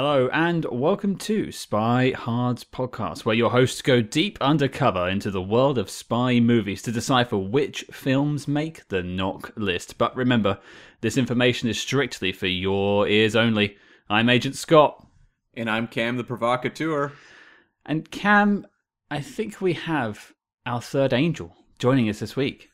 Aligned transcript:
Hello 0.00 0.28
and 0.32 0.64
welcome 0.66 1.16
to 1.16 1.50
Spy 1.50 2.12
Hard's 2.12 2.62
podcast, 2.62 3.24
where 3.24 3.34
your 3.34 3.50
hosts 3.50 3.82
go 3.82 4.00
deep 4.00 4.38
undercover 4.40 5.08
into 5.08 5.28
the 5.28 5.42
world 5.42 5.76
of 5.76 5.90
spy 5.90 6.38
movies 6.38 6.82
to 6.82 6.92
decipher 6.92 7.36
which 7.36 7.82
films 7.90 8.46
make 8.46 8.86
the 8.90 9.02
knock 9.02 9.52
list. 9.56 9.98
But 9.98 10.14
remember, 10.14 10.60
this 11.00 11.16
information 11.16 11.68
is 11.68 11.80
strictly 11.80 12.30
for 12.30 12.46
your 12.46 13.08
ears 13.08 13.34
only. 13.34 13.76
I'm 14.08 14.28
Agent 14.28 14.54
Scott. 14.54 15.04
And 15.54 15.68
I'm 15.68 15.88
Cam 15.88 16.16
the 16.16 16.22
Provocateur. 16.22 17.10
And 17.84 18.08
Cam, 18.08 18.68
I 19.10 19.20
think 19.20 19.60
we 19.60 19.72
have 19.72 20.32
our 20.64 20.80
third 20.80 21.12
angel 21.12 21.56
joining 21.80 22.08
us 22.08 22.20
this 22.20 22.36
week. 22.36 22.68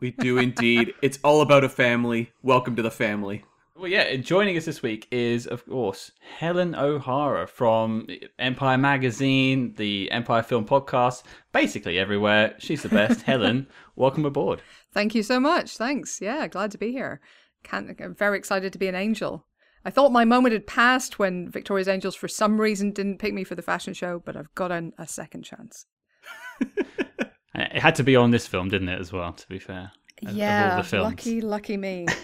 We 0.00 0.12
do 0.12 0.38
indeed. 0.38 0.94
it's 1.02 1.18
all 1.22 1.42
about 1.42 1.62
a 1.62 1.68
family. 1.68 2.32
Welcome 2.42 2.74
to 2.76 2.82
the 2.82 2.90
family. 2.90 3.44
Well, 3.76 3.90
yeah, 3.90 4.14
joining 4.16 4.56
us 4.56 4.66
this 4.66 4.82
week 4.82 5.08
is, 5.10 5.48
of 5.48 5.66
course, 5.66 6.12
Helen 6.38 6.76
O'Hara 6.76 7.48
from 7.48 8.06
Empire 8.38 8.78
Magazine, 8.78 9.74
the 9.74 10.08
Empire 10.12 10.44
Film 10.44 10.64
Podcast, 10.64 11.24
basically 11.52 11.98
everywhere. 11.98 12.54
She's 12.58 12.84
the 12.84 12.88
best. 12.88 13.22
Helen, 13.26 13.66
welcome 13.96 14.24
aboard. 14.24 14.62
Thank 14.92 15.16
you 15.16 15.24
so 15.24 15.40
much. 15.40 15.76
Thanks. 15.76 16.20
Yeah, 16.20 16.46
glad 16.46 16.70
to 16.70 16.78
be 16.78 16.92
here. 16.92 17.20
Can't, 17.64 18.00
I'm 18.00 18.14
very 18.14 18.38
excited 18.38 18.72
to 18.74 18.78
be 18.78 18.86
an 18.86 18.94
angel. 18.94 19.44
I 19.84 19.90
thought 19.90 20.12
my 20.12 20.24
moment 20.24 20.52
had 20.52 20.68
passed 20.68 21.18
when 21.18 21.50
Victoria's 21.50 21.88
Angels, 21.88 22.14
for 22.14 22.28
some 22.28 22.60
reason, 22.60 22.92
didn't 22.92 23.18
pick 23.18 23.34
me 23.34 23.42
for 23.42 23.56
the 23.56 23.60
fashion 23.60 23.92
show, 23.92 24.22
but 24.24 24.36
I've 24.36 24.54
got 24.54 24.70
an, 24.70 24.92
a 24.98 25.08
second 25.08 25.42
chance. 25.42 25.86
it 26.60 27.82
had 27.82 27.96
to 27.96 28.04
be 28.04 28.14
on 28.14 28.30
this 28.30 28.46
film, 28.46 28.68
didn't 28.68 28.88
it, 28.88 29.00
as 29.00 29.12
well, 29.12 29.32
to 29.32 29.48
be 29.48 29.58
fair? 29.58 29.90
Yeah, 30.22 30.80
lucky, 30.92 31.40
lucky 31.40 31.76
me. 31.76 32.06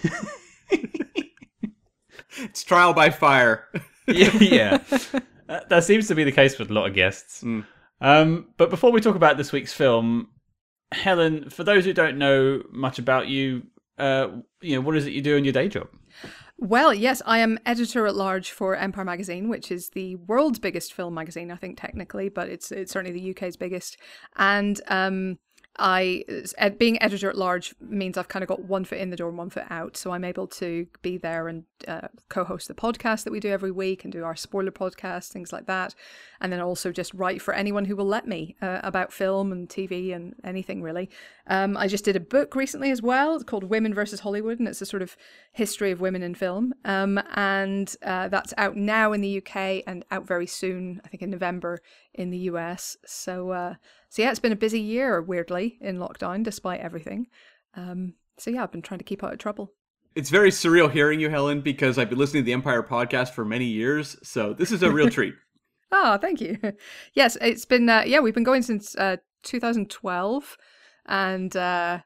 it's 2.39 2.63
trial 2.63 2.93
by 2.93 3.11
fire. 3.11 3.69
yeah, 4.09 4.31
yeah. 4.41 4.79
that 5.69 5.85
seems 5.85 6.09
to 6.09 6.15
be 6.15 6.25
the 6.25 6.33
case 6.33 6.59
with 6.59 6.71
a 6.71 6.73
lot 6.73 6.89
of 6.89 6.95
guests. 6.95 7.43
Mm. 7.43 7.67
Um, 8.01 8.49
but 8.57 8.71
before 8.71 8.93
we 8.93 9.01
talk 9.01 9.17
about 9.17 9.37
this 9.37 9.53
week's 9.53 9.73
film, 9.73 10.29
Helen, 10.93 11.51
for 11.51 11.65
those 11.65 11.85
who 11.85 11.93
don't 11.93 12.19
know 12.19 12.63
much 12.71 12.99
about 12.99 13.29
you, 13.29 13.65
uh, 13.99 14.29
you 14.61 14.75
know, 14.75 14.81
what 14.81 14.97
is 14.97 15.07
it 15.07 15.13
you 15.13 15.23
do 15.23 15.37
in 15.37 15.45
your 15.45 15.53
day 15.53 15.69
job? 15.69 15.89
Well, 16.59 16.93
yes, 16.93 17.23
I 17.25 17.39
am 17.39 17.59
editor 17.65 18.07
at 18.07 18.15
large 18.15 18.51
for 18.51 18.77
Empire 18.77 19.05
Magazine, 19.05 19.49
which 19.49 19.73
is 19.73 19.91
the 19.91 20.17
world's 20.17 20.59
biggest 20.59 20.93
film 20.93 21.15
magazine, 21.15 21.51
I 21.51 21.57
think 21.57 21.81
technically, 21.81 22.29
but 22.29 22.51
it's 22.51 22.71
it's 22.71 22.93
certainly 22.93 23.19
the 23.19 23.31
UK's 23.31 23.57
biggest. 23.57 23.97
And 24.37 24.79
um, 24.89 25.39
I 25.79 26.25
being 26.79 27.03
editor 27.03 27.31
at 27.31 27.39
large 27.39 27.75
means 27.81 28.19
I've 28.19 28.29
kind 28.29 28.43
of 28.43 28.49
got 28.49 28.65
one 28.65 28.85
foot 28.85 28.99
in 28.99 29.09
the 29.09 29.17
door 29.17 29.31
and 29.31 29.39
one 29.39 29.49
foot 29.49 29.65
out, 29.71 29.97
so 29.97 30.11
I'm 30.11 30.25
able 30.25 30.47
to 30.49 30.87
be 31.01 31.17
there 31.17 31.49
and 31.49 31.65
uh, 31.89 32.09
co-host 32.29 32.69
the 32.69 32.75
podcast 32.75 33.25
that 33.25 33.33
we 33.33 33.41
do 33.41 33.51
every 33.51 33.71
week 33.71 34.05
and 34.05 34.13
do 34.13 34.25
our 34.25 34.37
spoiler 34.37 34.71
podcast, 34.71 35.29
things 35.29 35.53
like 35.53 35.67
that, 35.67 35.95
and 36.41 36.53
then 36.53 36.61
also 36.61 36.93
just 36.93 37.13
write 37.15 37.43
for 37.43 37.55
anyone 37.55 37.85
who 37.85 37.97
will 37.97 38.07
let 38.07 38.27
me 38.27 38.57
uh, 38.63 38.81
about 38.83 39.13
film 39.13 39.53
and 39.53 39.69
TV 39.69 40.15
and 40.15 40.35
anything 40.45 40.83
really. 40.83 41.11
Um, 41.47 41.77
I 41.77 41.87
just 41.89 42.05
did 42.05 42.17
a 42.17 42.21
book 42.21 42.55
recently 42.55 42.91
as 42.91 43.03
well. 43.03 43.35
It's 43.35 43.45
called 43.45 43.65
Women 43.65 43.95
versus 43.95 44.21
Hollywood, 44.21 44.59
and 44.59 44.69
it's 44.69 44.83
a 44.83 44.87
sort 44.87 45.03
of 45.03 45.17
history 45.53 45.91
of 45.91 46.01
women 46.01 46.23
in 46.23 46.35
film, 46.35 46.75
um, 46.85 47.21
and 47.35 47.95
uh, 48.03 48.29
that's 48.29 48.55
out 48.57 48.77
now 48.77 49.13
in 49.13 49.21
the 49.21 49.39
UK 49.39 49.83
and 49.87 50.05
out 50.11 50.27
very 50.27 50.47
soon, 50.47 51.01
I 51.05 51.09
think 51.09 51.23
in 51.23 51.31
November 51.31 51.81
in 52.15 52.31
the 52.31 52.39
US. 52.39 52.97
So 53.07 53.51
uh, 53.51 53.75
so 54.09 54.23
yeah, 54.23 54.31
it's 54.31 54.41
been 54.41 54.53
a 54.53 54.57
busy 54.57 54.81
year, 54.81 55.23
weirdly, 55.23 55.79
in 55.81 55.99
lockdown, 55.99 56.43
despite 56.43 56.81
everything. 56.81 57.29
Um, 57.75 58.15
so 58.39 58.51
yeah, 58.51 58.63
I've 58.63 58.73
been 58.73 58.83
trying 58.83 58.99
to 58.99 59.05
keep 59.05 59.23
out 59.23 59.33
of 59.33 59.39
trouble. 59.39 59.73
It's 60.15 60.31
very 60.31 60.51
surreal 60.51 60.91
hearing 60.91 61.21
you, 61.21 61.31
Helen, 61.31 61.61
because 61.61 61.97
I've 61.97 62.11
been 62.11 62.19
listening 62.19 62.43
to 62.43 62.47
the 62.47 62.53
Empire 62.53 62.83
podcast 62.83 63.31
for 63.31 63.45
many 63.45 63.67
years. 63.67 64.17
So 64.23 64.53
this 64.53 64.73
is 64.73 64.83
a 64.83 64.91
real 64.91 65.09
treat. 65.19 65.35
Oh, 65.93 66.19
thank 66.19 66.41
you. 66.41 66.59
Yes, 67.15 67.37
it's 67.41 67.65
been 67.65 67.89
uh, 67.89 68.03
yeah, 68.07 68.21
we've 68.21 68.35
been 68.35 68.45
going 68.45 68.63
since 68.63 68.95
uh, 68.97 69.17
2012, 69.43 70.57
and 71.07 71.57
uh, 71.57 72.01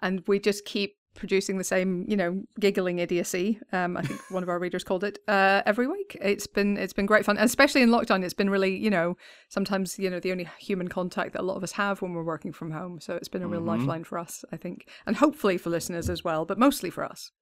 and 0.00 0.22
we 0.26 0.38
just 0.38 0.64
keep 0.64 0.96
producing 1.14 1.58
the 1.58 1.64
same, 1.64 2.04
you 2.08 2.16
know, 2.16 2.42
giggling 2.60 3.00
idiocy. 3.00 3.58
Um, 3.72 3.96
I 3.96 4.02
think 4.02 4.20
one 4.30 4.42
of 4.42 4.48
our 4.48 4.58
readers 4.58 4.84
called 4.84 5.04
it 5.04 5.18
uh, 5.26 5.62
every 5.66 5.86
week. 5.86 6.16
It's 6.20 6.46
been 6.46 6.76
it's 6.76 6.92
been 6.92 7.06
great 7.06 7.24
fun, 7.24 7.36
and 7.36 7.46
especially 7.46 7.82
in 7.82 7.90
lockdown. 7.90 8.24
It's 8.24 8.34
been 8.34 8.50
really, 8.50 8.76
you 8.76 8.90
know, 8.90 9.16
sometimes 9.48 9.98
you 9.98 10.08
know 10.10 10.20
the 10.20 10.32
only 10.32 10.48
human 10.58 10.88
contact 10.88 11.32
that 11.32 11.42
a 11.42 11.42
lot 11.42 11.56
of 11.56 11.64
us 11.64 11.72
have 11.72 12.00
when 12.00 12.14
we're 12.14 12.24
working 12.24 12.52
from 12.52 12.70
home. 12.70 13.00
So 13.00 13.14
it's 13.14 13.28
been 13.28 13.42
a 13.42 13.48
real 13.48 13.60
mm-hmm. 13.60 13.80
lifeline 13.80 14.04
for 14.04 14.18
us, 14.18 14.44
I 14.52 14.56
think, 14.56 14.88
and 15.06 15.16
hopefully 15.16 15.58
for 15.58 15.70
listeners 15.70 16.08
as 16.08 16.22
well, 16.22 16.44
but 16.44 16.58
mostly 16.58 16.90
for 16.90 17.04
us. 17.04 17.32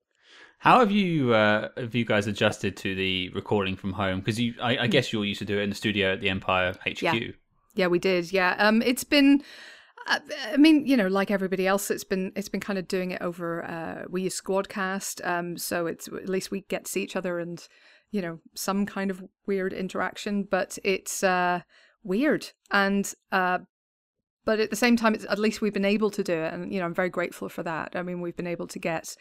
How 0.58 0.80
have 0.80 0.90
you 0.90 1.34
uh, 1.34 1.68
have 1.76 1.94
you 1.94 2.04
guys 2.04 2.26
adjusted 2.26 2.76
to 2.78 2.94
the 2.94 3.28
recording 3.30 3.76
from 3.76 3.92
home? 3.92 4.20
Because 4.20 4.40
you, 4.40 4.54
I, 4.60 4.78
I, 4.78 4.84
hmm. 4.86 4.90
guess 4.90 5.12
you 5.12 5.18
all 5.18 5.24
used 5.24 5.38
to 5.40 5.44
do 5.44 5.58
it 5.58 5.62
in 5.62 5.68
the 5.68 5.76
studio 5.76 6.14
at 6.14 6.20
the 6.20 6.30
Empire 6.30 6.72
HQ. 6.86 7.02
Yeah, 7.02 7.14
yeah 7.74 7.86
we 7.86 7.98
did. 7.98 8.32
Yeah, 8.32 8.56
um, 8.58 8.82
it's 8.82 9.04
been 9.04 9.42
I 10.06 10.56
mean, 10.56 10.86
you 10.86 10.96
know, 10.96 11.08
like 11.08 11.30
everybody 11.30 11.66
else, 11.66 11.90
it's 11.90 12.04
been 12.04 12.32
it's 12.36 12.48
been 12.48 12.60
kind 12.60 12.78
of 12.78 12.86
doing 12.86 13.10
it 13.10 13.22
over. 13.22 13.64
Uh, 13.64 14.04
we 14.08 14.22
use 14.22 14.40
Squadcast, 14.40 15.26
um, 15.26 15.56
so 15.56 15.86
it's 15.86 16.06
at 16.08 16.28
least 16.28 16.50
we 16.50 16.62
get 16.62 16.84
to 16.84 16.90
see 16.90 17.02
each 17.02 17.16
other 17.16 17.38
and 17.38 17.66
you 18.12 18.22
know 18.22 18.38
some 18.54 18.86
kind 18.86 19.10
of 19.10 19.24
weird 19.46 19.72
interaction. 19.72 20.44
But 20.44 20.78
it's 20.84 21.24
uh, 21.24 21.62
weird, 22.04 22.52
and 22.70 23.12
uh, 23.32 23.58
but 24.44 24.60
at 24.60 24.70
the 24.70 24.76
same 24.76 24.96
time, 24.96 25.14
it's 25.14 25.26
at 25.28 25.40
least 25.40 25.60
we've 25.60 25.74
been 25.74 25.84
able 25.84 26.10
to 26.12 26.22
do 26.22 26.34
it, 26.34 26.54
and 26.54 26.72
you 26.72 26.78
know, 26.78 26.86
I'm 26.86 26.94
very 26.94 27.10
grateful 27.10 27.48
for 27.48 27.64
that. 27.64 27.96
I 27.96 28.02
mean, 28.02 28.20
we've 28.20 28.36
been 28.36 28.46
able 28.46 28.68
to 28.68 28.78
get 28.78 29.16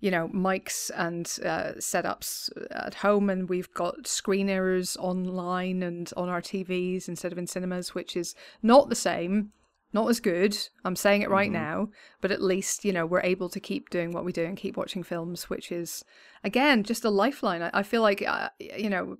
you 0.00 0.10
know 0.10 0.28
mics 0.28 0.90
and 0.94 1.38
uh, 1.44 1.72
setups 1.78 2.50
at 2.70 2.94
home 2.94 3.30
and 3.30 3.48
we've 3.48 3.72
got 3.74 4.04
screeners 4.04 4.96
online 4.98 5.82
and 5.82 6.12
on 6.16 6.28
our 6.28 6.42
tvs 6.42 7.08
instead 7.08 7.32
of 7.32 7.38
in 7.38 7.46
cinemas 7.46 7.94
which 7.94 8.16
is 8.16 8.34
not 8.62 8.88
the 8.88 8.94
same 8.94 9.52
not 9.92 10.10
as 10.10 10.20
good. 10.20 10.56
I'm 10.84 10.94
saying 10.94 11.22
it 11.22 11.30
right 11.30 11.50
mm-hmm. 11.50 11.62
now, 11.62 11.88
but 12.20 12.30
at 12.30 12.42
least 12.42 12.84
you 12.84 12.92
know 12.92 13.06
we're 13.06 13.22
able 13.22 13.48
to 13.48 13.58
keep 13.58 13.88
doing 13.88 14.12
what 14.12 14.24
we 14.24 14.32
do 14.32 14.44
and 14.44 14.56
keep 14.56 14.76
watching 14.76 15.02
films, 15.02 15.48
which 15.48 15.72
is 15.72 16.04
again 16.44 16.82
just 16.82 17.04
a 17.04 17.10
lifeline. 17.10 17.62
I, 17.62 17.70
I 17.72 17.82
feel 17.82 18.02
like 18.02 18.22
uh, 18.22 18.50
you 18.58 18.90
know, 18.90 19.16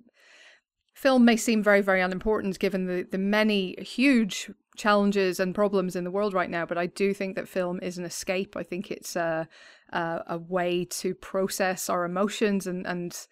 film 0.93 1.25
may 1.25 1.35
seem 1.35 1.63
very 1.63 1.81
very 1.81 2.01
unimportant 2.01 2.59
given 2.59 2.85
the 2.85 3.07
the 3.09 3.17
many 3.17 3.75
huge 3.81 4.51
challenges 4.75 5.39
and 5.39 5.55
problems 5.55 5.95
in 5.95 6.03
the 6.03 6.11
world 6.11 6.33
right 6.33 6.49
now, 6.49 6.65
but 6.65 6.77
I 6.77 6.85
do 6.85 7.13
think 7.13 7.35
that 7.35 7.47
film 7.47 7.79
is 7.81 7.97
an 7.97 8.05
escape. 8.05 8.55
I 8.55 8.63
think 8.63 8.91
it's 8.91 9.15
a 9.15 9.47
a, 9.91 10.23
a 10.27 10.37
way 10.37 10.85
to 10.85 11.13
process 11.13 11.89
our 11.89 12.05
emotions 12.05 12.67
and 12.67 12.85
and 12.85 13.27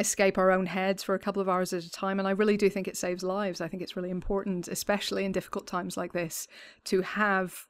escape 0.00 0.38
our 0.38 0.50
own 0.50 0.66
heads 0.66 1.02
for 1.02 1.14
a 1.14 1.18
couple 1.18 1.40
of 1.40 1.48
hours 1.48 1.72
at 1.72 1.84
a 1.84 1.90
time. 1.90 2.18
And 2.18 2.26
I 2.26 2.32
really 2.32 2.56
do 2.56 2.68
think 2.68 2.88
it 2.88 2.96
saves 2.96 3.22
lives. 3.22 3.60
I 3.60 3.68
think 3.68 3.82
it's 3.82 3.96
really 3.96 4.10
important, 4.10 4.68
especially 4.68 5.24
in 5.24 5.32
difficult 5.32 5.66
times 5.66 5.96
like 5.96 6.12
this, 6.12 6.48
to 6.86 7.02
have 7.02 7.66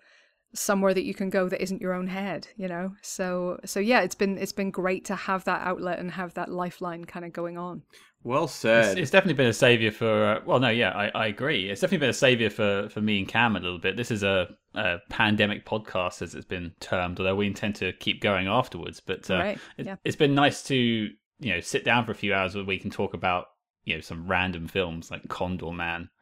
somewhere 0.55 0.95
that 0.95 1.05
you 1.05 1.15
can 1.15 1.31
go 1.31 1.49
that 1.49 1.61
isn't 1.61 1.81
your 1.81 1.93
own 1.93 2.07
head 2.07 2.47
you 2.57 2.69
know 2.69 2.95
so 3.03 3.59
so 3.65 3.81
yeah 3.81 4.03
it's 4.03 4.15
been 4.15 4.39
it's 4.39 4.53
been 4.53 4.71
great 4.71 5.05
to 5.05 5.17
have 5.17 5.43
that 5.45 5.61
outlet 5.67 5.99
and 5.99 6.13
have 6.13 6.33
that 6.35 6.49
lifeline 6.49 7.05
kind 7.05 7.25
of 7.25 7.33
going 7.33 7.59
on 7.59 7.83
well 8.23 8.47
said 8.47 8.93
it's, 8.93 9.01
it's 9.01 9.11
definitely 9.11 9.35
been 9.35 9.49
a 9.49 9.53
savior 9.53 9.91
for 9.91 10.25
uh, 10.25 10.41
well 10.47 10.61
no 10.61 10.69
yeah 10.69 10.91
I, 10.91 11.09
I 11.09 11.27
agree 11.27 11.69
it's 11.69 11.81
definitely 11.81 12.05
been 12.05 12.11
a 12.11 12.13
savior 12.13 12.51
for 12.51 12.89
for 12.89 13.01
me 13.01 13.19
and 13.19 13.27
cam 13.27 13.57
a 13.57 13.59
little 13.61 13.81
bit 13.81 13.97
this 13.97 14.13
is 14.13 14.23
a, 14.23 14.47
a 14.75 14.99
pandemic 15.09 15.65
podcast 15.65 16.23
as 16.23 16.35
it's 16.35 16.47
been 16.47 16.73
termed 16.81 17.19
although 17.19 17.35
we 17.35 17.47
intend 17.47 17.75
to 17.75 17.93
keep 17.95 18.21
going 18.21 18.47
afterwards 18.47 19.01
but 19.01 19.31
uh, 19.31 19.39
right. 19.39 19.59
it, 19.79 19.87
yeah. 19.87 19.97
it's 20.05 20.17
been 20.17 20.35
nice 20.35 20.63
to 20.63 21.11
you 21.41 21.53
know 21.53 21.61
sit 21.61 21.85
down 21.85 22.05
for 22.05 22.13
a 22.13 22.15
few 22.15 22.35
hours 22.35 22.55
where 22.55 22.65
we 22.65 22.79
can 22.79 22.91
talk 22.91 23.15
about 23.15 23.47
you 23.85 23.95
know 23.95 24.01
some 24.01 24.27
random 24.27 24.67
films 24.69 25.11
like 25.11 25.23
Condorman. 25.29 26.09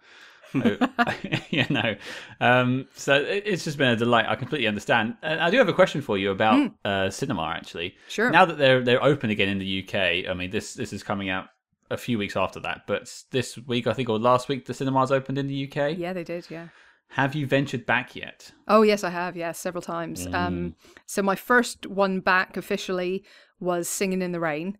you 1.50 1.65
know, 1.71 1.97
um, 2.38 2.87
so 2.94 3.15
it's 3.15 3.65
just 3.65 3.79
been 3.79 3.88
a 3.88 3.97
delight. 3.97 4.26
I 4.29 4.35
completely 4.35 4.67
understand. 4.67 5.17
And 5.23 5.41
I 5.41 5.49
do 5.49 5.56
have 5.56 5.69
a 5.71 5.73
question 5.73 6.03
for 6.03 6.19
you 6.19 6.31
about 6.31 6.56
mm. 6.56 6.75
uh, 6.85 7.09
cinema. 7.09 7.55
Actually, 7.56 7.94
sure. 8.09 8.31
Now 8.31 8.44
that 8.44 8.59
they're 8.59 8.82
they're 8.82 9.03
open 9.03 9.31
again 9.31 9.49
in 9.49 9.59
the 9.59 9.82
UK, 9.82 10.29
I 10.31 10.35
mean 10.35 10.50
this 10.50 10.75
this 10.75 10.93
is 10.93 11.03
coming 11.03 11.31
out 11.31 11.47
a 11.91 11.97
few 11.97 12.19
weeks 12.19 12.37
after 12.37 12.61
that, 12.61 12.82
but 12.87 13.11
this 13.31 13.56
week 13.56 13.87
I 13.87 13.94
think 13.94 14.11
or 14.11 14.19
last 14.19 14.50
week 14.50 14.67
the 14.67 14.75
cinemas 14.75 15.11
opened 15.11 15.38
in 15.38 15.47
the 15.47 15.71
UK. 15.71 15.97
Yeah, 15.97 16.12
they 16.12 16.25
did. 16.25 16.47
Yeah. 16.50 16.69
Have 17.12 17.35
you 17.35 17.47
ventured 17.47 17.85
back 17.85 18.17
yet? 18.17 18.53
Oh 18.69 18.82
yes, 18.82 19.05
I 19.05 19.11
have. 19.11 19.37
Yes, 19.37 19.59
several 19.59 19.82
times. 19.82 20.26
Mm. 20.26 20.35
Um, 20.35 20.76
so 21.06 21.23
my 21.23 21.37
first 21.37 21.87
one 21.87 22.20
back 22.20 22.56
officially 22.56 23.23
was 23.61 23.88
Singing 23.88 24.23
in 24.23 24.32
the 24.32 24.41
Rain 24.41 24.79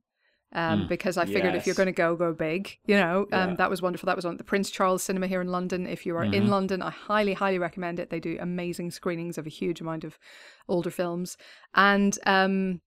um, 0.55 0.83
mm, 0.83 0.89
because 0.89 1.17
I 1.17 1.27
figured 1.27 1.53
yes. 1.53 1.57
if 1.57 1.67
you're 1.67 1.75
going 1.75 1.87
to 1.87 1.93
go, 1.93 2.17
go 2.17 2.33
big. 2.33 2.79
You 2.87 2.97
know, 2.97 3.27
um, 3.33 3.51
yeah. 3.51 3.57
that 3.57 3.71
was 3.71 3.83
wonderful. 3.83 4.07
That 4.07 4.17
was 4.17 4.25
on 4.25 4.39
the 4.39 4.45
Prince 4.45 4.71
Charles 4.71 5.03
Cinema 5.03 5.27
here 5.27 5.41
in 5.41 5.49
London. 5.49 5.87
If 5.87 6.07
you 6.07 6.17
are 6.17 6.25
mm-hmm. 6.25 6.35
in 6.35 6.49
London, 6.49 6.81
I 6.83 6.91
highly, 6.91 7.35
highly 7.35 7.59
recommend 7.59 7.99
it. 7.99 8.11
They 8.11 8.21
do 8.21 8.39
amazing 8.41 8.93
screenings 8.93 9.37
of 9.37 9.47
a 9.47 9.51
huge 9.51 9.81
amount 9.81 10.05
of 10.05 10.19
older 10.69 10.91
films. 10.91 11.37
And 11.75 12.19
um, 12.27 12.81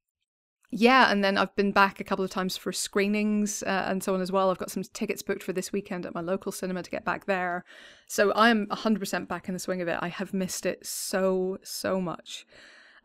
yeah, 0.72 1.12
and 1.12 1.24
then 1.24 1.38
I've 1.38 1.56
been 1.56 1.72
back 1.72 2.00
a 2.00 2.04
couple 2.04 2.26
of 2.26 2.32
times 2.32 2.58
for 2.58 2.72
screenings 2.72 3.64
uh, 3.64 3.86
and 3.88 4.04
so 4.04 4.14
on 4.14 4.22
as 4.22 4.32
well. 4.32 4.50
I've 4.50 4.58
got 4.58 4.72
some 4.72 4.84
tickets 4.84 5.22
booked 5.22 5.44
for 5.44 5.54
this 5.54 5.72
weekend 5.72 6.06
at 6.06 6.14
my 6.14 6.22
local 6.22 6.52
cinema 6.52 6.84
to 6.84 6.92
get 6.92 7.06
back 7.06 7.26
there. 7.26 7.64
So 8.08 8.32
I 8.32 8.50
am 8.50 8.68
100% 8.68 9.28
back 9.28 9.48
in 9.48 9.54
the 9.54 9.60
swing 9.60 9.82
of 9.82 9.88
it. 9.88 10.00
I 10.02 10.08
have 10.08 10.34
missed 10.34 10.66
it 10.66 10.86
so, 10.86 11.58
so 11.64 12.02
much. 12.02 12.46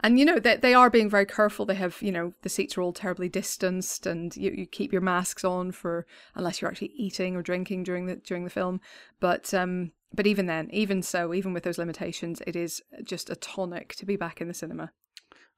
and 0.03 0.19
you 0.19 0.25
know 0.25 0.39
they, 0.39 0.57
they 0.57 0.75
are 0.75 0.91
being 0.91 1.09
very 1.09 1.27
careful 1.27 1.67
they 1.67 1.75
have 1.75 2.01
you 2.01 2.13
know 2.13 2.33
the 2.43 2.49
seats 2.49 2.77
are 2.77 2.83
all 2.83 2.93
terribly 2.93 3.29
distanced 3.29 4.07
and 4.07 4.37
you, 4.37 4.51
you 4.51 4.67
keep 4.67 4.93
your 4.93 5.01
masks 5.01 5.45
on 5.45 5.71
for 5.73 6.07
unless 6.35 6.61
you're 6.61 6.71
actually 6.71 6.93
eating 6.97 7.37
or 7.37 7.43
drinking 7.43 7.83
during 7.83 8.07
the 8.07 8.17
during 8.17 8.45
the 8.45 8.51
film 8.51 8.81
but 9.21 9.53
um 9.55 9.93
but 10.13 10.27
even 10.27 10.47
then 10.47 10.69
even 10.73 11.03
so 11.03 11.35
even 11.35 11.53
with 11.53 11.65
those 11.65 11.79
limitations 11.79 12.43
it 12.47 12.57
is 12.57 12.83
just 13.05 13.31
a 13.31 13.37
tonic 13.37 13.95
to 13.95 14.07
be 14.07 14.17
back 14.17 14.41
in 14.41 14.49
the 14.49 14.55
cinema 14.55 14.91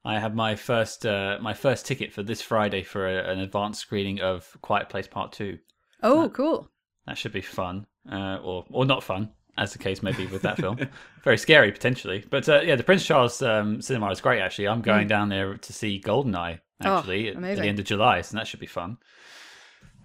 I 0.05 0.19
have 0.19 0.35
my 0.35 0.55
first 0.55 1.05
uh, 1.05 1.37
my 1.41 1.53
first 1.53 1.85
ticket 1.85 2.11
for 2.11 2.23
this 2.23 2.41
Friday 2.41 2.83
for 2.83 3.07
a, 3.07 3.31
an 3.31 3.39
advanced 3.39 3.81
screening 3.81 4.19
of 4.21 4.57
Quiet 4.61 4.89
Place 4.89 5.07
Part 5.07 5.31
Two. 5.31 5.59
Oh, 6.01 6.29
cool! 6.29 6.69
That 7.07 7.17
should 7.17 7.31
be 7.31 7.41
fun, 7.41 7.87
uh, 8.11 8.39
or 8.43 8.65
or 8.69 8.85
not 8.85 9.03
fun 9.03 9.31
as 9.57 9.71
the 9.71 9.79
case 9.79 10.01
may 10.01 10.11
be 10.11 10.25
with 10.27 10.41
that 10.41 10.57
film. 10.57 10.77
Very 11.23 11.37
scary 11.37 11.71
potentially, 11.71 12.25
but 12.29 12.49
uh, 12.49 12.61
yeah, 12.61 12.75
the 12.75 12.83
Prince 12.83 13.05
Charles 13.05 13.41
um, 13.41 13.81
cinema 13.81 14.09
is 14.09 14.19
great. 14.19 14.41
Actually, 14.41 14.67
I'm 14.67 14.81
going 14.81 15.05
mm. 15.05 15.09
down 15.09 15.29
there 15.29 15.55
to 15.55 15.73
see 15.73 16.01
Goldeneye 16.03 16.59
oh, 16.83 16.97
actually 16.97 17.29
oh, 17.29 17.43
at, 17.43 17.57
the 17.57 17.67
end 17.67 17.79
of 17.79 17.85
July, 17.85 18.21
so 18.21 18.35
that 18.35 18.47
should 18.47 18.59
be 18.59 18.65
fun. 18.65 18.97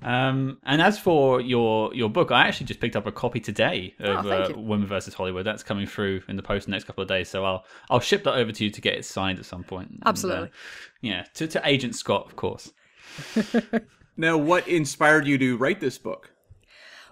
Um, 0.02 0.58
and 0.64 0.80
as 0.80 0.98
for 0.98 1.40
your 1.40 1.92
your 1.94 2.08
book, 2.08 2.30
I 2.30 2.46
actually 2.46 2.66
just 2.66 2.80
picked 2.80 2.94
up 2.94 3.06
a 3.06 3.12
copy 3.12 3.40
today 3.40 3.94
of 3.98 4.26
oh, 4.26 4.30
uh, 4.30 4.52
Women 4.56 4.86
versus 4.86 5.14
Hollywood. 5.14 5.44
That's 5.44 5.62
coming 5.62 5.86
through 5.86 6.22
in 6.28 6.36
the 6.36 6.42
post 6.42 6.66
the 6.66 6.70
next 6.70 6.84
couple 6.84 7.02
of 7.02 7.08
days, 7.08 7.28
so 7.28 7.44
I'll 7.44 7.64
I'll 7.90 8.00
ship 8.00 8.24
that 8.24 8.34
over 8.34 8.52
to 8.52 8.64
you 8.64 8.70
to 8.70 8.80
get 8.80 8.94
it 8.94 9.04
signed 9.04 9.38
at 9.38 9.44
some 9.44 9.64
point. 9.64 10.00
Absolutely. 10.06 10.42
And, 10.42 10.48
uh, 10.48 10.52
yeah, 11.00 11.24
to 11.34 11.48
to 11.48 11.60
Agent 11.64 11.96
Scott, 11.96 12.26
of 12.26 12.36
course. 12.36 12.72
now, 14.16 14.36
what 14.36 14.68
inspired 14.68 15.26
you 15.26 15.36
to 15.38 15.56
write 15.56 15.80
this 15.80 15.98
book? 15.98 16.30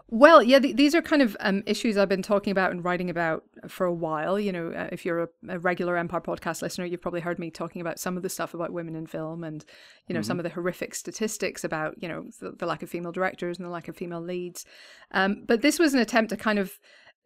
Well, 0.08 0.40
yeah, 0.40 0.60
th- 0.60 0.76
these 0.76 0.94
are 0.94 1.02
kind 1.02 1.20
of 1.20 1.36
um, 1.40 1.64
issues 1.66 1.96
I've 1.96 2.08
been 2.08 2.22
talking 2.22 2.52
about 2.52 2.70
and 2.70 2.84
writing 2.84 3.10
about 3.10 3.42
for 3.66 3.86
a 3.86 3.92
while. 3.92 4.38
You 4.38 4.52
know, 4.52 4.70
uh, 4.70 4.88
if 4.92 5.04
you're 5.04 5.24
a, 5.24 5.28
a, 5.48 5.58
regular 5.58 5.96
Empire 5.96 6.20
podcast 6.20 6.62
listener, 6.62 6.84
you've 6.84 7.02
probably 7.02 7.20
heard 7.20 7.40
me 7.40 7.50
talking 7.50 7.80
about 7.80 7.98
some 7.98 8.16
of 8.16 8.22
the 8.22 8.28
stuff 8.28 8.54
about 8.54 8.72
women 8.72 8.94
in 8.94 9.06
film 9.08 9.42
and, 9.42 9.64
you 10.06 10.14
know, 10.14 10.20
mm-hmm. 10.20 10.26
some 10.26 10.38
of 10.38 10.44
the 10.44 10.50
horrific 10.50 10.94
statistics 10.94 11.64
about, 11.64 12.00
you 12.00 12.08
know, 12.08 12.24
the, 12.40 12.52
the, 12.52 12.66
lack 12.66 12.84
of 12.84 12.90
female 12.90 13.10
directors 13.10 13.58
and 13.58 13.66
the 13.66 13.70
lack 13.70 13.88
of 13.88 13.96
female 13.96 14.20
leads. 14.20 14.64
Um, 15.10 15.42
but 15.44 15.62
this 15.62 15.80
was 15.80 15.92
an 15.92 15.98
attempt 15.98 16.30
to 16.30 16.36
kind 16.36 16.60
of 16.60 16.78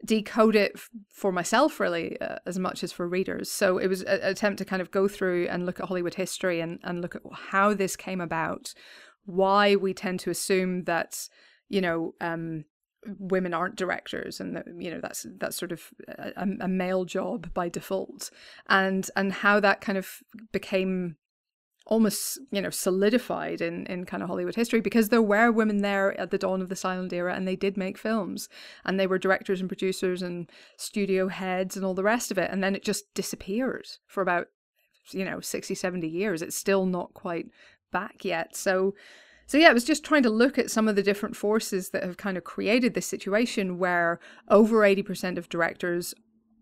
decode 0.06 0.56
it 0.56 0.72
f- 0.74 0.88
for 1.12 1.32
myself, 1.32 1.80
really, 1.80 2.18
uh, 2.18 2.36
as 2.46 2.58
much 2.58 2.82
as 2.82 2.92
for 2.92 3.06
readers. 3.06 3.50
So 3.50 3.76
it 3.76 3.88
was 3.88 4.00
an 4.04 4.20
attempt 4.22 4.56
to 4.56 4.64
kind 4.64 4.80
of 4.80 4.90
go 4.90 5.06
through 5.06 5.48
and 5.48 5.66
look 5.66 5.80
at 5.80 5.86
Hollywood 5.86 6.14
history 6.14 6.60
and, 6.60 6.78
and 6.82 7.02
look 7.02 7.14
at 7.14 7.22
how 7.30 7.74
this 7.74 7.94
came 7.94 8.22
about, 8.22 8.72
why 9.26 9.76
we 9.76 9.92
tend 9.92 10.20
to 10.20 10.30
assume 10.30 10.84
that 10.84 11.28
you 11.70 11.81
know 11.81 12.14
um, 12.20 12.64
women 13.19 13.55
aren't 13.55 13.76
directors 13.76 14.40
and 14.40 14.56
that, 14.56 14.67
you 14.78 14.90
know 14.90 15.00
that's 15.00 15.26
that's 15.38 15.56
sort 15.56 15.72
of 15.72 15.82
a, 16.08 16.46
a, 16.61 16.69
male 16.69 17.05
job 17.05 17.52
by 17.55 17.69
default. 17.69 18.31
And 18.69 19.08
and 19.17 19.32
how 19.32 19.61
that 19.61 19.81
kind 19.81 19.96
of 19.96 20.22
became 20.52 21.17
almost 21.87 22.38
you 22.52 22.61
know 22.61 22.70
solidified 22.70 23.61
in 23.61 23.87
in 23.87 24.05
kind 24.05 24.22
of 24.22 24.28
Hollywood 24.28 24.55
history 24.55 24.81
because 24.81 25.08
there 25.08 25.22
were 25.22 25.50
women 25.50 25.78
there 25.78 26.19
at 26.20 26.31
the 26.31 26.38
dawn 26.38 26.61
of 26.61 26.69
the 26.69 26.76
silent 26.76 27.12
era 27.12 27.34
and 27.34 27.49
they 27.49 27.56
did 27.56 27.76
make 27.76 27.96
films 27.96 28.49
and 28.84 29.00
they 29.00 29.06
were 29.06 29.19
directors 29.19 29.61
and 29.61 29.69
producers 29.69 30.20
and 30.20 30.50
studio 30.76 31.28
heads 31.28 31.76
and 31.76 31.87
all 31.87 31.94
the 31.94 32.02
rest 32.02 32.31
of 32.31 32.38
it. 32.38 32.50
And 32.50 32.62
then 32.62 32.75
it 32.75 32.84
just 32.84 33.12
disappeared 33.14 33.88
for 34.06 34.20
about 34.23 34.49
you 35.12 35.25
know 35.25 35.40
60 35.40 35.75
70 35.75 36.06
years. 36.06 36.43
It's 36.43 36.56
still 36.56 36.84
not 36.84 37.14
quite 37.14 37.46
back 37.90 38.25
yet. 38.25 38.55
So 38.55 38.94
so 39.50 39.58
yeah, 39.58 39.69
it 39.69 39.75
was 39.75 39.82
just 39.82 40.05
trying 40.05 40.23
to 40.23 40.31
look 40.31 40.58
at 40.58 40.70
some 40.70 40.87
of 40.87 40.94
the 40.94 41.02
different 41.02 41.35
forces 41.35 41.88
that 41.88 42.05
have 42.05 42.17
kind 42.17 42.37
of 42.37 42.44
created 42.44 42.94
this 42.94 43.06
situation 43.06 43.81
where 43.81 44.20
over 44.47 44.82
80% 44.82 45.38
of 45.38 45.49
directors 45.49 46.14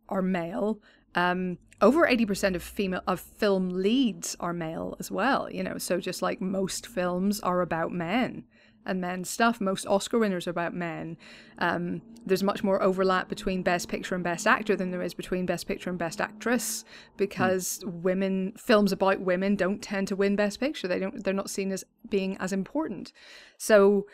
are 0.08 0.22
male. 0.22 0.80
Um, 1.14 1.58
over 1.82 2.06
80% 2.06 2.54
of 2.54 2.62
female 2.62 3.02
of 3.06 3.20
film 3.20 3.68
leads 3.68 4.36
are 4.40 4.54
male 4.54 4.96
as 4.98 5.10
well, 5.10 5.50
you 5.50 5.62
know, 5.62 5.76
so 5.76 6.00
just 6.00 6.22
like 6.22 6.40
most 6.40 6.86
films 6.86 7.40
are 7.40 7.60
about 7.60 7.92
men 7.92 8.44
and 8.88 9.00
men's 9.00 9.30
stuff. 9.30 9.60
Most 9.60 9.86
Oscar 9.86 10.18
winners 10.18 10.46
are 10.46 10.50
about 10.50 10.74
men. 10.74 11.16
Um, 11.58 12.02
there's 12.26 12.42
much 12.42 12.64
more 12.64 12.82
overlap 12.82 13.28
between 13.28 13.62
Best 13.62 13.88
Picture 13.88 14.14
and 14.14 14.24
Best 14.24 14.46
Actor 14.46 14.76
than 14.76 14.90
there 14.90 15.02
is 15.02 15.14
between 15.14 15.46
Best 15.46 15.66
Picture 15.66 15.90
and 15.90 15.98
Best 15.98 16.20
Actress 16.20 16.84
because 17.16 17.80
mm. 17.80 17.92
women 18.02 18.52
films 18.56 18.92
about 18.92 19.20
women 19.20 19.56
don't 19.56 19.82
tend 19.82 20.08
to 20.08 20.16
win 20.16 20.36
Best 20.36 20.60
Picture. 20.60 20.88
They 20.88 20.98
don't. 20.98 21.22
They're 21.22 21.34
not 21.34 21.50
seen 21.50 21.70
as 21.72 21.84
being 22.08 22.36
as 22.38 22.52
important. 22.52 23.12
So 23.56 24.06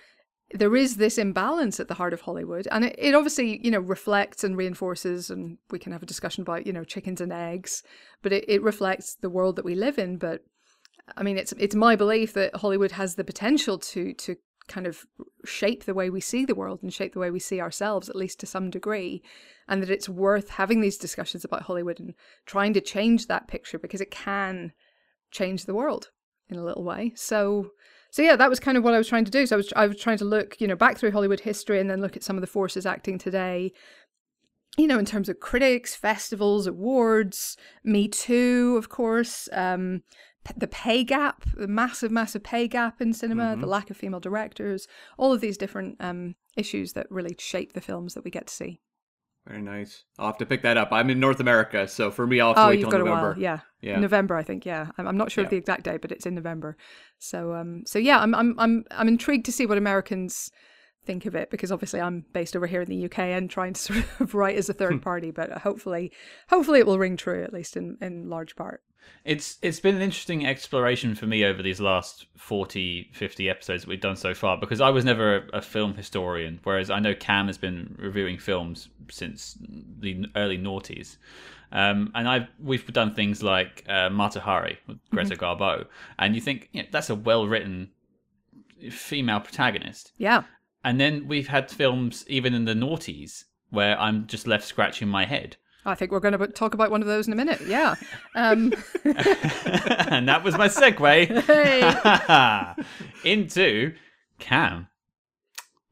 there 0.52 0.76
is 0.76 0.96
this 0.96 1.18
imbalance 1.18 1.80
at 1.80 1.88
the 1.88 1.94
heart 1.94 2.12
of 2.12 2.22
Hollywood, 2.22 2.68
and 2.70 2.84
it, 2.84 2.94
it 2.98 3.14
obviously 3.14 3.64
you 3.64 3.70
know 3.70 3.80
reflects 3.80 4.44
and 4.44 4.56
reinforces, 4.56 5.30
and 5.30 5.58
we 5.70 5.78
can 5.78 5.92
have 5.92 6.02
a 6.02 6.06
discussion 6.06 6.42
about 6.42 6.66
you 6.66 6.72
know 6.72 6.84
chickens 6.84 7.20
and 7.20 7.32
eggs, 7.32 7.82
but 8.22 8.32
it, 8.32 8.44
it 8.48 8.62
reflects 8.62 9.16
the 9.16 9.30
world 9.30 9.56
that 9.56 9.64
we 9.64 9.74
live 9.74 9.98
in. 9.98 10.16
But 10.16 10.44
I 11.16 11.22
mean, 11.22 11.36
it's 11.36 11.52
it's 11.58 11.74
my 11.74 11.96
belief 11.96 12.32
that 12.34 12.56
Hollywood 12.56 12.92
has 12.92 13.14
the 13.14 13.24
potential 13.24 13.78
to 13.78 14.12
to 14.14 14.36
kind 14.68 14.86
of 14.86 15.04
shape 15.44 15.84
the 15.84 15.94
way 15.94 16.10
we 16.10 16.20
see 16.20 16.44
the 16.44 16.54
world 16.54 16.80
and 16.82 16.92
shape 16.92 17.12
the 17.12 17.18
way 17.18 17.30
we 17.30 17.38
see 17.38 17.60
ourselves, 17.60 18.08
at 18.08 18.16
least 18.16 18.40
to 18.40 18.46
some 18.46 18.70
degree. 18.70 19.22
And 19.68 19.82
that 19.82 19.90
it's 19.90 20.08
worth 20.08 20.50
having 20.50 20.80
these 20.80 20.98
discussions 20.98 21.44
about 21.44 21.62
Hollywood 21.62 22.00
and 22.00 22.14
trying 22.46 22.72
to 22.74 22.80
change 22.80 23.26
that 23.26 23.48
picture 23.48 23.78
because 23.78 24.00
it 24.00 24.10
can 24.10 24.72
change 25.30 25.66
the 25.66 25.74
world 25.74 26.10
in 26.48 26.56
a 26.56 26.64
little 26.64 26.84
way. 26.84 27.12
So, 27.16 27.70
so 28.10 28.22
yeah, 28.22 28.36
that 28.36 28.50
was 28.50 28.60
kind 28.60 28.76
of 28.76 28.84
what 28.84 28.94
I 28.94 28.98
was 28.98 29.08
trying 29.08 29.24
to 29.24 29.30
do. 29.30 29.46
So 29.46 29.56
I 29.56 29.58
was, 29.58 29.72
I 29.76 29.86
was 29.86 29.98
trying 29.98 30.18
to 30.18 30.24
look, 30.24 30.60
you 30.60 30.66
know, 30.66 30.76
back 30.76 30.98
through 30.98 31.12
Hollywood 31.12 31.40
history 31.40 31.80
and 31.80 31.90
then 31.90 32.00
look 32.00 32.16
at 32.16 32.22
some 32.22 32.36
of 32.36 32.40
the 32.40 32.46
forces 32.46 32.86
acting 32.86 33.18
today. 33.18 33.72
You 34.76 34.86
know, 34.86 34.98
in 34.98 35.04
terms 35.04 35.28
of 35.28 35.40
critics, 35.40 35.94
festivals, 35.94 36.66
awards, 36.66 37.56
Me 37.84 38.08
Too, 38.08 38.74
of 38.76 38.88
course, 38.88 39.48
um, 39.52 40.02
the 40.56 40.66
pay 40.66 41.04
gap, 41.04 41.44
the 41.56 41.68
massive, 41.68 42.10
massive 42.10 42.42
pay 42.42 42.68
gap 42.68 43.00
in 43.00 43.12
cinema, 43.12 43.52
mm-hmm. 43.52 43.60
the 43.60 43.66
lack 43.66 43.90
of 43.90 43.96
female 43.96 44.20
directors, 44.20 44.86
all 45.16 45.32
of 45.32 45.40
these 45.40 45.56
different 45.56 45.96
um, 46.00 46.34
issues 46.56 46.92
that 46.92 47.06
really 47.10 47.34
shape 47.38 47.72
the 47.72 47.80
films 47.80 48.14
that 48.14 48.24
we 48.24 48.30
get 48.30 48.46
to 48.46 48.54
see. 48.54 48.80
Very 49.46 49.60
nice. 49.60 50.04
I'll 50.18 50.26
have 50.26 50.38
to 50.38 50.46
pick 50.46 50.62
that 50.62 50.78
up. 50.78 50.88
I'm 50.90 51.10
in 51.10 51.20
North 51.20 51.40
America, 51.40 51.86
so 51.86 52.10
for 52.10 52.26
me, 52.26 52.40
I'll 52.40 52.48
have 52.48 52.56
to 52.56 52.62
oh, 52.62 52.68
wait 52.68 52.80
you've 52.80 52.88
till 52.88 52.98
got 52.98 53.04
November. 53.04 53.36
Yeah, 53.38 53.60
yeah, 53.82 54.00
November, 54.00 54.36
I 54.36 54.42
think. 54.42 54.64
Yeah, 54.64 54.88
I'm, 54.96 55.06
I'm 55.06 55.18
not 55.18 55.30
sure 55.30 55.42
yeah. 55.42 55.46
of 55.46 55.50
the 55.50 55.58
exact 55.58 55.84
date, 55.84 56.00
but 56.00 56.12
it's 56.12 56.24
in 56.24 56.34
November. 56.34 56.78
So, 57.18 57.52
um, 57.54 57.82
so 57.86 57.98
yeah, 57.98 58.20
I'm, 58.20 58.34
I'm, 58.34 58.58
I'm, 58.58 58.84
I'm 58.90 59.08
intrigued 59.08 59.44
to 59.46 59.52
see 59.52 59.66
what 59.66 59.76
Americans 59.76 60.50
think 61.04 61.26
of 61.26 61.34
it 61.34 61.50
because 61.50 61.70
obviously 61.70 62.00
I'm 62.00 62.24
based 62.32 62.56
over 62.56 62.66
here 62.66 62.82
in 62.82 62.88
the 62.88 63.04
UK 63.04 63.18
and 63.18 63.48
trying 63.48 63.72
to 63.74 63.80
sort 63.80 64.04
of 64.20 64.34
write 64.34 64.56
as 64.56 64.68
a 64.68 64.74
third 64.74 65.02
party, 65.02 65.30
but 65.30 65.50
hopefully, 65.50 66.12
hopefully 66.48 66.80
it 66.80 66.86
will 66.86 66.98
ring 66.98 67.16
true 67.16 67.42
at 67.42 67.52
least 67.52 67.76
in 67.76 67.96
in 68.00 68.28
large 68.28 68.56
part. 68.56 68.82
It's 69.24 69.58
it's 69.62 69.80
been 69.80 69.96
an 69.96 70.02
interesting 70.02 70.46
exploration 70.46 71.14
for 71.14 71.26
me 71.26 71.44
over 71.44 71.62
these 71.62 71.80
last 71.80 72.26
40, 72.36 73.10
50 73.12 73.48
episodes 73.48 73.82
that 73.82 73.88
we've 73.88 74.00
done 74.00 74.16
so 74.16 74.34
far 74.34 74.58
because 74.58 74.80
I 74.80 74.90
was 74.90 75.04
never 75.04 75.36
a, 75.36 75.58
a 75.58 75.62
film 75.62 75.94
historian, 75.94 76.60
whereas 76.62 76.90
I 76.90 77.00
know 77.00 77.14
Cam 77.14 77.46
has 77.46 77.58
been 77.58 77.96
reviewing 77.98 78.38
films 78.38 78.88
since 79.10 79.56
the 79.60 80.26
early 80.36 80.58
noughties. 80.58 81.16
Um, 81.72 82.12
and 82.14 82.28
I've 82.28 82.48
we've 82.62 82.86
done 82.92 83.14
things 83.14 83.42
like 83.42 83.84
uh, 83.88 84.10
Mata 84.10 84.40
Hari 84.40 84.78
with 84.86 84.98
Greta 85.10 85.36
mm-hmm. 85.36 85.44
Garbo, 85.44 85.86
and 86.18 86.34
you 86.34 86.40
think 86.40 86.68
yeah, 86.72 86.84
that's 86.90 87.10
a 87.10 87.14
well 87.14 87.46
written 87.46 87.90
female 88.90 89.40
protagonist. 89.40 90.12
Yeah. 90.18 90.44
And 90.84 91.00
then 91.00 91.26
we've 91.26 91.48
had 91.48 91.70
films 91.70 92.24
even 92.28 92.54
in 92.54 92.66
the 92.66 92.74
noughties 92.74 93.44
where 93.70 93.98
I'm 93.98 94.26
just 94.26 94.46
left 94.46 94.64
scratching 94.64 95.08
my 95.08 95.24
head. 95.24 95.56
I 95.86 95.94
think 95.94 96.12
we're 96.12 96.20
going 96.20 96.38
to 96.38 96.46
talk 96.48 96.74
about 96.74 96.90
one 96.90 97.02
of 97.02 97.08
those 97.08 97.26
in 97.26 97.32
a 97.32 97.36
minute. 97.36 97.60
Yeah. 97.66 97.94
Um. 98.34 98.72
and 99.04 100.28
that 100.28 100.42
was 100.42 100.56
my 100.56 100.68
segue 100.68 101.42
hey. 102.74 102.74
into 103.30 103.94
Cam. 104.38 104.88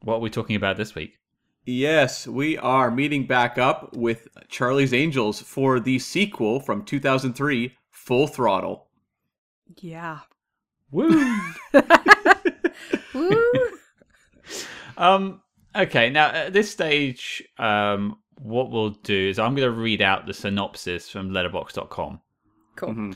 What 0.01 0.15
are 0.15 0.19
we 0.19 0.29
talking 0.29 0.55
about 0.55 0.77
this 0.77 0.95
week? 0.95 1.19
Yes, 1.65 2.27
we 2.27 2.57
are 2.57 2.91
meeting 2.91 3.25
back 3.25 3.57
up 3.57 3.95
with 3.95 4.27
Charlie's 4.49 4.93
Angels 4.93 5.41
for 5.41 5.79
the 5.79 5.97
sequel 5.99 6.59
from 6.59 6.83
2003, 6.83 7.73
Full 7.89 8.27
Throttle. 8.27 8.87
Yeah. 9.77 10.19
Woo! 10.91 11.39
Woo! 13.13 13.69
Um, 14.97 15.41
okay, 15.75 16.09
now 16.09 16.27
at 16.27 16.53
this 16.53 16.71
stage, 16.71 17.43
um, 17.57 18.17
what 18.37 18.71
we'll 18.71 18.91
do 18.91 19.29
is 19.29 19.39
I'm 19.39 19.55
going 19.55 19.67
to 19.67 19.75
read 19.75 20.01
out 20.01 20.25
the 20.25 20.33
synopsis 20.33 21.09
from 21.09 21.29
Letterboxd.com. 21.29 22.21
Cool. 22.75 22.89
Mm-hmm. 22.89 23.11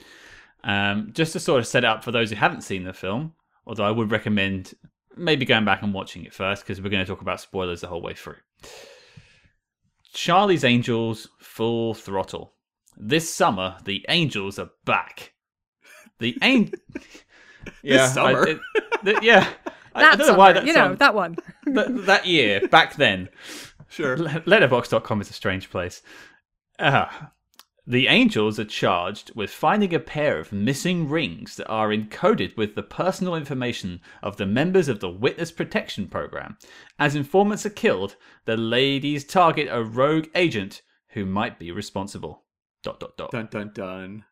Um, 0.63 1.09
just 1.13 1.33
to 1.33 1.39
sort 1.39 1.59
of 1.59 1.67
set 1.67 1.85
up 1.85 2.03
for 2.03 2.11
those 2.11 2.29
who 2.29 2.35
haven't 2.35 2.61
seen 2.61 2.83
the 2.83 2.93
film, 2.93 3.33
although 3.65 3.85
I 3.85 3.91
would 3.91 4.11
recommend 4.11 4.73
maybe 5.15 5.45
going 5.45 5.65
back 5.65 5.81
and 5.81 5.93
watching 5.93 6.25
it 6.25 6.33
first 6.33 6.63
because 6.63 6.81
we're 6.81 6.89
going 6.89 7.05
to 7.05 7.09
talk 7.09 7.21
about 7.21 7.41
spoilers 7.41 7.81
the 7.81 7.87
whole 7.87 8.01
way 8.01 8.13
through. 8.13 8.37
Charlie's 10.13 10.63
Angels 10.63 11.29
Full 11.39 11.93
Throttle. 11.93 12.53
This 12.97 13.31
summer, 13.31 13.77
the 13.85 14.03
Angels 14.09 14.57
are 14.57 14.69
back. 14.85 15.33
The 16.19 16.35
Angels. 16.41 16.81
yeah, 17.83 18.07
summer. 18.07 18.47
I, 18.47 18.51
it, 18.51 18.59
the, 19.03 19.19
yeah. 19.21 19.47
That 19.97 20.11
I, 20.11 20.13
I 20.13 20.15
don't 20.15 20.27
know 20.27 20.37
why 20.37 20.53
that 20.53 20.65
you 20.65 20.73
know 20.73 20.95
that 20.95 21.13
one. 21.15 21.35
that, 21.65 22.05
that 22.05 22.25
year, 22.25 22.67
back 22.67 22.95
then. 22.95 23.29
Sure. 23.89 24.17
Letterboxd.com 24.17 25.21
is 25.21 25.29
a 25.29 25.33
strange 25.33 25.69
place. 25.69 26.01
Uh, 26.77 27.05
The 27.87 28.07
angels 28.09 28.59
are 28.59 28.65
charged 28.65 29.33
with 29.33 29.49
finding 29.49 29.93
a 29.95 29.99
pair 29.99 30.39
of 30.39 30.51
missing 30.51 31.07
rings 31.07 31.55
that 31.55 31.69
are 31.69 31.87
encoded 31.87 32.57
with 32.57 32.75
the 32.75 32.83
personal 32.83 33.33
information 33.33 34.01
of 34.21 34.35
the 34.35 34.45
members 34.45 34.89
of 34.89 34.99
the 34.99 35.09
Witness 35.09 35.53
Protection 35.53 36.07
Program. 36.09 36.57
As 36.99 37.15
informants 37.15 37.65
are 37.65 37.69
killed, 37.69 38.17
the 38.43 38.57
ladies 38.57 39.23
target 39.23 39.69
a 39.71 39.81
rogue 39.81 40.27
agent 40.35 40.81
who 41.11 41.25
might 41.25 41.57
be 41.57 41.71
responsible. 41.71 42.43
Dot 42.83 42.99
dot 42.99 43.15
dot. 43.15 43.31
Dun 43.31 43.47
dun 43.49 43.71
dun. 43.73 44.25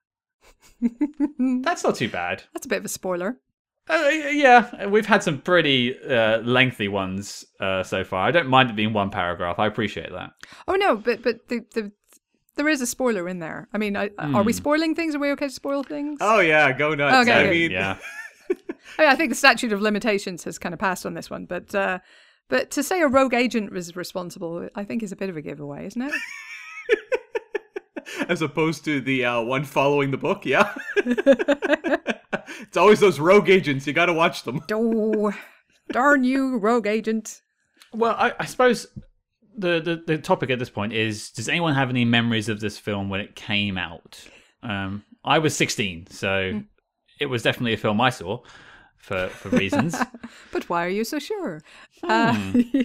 That's 1.64 1.86
not 1.86 1.96
too 1.96 2.10
bad. 2.10 2.44
That's 2.54 2.66
a 2.66 2.70
bit 2.70 2.80
of 2.80 2.86
a 2.86 2.90
spoiler. 2.90 3.40
Uh, 3.88 4.10
yeah, 4.10 4.88
we've 4.88 5.06
had 5.06 5.22
some 5.22 5.40
pretty 5.40 5.96
uh, 6.04 6.40
lengthy 6.40 6.88
ones 6.88 7.46
uh, 7.60 7.84
so 7.84 8.04
far. 8.04 8.28
I 8.28 8.32
don't 8.32 8.48
mind 8.48 8.72
it 8.72 8.76
being 8.76 8.94
one 8.94 9.12
paragraph. 9.12 9.60
I 9.60 9.68
appreciate 9.68 10.12
that. 10.12 10.32
Oh 10.68 10.76
no, 10.76 10.96
but 10.96 11.22
but 11.22 11.48
the 11.50 11.66
the 11.74 11.92
there 12.56 12.68
is 12.68 12.82
a 12.82 12.88
spoiler 12.88 13.28
in 13.28 13.40
there. 13.40 13.68
I 13.74 13.78
mean, 13.78 13.96
I, 13.96 14.10
mm. 14.10 14.36
are 14.36 14.44
we 14.44 14.54
hmm. 14.54 14.58
spoiling 14.58 14.96
things? 14.96 15.14
Are 15.14 15.20
we 15.20 15.30
okay 15.32 15.48
to 15.48 15.54
spoil 15.54 15.84
things? 15.84 16.18
Oh 16.22 16.40
yeah, 16.40 16.72
go 16.72 16.96
nuts. 16.96 17.28
Okay, 17.28 17.48
I 17.48 17.50
mean, 17.50 17.72
yeah. 17.72 17.98
I, 18.98 19.08
I 19.08 19.16
think 19.16 19.30
the 19.30 19.36
statute 19.36 19.72
of 19.72 19.82
limitations 19.82 20.44
has 20.46 20.58
kind 20.58 20.74
of 20.74 20.80
passed 20.80 21.06
on 21.06 21.14
this 21.14 21.30
one, 21.30 21.46
but 21.46 21.76
uh, 21.76 22.00
but 22.48 22.72
to 22.72 22.84
say 22.84 23.02
a 23.02 23.08
rogue 23.08 23.34
agent 23.34 23.72
was 23.72 23.96
responsible, 23.96 24.70
I 24.76 24.84
think 24.84 25.04
is 25.04 25.12
a 25.12 25.16
bit 25.16 25.30
of 25.30 25.38
a 25.38 25.42
giveaway, 25.42 25.88
isn't 25.88 26.02
it? 26.02 26.14
As 28.30 28.42
opposed 28.42 28.86
to 28.86 29.02
the 29.02 29.26
uh, 29.26 29.42
one 29.42 29.64
following 29.64 30.12
the 30.12 30.18
book, 30.18 30.46
yeah. 30.46 30.74
it's 32.62 32.78
always 32.78 33.00
those 33.00 33.20
rogue 33.20 33.50
agents. 33.50 33.86
You 33.88 33.94
got 33.94 34.08
to 34.08 34.14
watch 34.14 34.44
them. 34.44 34.62
Oh, 34.72 35.34
darn 35.92 36.24
you, 36.24 36.58
rogue 36.58 36.88
agent. 36.88 37.42
Well, 37.94 38.16
I, 38.18 38.34
I 38.40 38.46
suppose 38.46 38.88
the, 39.56 39.80
the, 39.80 40.04
the 40.06 40.18
topic 40.18 40.50
at 40.50 40.60
this 40.60 40.70
point 40.70 40.94
is: 40.94 41.30
Does 41.32 41.48
anyone 41.48 41.76
have 41.76 41.90
any 41.90 42.06
memories 42.06 42.50
of 42.50 42.60
this 42.60 42.78
film 42.78 43.10
when 43.10 43.22
it 43.22 43.36
came 43.36 43.78
out? 43.78 44.20
Um, 44.64 45.04
I 45.24 45.40
was 45.40 45.56
16, 45.56 46.08
so 46.08 46.28
mm. 46.28 46.66
it 47.20 47.28
was 47.28 47.44
definitely 47.44 47.74
a 47.74 47.78
film 47.78 48.02
I 48.02 48.10
saw 48.10 48.40
for 48.98 49.28
for 49.30 49.50
reasons. 49.50 49.96
but 50.52 50.68
why 50.68 50.86
are 50.86 50.90
you 50.90 51.04
so 51.04 51.20
sure? 51.20 51.62
Hmm. 52.04 52.62
Uh, 52.74 52.84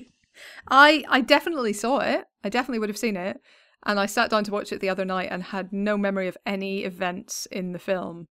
I 0.69 1.05
I 1.09 1.21
definitely 1.23 1.73
saw 1.73 2.01
it. 2.01 2.25
I 2.45 2.49
definitely 2.49 2.79
would 2.79 2.91
have 2.91 2.99
seen 2.99 3.17
it, 3.17 3.41
and 3.87 3.99
I 3.99 4.07
sat 4.07 4.31
down 4.31 4.45
to 4.45 4.53
watch 4.53 4.73
it 4.73 4.81
the 4.81 4.91
other 4.91 5.05
night 5.05 5.29
and 5.31 5.43
had 5.43 5.73
no 5.73 5.97
memory 5.97 6.29
of 6.29 6.37
any 6.47 6.85
events 6.85 7.47
in 7.47 7.73
the 7.73 7.79
film 7.79 8.29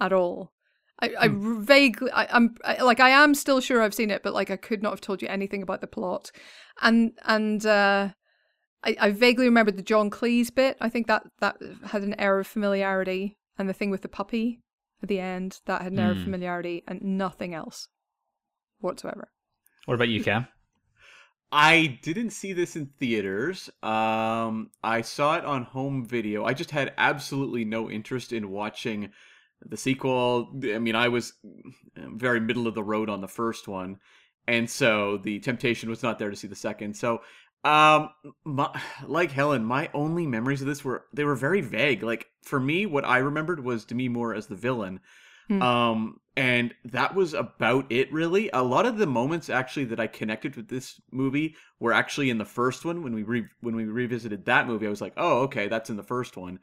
at 0.00 0.12
all. 0.12 0.52
I, 1.00 1.14
I 1.18 1.28
hmm. 1.28 1.62
vaguely, 1.62 2.10
I, 2.12 2.36
am 2.36 2.54
like, 2.80 3.00
I 3.00 3.10
am 3.10 3.34
still 3.34 3.60
sure 3.60 3.82
I've 3.82 3.94
seen 3.94 4.10
it, 4.10 4.22
but 4.22 4.34
like, 4.34 4.50
I 4.50 4.56
could 4.56 4.82
not 4.82 4.90
have 4.90 5.00
told 5.00 5.22
you 5.22 5.28
anything 5.28 5.62
about 5.62 5.80
the 5.80 5.86
plot, 5.86 6.30
and 6.80 7.12
and 7.24 7.64
uh, 7.66 8.10
I, 8.84 8.96
I 9.00 9.10
vaguely 9.10 9.46
remember 9.46 9.72
the 9.72 9.82
John 9.82 10.10
Cleese 10.10 10.54
bit. 10.54 10.76
I 10.80 10.88
think 10.88 11.06
that 11.08 11.24
that 11.40 11.56
had 11.86 12.02
an 12.02 12.18
air 12.18 12.38
of 12.38 12.46
familiarity, 12.46 13.36
and 13.58 13.68
the 13.68 13.72
thing 13.72 13.90
with 13.90 14.02
the 14.02 14.08
puppy 14.08 14.60
at 15.02 15.08
the 15.08 15.20
end 15.20 15.60
that 15.66 15.82
had 15.82 15.92
an 15.92 15.98
air 15.98 16.08
mm. 16.08 16.12
of 16.12 16.16
hmm. 16.18 16.24
familiarity, 16.24 16.84
and 16.86 17.02
nothing 17.02 17.54
else 17.54 17.88
whatsoever. 18.80 19.28
What 19.86 19.94
about 19.94 20.08
you, 20.08 20.22
Cam? 20.22 20.46
I 21.50 22.00
didn't 22.02 22.30
see 22.30 22.52
this 22.52 22.74
in 22.74 22.86
theaters. 22.98 23.70
Um, 23.82 24.70
I 24.82 25.02
saw 25.02 25.36
it 25.36 25.44
on 25.44 25.62
home 25.62 26.04
video. 26.04 26.44
I 26.44 26.52
just 26.52 26.72
had 26.72 26.92
absolutely 26.98 27.64
no 27.64 27.88
interest 27.88 28.32
in 28.32 28.50
watching 28.50 29.10
the 29.68 29.76
sequel, 29.76 30.50
I 30.64 30.78
mean, 30.78 30.94
I 30.94 31.08
was 31.08 31.32
very 31.96 32.40
middle 32.40 32.66
of 32.66 32.74
the 32.74 32.82
road 32.82 33.08
on 33.08 33.20
the 33.20 33.28
first 33.28 33.68
one, 33.68 33.98
and 34.46 34.68
so 34.68 35.18
the 35.18 35.40
temptation 35.40 35.88
was 35.88 36.02
not 36.02 36.18
there 36.18 36.30
to 36.30 36.36
see 36.36 36.48
the 36.48 36.56
second. 36.56 36.96
So, 36.96 37.22
um, 37.64 38.10
my, 38.44 38.78
like 39.06 39.32
Helen, 39.32 39.64
my 39.64 39.88
only 39.94 40.26
memories 40.26 40.60
of 40.60 40.66
this 40.66 40.84
were 40.84 41.06
they 41.14 41.24
were 41.24 41.34
very 41.34 41.62
vague. 41.62 42.02
Like 42.02 42.26
for 42.42 42.60
me, 42.60 42.84
what 42.86 43.04
I 43.04 43.18
remembered 43.18 43.64
was 43.64 43.84
Demi 43.84 44.08
Moore 44.08 44.34
as 44.34 44.46
the 44.46 44.56
villain. 44.56 45.00
Hmm. 45.48 45.62
Um, 45.62 46.20
and 46.36 46.74
that 46.84 47.14
was 47.14 47.32
about 47.32 47.90
it 47.90 48.12
really. 48.12 48.50
A 48.52 48.62
lot 48.62 48.86
of 48.86 48.98
the 48.98 49.06
moments 49.06 49.48
actually 49.48 49.84
that 49.86 50.00
I 50.00 50.06
connected 50.06 50.56
with 50.56 50.68
this 50.68 51.00
movie 51.10 51.54
were 51.78 51.92
actually 51.92 52.30
in 52.30 52.38
the 52.38 52.44
first 52.44 52.84
one 52.84 53.02
when 53.02 53.14
we 53.14 53.22
re- 53.22 53.48
when 53.60 53.76
we 53.76 53.84
revisited 53.84 54.44
that 54.44 54.66
movie. 54.66 54.86
I 54.86 54.90
was 54.90 55.00
like, 55.00 55.14
"Oh, 55.16 55.42
okay, 55.42 55.68
that's 55.68 55.90
in 55.90 55.96
the 55.96 56.02
first 56.02 56.36
one." 56.36 56.58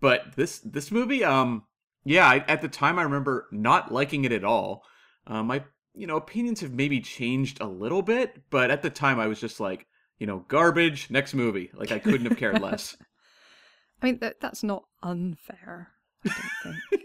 But 0.00 0.36
this 0.36 0.60
this 0.60 0.90
movie 0.90 1.22
um 1.22 1.64
yeah, 2.04 2.26
I, 2.26 2.44
at 2.48 2.62
the 2.62 2.68
time 2.68 2.98
I 2.98 3.02
remember 3.02 3.46
not 3.52 3.92
liking 3.92 4.24
it 4.24 4.32
at 4.32 4.44
all. 4.44 4.84
Uh, 5.26 5.42
my 5.42 5.62
you 5.94 6.06
know 6.06 6.16
opinions 6.16 6.60
have 6.60 6.72
maybe 6.72 7.00
changed 7.00 7.60
a 7.60 7.66
little 7.66 8.02
bit, 8.02 8.40
but 8.50 8.70
at 8.70 8.82
the 8.82 8.90
time 8.90 9.20
I 9.20 9.26
was 9.26 9.40
just 9.40 9.60
like, 9.60 9.86
you 10.18 10.26
know, 10.26 10.44
garbage. 10.48 11.10
Next 11.10 11.34
movie. 11.34 11.70
Like 11.74 11.92
I 11.92 11.98
couldn't 11.98 12.26
have 12.26 12.38
cared 12.38 12.60
less. 12.60 12.96
I 14.02 14.06
mean 14.06 14.18
that 14.20 14.40
that's 14.40 14.62
not 14.62 14.84
unfair. 15.02 15.90
I 16.24 16.30
don't 16.64 16.78
think. 16.90 17.02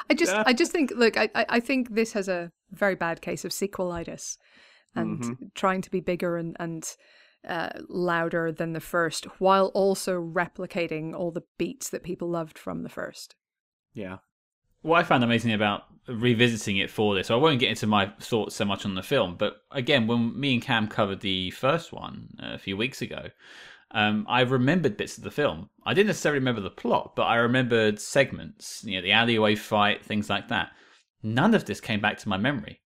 I 0.10 0.14
just. 0.14 0.32
I 0.34 0.52
just 0.52 0.72
think 0.72 0.92
look 0.96 1.16
I 1.16 1.28
I 1.34 1.60
think 1.60 1.94
this 1.94 2.12
has 2.12 2.28
a 2.28 2.50
very 2.72 2.94
bad 2.96 3.20
case 3.20 3.44
of 3.44 3.52
sequelitis, 3.52 4.38
and 4.94 5.20
mm-hmm. 5.20 5.44
trying 5.54 5.82
to 5.82 5.90
be 5.90 6.00
bigger 6.00 6.36
and 6.36 6.56
and. 6.58 6.96
Uh, 7.46 7.68
louder 7.90 8.50
than 8.50 8.72
the 8.72 8.80
first, 8.80 9.26
while 9.38 9.66
also 9.74 10.18
replicating 10.18 11.14
all 11.14 11.30
the 11.30 11.42
beats 11.58 11.90
that 11.90 12.02
people 12.02 12.26
loved 12.26 12.56
from 12.56 12.82
the 12.84 12.88
first. 12.88 13.34
Yeah. 13.94 14.18
What 14.82 15.00
I 15.00 15.04
found 15.04 15.24
amazing 15.24 15.52
about 15.52 15.84
revisiting 16.06 16.76
it 16.76 16.90
for 16.90 17.14
this, 17.14 17.30
I 17.30 17.36
won't 17.36 17.60
get 17.60 17.70
into 17.70 17.86
my 17.86 18.12
thoughts 18.20 18.56
so 18.56 18.64
much 18.64 18.84
on 18.84 18.94
the 18.94 19.02
film, 19.02 19.36
but 19.38 19.56
again, 19.70 20.06
when 20.06 20.38
me 20.38 20.54
and 20.54 20.62
Cam 20.62 20.88
covered 20.88 21.20
the 21.20 21.50
first 21.52 21.92
one 21.92 22.28
uh, 22.42 22.54
a 22.54 22.58
few 22.58 22.76
weeks 22.76 23.00
ago, 23.00 23.28
um, 23.92 24.26
I 24.28 24.42
remembered 24.42 24.96
bits 24.96 25.16
of 25.16 25.24
the 25.24 25.30
film. 25.30 25.70
I 25.86 25.94
didn't 25.94 26.08
necessarily 26.08 26.40
remember 26.40 26.60
the 26.60 26.70
plot, 26.70 27.14
but 27.16 27.22
I 27.22 27.36
remembered 27.36 28.00
segments, 28.00 28.82
you 28.84 28.96
know, 28.96 29.02
the 29.02 29.12
alleyway 29.12 29.54
fight, 29.54 30.04
things 30.04 30.28
like 30.28 30.48
that. 30.48 30.72
None 31.22 31.54
of 31.54 31.64
this 31.64 31.80
came 31.80 32.00
back 32.00 32.18
to 32.18 32.28
my 32.28 32.36
memory. 32.36 32.80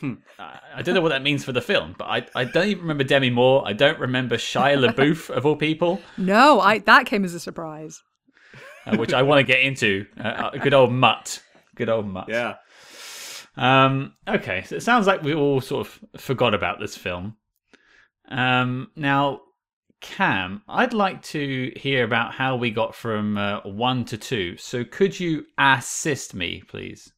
Hmm. 0.00 0.14
I 0.38 0.82
don't 0.82 0.94
know 0.94 1.00
what 1.00 1.08
that 1.08 1.22
means 1.22 1.44
for 1.44 1.52
the 1.52 1.62
film, 1.62 1.94
but 1.98 2.04
I, 2.04 2.26
I 2.34 2.44
don't 2.44 2.68
even 2.68 2.82
remember 2.82 3.04
Demi 3.04 3.30
Moore. 3.30 3.66
I 3.66 3.72
don't 3.72 3.98
remember 3.98 4.36
Shia 4.36 4.86
LaBeouf 4.86 5.30
of 5.30 5.46
all 5.46 5.56
people. 5.56 6.02
No, 6.18 6.60
I 6.60 6.80
that 6.80 7.06
came 7.06 7.24
as 7.24 7.32
a 7.32 7.40
surprise 7.40 8.02
uh, 8.88 8.96
which 8.96 9.12
I 9.12 9.22
want 9.22 9.38
to 9.40 9.44
get 9.44 9.60
into. 9.60 10.06
Uh, 10.18 10.50
good 10.50 10.74
old 10.74 10.92
Mutt. 10.92 11.42
Good 11.74 11.88
old 11.88 12.06
Mutt. 12.06 12.28
Yeah. 12.28 12.56
Um, 13.56 14.14
okay, 14.26 14.62
so 14.66 14.76
it 14.76 14.82
sounds 14.82 15.06
like 15.06 15.22
we 15.22 15.34
all 15.34 15.60
sort 15.60 15.86
of 15.86 16.20
forgot 16.20 16.54
about 16.54 16.78
this 16.78 16.96
film. 16.96 17.36
Um, 18.28 18.90
now, 18.94 19.40
Cam, 20.00 20.62
I'd 20.68 20.94
like 20.94 21.22
to 21.22 21.72
hear 21.74 22.04
about 22.04 22.32
how 22.32 22.54
we 22.56 22.70
got 22.70 22.94
from 22.94 23.36
uh, 23.36 23.60
one 23.62 24.04
to 24.06 24.16
two. 24.16 24.56
So, 24.56 24.84
could 24.84 25.18
you 25.18 25.44
assist 25.58 26.34
me, 26.34 26.62
please? 26.68 27.12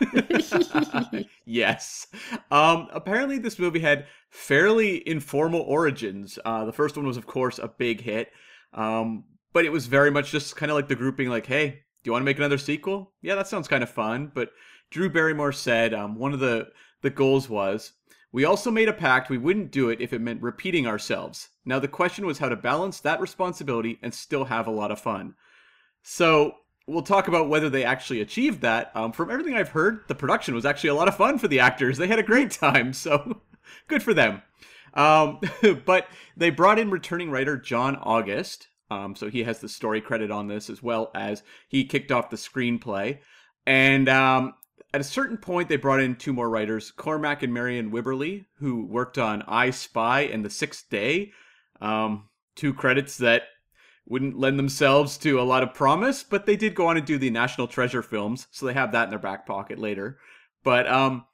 yes. 1.46 2.08
Um, 2.50 2.88
apparently, 2.92 3.38
this 3.38 3.58
movie 3.58 3.80
had 3.80 4.06
fairly 4.28 5.06
informal 5.08 5.62
origins. 5.62 6.38
Uh, 6.44 6.66
the 6.66 6.72
first 6.72 6.96
one 6.96 7.06
was, 7.06 7.16
of 7.16 7.26
course, 7.26 7.58
a 7.58 7.68
big 7.68 8.02
hit. 8.02 8.30
Um, 8.74 9.24
but 9.54 9.64
it 9.64 9.72
was 9.72 9.86
very 9.86 10.10
much 10.10 10.30
just 10.30 10.56
kind 10.56 10.70
of 10.70 10.76
like 10.76 10.88
the 10.88 10.94
grouping 10.94 11.30
like 11.30 11.46
hey 11.46 11.80
do 12.02 12.08
you 12.08 12.12
want 12.12 12.20
to 12.20 12.26
make 12.26 12.36
another 12.36 12.58
sequel? 12.58 13.14
Yeah 13.22 13.36
that 13.36 13.48
sounds 13.48 13.68
kind 13.68 13.82
of 13.82 13.88
fun 13.88 14.30
but 14.34 14.50
drew 14.90 15.08
barrymore 15.08 15.52
said 15.52 15.94
um, 15.94 16.16
one 16.16 16.34
of 16.34 16.40
the 16.40 16.68
the 17.00 17.08
goals 17.08 17.48
was 17.48 17.92
we 18.32 18.44
also 18.44 18.70
made 18.70 18.88
a 18.88 18.92
pact 18.92 19.30
we 19.30 19.38
wouldn't 19.38 19.70
do 19.70 19.88
it 19.88 20.00
if 20.00 20.12
it 20.12 20.20
meant 20.20 20.42
repeating 20.42 20.86
ourselves. 20.86 21.48
Now 21.64 21.78
the 21.78 21.88
question 21.88 22.26
was 22.26 22.38
how 22.38 22.50
to 22.50 22.56
balance 22.56 23.00
that 23.00 23.20
responsibility 23.20 23.98
and 24.02 24.12
still 24.12 24.44
have 24.44 24.66
a 24.66 24.72
lot 24.72 24.90
of 24.90 25.00
fun. 25.00 25.34
So 26.02 26.56
we'll 26.86 27.02
talk 27.02 27.28
about 27.28 27.48
whether 27.48 27.70
they 27.70 27.84
actually 27.84 28.20
achieved 28.20 28.60
that. 28.62 28.90
Um, 28.94 29.12
from 29.12 29.30
everything 29.30 29.54
i've 29.54 29.70
heard 29.70 30.00
the 30.08 30.14
production 30.14 30.54
was 30.54 30.66
actually 30.66 30.90
a 30.90 30.94
lot 30.94 31.08
of 31.08 31.16
fun 31.16 31.38
for 31.38 31.48
the 31.48 31.60
actors. 31.60 31.96
They 31.96 32.08
had 32.08 32.18
a 32.18 32.24
great 32.24 32.50
time 32.50 32.92
so 32.92 33.40
good 33.88 34.02
for 34.02 34.12
them. 34.12 34.42
Um, 34.94 35.40
but 35.86 36.08
they 36.36 36.50
brought 36.50 36.78
in 36.78 36.90
returning 36.90 37.30
writer 37.30 37.56
john 37.56 37.96
august 37.96 38.68
um, 38.94 39.16
so 39.16 39.28
he 39.28 39.42
has 39.44 39.58
the 39.58 39.68
story 39.68 40.00
credit 40.00 40.30
on 40.30 40.46
this 40.46 40.70
as 40.70 40.82
well 40.82 41.10
as 41.14 41.42
he 41.68 41.84
kicked 41.84 42.12
off 42.12 42.30
the 42.30 42.36
screenplay. 42.36 43.18
And 43.66 44.08
um, 44.08 44.54
at 44.92 45.00
a 45.00 45.04
certain 45.04 45.36
point, 45.36 45.68
they 45.68 45.76
brought 45.76 46.00
in 46.00 46.16
two 46.16 46.32
more 46.32 46.48
writers, 46.48 46.90
Cormac 46.90 47.42
and 47.42 47.52
Marion 47.52 47.90
Wibberley, 47.90 48.46
who 48.58 48.86
worked 48.86 49.18
on 49.18 49.42
I 49.48 49.70
Spy 49.70 50.22
and 50.22 50.44
The 50.44 50.50
Sixth 50.50 50.88
Day. 50.90 51.32
Um, 51.80 52.28
two 52.54 52.72
credits 52.72 53.18
that 53.18 53.42
wouldn't 54.06 54.38
lend 54.38 54.58
themselves 54.58 55.16
to 55.18 55.40
a 55.40 55.42
lot 55.42 55.62
of 55.62 55.74
promise, 55.74 56.22
but 56.22 56.46
they 56.46 56.56
did 56.56 56.74
go 56.74 56.86
on 56.86 56.96
and 56.96 57.06
do 57.06 57.18
the 57.18 57.30
National 57.30 57.66
Treasure 57.66 58.02
films, 58.02 58.46
so 58.50 58.66
they 58.66 58.74
have 58.74 58.92
that 58.92 59.04
in 59.04 59.10
their 59.10 59.18
back 59.18 59.46
pocket 59.46 59.78
later. 59.78 60.18
But 60.62 60.86
um, 60.86 61.24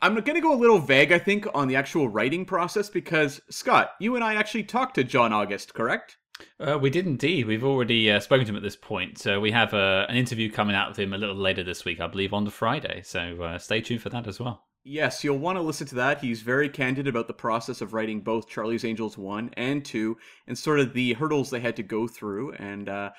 I'm 0.00 0.14
going 0.14 0.34
to 0.34 0.40
go 0.40 0.54
a 0.54 0.58
little 0.58 0.78
vague, 0.78 1.12
I 1.12 1.18
think, 1.18 1.46
on 1.54 1.68
the 1.68 1.76
actual 1.76 2.08
writing 2.08 2.44
process 2.44 2.88
because, 2.88 3.40
Scott, 3.50 3.92
you 4.00 4.16
and 4.16 4.24
I 4.24 4.34
actually 4.34 4.64
talked 4.64 4.96
to 4.96 5.04
John 5.04 5.32
August, 5.32 5.74
correct? 5.74 6.16
Uh, 6.60 6.78
we 6.78 6.90
did 6.90 7.06
indeed. 7.06 7.46
We've 7.46 7.64
already 7.64 8.10
uh, 8.10 8.20
spoken 8.20 8.46
to 8.46 8.52
him 8.52 8.56
at 8.56 8.62
this 8.62 8.76
point. 8.76 9.18
So 9.18 9.40
we 9.40 9.50
have 9.50 9.74
uh, 9.74 10.06
an 10.08 10.16
interview 10.16 10.50
coming 10.50 10.76
out 10.76 10.88
with 10.88 10.98
him 10.98 11.12
a 11.12 11.18
little 11.18 11.36
later 11.36 11.62
this 11.62 11.84
week, 11.84 12.00
I 12.00 12.06
believe, 12.06 12.32
on 12.32 12.44
the 12.44 12.50
Friday. 12.50 13.02
So 13.04 13.42
uh, 13.42 13.58
stay 13.58 13.80
tuned 13.80 14.02
for 14.02 14.10
that 14.10 14.26
as 14.26 14.38
well. 14.38 14.64
Yes, 14.84 15.22
you'll 15.22 15.38
want 15.38 15.56
to 15.58 15.62
listen 15.62 15.86
to 15.88 15.94
that. 15.96 16.20
He's 16.20 16.42
very 16.42 16.68
candid 16.68 17.06
about 17.06 17.28
the 17.28 17.32
process 17.32 17.80
of 17.80 17.92
writing 17.92 18.20
both 18.20 18.48
Charlie's 18.48 18.84
Angels 18.84 19.16
1 19.16 19.50
and 19.56 19.84
2 19.84 20.16
and 20.48 20.58
sort 20.58 20.80
of 20.80 20.92
the 20.92 21.12
hurdles 21.12 21.50
they 21.50 21.60
had 21.60 21.76
to 21.76 21.84
go 21.84 22.08
through. 22.08 22.54
And 22.54 22.88
uh, 22.88 23.10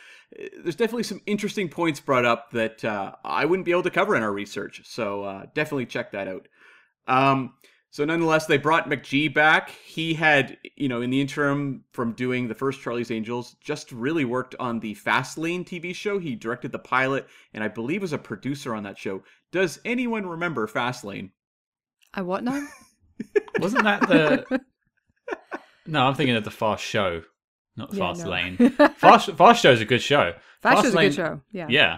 there's 0.61 0.75
definitely 0.75 1.03
some 1.03 1.21
interesting 1.25 1.69
points 1.69 2.01
brought 2.01 2.25
up 2.25 2.51
that 2.51 2.83
uh, 2.83 3.13
I 3.23 3.45
wouldn't 3.45 3.65
be 3.65 3.71
able 3.71 3.83
to 3.83 3.91
cover 3.91 4.13
in 4.13 4.23
our 4.23 4.33
research. 4.33 4.81
So 4.83 5.23
uh, 5.23 5.45
definitely 5.53 5.85
check 5.85 6.11
that 6.11 6.27
out. 6.27 6.49
Um, 7.07 7.53
so 7.93 8.03
nonetheless, 8.05 8.47
they 8.47 8.57
brought 8.57 8.89
McG 8.89 9.31
back. 9.31 9.69
He 9.69 10.15
had, 10.15 10.57
you 10.75 10.89
know, 10.89 11.01
in 11.01 11.11
the 11.11 11.21
interim 11.21 11.83
from 11.91 12.13
doing 12.13 12.47
the 12.47 12.55
first 12.55 12.81
Charlie's 12.81 13.11
Angels, 13.11 13.55
just 13.61 13.91
really 13.91 14.25
worked 14.25 14.55
on 14.59 14.79
the 14.79 14.95
Fastlane 14.95 15.63
TV 15.63 15.93
show. 15.93 16.17
He 16.17 16.33
directed 16.33 16.71
the 16.71 16.79
pilot 16.79 17.27
and 17.53 17.63
I 17.63 17.67
believe 17.67 18.01
was 18.01 18.11
a 18.11 18.17
producer 18.17 18.73
on 18.73 18.81
that 18.81 18.97
show. 18.97 19.21
Does 19.51 19.79
anyone 19.85 20.25
remember 20.25 20.65
Fastlane? 20.67 21.29
I 22.15 22.23
what 22.23 22.43
now? 22.43 22.65
Wasn't 23.59 23.83
that 23.83 24.01
the? 24.01 24.59
No, 25.85 26.07
I'm 26.07 26.15
thinking 26.15 26.37
of 26.37 26.45
the 26.45 26.49
Fast 26.49 26.81
Show, 26.81 27.23
not 27.75 27.91
the 27.91 27.97
yeah, 27.97 28.07
Fast 28.07 28.23
no. 28.23 28.31
Lane. 28.31 28.57
Fast 28.95 29.31
Fast 29.31 29.61
Show 29.61 29.73
is 29.73 29.81
a 29.81 29.85
good 29.85 30.01
show. 30.01 30.31
Fast, 30.61 30.75
Fast 30.75 30.83
Show's 30.85 30.95
Lane, 30.95 31.05
a 31.05 31.09
good 31.09 31.15
show. 31.15 31.41
Yeah. 31.51 31.67
Yeah. 31.69 31.93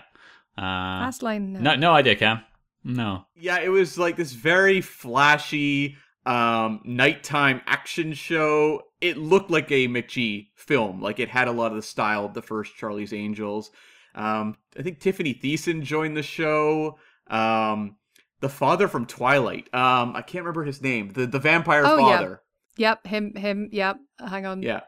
Uh, 0.58 1.06
Fast 1.06 1.22
Lane. 1.22 1.54
No. 1.54 1.60
no, 1.60 1.76
no 1.76 1.92
idea, 1.92 2.16
Cam. 2.16 2.42
No. 2.86 3.26
Yeah, 3.36 3.60
it 3.60 3.70
was 3.70 3.98
like 3.98 4.16
this 4.16 4.32
very 4.32 4.80
flashy 4.80 5.98
um 6.26 6.82
nighttime 6.86 7.62
action 7.66 8.14
show. 8.14 8.84
It 9.02 9.18
looked 9.18 9.52
like 9.52 9.72
a 9.72 9.88
McG 9.88 10.48
film. 10.56 11.02
Like 11.02 11.20
it 11.20 11.30
had 11.30 11.48
a 11.48 11.52
lot 11.52 11.72
of 11.72 11.76
the 11.76 11.82
style 11.82 12.26
of 12.26 12.34
the 12.34 12.42
first 12.42 12.76
Charlie's 12.76 13.12
Angels. 13.12 13.72
Um, 14.14 14.56
I 14.78 14.82
think 14.82 15.00
Tiffany 15.00 15.34
Thiessen 15.34 15.84
joined 15.84 16.16
the 16.16 16.24
show. 16.24 16.98
Um, 17.28 17.98
the 18.40 18.50
father 18.50 18.88
from 18.88 19.06
Twilight. 19.06 19.74
Um, 19.74 20.16
I 20.16 20.22
can't 20.22 20.44
remember 20.44 20.64
his 20.64 20.82
name. 20.82 21.12
The 21.14 21.26
the 21.26 21.40
vampire 21.40 21.84
oh, 21.86 21.98
father. 21.98 22.42
Yeah. 22.78 22.90
Yep, 22.90 23.08
him 23.08 23.36
him. 23.36 23.70
Yep. 23.72 23.98
Hang 24.20 24.46
on. 24.46 24.62
Yeah. 24.62 24.82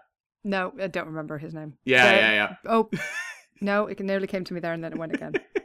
No, 0.43 0.73
I 0.79 0.87
don't 0.87 1.07
remember 1.07 1.37
his 1.37 1.53
name. 1.53 1.73
Yeah, 1.83 2.03
so, 2.03 2.15
yeah, 2.15 2.31
yeah. 2.31 2.55
Oh, 2.65 2.89
no, 3.61 3.87
it 3.87 3.99
nearly 3.99 4.27
came 4.27 4.43
to 4.45 4.53
me 4.53 4.59
there 4.59 4.73
and 4.73 4.83
then 4.83 4.93
it 4.93 4.97
went 4.97 5.13
again. 5.13 5.33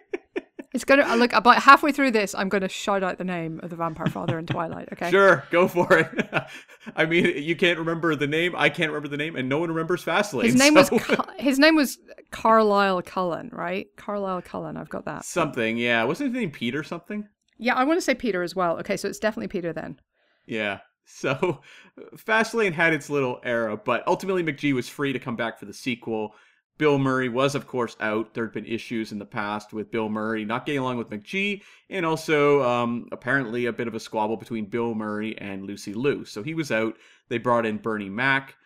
It's 0.74 0.84
gonna 0.84 1.02
uh, 1.02 1.16
look 1.16 1.32
about 1.32 1.62
halfway 1.62 1.92
through 1.92 2.12
this. 2.12 2.34
I'm 2.34 2.48
gonna 2.48 2.68
shout 2.68 3.02
out 3.02 3.18
the 3.18 3.24
name 3.24 3.60
of 3.62 3.70
the 3.70 3.76
vampire 3.76 4.06
father 4.06 4.38
in 4.38 4.46
Twilight. 4.46 4.88
Okay. 4.92 5.10
Sure, 5.10 5.44
go 5.50 5.68
for 5.68 5.98
it. 5.98 6.46
I 6.96 7.04
mean, 7.04 7.42
you 7.42 7.56
can't 7.56 7.78
remember 7.78 8.14
the 8.16 8.26
name. 8.26 8.54
I 8.56 8.70
can't 8.70 8.90
remember 8.90 9.08
the 9.08 9.16
name, 9.16 9.36
and 9.36 9.48
no 9.48 9.58
one 9.58 9.68
remembers 9.68 10.04
Fastlane. 10.04 10.44
His 10.44 10.54
name 10.54 10.74
so. 10.82 10.96
was 10.96 11.26
his 11.38 11.58
name 11.58 11.76
was 11.76 11.98
Carlisle 12.30 13.02
Cullen, 13.02 13.50
right? 13.52 13.86
Carlisle 13.96 14.42
Cullen. 14.42 14.76
I've 14.76 14.88
got 14.88 15.04
that. 15.04 15.24
Something, 15.24 15.76
yeah. 15.76 16.04
Wasn't 16.04 16.30
his 16.30 16.40
name 16.40 16.50
Peter 16.50 16.82
something? 16.82 17.28
Yeah, 17.58 17.74
I 17.74 17.84
want 17.84 17.98
to 17.98 18.02
say 18.02 18.14
Peter 18.14 18.42
as 18.42 18.56
well. 18.56 18.78
Okay, 18.78 18.96
so 18.96 19.08
it's 19.08 19.18
definitely 19.18 19.48
Peter 19.48 19.72
then. 19.72 20.00
Yeah. 20.46 20.78
So 21.04 21.60
Fastlane 22.16 22.72
had 22.72 22.92
its 22.92 23.10
little 23.10 23.40
era, 23.44 23.76
but 23.76 24.06
ultimately 24.06 24.42
McG 24.42 24.72
was 24.72 24.88
free 24.88 25.12
to 25.12 25.18
come 25.18 25.36
back 25.36 25.58
for 25.58 25.66
the 25.66 25.74
sequel. 25.74 26.34
Bill 26.78 26.98
Murray 26.98 27.28
was, 27.28 27.54
of 27.54 27.66
course, 27.66 27.96
out. 28.00 28.34
There 28.34 28.44
had 28.44 28.54
been 28.54 28.66
issues 28.66 29.12
in 29.12 29.18
the 29.18 29.24
past 29.24 29.72
with 29.72 29.90
Bill 29.90 30.08
Murray 30.08 30.44
not 30.44 30.66
getting 30.66 30.80
along 30.80 30.98
with 30.98 31.10
McG, 31.10 31.62
and 31.90 32.04
also 32.04 32.62
um, 32.62 33.08
apparently 33.12 33.66
a 33.66 33.72
bit 33.72 33.88
of 33.88 33.94
a 33.94 34.00
squabble 34.00 34.36
between 34.36 34.66
Bill 34.66 34.94
Murray 34.94 35.36
and 35.38 35.64
Lucy 35.64 35.94
Liu. 35.94 36.24
So 36.24 36.42
he 36.42 36.54
was 36.54 36.72
out. 36.72 36.96
They 37.28 37.38
brought 37.38 37.66
in 37.66 37.78
Bernie 37.78 38.08
Mac. 38.08 38.56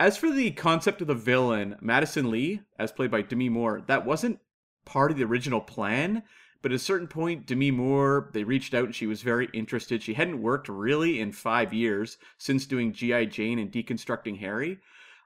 As 0.00 0.16
for 0.16 0.30
the 0.30 0.52
concept 0.52 1.00
of 1.00 1.08
the 1.08 1.14
villain, 1.14 1.76
Madison 1.80 2.30
Lee, 2.30 2.60
as 2.78 2.92
played 2.92 3.10
by 3.10 3.22
Demi 3.22 3.48
Moore, 3.48 3.82
that 3.88 4.06
wasn't 4.06 4.38
part 4.84 5.10
of 5.10 5.16
the 5.16 5.24
original 5.24 5.60
plan. 5.60 6.22
But 6.62 6.72
at 6.72 6.76
a 6.76 6.80
certain 6.80 7.08
point, 7.08 7.46
Demi 7.46 7.70
Moore, 7.70 8.30
they 8.32 8.44
reached 8.44 8.74
out 8.74 8.84
and 8.84 8.94
she 8.94 9.06
was 9.06 9.22
very 9.22 9.48
interested. 9.52 10.02
She 10.02 10.14
hadn't 10.14 10.42
worked 10.42 10.68
really 10.68 11.20
in 11.20 11.32
five 11.32 11.72
years 11.72 12.18
since 12.36 12.66
doing 12.66 12.92
G.I. 12.92 13.26
Jane 13.26 13.58
and 13.58 13.70
Deconstructing 13.70 14.38
Harry. 14.38 14.78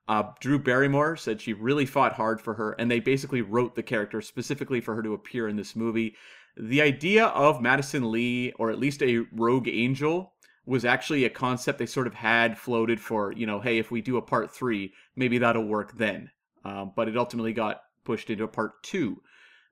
Uh, 0.09 0.25
Drew 0.41 0.59
Barrymore 0.59 1.17
said 1.17 1.41
she 1.41 1.53
really 1.53 1.87
fought 1.87 2.15
hard 2.15 2.41
for 2.41 2.55
her, 2.55 2.73
and 2.73 2.91
they 2.91 3.01
basically 3.01 3.43
wrote 3.43 3.75
the 3.75 3.83
character 3.83 4.21
specifically 4.21 4.81
for 4.81 4.95
her 4.95 5.03
to 5.03 5.15
appear 5.15 5.49
in 5.49 5.57
this 5.57 5.77
movie. 5.77 6.17
The 6.57 6.83
idea 6.83 7.27
of 7.27 7.63
Madison 7.63 8.11
Lee, 8.11 8.53
or 8.59 8.71
at 8.71 8.79
least 8.79 9.03
a 9.03 9.25
rogue 9.33 9.69
angel, 9.69 10.33
was 10.67 10.85
actually 10.85 11.25
a 11.25 11.31
concept 11.31 11.79
they 11.79 11.87
sort 11.87 12.07
of 12.07 12.15
had 12.15 12.59
floated 12.59 13.01
for, 13.01 13.33
you 13.33 13.47
know, 13.47 13.61
hey, 13.61 13.79
if 13.79 13.91
we 13.91 14.01
do 14.01 14.17
a 14.17 14.23
part 14.23 14.55
three, 14.55 14.93
maybe 15.17 15.39
that'll 15.39 15.67
work 15.67 15.97
then. 15.97 16.31
Um, 16.65 16.93
but 16.95 17.09
it 17.09 17.17
ultimately 17.17 17.53
got 17.53 17.83
pushed 18.05 18.31
into 18.31 18.45
a 18.45 18.49
part 18.49 18.83
two. 18.83 19.23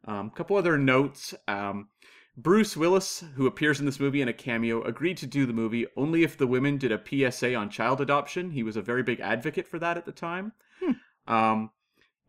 A 0.06 0.12
um, 0.12 0.30
couple 0.30 0.56
other 0.56 0.78
notes. 0.78 1.34
Um, 1.46 1.88
Bruce 2.42 2.76
Willis, 2.76 3.22
who 3.34 3.46
appears 3.46 3.80
in 3.80 3.86
this 3.86 4.00
movie 4.00 4.22
in 4.22 4.28
a 4.28 4.32
cameo, 4.32 4.82
agreed 4.82 5.18
to 5.18 5.26
do 5.26 5.44
the 5.44 5.52
movie 5.52 5.86
only 5.96 6.22
if 6.22 6.38
the 6.38 6.46
women 6.46 6.78
did 6.78 6.90
a 6.90 7.30
PSA 7.30 7.54
on 7.54 7.68
child 7.68 8.00
adoption. 8.00 8.50
He 8.50 8.62
was 8.62 8.76
a 8.76 8.82
very 8.82 9.02
big 9.02 9.20
advocate 9.20 9.68
for 9.68 9.78
that 9.78 9.98
at 9.98 10.06
the 10.06 10.12
time. 10.12 10.52
Hmm. 10.82 11.32
Um, 11.32 11.70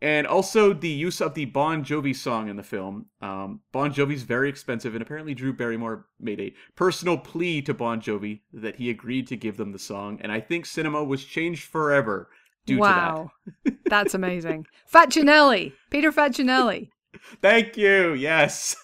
and 0.02 0.26
also 0.26 0.72
the 0.72 0.88
use 0.88 1.20
of 1.20 1.34
the 1.34 1.46
Bon 1.46 1.84
Jovi 1.84 2.14
song 2.14 2.48
in 2.48 2.56
the 2.56 2.62
film. 2.62 3.06
Um, 3.22 3.60
bon 3.70 3.94
Jovi's 3.94 4.24
very 4.24 4.48
expensive, 4.48 4.94
and 4.94 5.00
apparently 5.00 5.32
Drew 5.32 5.52
Barrymore 5.52 6.06
made 6.20 6.40
a 6.40 6.54
personal 6.74 7.16
plea 7.16 7.62
to 7.62 7.72
Bon 7.72 8.00
Jovi 8.00 8.40
that 8.52 8.76
he 8.76 8.90
agreed 8.90 9.28
to 9.28 9.36
give 9.36 9.56
them 9.56 9.72
the 9.72 9.78
song. 9.78 10.18
And 10.20 10.30
I 10.30 10.40
think 10.40 10.66
cinema 10.66 11.04
was 11.04 11.24
changed 11.24 11.64
forever 11.64 12.28
due 12.66 12.78
wow. 12.78 13.30
to 13.44 13.46
that. 13.64 13.74
Wow, 13.74 13.78
That's 13.86 14.14
amazing. 14.14 14.66
Facinelli, 14.92 15.72
Peter 15.90 16.12
Facinelli. 16.12 16.90
Thank 17.40 17.76
you. 17.76 18.14
Yes. 18.14 18.76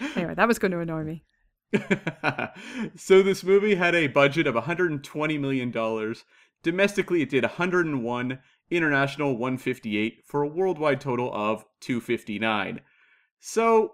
Anyway, 0.00 0.34
that 0.34 0.48
was 0.48 0.58
going 0.58 0.72
to 0.72 0.80
annoy 0.80 1.04
me. 1.04 1.24
so 2.96 3.22
this 3.22 3.42
movie 3.42 3.74
had 3.74 3.94
a 3.94 4.06
budget 4.06 4.46
of 4.46 4.54
120 4.54 5.38
million 5.38 5.70
dollars. 5.70 6.24
Domestically, 6.62 7.22
it 7.22 7.30
did 7.30 7.42
101. 7.42 8.38
International 8.68 9.36
158 9.36 10.24
for 10.26 10.42
a 10.42 10.48
worldwide 10.48 11.00
total 11.00 11.32
of 11.32 11.64
259. 11.82 12.80
So, 13.38 13.92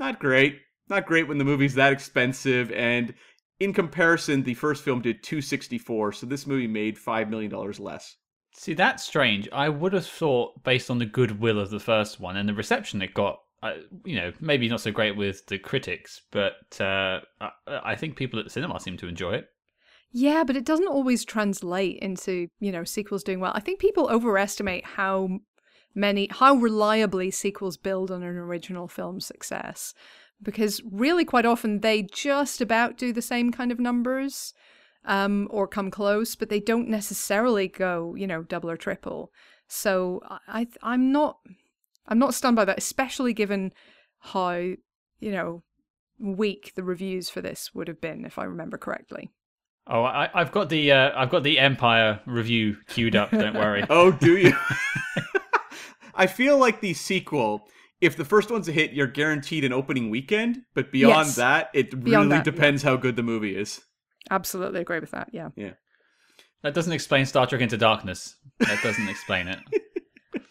not 0.00 0.18
great. 0.18 0.58
Not 0.88 1.06
great 1.06 1.28
when 1.28 1.38
the 1.38 1.44
movie's 1.44 1.76
that 1.76 1.92
expensive 1.92 2.72
and 2.72 3.14
in 3.60 3.72
comparison 3.72 4.42
the 4.42 4.54
first 4.54 4.82
film 4.82 5.00
did 5.02 5.22
264 5.22 6.12
so 6.12 6.26
this 6.26 6.46
movie 6.46 6.66
made 6.66 6.98
5 6.98 7.28
million 7.28 7.50
dollars 7.50 7.78
less 7.78 8.16
See, 8.52 8.74
that's 8.74 9.04
strange. 9.04 9.48
I 9.52 9.68
would 9.68 9.92
have 9.92 10.06
thought, 10.06 10.62
based 10.64 10.90
on 10.90 10.98
the 10.98 11.06
goodwill 11.06 11.58
of 11.58 11.70
the 11.70 11.80
first 11.80 12.20
one 12.20 12.36
and 12.36 12.48
the 12.48 12.54
reception 12.54 13.00
it 13.00 13.14
got, 13.14 13.40
you 14.04 14.16
know, 14.16 14.32
maybe 14.40 14.68
not 14.68 14.80
so 14.80 14.90
great 14.90 15.16
with 15.16 15.46
the 15.46 15.58
critics, 15.58 16.22
but 16.30 16.80
uh, 16.80 17.20
I, 17.40 17.50
I 17.66 17.94
think 17.94 18.16
people 18.16 18.38
at 18.38 18.44
the 18.44 18.50
cinema 18.50 18.80
seem 18.80 18.96
to 18.98 19.08
enjoy 19.08 19.34
it. 19.34 19.48
Yeah, 20.12 20.44
but 20.44 20.56
it 20.56 20.64
doesn't 20.64 20.88
always 20.88 21.24
translate 21.24 21.98
into, 21.98 22.48
you 22.58 22.72
know, 22.72 22.84
sequels 22.84 23.22
doing 23.22 23.38
well. 23.38 23.52
I 23.54 23.60
think 23.60 23.78
people 23.78 24.08
overestimate 24.10 24.84
how 24.84 25.40
many, 25.94 26.28
how 26.30 26.56
reliably 26.56 27.30
sequels 27.30 27.76
build 27.76 28.10
on 28.10 28.22
an 28.22 28.36
original 28.36 28.88
film's 28.88 29.26
success. 29.26 29.94
Because 30.42 30.80
really, 30.90 31.24
quite 31.24 31.44
often, 31.44 31.80
they 31.80 32.02
just 32.02 32.60
about 32.60 32.96
do 32.96 33.12
the 33.12 33.22
same 33.22 33.52
kind 33.52 33.70
of 33.70 33.78
numbers 33.78 34.54
um, 35.04 35.46
or 35.50 35.68
come 35.68 35.90
close, 35.90 36.34
but 36.34 36.48
they 36.48 36.60
don't 36.60 36.88
necessarily 36.88 37.68
go, 37.68 38.14
you 38.16 38.26
know, 38.26 38.42
double 38.42 38.70
or 38.70 38.76
triple. 38.76 39.30
So 39.68 40.20
I, 40.48 40.66
I'm 40.82 41.12
not, 41.12 41.38
I'm 42.06 42.18
not 42.18 42.34
stunned 42.34 42.56
by 42.56 42.64
that, 42.64 42.78
especially 42.78 43.32
given 43.32 43.72
how, 44.18 44.52
you 44.54 45.30
know, 45.30 45.62
weak 46.18 46.72
the 46.74 46.82
reviews 46.82 47.30
for 47.30 47.40
this 47.40 47.74
would 47.74 47.88
have 47.88 48.00
been, 48.00 48.24
if 48.24 48.38
I 48.38 48.44
remember 48.44 48.78
correctly. 48.78 49.30
Oh, 49.86 50.04
I, 50.04 50.28
have 50.34 50.52
got 50.52 50.68
the 50.68 50.92
uh, 50.92 51.10
I've 51.16 51.30
got 51.30 51.42
the 51.42 51.58
Empire 51.58 52.20
review 52.26 52.76
queued 52.88 53.16
up. 53.16 53.30
Don't 53.30 53.54
worry. 53.54 53.84
oh, 53.90 54.12
do 54.12 54.36
you? 54.36 54.52
I 56.14 56.26
feel 56.26 56.58
like 56.58 56.80
the 56.80 56.94
sequel. 56.94 57.66
If 58.00 58.16
the 58.16 58.24
first 58.24 58.50
one's 58.50 58.68
a 58.68 58.72
hit, 58.72 58.92
you're 58.92 59.06
guaranteed 59.06 59.64
an 59.64 59.72
opening 59.72 60.08
weekend. 60.08 60.62
But 60.74 60.92
beyond 60.92 61.26
yes. 61.28 61.36
that, 61.36 61.70
it 61.74 61.90
beyond 61.90 62.30
really 62.30 62.38
that, 62.38 62.44
depends 62.44 62.84
yeah. 62.84 62.90
how 62.90 62.96
good 62.96 63.16
the 63.16 63.22
movie 63.22 63.56
is. 63.56 63.80
Absolutely 64.30 64.80
agree 64.80 65.00
with 65.00 65.10
that. 65.10 65.30
Yeah. 65.32 65.48
Yeah. 65.56 65.72
That 66.62 66.74
doesn't 66.74 66.92
explain 66.92 67.26
Star 67.26 67.46
Trek 67.46 67.62
Into 67.62 67.76
Darkness. 67.76 68.36
That 68.60 68.82
doesn't 68.82 69.08
explain 69.08 69.48
it. 69.48 69.58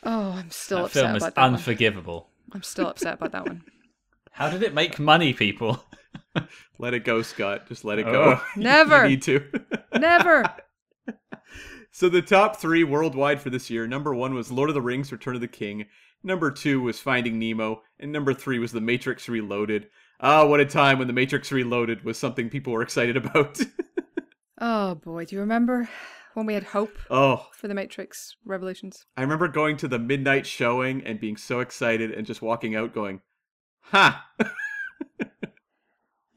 oh, 0.09 0.31
I'm 0.31 0.51
still 0.51 0.79
that 0.79 0.85
upset 0.85 1.03
film 1.03 1.15
is 1.15 1.23
about 1.23 1.35
that 1.35 1.41
unforgivable. 1.41 2.29
One. 2.47 2.55
I'm 2.55 2.63
still 2.63 2.87
upset 2.87 3.15
about 3.15 3.31
that 3.31 3.45
one. 3.45 3.63
How 4.31 4.49
did 4.49 4.63
it 4.63 4.73
make 4.73 4.99
money, 4.99 5.33
people? 5.33 5.83
let 6.79 6.93
it 6.93 7.05
go, 7.05 7.21
Scott. 7.21 7.67
Just 7.67 7.85
let 7.85 7.99
it 7.99 8.07
oh. 8.07 8.11
go. 8.11 8.41
Never. 8.55 9.03
you 9.03 9.09
need 9.11 9.21
to. 9.23 9.45
Never. 9.97 10.45
So 11.91 12.07
the 12.07 12.21
top 12.21 12.57
three 12.57 12.83
worldwide 12.83 13.41
for 13.41 13.49
this 13.49 13.69
year: 13.69 13.87
number 13.87 14.13
one 14.13 14.33
was 14.33 14.51
Lord 14.51 14.69
of 14.69 14.73
the 14.73 14.81
Rings: 14.81 15.11
Return 15.11 15.35
of 15.35 15.41
the 15.41 15.47
King. 15.47 15.85
Number 16.23 16.51
two 16.51 16.81
was 16.81 16.99
Finding 16.99 17.39
Nemo, 17.39 17.81
and 17.99 18.11
number 18.11 18.33
three 18.33 18.59
was 18.59 18.71
The 18.71 18.81
Matrix 18.81 19.29
Reloaded. 19.29 19.87
Ah, 20.21 20.41
oh, 20.41 20.47
what 20.47 20.59
a 20.59 20.65
time 20.65 20.97
when 20.97 21.07
The 21.07 21.13
Matrix 21.13 21.51
Reloaded 21.51 22.03
was 22.03 22.17
something 22.17 22.49
people 22.49 22.73
were 22.73 22.81
excited 22.81 23.17
about. 23.17 23.59
oh 24.59 24.95
boy, 24.95 25.25
do 25.25 25.35
you 25.35 25.41
remember 25.41 25.89
when 26.39 26.45
we 26.45 26.53
had 26.53 26.63
hope 26.63 26.97
oh. 27.11 27.45
for 27.53 27.67
The 27.67 27.73
Matrix 27.73 28.35
Revolutions? 28.45 29.05
I 29.17 29.21
remember 29.21 29.49
going 29.49 29.75
to 29.77 29.87
the 29.87 29.99
midnight 29.99 30.47
showing 30.47 31.03
and 31.05 31.19
being 31.19 31.35
so 31.35 31.59
excited 31.59 32.11
and 32.11 32.25
just 32.25 32.41
walking 32.41 32.75
out 32.75 32.93
going, 32.93 33.21
"Ha!" 33.91 34.25
wow. 34.39 34.49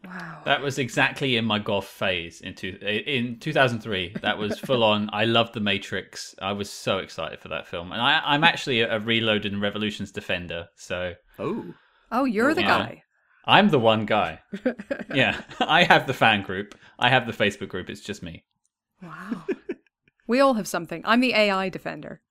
Wow. 0.04 0.42
That 0.44 0.60
was 0.60 0.78
exactly 0.78 1.36
in 1.36 1.44
my 1.44 1.60
goth 1.60 1.86
phase 1.86 2.40
in 2.40 2.54
two, 2.54 2.76
eh, 2.82 2.98
in 3.06 3.38
2003. 3.38 4.16
That 4.20 4.36
was 4.36 4.58
full 4.58 4.82
on. 4.82 5.08
I 5.12 5.24
loved 5.24 5.54
The 5.54 5.60
Matrix. 5.60 6.34
I 6.42 6.52
was 6.52 6.68
so 6.68 6.98
excited 6.98 7.38
for 7.40 7.48
that 7.48 7.68
film. 7.68 7.92
And 7.92 8.02
I, 8.02 8.34
am 8.34 8.42
actually 8.42 8.80
a 8.80 8.98
Reloaded 8.98 9.52
and 9.52 9.62
Revolutions 9.62 10.10
defender. 10.10 10.66
So. 10.76 11.14
Oh. 11.38 11.64
Oh, 12.10 12.24
you're 12.24 12.52
the 12.52 12.62
yeah. 12.62 12.78
guy. 12.78 13.02
I'm 13.44 13.70
the 13.70 13.78
one 13.78 14.04
guy. 14.04 14.40
yeah. 15.14 15.40
I 15.60 15.84
have 15.84 16.06
the 16.08 16.14
fan 16.14 16.42
group. 16.42 16.74
I 16.98 17.08
have 17.08 17.26
the 17.26 17.32
Facebook 17.32 17.68
group. 17.68 17.88
It's 17.88 18.00
just 18.00 18.24
me. 18.24 18.44
Wow. 19.00 19.44
We 20.32 20.40
all 20.40 20.54
have 20.54 20.66
something. 20.66 21.02
I'm 21.04 21.20
the 21.20 21.34
AI 21.34 21.68
defender. 21.68 22.22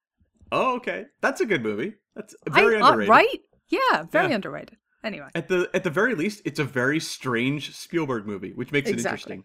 Oh, 0.51 0.77
okay. 0.77 1.05
That's 1.21 1.39
a 1.39 1.45
good 1.45 1.61
movie. 1.61 1.93
That's 2.15 2.33
very 2.49 2.77
I, 2.77 2.81
uh, 2.81 2.87
underrated. 2.87 3.09
Uh, 3.09 3.13
right? 3.13 3.39
Yeah, 3.69 4.03
very 4.11 4.29
yeah. 4.29 4.35
underrated. 4.35 4.77
Anyway. 5.03 5.27
At 5.35 5.47
the 5.47 5.69
at 5.75 5.83
the 5.83 5.91
very 5.91 6.15
least, 6.15 6.41
it's 6.43 6.57
a 6.57 6.63
very 6.63 6.99
strange 6.99 7.75
Spielberg 7.75 8.25
movie, 8.25 8.53
which 8.53 8.71
makes 8.71 8.89
exactly. 8.89 8.95
it 8.95 9.35
interesting. 9.35 9.43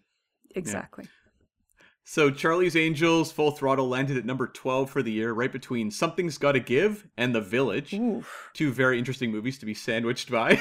Exactly. 0.55 1.03
Yeah. 1.03 1.83
So 2.03 2.31
Charlie's 2.31 2.75
Angels 2.75 3.31
Full 3.31 3.51
Throttle 3.51 3.89
landed 3.89 4.17
at 4.17 4.25
number 4.25 4.47
12 4.47 4.89
for 4.89 5.03
the 5.03 5.11
year, 5.11 5.33
right 5.33 5.51
between 5.51 5.91
Something's 5.91 6.39
Gotta 6.39 6.59
Give 6.59 7.07
and 7.15 7.35
The 7.35 7.41
Village. 7.41 7.93
Oof. 7.93 8.49
Two 8.55 8.71
very 8.71 8.97
interesting 8.97 9.31
movies 9.31 9.59
to 9.59 9.67
be 9.67 9.75
sandwiched 9.75 10.31
by. 10.31 10.59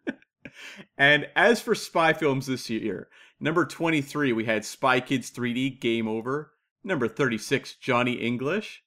and 0.96 1.28
as 1.36 1.60
for 1.60 1.74
spy 1.74 2.14
films 2.14 2.46
this 2.46 2.70
year, 2.70 3.08
number 3.38 3.66
23 3.66 4.32
we 4.32 4.46
had 4.46 4.64
Spy 4.64 5.00
Kids 5.00 5.30
3D 5.30 5.78
Game 5.78 6.08
Over, 6.08 6.52
number 6.86 7.08
36 7.08 7.74
Johnny 7.74 8.14
English, 8.14 8.82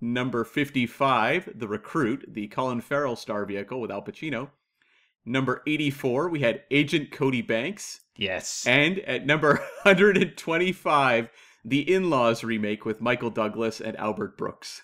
Number 0.00 0.44
55, 0.44 1.50
The 1.54 1.68
Recruit, 1.68 2.24
the 2.28 2.48
Colin 2.48 2.82
Farrell 2.82 3.16
star 3.16 3.46
vehicle 3.46 3.80
with 3.80 3.90
Al 3.90 4.02
Pacino. 4.02 4.50
Number 5.24 5.62
84, 5.66 6.28
we 6.28 6.40
had 6.40 6.62
Agent 6.70 7.10
Cody 7.10 7.42
Banks. 7.42 8.00
Yes. 8.16 8.64
And 8.66 8.98
at 9.00 9.24
number 9.24 9.54
125, 9.82 11.28
The 11.64 11.94
In 11.94 12.10
Laws 12.10 12.44
remake 12.44 12.84
with 12.84 13.00
Michael 13.00 13.30
Douglas 13.30 13.80
and 13.80 13.96
Albert 13.96 14.36
Brooks. 14.36 14.82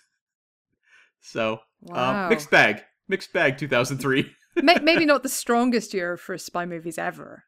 So, 1.21 1.59
um, 1.91 2.29
mixed 2.29 2.49
bag. 2.49 2.83
Mixed 3.07 3.31
bag 3.31 3.57
2003. 3.57 4.31
Maybe 4.55 5.05
not 5.05 5.23
the 5.23 5.29
strongest 5.29 5.93
year 5.93 6.17
for 6.17 6.37
spy 6.37 6.65
movies 6.65 6.97
ever 6.97 7.43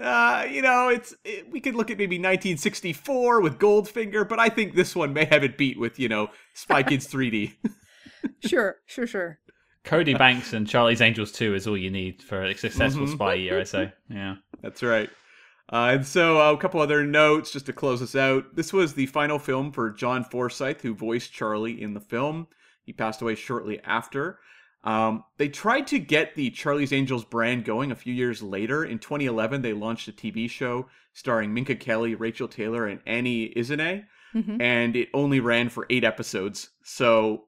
uh, 0.00 0.46
you 0.50 0.62
know, 0.62 0.88
it's 0.88 1.14
it, 1.24 1.50
we 1.50 1.60
could 1.60 1.74
look 1.74 1.90
at 1.90 1.98
maybe 1.98 2.16
1964 2.16 3.40
with 3.40 3.58
Goldfinger, 3.58 4.28
but 4.28 4.38
I 4.38 4.48
think 4.48 4.74
this 4.74 4.94
one 4.96 5.12
may 5.12 5.24
have 5.26 5.44
it 5.44 5.56
beat 5.56 5.78
with 5.78 5.98
you 5.98 6.08
know 6.08 6.30
Spy 6.54 6.82
Kids 6.82 7.06
3D. 7.06 7.54
sure, 8.46 8.76
sure, 8.86 9.06
sure. 9.06 9.38
Cody 9.84 10.14
Banks 10.14 10.54
and 10.54 10.66
Charlie's 10.66 11.02
Angels 11.02 11.30
2 11.32 11.54
is 11.54 11.66
all 11.66 11.76
you 11.76 11.90
need 11.90 12.22
for 12.22 12.42
a 12.42 12.54
successful 12.54 13.04
mm-hmm. 13.04 13.14
spy 13.14 13.34
year, 13.34 13.60
I 13.60 13.64
say. 13.64 13.92
Yeah, 14.08 14.36
that's 14.62 14.82
right. 14.82 15.10
Uh, 15.70 15.92
and 15.94 16.06
so, 16.06 16.40
uh, 16.40 16.52
a 16.52 16.56
couple 16.56 16.80
other 16.80 17.04
notes 17.04 17.50
just 17.50 17.66
to 17.66 17.72
close 17.72 18.00
us 18.00 18.14
out. 18.14 18.56
This 18.56 18.72
was 18.72 18.94
the 18.94 19.06
final 19.06 19.38
film 19.38 19.72
for 19.72 19.90
John 19.90 20.24
Forsythe, 20.24 20.80
who 20.80 20.94
voiced 20.94 21.32
Charlie 21.32 21.80
in 21.80 21.94
the 21.94 22.00
film. 22.00 22.48
He 22.84 22.92
passed 22.92 23.22
away 23.22 23.34
shortly 23.34 23.80
after. 23.84 24.38
Um, 24.84 25.24
they 25.38 25.48
tried 25.48 25.86
to 25.88 25.98
get 25.98 26.34
the 26.34 26.50
Charlie's 26.50 26.92
Angels 26.92 27.24
brand 27.24 27.64
going 27.64 27.90
a 27.90 27.96
few 27.96 28.12
years 28.12 28.42
later. 28.42 28.84
In 28.84 28.98
2011, 28.98 29.62
they 29.62 29.72
launched 29.72 30.08
a 30.08 30.12
TV 30.12 30.48
show 30.48 30.86
starring 31.14 31.54
Minka 31.54 31.74
Kelly, 31.74 32.14
Rachel 32.14 32.48
Taylor, 32.48 32.86
and 32.86 33.00
Annie 33.06 33.52
Ilonzeh, 33.56 34.04
mm-hmm. 34.34 34.60
and 34.60 34.94
it 34.94 35.08
only 35.14 35.40
ran 35.40 35.70
for 35.70 35.86
eight 35.88 36.04
episodes. 36.04 36.70
So 36.84 37.44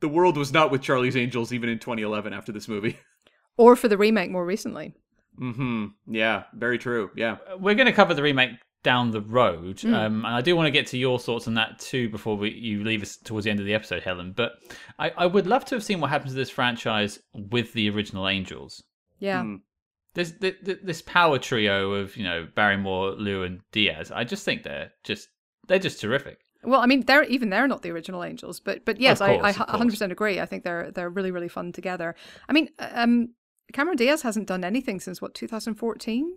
the 0.00 0.08
world 0.08 0.36
was 0.36 0.52
not 0.52 0.70
with 0.70 0.82
Charlie's 0.82 1.16
Angels 1.16 1.52
even 1.52 1.68
in 1.68 1.78
2011 1.78 2.32
after 2.32 2.52
this 2.52 2.68
movie. 2.68 2.96
Or 3.56 3.76
for 3.76 3.88
the 3.88 3.98
remake 3.98 4.30
more 4.30 4.46
recently. 4.46 4.94
Hmm. 5.36 5.88
Yeah. 6.06 6.44
Very 6.54 6.78
true. 6.78 7.10
Yeah. 7.14 7.36
We're 7.58 7.74
going 7.74 7.88
to 7.88 7.92
cover 7.92 8.14
the 8.14 8.22
remake 8.22 8.52
down 8.82 9.10
the 9.10 9.20
road. 9.20 9.78
Mm. 9.78 9.94
Um, 9.94 10.24
and 10.24 10.34
I 10.34 10.40
do 10.40 10.56
want 10.56 10.66
to 10.66 10.70
get 10.70 10.86
to 10.88 10.98
your 10.98 11.18
thoughts 11.18 11.46
on 11.46 11.54
that 11.54 11.78
too 11.78 12.08
before 12.08 12.36
we, 12.36 12.50
you 12.50 12.84
leave 12.84 13.02
us 13.02 13.16
towards 13.16 13.44
the 13.44 13.50
end 13.50 13.60
of 13.60 13.66
the 13.66 13.74
episode, 13.74 14.02
Helen. 14.02 14.32
But 14.32 14.52
I, 14.98 15.10
I 15.10 15.26
would 15.26 15.46
love 15.46 15.64
to 15.66 15.74
have 15.74 15.84
seen 15.84 16.00
what 16.00 16.10
happens 16.10 16.32
to 16.32 16.36
this 16.36 16.50
franchise 16.50 17.18
with 17.34 17.72
the 17.72 17.90
original 17.90 18.28
Angels. 18.28 18.82
Yeah. 19.18 19.42
Mm. 19.42 19.60
This, 20.14 20.32
this 20.40 20.54
this 20.82 21.02
power 21.02 21.38
trio 21.38 21.92
of 21.92 22.16
you 22.16 22.24
know 22.24 22.48
Barrymore, 22.56 23.12
Liu, 23.12 23.44
and 23.44 23.60
Diaz. 23.70 24.10
I 24.10 24.24
just 24.24 24.44
think 24.44 24.64
they're 24.64 24.90
just 25.04 25.28
they're 25.68 25.78
just 25.78 26.00
terrific. 26.00 26.38
Well, 26.64 26.80
I 26.80 26.86
mean, 26.86 27.02
they're 27.06 27.22
even 27.24 27.48
they're 27.48 27.68
not 27.68 27.82
the 27.82 27.90
original 27.90 28.24
Angels, 28.24 28.58
but 28.58 28.84
but 28.84 29.00
yes, 29.00 29.20
course, 29.20 29.40
I, 29.40 29.50
I 29.50 29.52
100% 29.52 30.10
agree. 30.10 30.40
I 30.40 30.46
think 30.46 30.64
they're 30.64 30.90
they're 30.90 31.08
really 31.08 31.30
really 31.30 31.48
fun 31.48 31.70
together. 31.70 32.16
I 32.48 32.52
mean, 32.52 32.70
um, 32.80 33.34
Cameron 33.72 33.96
Diaz 33.96 34.22
hasn't 34.22 34.48
done 34.48 34.64
anything 34.64 35.00
since 35.00 35.22
what 35.22 35.34
2014. 35.34 36.36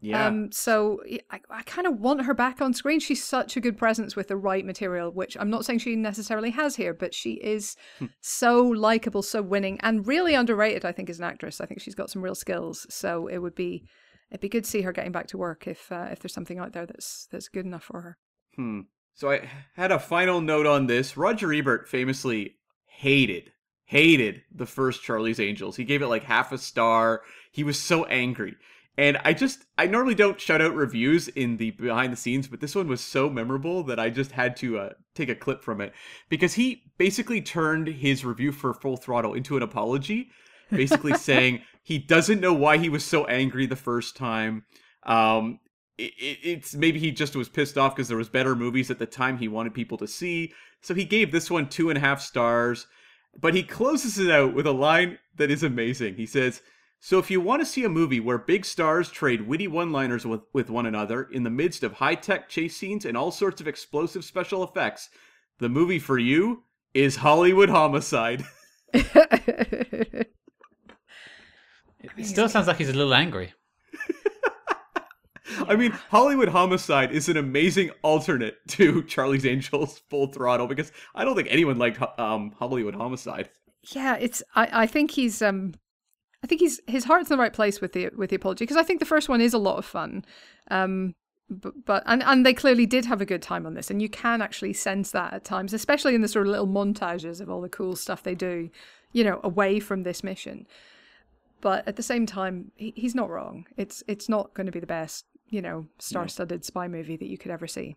Yeah. 0.00 0.26
Um, 0.26 0.52
so 0.52 1.02
I, 1.30 1.40
I 1.50 1.62
kind 1.62 1.86
of 1.86 2.00
want 2.00 2.22
her 2.22 2.34
back 2.34 2.60
on 2.60 2.74
screen. 2.74 3.00
She's 3.00 3.24
such 3.24 3.56
a 3.56 3.60
good 3.60 3.78
presence 3.78 4.14
with 4.14 4.28
the 4.28 4.36
right 4.36 4.64
material, 4.64 5.10
which 5.10 5.36
I'm 5.40 5.50
not 5.50 5.64
saying 5.64 5.78
she 5.78 5.96
necessarily 5.96 6.50
has 6.50 6.76
here, 6.76 6.92
but 6.92 7.14
she 7.14 7.32
is 7.34 7.76
hmm. 7.98 8.06
so 8.20 8.62
likable, 8.62 9.22
so 9.22 9.40
winning, 9.40 9.80
and 9.80 10.06
really 10.06 10.34
underrated. 10.34 10.84
I 10.84 10.92
think 10.92 11.08
as 11.08 11.18
an 11.18 11.24
actress, 11.24 11.60
I 11.60 11.66
think 11.66 11.80
she's 11.80 11.94
got 11.94 12.10
some 12.10 12.22
real 12.22 12.34
skills. 12.34 12.86
So 12.90 13.26
it 13.26 13.38
would 13.38 13.54
be 13.54 13.84
it'd 14.30 14.40
be 14.40 14.48
good 14.48 14.64
to 14.64 14.70
see 14.70 14.82
her 14.82 14.92
getting 14.92 15.12
back 15.12 15.28
to 15.28 15.38
work 15.38 15.66
if 15.66 15.90
uh, 15.90 16.08
if 16.10 16.20
there's 16.20 16.34
something 16.34 16.58
out 16.58 16.72
there 16.72 16.86
that's 16.86 17.26
that's 17.30 17.48
good 17.48 17.64
enough 17.64 17.84
for 17.84 18.00
her. 18.02 18.18
Hmm. 18.54 18.80
So 19.14 19.30
I 19.30 19.48
had 19.76 19.92
a 19.92 19.98
final 19.98 20.42
note 20.42 20.66
on 20.66 20.88
this. 20.88 21.16
Roger 21.16 21.52
Ebert 21.52 21.88
famously 21.88 22.56
hated 22.84 23.50
hated 23.86 24.42
the 24.52 24.66
first 24.66 25.02
Charlie's 25.02 25.40
Angels. 25.40 25.76
He 25.76 25.84
gave 25.84 26.02
it 26.02 26.08
like 26.08 26.24
half 26.24 26.52
a 26.52 26.58
star. 26.58 27.22
He 27.52 27.64
was 27.64 27.78
so 27.78 28.04
angry. 28.04 28.56
And 28.98 29.18
I 29.24 29.34
just, 29.34 29.64
I 29.76 29.86
normally 29.86 30.14
don't 30.14 30.40
shout 30.40 30.62
out 30.62 30.74
reviews 30.74 31.28
in 31.28 31.58
the 31.58 31.72
behind 31.72 32.12
the 32.12 32.16
scenes, 32.16 32.48
but 32.48 32.60
this 32.60 32.74
one 32.74 32.88
was 32.88 33.02
so 33.02 33.28
memorable 33.28 33.82
that 33.84 34.00
I 34.00 34.08
just 34.08 34.32
had 34.32 34.56
to 34.58 34.78
uh, 34.78 34.90
take 35.14 35.28
a 35.28 35.34
clip 35.34 35.62
from 35.62 35.82
it 35.82 35.92
because 36.30 36.54
he 36.54 36.82
basically 36.96 37.42
turned 37.42 37.88
his 37.88 38.24
review 38.24 38.52
for 38.52 38.72
Full 38.72 38.96
Throttle 38.96 39.34
into 39.34 39.56
an 39.56 39.62
apology, 39.62 40.30
basically 40.70 41.14
saying 41.18 41.60
he 41.82 41.98
doesn't 41.98 42.40
know 42.40 42.54
why 42.54 42.78
he 42.78 42.88
was 42.88 43.04
so 43.04 43.26
angry 43.26 43.66
the 43.66 43.76
first 43.76 44.16
time. 44.16 44.64
Um, 45.02 45.60
it, 45.98 46.12
it's 46.18 46.74
maybe 46.74 46.98
he 46.98 47.10
just 47.10 47.36
was 47.36 47.50
pissed 47.50 47.76
off 47.76 47.94
because 47.94 48.08
there 48.08 48.16
was 48.16 48.30
better 48.30 48.56
movies 48.56 48.90
at 48.90 48.98
the 48.98 49.06
time 49.06 49.36
he 49.36 49.48
wanted 49.48 49.74
people 49.74 49.98
to 49.98 50.08
see, 50.08 50.54
so 50.80 50.94
he 50.94 51.04
gave 51.04 51.32
this 51.32 51.50
one 51.50 51.68
two 51.68 51.90
and 51.90 51.98
a 51.98 52.00
half 52.00 52.22
stars. 52.22 52.86
But 53.38 53.52
he 53.52 53.62
closes 53.62 54.18
it 54.18 54.30
out 54.30 54.54
with 54.54 54.66
a 54.66 54.72
line 54.72 55.18
that 55.36 55.50
is 55.50 55.62
amazing. 55.62 56.14
He 56.14 56.24
says. 56.24 56.62
So 57.06 57.20
if 57.20 57.30
you 57.30 57.40
want 57.40 57.62
to 57.62 57.66
see 57.66 57.84
a 57.84 57.88
movie 57.88 58.18
where 58.18 58.36
big 58.36 58.64
stars 58.64 59.12
trade 59.12 59.42
witty 59.42 59.68
one-liners 59.68 60.26
with, 60.26 60.40
with 60.52 60.70
one 60.70 60.86
another 60.86 61.22
in 61.22 61.44
the 61.44 61.50
midst 61.50 61.84
of 61.84 61.92
high-tech 61.92 62.48
chase 62.48 62.76
scenes 62.76 63.04
and 63.04 63.16
all 63.16 63.30
sorts 63.30 63.60
of 63.60 63.68
explosive 63.68 64.24
special 64.24 64.64
effects, 64.64 65.08
the 65.60 65.68
movie 65.68 66.00
for 66.00 66.18
you 66.18 66.64
is 66.94 67.14
Hollywood 67.14 67.68
Homicide. 67.68 68.44
it 68.92 70.26
still 72.24 72.48
sounds 72.48 72.66
like 72.66 72.78
he's 72.78 72.88
a 72.88 72.92
little 72.92 73.14
angry. 73.14 73.54
I 75.68 75.76
mean, 75.76 75.92
Hollywood 76.10 76.48
Homicide 76.48 77.12
is 77.12 77.28
an 77.28 77.36
amazing 77.36 77.92
alternate 78.02 78.56
to 78.70 79.04
Charlie's 79.04 79.46
Angels 79.46 80.00
Full 80.10 80.26
Throttle 80.32 80.66
because 80.66 80.90
I 81.14 81.24
don't 81.24 81.36
think 81.36 81.46
anyone 81.52 81.78
liked 81.78 82.02
um, 82.18 82.50
Hollywood 82.58 82.96
Homicide. 82.96 83.48
Yeah, 83.92 84.16
it's. 84.16 84.42
I, 84.56 84.68
I 84.72 84.86
think 84.88 85.12
he's 85.12 85.40
um 85.40 85.74
I 86.46 86.48
think 86.48 86.60
he's 86.60 86.80
his 86.86 87.02
heart's 87.02 87.28
in 87.28 87.36
the 87.36 87.42
right 87.42 87.52
place 87.52 87.80
with 87.80 87.92
the 87.92 88.08
with 88.16 88.30
the 88.30 88.36
apology 88.36 88.62
because 88.64 88.76
I 88.76 88.84
think 88.84 89.00
the 89.00 89.04
first 89.04 89.28
one 89.28 89.40
is 89.40 89.52
a 89.52 89.58
lot 89.58 89.78
of 89.78 89.84
fun. 89.84 90.24
Um, 90.70 91.16
but, 91.50 91.84
but 91.84 92.04
and 92.06 92.22
and 92.22 92.46
they 92.46 92.54
clearly 92.54 92.86
did 92.86 93.04
have 93.04 93.20
a 93.20 93.26
good 93.26 93.42
time 93.42 93.66
on 93.66 93.74
this, 93.74 93.90
and 93.90 94.00
you 94.00 94.08
can 94.08 94.40
actually 94.40 94.72
sense 94.72 95.10
that 95.10 95.32
at 95.32 95.44
times, 95.44 95.74
especially 95.74 96.14
in 96.14 96.20
the 96.20 96.28
sort 96.28 96.46
of 96.46 96.52
little 96.52 96.68
montages 96.68 97.40
of 97.40 97.50
all 97.50 97.60
the 97.60 97.68
cool 97.68 97.96
stuff 97.96 98.22
they 98.22 98.36
do, 98.36 98.70
you 99.12 99.24
know, 99.24 99.40
away 99.42 99.80
from 99.80 100.04
this 100.04 100.22
mission. 100.22 100.68
But 101.60 101.88
at 101.88 101.96
the 101.96 102.02
same 102.04 102.26
time, 102.26 102.70
he, 102.76 102.92
he's 102.94 103.16
not 103.16 103.28
wrong. 103.28 103.66
It's 103.76 104.04
it's 104.06 104.28
not 104.28 104.54
going 104.54 104.66
to 104.66 104.72
be 104.72 104.78
the 104.78 104.86
best, 104.86 105.24
you 105.48 105.60
know, 105.60 105.88
star-studded 105.98 106.64
spy 106.64 106.86
movie 106.86 107.16
that 107.16 107.26
you 107.26 107.38
could 107.38 107.50
ever 107.50 107.66
see. 107.66 107.96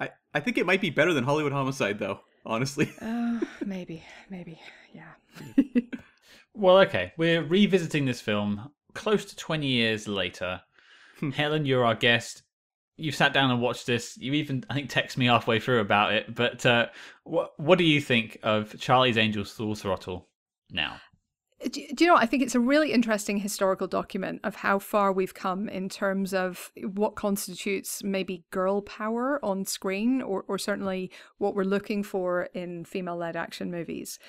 I 0.00 0.08
I 0.32 0.40
think 0.40 0.56
it 0.56 0.64
might 0.64 0.80
be 0.80 0.88
better 0.88 1.12
than 1.12 1.24
Hollywood 1.24 1.52
Homicide, 1.52 1.98
though. 1.98 2.20
Honestly. 2.46 2.90
Uh, 3.02 3.40
maybe, 3.66 4.02
maybe, 4.30 4.58
yeah. 4.94 5.12
Well, 6.54 6.78
okay. 6.78 7.12
We're 7.16 7.42
revisiting 7.42 8.04
this 8.04 8.20
film 8.20 8.70
close 8.94 9.24
to 9.26 9.36
20 9.36 9.66
years 9.66 10.08
later. 10.08 10.62
Hmm. 11.18 11.30
Helen, 11.30 11.66
you're 11.66 11.84
our 11.84 11.94
guest. 11.94 12.42
You've 12.96 13.16
sat 13.16 13.32
down 13.32 13.50
and 13.50 13.60
watched 13.60 13.86
this. 13.86 14.16
You 14.16 14.34
even, 14.34 14.64
I 14.70 14.74
think, 14.74 14.88
text 14.88 15.18
me 15.18 15.26
halfway 15.26 15.58
through 15.58 15.80
about 15.80 16.12
it. 16.12 16.32
But 16.32 16.64
uh, 16.64 16.86
what 17.24 17.52
what 17.56 17.76
do 17.78 17.84
you 17.84 18.00
think 18.00 18.38
of 18.44 18.78
Charlie's 18.78 19.18
Angels 19.18 19.50
Full 19.50 19.74
Throttle 19.74 20.28
now? 20.70 21.00
Do, 21.60 21.84
do 21.94 22.04
you 22.04 22.10
know? 22.10 22.16
I 22.16 22.26
think 22.26 22.44
it's 22.44 22.54
a 22.54 22.60
really 22.60 22.92
interesting 22.92 23.38
historical 23.38 23.88
document 23.88 24.42
of 24.44 24.54
how 24.54 24.78
far 24.78 25.12
we've 25.12 25.34
come 25.34 25.68
in 25.68 25.88
terms 25.88 26.32
of 26.32 26.70
what 26.94 27.16
constitutes 27.16 28.04
maybe 28.04 28.44
girl 28.52 28.80
power 28.80 29.44
on 29.44 29.64
screen, 29.64 30.22
or, 30.22 30.44
or 30.46 30.56
certainly 30.56 31.10
what 31.38 31.56
we're 31.56 31.64
looking 31.64 32.04
for 32.04 32.44
in 32.54 32.84
female-led 32.84 33.34
action 33.34 33.72
movies 33.72 34.20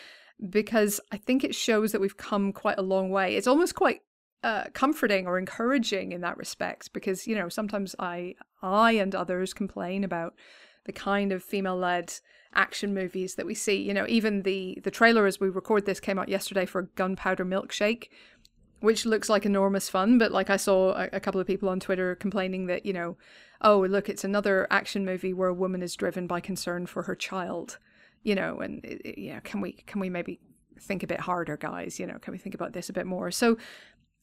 because 0.50 1.00
I 1.12 1.18
think 1.18 1.44
it 1.44 1.56
shows 1.56 1.92
that 1.92 2.02
we've 2.02 2.18
come 2.18 2.52
quite 2.52 2.78
a 2.78 2.84
long 2.84 3.10
way. 3.10 3.36
It's 3.36 3.48
almost 3.48 3.76
quite 3.76 4.02
uh, 4.44 4.66
comforting 4.74 5.26
or 5.26 5.40
encouraging 5.40 6.12
in 6.12 6.22
that 6.22 6.38
respect 6.38 6.94
because 6.94 7.26
you 7.26 7.36
know 7.36 7.50
sometimes 7.50 7.96
I 7.98 8.36
I 8.62 8.92
and 8.92 9.16
others 9.16 9.54
complain 9.54 10.04
about 10.04 10.36
the 10.86 10.94
kind 10.94 11.32
of 11.32 11.44
female 11.44 11.78
led 11.78 12.14
action 12.54 12.94
movies 12.94 13.36
that 13.36 13.46
we 13.46 13.56
see. 13.56 13.76
You 13.76 13.94
know, 13.94 14.06
even 14.08 14.44
the 14.44 14.80
the 14.84 14.92
trailer 14.92 15.26
as 15.26 15.40
we 15.40 15.50
record 15.50 15.86
this 15.86 16.00
came 16.00 16.20
out 16.20 16.30
yesterday 16.30 16.66
for 16.66 16.84
Gunpowder 16.96 17.46
Milkshake, 17.46 18.10
which 18.82 19.06
looks 19.06 19.30
like 19.30 19.46
enormous 19.46 19.90
fun. 19.90 20.18
But 20.18 20.32
like 20.32 20.50
I 20.50 20.58
saw 20.58 20.94
a, 20.94 21.10
a, 21.14 21.20
couple 21.20 21.42
of 21.42 21.48
people 21.48 21.70
on 21.70 21.80
Twitter 21.80 22.16
complaining 22.16 22.68
that 22.68 22.86
you 22.86 22.94
know, 22.94 23.18
oh 23.62 23.80
look, 23.80 24.10
it's 24.10 24.24
another 24.24 24.68
action 24.70 25.06
movie 25.06 25.34
where 25.34 25.50
a 25.50 25.54
woman 25.54 25.82
is 25.82 25.96
driven 25.96 26.28
by 26.28 26.40
concern 26.40 26.86
for 26.86 27.04
her 27.04 27.16
child. 27.16 27.80
You 28.26 28.36
know, 28.36 28.60
and 28.60 28.82
yeah, 29.18 29.40
can 29.40 29.62
we 29.62 29.74
can 29.88 30.02
we 30.02 30.10
maybe 30.10 30.40
think 30.82 31.04
a 31.04 31.08
bit 31.08 31.22
harder, 31.22 31.56
guys? 31.58 32.00
You 32.00 32.08
know, 32.08 32.18
can 32.20 32.34
we 32.34 32.38
think 32.38 32.56
about 32.56 32.74
this 32.74 32.90
a 32.90 32.94
bit 32.94 33.06
more? 33.06 33.32
So 33.32 33.58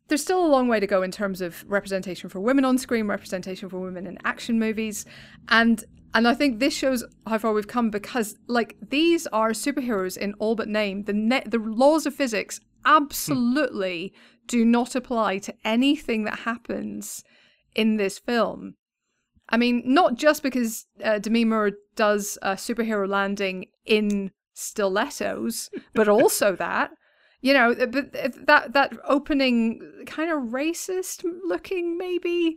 there's 0.08 0.22
still 0.22 0.44
a 0.44 0.48
long 0.48 0.68
way 0.68 0.80
to 0.80 0.86
go 0.86 1.02
in 1.02 1.10
terms 1.10 1.40
of 1.40 1.64
representation 1.68 2.28
for 2.28 2.40
women 2.40 2.64
on 2.64 2.76
screen, 2.76 3.06
representation 3.06 3.68
for 3.68 3.78
women 3.78 4.06
in 4.06 4.18
action 4.24 4.58
movies, 4.58 5.06
and 5.48 5.84
and 6.14 6.28
I 6.28 6.34
think 6.34 6.58
this 6.58 6.74
shows 6.74 7.04
how 7.26 7.38
far 7.38 7.52
we've 7.52 7.66
come 7.66 7.90
because 7.90 8.36
like 8.46 8.76
these 8.90 9.26
are 9.28 9.50
superheroes 9.52 10.16
in 10.16 10.34
all 10.34 10.54
but 10.54 10.68
name. 10.68 11.04
The 11.04 11.14
ne- 11.14 11.44
the 11.46 11.58
laws 11.58 12.04
of 12.04 12.14
physics 12.14 12.60
absolutely 12.84 14.12
do 14.46 14.64
not 14.64 14.94
apply 14.94 15.38
to 15.38 15.54
anything 15.64 16.24
that 16.24 16.40
happens 16.40 17.24
in 17.74 17.96
this 17.96 18.18
film. 18.18 18.74
I 19.48 19.56
mean, 19.56 19.82
not 19.84 20.16
just 20.16 20.42
because 20.42 20.86
uh, 21.04 21.18
Demi 21.18 21.44
Moore 21.44 21.72
does 21.94 22.38
a 22.42 22.52
superhero 22.52 23.08
landing 23.08 23.66
in 23.84 24.30
stilettos, 24.54 25.70
but 25.94 26.08
also 26.08 26.56
that 26.56 26.92
you 27.42 27.52
know, 27.52 27.74
but 27.74 28.12
that 28.46 28.72
that 28.72 28.92
opening 29.04 30.04
kind 30.06 30.30
of 30.30 30.50
racist 30.52 31.24
looking 31.44 31.98
maybe 31.98 32.56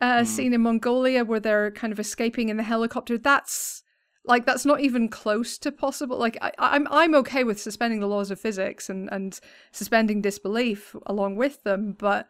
uh, 0.00 0.18
mm. 0.18 0.26
scene 0.26 0.52
in 0.52 0.62
Mongolia 0.62 1.24
where 1.24 1.40
they're 1.40 1.70
kind 1.70 1.92
of 1.92 2.00
escaping 2.00 2.48
in 2.48 2.56
the 2.56 2.64
helicopter. 2.64 3.16
That's 3.16 3.84
like 4.24 4.44
that's 4.44 4.66
not 4.66 4.80
even 4.80 5.08
close 5.08 5.56
to 5.58 5.70
possible. 5.70 6.18
Like 6.18 6.36
I, 6.42 6.50
I'm 6.58 6.88
I'm 6.90 7.14
okay 7.14 7.44
with 7.44 7.60
suspending 7.60 8.00
the 8.00 8.08
laws 8.08 8.32
of 8.32 8.40
physics 8.40 8.90
and 8.90 9.08
and 9.12 9.38
suspending 9.70 10.20
disbelief 10.20 10.96
along 11.06 11.36
with 11.36 11.62
them, 11.62 11.94
but 11.96 12.26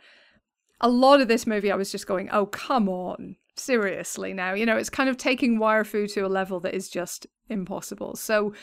a 0.83 0.91
lot 0.91 1.23
of 1.23 1.29
this 1.29 1.47
movie 1.47 1.73
I 1.73 1.77
was 1.77 1.91
just 1.91 2.07
going, 2.07 2.29
oh 2.31 2.45
come 2.47 2.87
on, 2.91 3.37
seriously 3.57 4.35
now. 4.35 4.53
You 4.53 4.67
know, 4.67 4.77
it's 4.77 4.91
kind 4.91 5.09
of 5.09 5.17
taking 5.17 5.59
wire 5.59 5.85
fu 5.85 6.07
to 6.09 6.21
a 6.21 6.29
level 6.29 6.61
that 6.61 6.75
is 6.75 6.91
just 6.91 7.27
impossible. 7.49 8.17
So 8.17 8.55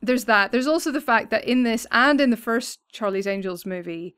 there's 0.00 0.24
that. 0.24 0.52
There's 0.52 0.66
also 0.66 0.92
the 0.92 1.00
fact 1.00 1.30
that 1.30 1.44
in 1.44 1.62
this 1.62 1.86
and 1.90 2.20
in 2.20 2.30
the 2.30 2.36
first 2.36 2.80
Charlie's 2.92 3.26
Angels 3.26 3.64
movie, 3.64 4.14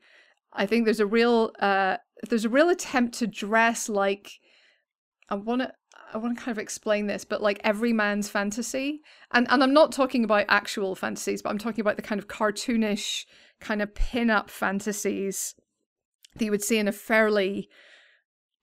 I 0.53 0.65
think 0.65 0.85
there's 0.85 0.99
a 0.99 1.05
real 1.05 1.51
uh 1.59 1.97
there's 2.29 2.45
a 2.45 2.49
real 2.49 2.69
attempt 2.69 3.17
to 3.19 3.27
dress 3.27 3.87
like 3.87 4.39
I 5.29 5.35
want 5.35 5.61
to 5.61 5.71
I 6.11 6.17
want 6.17 6.37
to 6.37 6.43
kind 6.43 6.57
of 6.57 6.61
explain 6.61 7.07
this, 7.07 7.23
but 7.23 7.41
like 7.41 7.61
every 7.63 7.93
man's 7.93 8.29
fantasy, 8.29 9.01
and 9.31 9.47
and 9.49 9.63
I'm 9.63 9.73
not 9.73 9.91
talking 9.91 10.23
about 10.23 10.45
actual 10.49 10.95
fantasies, 10.95 11.41
but 11.41 11.49
I'm 11.49 11.57
talking 11.57 11.81
about 11.81 11.97
the 11.97 12.01
kind 12.01 12.19
of 12.19 12.27
cartoonish 12.27 13.25
kind 13.59 13.81
of 13.81 13.93
pin-up 13.93 14.49
fantasies 14.49 15.55
that 16.35 16.45
you 16.45 16.51
would 16.51 16.63
see 16.63 16.77
in 16.77 16.87
a 16.87 16.93
fairly 16.93 17.69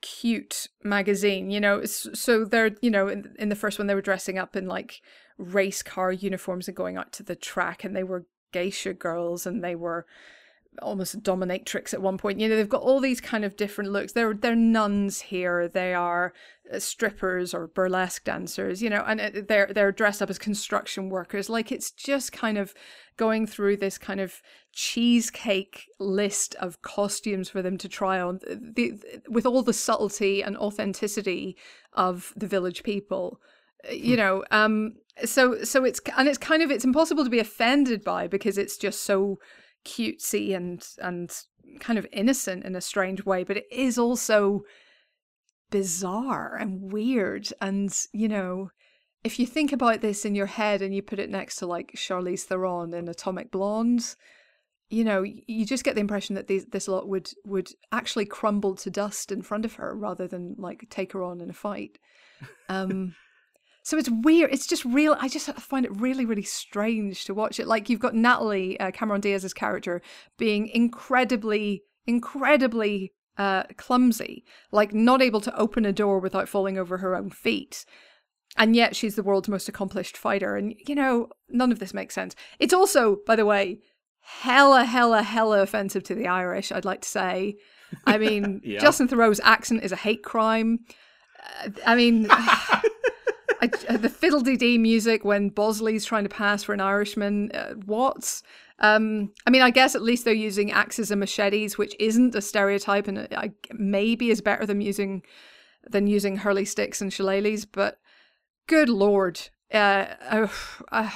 cute 0.03 0.69
magazine. 0.83 1.51
You 1.51 1.61
know, 1.61 1.85
so 1.85 2.45
they're 2.45 2.73
you 2.83 2.91
know 2.91 3.09
in, 3.09 3.35
in 3.39 3.49
the 3.49 3.57
first 3.57 3.79
one 3.79 3.87
they 3.87 3.95
were 3.95 4.03
dressing 4.03 4.39
up 4.39 4.57
in 4.57 4.67
like 4.67 5.01
race 5.39 5.83
car 5.83 6.13
uniforms 6.13 6.69
and 6.69 6.77
going 6.77 6.97
out 6.97 7.13
to 7.13 7.23
the 7.23 7.37
track, 7.37 7.85
and 7.85 7.95
they 7.95 8.05
were 8.05 8.27
geisha 8.53 8.95
girls, 8.95 9.47
and 9.47 9.63
they 9.63 9.75
were 9.75 10.07
almost 10.83 11.23
dominatrix 11.23 11.95
at 11.95 12.03
one 12.03 12.19
point. 12.19 12.41
You 12.41 12.49
know, 12.49 12.57
they've 12.57 12.69
got 12.69 12.83
all 12.83 13.01
these 13.01 13.21
kind 13.21 13.45
of 13.45 13.57
different 13.57 13.93
looks. 13.93 14.13
They're 14.13 14.35
they're 14.35 14.55
nuns 14.55 15.21
here. 15.21 15.69
They 15.69 15.95
are 15.95 16.33
uh, 16.73 16.79
strippers 16.79 17.55
or 17.55 17.69
burlesque 17.69 18.25
dancers. 18.25 18.83
You 18.83 18.91
know, 18.91 19.05
and 19.07 19.21
uh, 19.21 19.31
they're 19.49 19.71
they're 19.73 19.93
dressed 19.93 20.23
up 20.23 20.31
as 20.31 20.39
construction 20.39 21.09
workers. 21.09 21.49
Like 21.49 21.73
it's 21.73 21.91
just 21.91 22.33
kind 22.33 22.59
of 22.59 22.75
going 23.17 23.47
through 23.47 23.79
this 23.79 23.99
kind 23.99 24.21
of 24.21 24.43
cheesecake 24.73 25.87
list 25.99 26.55
of 26.57 26.83
costumes 26.83 27.49
for 27.49 27.63
them 27.63 27.79
to 27.79 27.89
try 27.89 28.21
on, 28.21 28.41
the, 28.45 28.91
the, 28.91 29.23
with 29.29 29.47
all 29.47 29.63
the 29.63 29.73
subtlety 29.73 30.43
and 30.43 30.57
authenticity 30.57 31.57
of 31.95 32.33
the 32.37 32.47
village 32.47 32.83
people. 32.83 33.41
You 33.91 34.15
hmm. 34.15 34.21
know, 34.21 34.45
um, 34.51 34.95
so 35.25 35.63
so 35.65 35.85
it's 35.85 36.01
and 36.17 36.29
it's 36.29 36.39
kind 36.39 36.63
of 36.63 36.71
it's 36.71 36.85
impossible 36.85 37.25
to 37.25 37.31
be 37.31 37.39
offended 37.39 38.05
by 38.05 38.27
because 38.27 38.59
it's 38.59 38.77
just 38.77 39.03
so 39.03 39.39
cutesy 39.85 40.55
and 40.55 40.87
and 40.99 41.31
kind 41.81 41.99
of 41.99 42.07
innocent 42.13 42.65
in 42.65 42.77
a 42.77 42.81
strange 42.81 43.25
way, 43.25 43.45
but 43.45 43.57
it 43.57 43.67
is 43.71 43.99
also 43.99 44.63
bizarre 45.71 46.57
and 46.57 46.93
weird. 46.93 47.49
And 47.61 47.97
you 48.13 48.29
know, 48.29 48.71
if 49.25 49.39
you 49.39 49.47
think 49.47 49.73
about 49.73 50.01
this 50.01 50.25
in 50.25 50.35
your 50.35 50.47
head 50.47 50.83
and 50.83 50.95
you 50.95 51.03
put 51.03 51.19
it 51.19 51.31
next 51.31 51.57
to 51.57 51.67
like 51.67 51.93
Charlize 51.97 52.45
Theron 52.45 52.95
in 52.95 53.09
Atomic 53.09 53.51
Blonde, 53.51 54.15
you 54.89 55.05
know, 55.05 55.23
you 55.25 55.65
just 55.67 55.85
get 55.85 55.95
the 55.95 56.01
impression 56.01 56.35
that 56.37 56.47
these, 56.47 56.67
this 56.67 56.89
lot 56.89 57.09
would 57.09 57.31
would 57.45 57.71
actually 57.91 58.27
crumble 58.27 58.75
to 58.77 58.91
dust 58.91 59.33
in 59.33 59.43
front 59.43 59.65
of 59.65 59.75
her 59.75 59.97
rather 59.97 60.29
than 60.29 60.55
like 60.59 60.87
take 60.91 61.13
her 61.13 61.23
on 61.23 61.41
in 61.41 61.51
a 61.51 61.55
fight. 61.55 61.99
Um, 62.69 63.15
so 63.87 63.97
it's 63.97 64.11
weird. 64.11 64.53
It's 64.53 64.67
just 64.67 64.85
real. 64.85 65.17
I 65.21 65.29
just 65.29 65.47
find 65.47 65.87
it 65.87 65.97
really, 66.01 66.25
really 66.25 66.43
strange 66.43 67.25
to 67.27 67.35
watch 67.35 67.61
it. 67.61 67.69
Like 67.69 67.89
you've 67.89 68.01
got 68.01 68.17
Natalie 68.17 68.81
uh, 68.81 68.91
Cameron 68.91 69.21
Diaz's 69.21 69.55
character 69.55 70.03
being 70.37 70.67
incredibly, 70.67 71.85
incredibly 72.05 73.13
uh, 73.39 73.63
clumsy, 73.77 74.45
like 74.73 74.93
not 74.93 75.23
able 75.23 75.41
to 75.41 75.57
open 75.57 75.85
a 75.85 75.93
door 75.93 76.19
without 76.19 76.49
falling 76.49 76.77
over 76.77 76.99
her 76.99 77.15
own 77.15 77.31
feet. 77.31 77.85
And 78.57 78.75
yet 78.75 78.97
she's 78.97 79.15
the 79.15 79.23
world's 79.23 79.49
most 79.49 79.69
accomplished 79.69 80.17
fighter. 80.17 80.57
And, 80.57 80.75
you 80.89 80.97
know, 80.97 81.29
none 81.49 81.71
of 81.71 81.79
this 81.79 81.95
makes 81.95 82.13
sense. 82.13 82.35
It's 82.59 82.75
also, 82.75 83.19
by 83.25 83.37
the 83.37 83.47
way, 83.47 83.79
hella, 84.19 84.83
hella, 84.83 85.23
hella 85.23 85.63
offensive 85.63 86.03
to 86.05 86.17
the 86.17 86.27
Irish, 86.27 86.73
I'd 86.73 86.85
like 86.85 87.03
to 87.03 87.09
say. 87.09 87.55
I 88.05 88.19
mean, 88.19 88.63
yeah. 88.65 88.81
Justin 88.81 89.07
Theroux's 89.07 89.41
accent 89.45 89.85
is 89.85 89.93
a 89.93 89.97
hate 89.97 90.25
crime. 90.25 90.81
Uh, 91.65 91.71
I 91.87 91.95
mean. 91.95 92.27
I, 93.61 93.71
uh, 93.89 93.97
the 93.97 94.09
fiddle-dee-dee 94.09 94.79
music 94.79 95.25
when 95.25 95.49
Bosley's 95.49 96.05
trying 96.05 96.25
to 96.25 96.31
pass 96.31 96.63
for 96.63 96.73
an 96.73 96.81
Irishman. 96.81 97.51
Uh, 97.53 97.75
what? 97.85 98.43
Um, 98.79 99.33
I 99.47 99.51
mean, 99.51 99.63
I 99.63 99.71
guess 99.71 99.95
at 99.95 100.03
least 100.03 100.25
they're 100.25 100.35
using 100.35 100.71
axes 100.71 101.11
and 101.11 101.21
machetes, 101.21 101.79
which 101.79 101.95
isn't 101.99 102.35
a 102.35 102.43
stereotype, 102.43 103.09
and 103.09 103.29
I, 103.33 103.53
maybe 103.73 104.31
is 104.31 104.41
better 104.41 104.67
than 104.67 104.81
using 104.81 105.23
than 105.89 106.07
using 106.07 106.39
hurley 106.39 106.65
sticks 106.65 107.01
and 107.01 107.13
shillelaghs. 107.13 107.65
But 107.65 107.99
good 108.67 108.89
lord, 108.89 109.41
uh, 109.73 110.07
uh, 110.29 110.49
uh, 110.93 111.11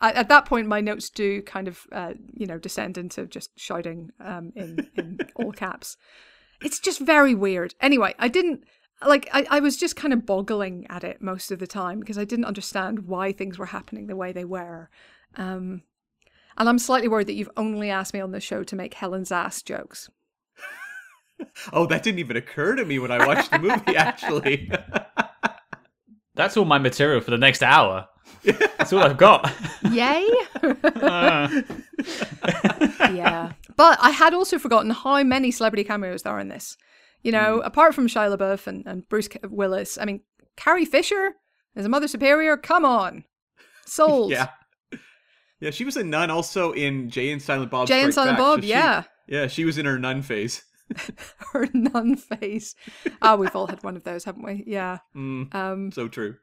at 0.00 0.28
that 0.28 0.44
point, 0.44 0.66
my 0.66 0.80
notes 0.80 1.10
do 1.10 1.42
kind 1.42 1.68
of, 1.68 1.86
uh, 1.92 2.14
you 2.34 2.46
know, 2.46 2.58
descend 2.58 2.98
into 2.98 3.26
just 3.26 3.58
shouting 3.58 4.10
um, 4.20 4.52
in 4.54 4.88
in 4.96 5.18
all 5.36 5.52
caps. 5.52 5.96
It's 6.60 6.80
just 6.80 7.00
very 7.00 7.34
weird. 7.34 7.74
Anyway, 7.80 8.14
I 8.18 8.28
didn't 8.28 8.64
like 9.04 9.28
I, 9.32 9.46
I 9.50 9.60
was 9.60 9.76
just 9.76 9.96
kind 9.96 10.12
of 10.12 10.24
boggling 10.24 10.86
at 10.88 11.04
it 11.04 11.20
most 11.20 11.50
of 11.50 11.58
the 11.58 11.66
time 11.66 12.00
because 12.00 12.18
I 12.18 12.24
didn't 12.24 12.46
understand 12.46 13.06
why 13.06 13.32
things 13.32 13.58
were 13.58 13.66
happening 13.66 14.06
the 14.06 14.16
way 14.16 14.32
they 14.32 14.44
were. 14.44 14.88
Um, 15.34 15.82
and 16.56 16.68
I'm 16.68 16.78
slightly 16.78 17.08
worried 17.08 17.26
that 17.26 17.34
you've 17.34 17.50
only 17.56 17.90
asked 17.90 18.14
me 18.14 18.20
on 18.20 18.32
the 18.32 18.40
show 18.40 18.62
to 18.64 18.76
make 18.76 18.94
Helen's 18.94 19.30
ass 19.30 19.62
jokes. 19.62 20.08
oh, 21.72 21.86
that 21.86 22.02
didn't 22.02 22.20
even 22.20 22.36
occur 22.36 22.76
to 22.76 22.84
me 22.84 22.98
when 22.98 23.10
I 23.10 23.26
watched 23.26 23.50
the 23.50 23.58
movie, 23.58 23.82
actually. 23.96 24.70
That's 26.34 26.56
all 26.56 26.64
my 26.64 26.78
material 26.78 27.20
for 27.20 27.30
the 27.30 27.38
next 27.38 27.62
hour. 27.62 28.08
That's 28.44 28.92
all 28.92 29.02
I've 29.02 29.16
got. 29.16 29.52
Yay! 29.90 30.28
uh. 30.62 31.62
yeah. 33.12 33.52
But 33.76 33.98
I 34.00 34.10
had 34.10 34.34
also 34.34 34.58
forgotten 34.58 34.90
how 34.90 35.22
many 35.22 35.50
celebrity 35.50 35.84
cameos 35.84 36.22
there 36.22 36.32
are 36.34 36.40
in 36.40 36.48
this. 36.48 36.76
You 37.26 37.32
know, 37.32 37.58
mm. 37.58 37.66
apart 37.66 37.92
from 37.92 38.06
Shia 38.06 38.36
LaBeouf 38.36 38.68
and, 38.68 38.86
and 38.86 39.08
Bruce 39.08 39.28
Willis, 39.42 39.98
I 39.98 40.04
mean, 40.04 40.20
Carrie 40.56 40.84
Fisher 40.84 41.32
as 41.74 41.84
a 41.84 41.88
Mother 41.88 42.06
Superior, 42.06 42.56
come 42.56 42.84
on. 42.84 43.24
Sold. 43.84 44.30
yeah. 44.30 44.50
Yeah, 45.58 45.72
she 45.72 45.84
was 45.84 45.96
a 45.96 46.04
nun 46.04 46.30
also 46.30 46.70
in 46.70 47.10
Jay 47.10 47.32
and 47.32 47.42
Silent 47.42 47.72
Bob. 47.72 47.88
Jay 47.88 48.04
and 48.04 48.14
Silent 48.14 48.36
Back. 48.36 48.44
Bob, 48.44 48.60
so 48.60 48.66
yeah. 48.66 49.02
She, 49.02 49.08
yeah, 49.26 49.46
she 49.48 49.64
was 49.64 49.76
in 49.76 49.86
her 49.86 49.98
nun 49.98 50.22
phase. 50.22 50.62
her 51.52 51.66
nun 51.74 52.14
phase. 52.14 52.76
Ah, 53.20 53.32
oh, 53.32 53.36
we've 53.38 53.56
all 53.56 53.66
had 53.66 53.82
one 53.82 53.96
of 53.96 54.04
those, 54.04 54.22
haven't 54.22 54.44
we? 54.44 54.62
Yeah. 54.64 54.98
Mm, 55.16 55.52
um, 55.52 55.90
so 55.90 56.06
true. 56.06 56.36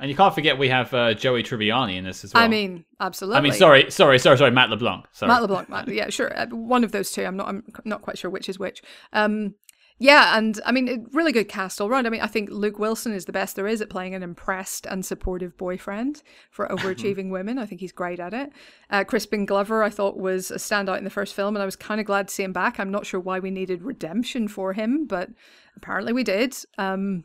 And 0.00 0.08
you 0.08 0.16
can't 0.16 0.34
forget 0.34 0.58
we 0.58 0.70
have 0.70 0.94
uh, 0.94 1.12
Joey 1.12 1.42
Tribbiani 1.42 1.96
in 1.96 2.04
this 2.04 2.24
as 2.24 2.32
well. 2.32 2.42
I 2.42 2.48
mean, 2.48 2.86
absolutely. 3.00 3.36
I 3.36 3.40
mean, 3.42 3.52
sorry, 3.52 3.90
sorry, 3.90 4.18
sorry, 4.18 4.38
sorry, 4.38 4.50
Matt 4.50 4.70
LeBlanc. 4.70 5.04
Sorry. 5.12 5.28
Matt 5.28 5.42
LeBlanc. 5.42 5.68
Matt, 5.68 5.88
yeah, 5.88 6.08
sure. 6.08 6.34
Uh, 6.34 6.46
one 6.46 6.84
of 6.84 6.92
those 6.92 7.10
two. 7.10 7.24
I'm 7.24 7.36
not. 7.36 7.48
I'm 7.48 7.64
not 7.84 8.00
quite 8.00 8.16
sure 8.16 8.30
which 8.30 8.48
is 8.48 8.58
which. 8.58 8.82
Um, 9.12 9.56
Yeah, 10.02 10.36
and 10.36 10.60
I 10.66 10.72
mean, 10.72 11.06
really 11.12 11.30
good 11.30 11.48
cast 11.48 11.80
all 11.80 11.88
round. 11.88 12.08
I 12.08 12.10
mean, 12.10 12.22
I 12.22 12.26
think 12.26 12.50
Luke 12.50 12.80
Wilson 12.80 13.12
is 13.12 13.26
the 13.26 13.32
best 13.32 13.54
there 13.54 13.68
is 13.68 13.80
at 13.80 13.88
playing 13.88 14.16
an 14.16 14.24
impressed 14.24 14.84
and 14.84 15.06
supportive 15.06 15.56
boyfriend 15.56 16.24
for 16.50 16.66
overachieving 16.66 17.30
women. 17.30 17.56
I 17.56 17.66
think 17.66 17.80
he's 17.80 17.92
great 17.92 18.18
at 18.18 18.34
it. 18.34 18.50
Uh, 18.90 19.04
Crispin 19.04 19.46
Glover, 19.46 19.80
I 19.84 19.90
thought, 19.90 20.16
was 20.16 20.50
a 20.50 20.56
standout 20.56 20.98
in 20.98 21.04
the 21.04 21.08
first 21.10 21.34
film, 21.34 21.54
and 21.54 21.62
I 21.62 21.66
was 21.66 21.76
kind 21.76 22.00
of 22.00 22.06
glad 22.08 22.26
to 22.26 22.34
see 22.34 22.42
him 22.42 22.52
back. 22.52 22.80
I'm 22.80 22.90
not 22.90 23.06
sure 23.06 23.20
why 23.20 23.38
we 23.38 23.52
needed 23.52 23.82
redemption 23.82 24.48
for 24.48 24.72
him, 24.72 25.06
but 25.06 25.30
apparently 25.76 26.12
we 26.12 26.24
did. 26.24 26.56
Um, 26.78 27.22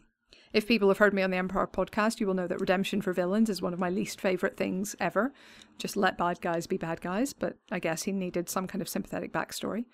if 0.53 0.67
people 0.67 0.89
have 0.89 0.99
heard 0.99 1.15
me 1.15 1.23
on 1.23 1.31
the 1.31 1.37
Empire 1.37 1.65
podcast, 1.65 2.19
you 2.19 2.27
will 2.27 2.35
know 2.35 2.45
that 2.45 2.61
redemption 2.61 3.01
for 3.01 3.11
villains 3.11 3.49
is 3.49 3.59
one 3.59 3.73
of 3.73 3.79
my 3.79 3.89
least 3.89 4.21
favorite 4.21 4.55
things 4.55 4.95
ever. 4.99 5.33
Just 5.79 5.97
let 5.97 6.15
bad 6.15 6.41
guys 6.41 6.67
be 6.67 6.77
bad 6.77 7.01
guys, 7.01 7.33
but 7.33 7.57
I 7.71 7.79
guess 7.79 8.03
he 8.03 8.11
needed 8.11 8.49
some 8.49 8.67
kind 8.67 8.83
of 8.83 8.87
sympathetic 8.87 9.33
backstory. 9.33 9.85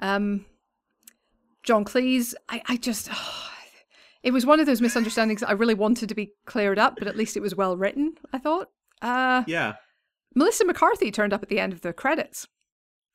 Um, 0.00 0.46
John 1.64 1.84
Cleese, 1.84 2.34
I, 2.48 2.62
I 2.66 2.76
just, 2.76 3.08
oh, 3.12 3.48
it 4.22 4.32
was 4.32 4.46
one 4.46 4.60
of 4.60 4.66
those 4.66 4.80
misunderstandings 4.80 5.40
that 5.40 5.48
I 5.48 5.52
really 5.52 5.74
wanted 5.74 6.08
to 6.08 6.14
be 6.14 6.32
cleared 6.46 6.78
up, 6.78 6.96
but 6.98 7.08
at 7.08 7.16
least 7.16 7.36
it 7.36 7.40
was 7.40 7.54
well 7.56 7.76
written, 7.76 8.14
I 8.32 8.38
thought. 8.38 8.70
Uh, 9.02 9.42
yeah. 9.46 9.74
Melissa 10.34 10.64
McCarthy 10.64 11.10
turned 11.10 11.32
up 11.32 11.42
at 11.42 11.48
the 11.48 11.60
end 11.60 11.72
of 11.72 11.80
the 11.80 11.92
credits. 11.92 12.46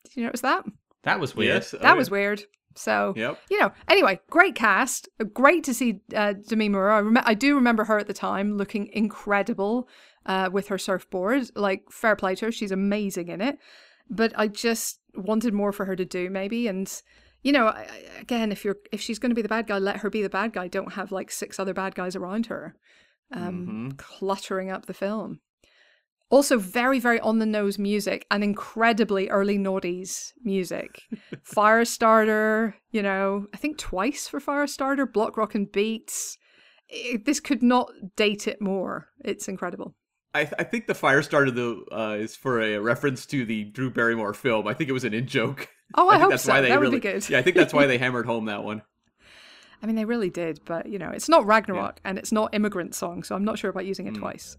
Did 0.04 0.16
you 0.16 0.24
notice 0.24 0.40
that? 0.42 0.64
That 1.04 1.20
was 1.20 1.34
weird. 1.34 1.54
Yes. 1.62 1.74
Oh, 1.74 1.78
that 1.78 1.84
yeah. 1.84 1.94
was 1.94 2.10
weird. 2.10 2.42
So, 2.76 3.12
Yep. 3.16 3.38
you 3.50 3.58
know, 3.58 3.72
anyway, 3.88 4.20
great 4.30 4.54
cast. 4.54 5.08
Great 5.34 5.64
to 5.64 5.74
see 5.74 6.00
uh, 6.14 6.34
Demi 6.34 6.68
Moore. 6.68 6.90
I, 6.90 7.00
rem- 7.00 7.22
I 7.24 7.34
do 7.34 7.54
remember 7.56 7.84
her 7.84 7.98
at 7.98 8.06
the 8.06 8.14
time 8.14 8.56
looking 8.56 8.88
incredible 8.92 9.88
uh, 10.26 10.50
with 10.52 10.68
her 10.68 10.78
surfboard. 10.78 11.50
Like, 11.56 11.90
fair 11.90 12.14
play 12.16 12.36
to 12.36 12.46
her. 12.46 12.52
She's 12.52 12.70
amazing 12.70 13.28
in 13.28 13.40
it. 13.40 13.58
But 14.08 14.32
I 14.36 14.46
just 14.48 15.00
wanted 15.14 15.52
more 15.52 15.72
for 15.72 15.84
her 15.84 15.96
to 15.96 16.04
do, 16.04 16.30
maybe. 16.30 16.68
And, 16.68 16.90
you 17.42 17.52
know, 17.52 17.72
again, 18.18 18.52
if 18.52 18.64
you're 18.64 18.76
if 18.92 19.00
she's 19.00 19.18
going 19.18 19.30
to 19.30 19.34
be 19.34 19.42
the 19.42 19.48
bad 19.48 19.66
guy, 19.66 19.78
let 19.78 19.98
her 19.98 20.10
be 20.10 20.22
the 20.22 20.28
bad 20.28 20.52
guy. 20.52 20.68
Don't 20.68 20.94
have 20.94 21.12
like 21.12 21.30
six 21.30 21.58
other 21.58 21.74
bad 21.74 21.94
guys 21.94 22.14
around 22.14 22.46
her, 22.46 22.74
um, 23.32 23.92
cluttering 23.96 24.70
up 24.70 24.86
the 24.86 24.94
film. 24.94 25.40
Also, 26.30 26.58
very, 26.58 27.00
very 27.00 27.18
on 27.20 27.40
the 27.40 27.46
nose 27.46 27.76
music 27.76 28.24
and 28.30 28.44
incredibly 28.44 29.28
early 29.30 29.58
noughties 29.58 30.32
music. 30.44 31.02
Firestarter, 31.44 32.74
you 32.92 33.02
know, 33.02 33.46
I 33.52 33.56
think 33.56 33.78
twice 33.78 34.28
for 34.28 34.40
Firestarter, 34.40 35.12
Block 35.12 35.36
Rockin' 35.36 35.64
Beats. 35.64 36.38
It, 36.88 37.24
this 37.24 37.40
could 37.40 37.64
not 37.64 37.90
date 38.16 38.46
it 38.46 38.60
more. 38.60 39.08
It's 39.24 39.48
incredible. 39.48 39.96
I, 40.32 40.44
th- 40.44 40.54
I 40.56 40.62
think 40.62 40.86
the 40.86 40.92
Firestarter 40.92 41.52
though 41.52 41.82
uh, 41.90 42.14
is 42.14 42.36
for 42.36 42.60
a 42.60 42.78
reference 42.78 43.26
to 43.26 43.44
the 43.44 43.64
Drew 43.64 43.90
Barrymore 43.90 44.34
film. 44.34 44.68
I 44.68 44.74
think 44.74 44.88
it 44.88 44.92
was 44.92 45.04
an 45.04 45.14
in 45.14 45.26
joke. 45.26 45.68
Oh, 45.94 46.08
I, 46.08 46.12
think 46.12 46.22
hope 46.22 46.30
that's 46.30 46.44
so. 46.44 46.52
why 46.52 46.60
they 46.60 46.68
that 46.68 46.80
really, 46.80 46.96
would 46.96 47.02
be 47.02 47.12
good. 47.12 47.28
yeah, 47.28 47.38
I 47.38 47.42
think 47.42 47.56
that's 47.56 47.72
why 47.72 47.86
they 47.86 47.98
hammered 48.04 48.26
home 48.26 48.46
that 48.46 48.62
one. 48.62 48.82
I 49.82 49.86
mean, 49.86 49.96
they 49.96 50.04
really 50.04 50.30
did, 50.30 50.60
but 50.64 50.86
you 50.86 50.98
know, 50.98 51.10
it's 51.10 51.28
not 51.28 51.46
Ragnarok 51.46 52.00
and 52.04 52.18
it's 52.18 52.32
not 52.32 52.54
Immigrant 52.54 52.94
Song, 52.94 53.22
so 53.22 53.34
I'm 53.34 53.44
not 53.44 53.58
sure 53.58 53.70
about 53.70 53.86
using 53.86 54.06
it 54.06 54.14
twice. 54.14 54.58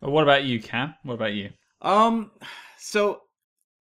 Well, 0.00 0.12
what 0.12 0.22
about 0.22 0.44
you, 0.44 0.60
Cam? 0.60 0.94
What 1.02 1.14
about 1.14 1.32
you? 1.32 1.50
Um, 1.80 2.30
so 2.78 3.22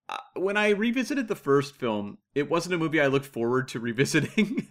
uh, 0.09 0.17
when 0.35 0.57
I 0.57 0.69
revisited 0.69 1.27
the 1.27 1.35
first 1.35 1.75
film, 1.75 2.17
it 2.35 2.49
wasn't 2.49 2.75
a 2.75 2.77
movie 2.77 3.01
I 3.01 3.07
looked 3.07 3.25
forward 3.25 3.69
to 3.69 3.79
revisiting, 3.79 4.69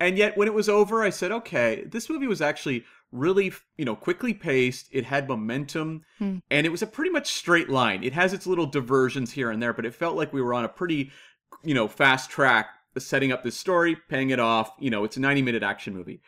and 0.00 0.16
yet 0.16 0.36
when 0.36 0.48
it 0.48 0.54
was 0.54 0.68
over, 0.68 1.02
I 1.02 1.10
said, 1.10 1.32
okay, 1.32 1.84
this 1.86 2.08
movie 2.08 2.26
was 2.26 2.40
actually 2.40 2.84
really, 3.12 3.52
you 3.76 3.84
know, 3.84 3.96
quickly 3.96 4.34
paced. 4.34 4.88
It 4.92 5.04
had 5.04 5.28
momentum, 5.28 6.02
Hmm. 6.18 6.38
and 6.50 6.66
it 6.66 6.70
was 6.70 6.82
a 6.82 6.86
pretty 6.86 7.10
much 7.10 7.32
straight 7.32 7.68
line. 7.68 8.02
It 8.04 8.12
has 8.12 8.32
its 8.32 8.46
little 8.46 8.66
diversions 8.66 9.32
here 9.32 9.50
and 9.50 9.62
there, 9.62 9.72
but 9.72 9.86
it 9.86 9.94
felt 9.94 10.16
like 10.16 10.32
we 10.32 10.42
were 10.42 10.54
on 10.54 10.64
a 10.64 10.68
pretty, 10.68 11.10
you 11.62 11.74
know, 11.74 11.88
fast 11.88 12.30
track, 12.30 12.68
setting 12.98 13.30
up 13.32 13.44
this 13.44 13.56
story, 13.56 13.96
paying 14.08 14.30
it 14.30 14.40
off. 14.40 14.70
You 14.80 14.90
know, 14.90 15.04
it's 15.04 15.16
a 15.16 15.20
90 15.20 15.42
minute 15.42 15.62
action 15.62 15.94
movie. 15.94 16.22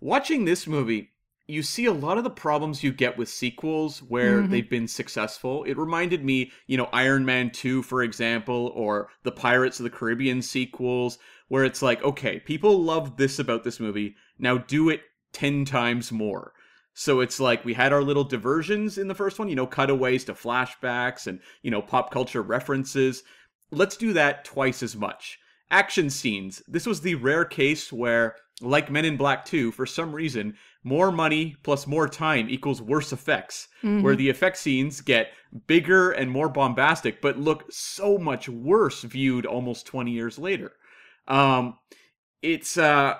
Watching 0.00 0.44
this 0.44 0.66
movie, 0.66 1.10
you 1.46 1.62
see 1.62 1.84
a 1.86 1.92
lot 1.92 2.16
of 2.16 2.24
the 2.24 2.30
problems 2.30 2.84
you 2.84 2.92
get 2.92 3.18
with 3.18 3.28
sequels 3.28 4.02
where 4.02 4.42
Mhm. 4.42 4.50
they've 4.50 4.70
been 4.70 4.86
successful. 4.86 5.64
It 5.64 5.76
reminded 5.76 6.24
me, 6.24 6.52
you 6.66 6.76
know, 6.76 6.88
Iron 6.92 7.24
Man 7.24 7.50
2, 7.50 7.82
for 7.82 8.02
example, 8.02 8.70
or 8.74 9.08
the 9.24 9.32
Pirates 9.32 9.80
of 9.80 9.84
the 9.84 9.90
Caribbean 9.90 10.42
sequels, 10.42 11.18
where 11.48 11.64
it's 11.64 11.82
like, 11.82 12.02
okay, 12.04 12.38
people 12.38 12.82
love 12.82 13.16
this 13.16 13.38
about 13.38 13.64
this 13.64 13.80
movie. 13.80 14.14
Now 14.38 14.58
do 14.58 14.88
it 14.90 15.02
10 15.32 15.64
times 15.64 16.12
more. 16.12 16.52
So 16.94 17.20
it's 17.20 17.40
like 17.40 17.64
we 17.64 17.74
had 17.74 17.92
our 17.92 18.02
little 18.02 18.24
diversions 18.24 18.98
in 18.98 19.08
the 19.08 19.14
first 19.14 19.38
one, 19.38 19.48
you 19.48 19.56
know, 19.56 19.66
cutaways 19.66 20.24
to 20.24 20.34
flashbacks 20.34 21.26
and, 21.26 21.40
you 21.62 21.70
know, 21.70 21.80
pop 21.80 22.10
culture 22.10 22.42
references. 22.42 23.22
Let's 23.70 23.96
do 23.96 24.12
that 24.14 24.44
twice 24.44 24.82
as 24.82 24.96
much. 24.96 25.38
Action 25.70 26.10
scenes. 26.10 26.62
This 26.66 26.86
was 26.86 27.00
the 27.00 27.14
rare 27.14 27.44
case 27.44 27.92
where, 27.92 28.36
like 28.60 28.90
Men 28.90 29.04
in 29.04 29.16
Black 29.16 29.44
2, 29.44 29.72
for 29.72 29.86
some 29.86 30.12
reason, 30.12 30.56
more 30.82 31.12
money 31.12 31.56
plus 31.62 31.86
more 31.86 32.08
time 32.08 32.48
equals 32.50 32.82
worse 32.82 33.12
effects, 33.12 33.68
where 34.02 34.16
the 34.16 34.28
effect 34.28 34.56
scenes 34.56 35.00
get 35.00 35.32
bigger 35.66 36.10
and 36.12 36.30
more 36.30 36.48
bombastic, 36.48 37.22
but 37.22 37.38
look 37.38 37.64
so 37.70 38.18
much 38.18 38.48
worse 38.48 39.02
viewed 39.02 39.46
almost 39.46 39.86
20 39.86 40.10
years 40.10 40.38
later. 40.38 40.72
Um, 41.28 41.78
it's 42.42 42.76
uh, 42.76 43.14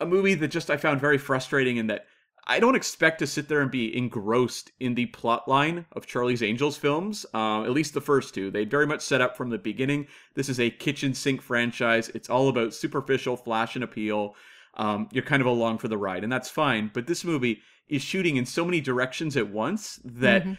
a 0.00 0.06
movie 0.06 0.34
that 0.34 0.48
just 0.48 0.70
I 0.70 0.76
found 0.76 1.00
very 1.00 1.18
frustrating 1.18 1.76
in 1.76 1.86
that 1.88 2.06
I 2.48 2.60
don't 2.60 2.76
expect 2.76 3.18
to 3.18 3.26
sit 3.26 3.48
there 3.48 3.60
and 3.60 3.70
be 3.70 3.96
engrossed 3.96 4.70
in 4.78 4.94
the 4.94 5.06
plot 5.06 5.48
line 5.48 5.84
of 5.92 6.06
Charlie's 6.06 6.44
Angels 6.44 6.76
films, 6.76 7.26
uh, 7.34 7.64
at 7.64 7.72
least 7.72 7.92
the 7.92 8.00
first 8.00 8.34
two. 8.34 8.52
They 8.52 8.64
very 8.64 8.86
much 8.86 9.00
set 9.00 9.20
up 9.20 9.36
from 9.36 9.50
the 9.50 9.58
beginning. 9.58 10.06
This 10.34 10.48
is 10.48 10.60
a 10.60 10.70
kitchen 10.70 11.12
sink 11.12 11.42
franchise. 11.42 12.08
It's 12.10 12.30
all 12.30 12.48
about 12.48 12.72
superficial 12.72 13.36
flash 13.36 13.74
and 13.74 13.82
appeal. 13.82 14.36
Um, 14.74 15.08
you're 15.10 15.24
kind 15.24 15.40
of 15.40 15.48
along 15.48 15.78
for 15.78 15.88
the 15.88 15.98
ride, 15.98 16.22
and 16.22 16.32
that's 16.32 16.50
fine. 16.50 16.90
But 16.94 17.08
this 17.08 17.24
movie 17.24 17.62
is 17.88 18.02
shooting 18.02 18.36
in 18.36 18.46
so 18.46 18.64
many 18.64 18.80
directions 18.80 19.36
at 19.36 19.48
once 19.48 19.98
that 20.04 20.44
Mhm. 20.44 20.58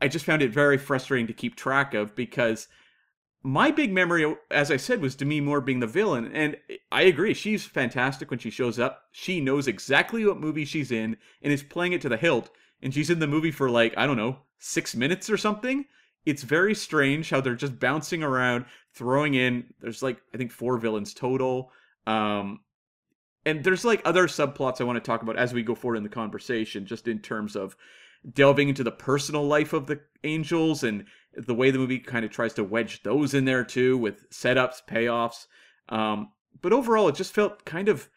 I 0.00 0.08
just 0.08 0.24
found 0.24 0.40
it 0.40 0.52
very 0.52 0.78
frustrating 0.78 1.26
to 1.26 1.32
keep 1.32 1.56
track 1.56 1.92
of 1.92 2.14
because 2.14 2.68
my 3.46 3.70
big 3.70 3.92
memory, 3.92 4.36
as 4.50 4.72
I 4.72 4.76
said, 4.76 5.00
was 5.00 5.14
Demi 5.14 5.40
Moore 5.40 5.60
being 5.60 5.78
the 5.78 5.86
villain. 5.86 6.32
And 6.34 6.56
I 6.90 7.02
agree, 7.02 7.32
she's 7.32 7.64
fantastic 7.64 8.28
when 8.28 8.40
she 8.40 8.50
shows 8.50 8.80
up. 8.80 9.04
She 9.12 9.40
knows 9.40 9.68
exactly 9.68 10.26
what 10.26 10.40
movie 10.40 10.64
she's 10.64 10.90
in 10.90 11.16
and 11.42 11.52
is 11.52 11.62
playing 11.62 11.92
it 11.92 12.00
to 12.00 12.08
the 12.08 12.16
hilt. 12.16 12.50
And 12.82 12.92
she's 12.92 13.08
in 13.08 13.20
the 13.20 13.28
movie 13.28 13.52
for 13.52 13.70
like, 13.70 13.94
I 13.96 14.04
don't 14.04 14.16
know, 14.16 14.38
six 14.58 14.96
minutes 14.96 15.30
or 15.30 15.36
something. 15.36 15.84
It's 16.24 16.42
very 16.42 16.74
strange 16.74 17.30
how 17.30 17.40
they're 17.40 17.54
just 17.54 17.78
bouncing 17.78 18.24
around, 18.24 18.64
throwing 18.94 19.34
in. 19.34 19.72
There's 19.80 20.02
like, 20.02 20.20
I 20.34 20.38
think, 20.38 20.50
four 20.50 20.76
villains 20.76 21.14
total. 21.14 21.70
Um, 22.04 22.62
and 23.44 23.62
there's 23.62 23.84
like 23.84 24.02
other 24.04 24.26
subplots 24.26 24.80
I 24.80 24.84
want 24.84 24.96
to 24.96 25.08
talk 25.08 25.22
about 25.22 25.38
as 25.38 25.54
we 25.54 25.62
go 25.62 25.76
forward 25.76 25.98
in 25.98 26.02
the 26.02 26.08
conversation, 26.08 26.84
just 26.84 27.06
in 27.06 27.20
terms 27.20 27.54
of 27.54 27.76
delving 28.32 28.68
into 28.68 28.82
the 28.82 28.90
personal 28.90 29.46
life 29.46 29.72
of 29.72 29.86
the 29.86 30.00
angels 30.24 30.82
and 30.82 31.04
the 31.36 31.54
way 31.54 31.70
the 31.70 31.78
movie 31.78 31.98
kind 31.98 32.24
of 32.24 32.30
tries 32.30 32.54
to 32.54 32.64
wedge 32.64 33.02
those 33.02 33.34
in 33.34 33.44
there 33.44 33.64
too 33.64 33.98
with 33.98 34.28
setups, 34.30 34.82
payoffs. 34.88 35.46
Um, 35.88 36.30
but 36.62 36.72
overall, 36.72 37.08
it 37.08 37.14
just 37.14 37.34
felt 37.34 37.64
kind 37.64 37.88
of 37.88 38.08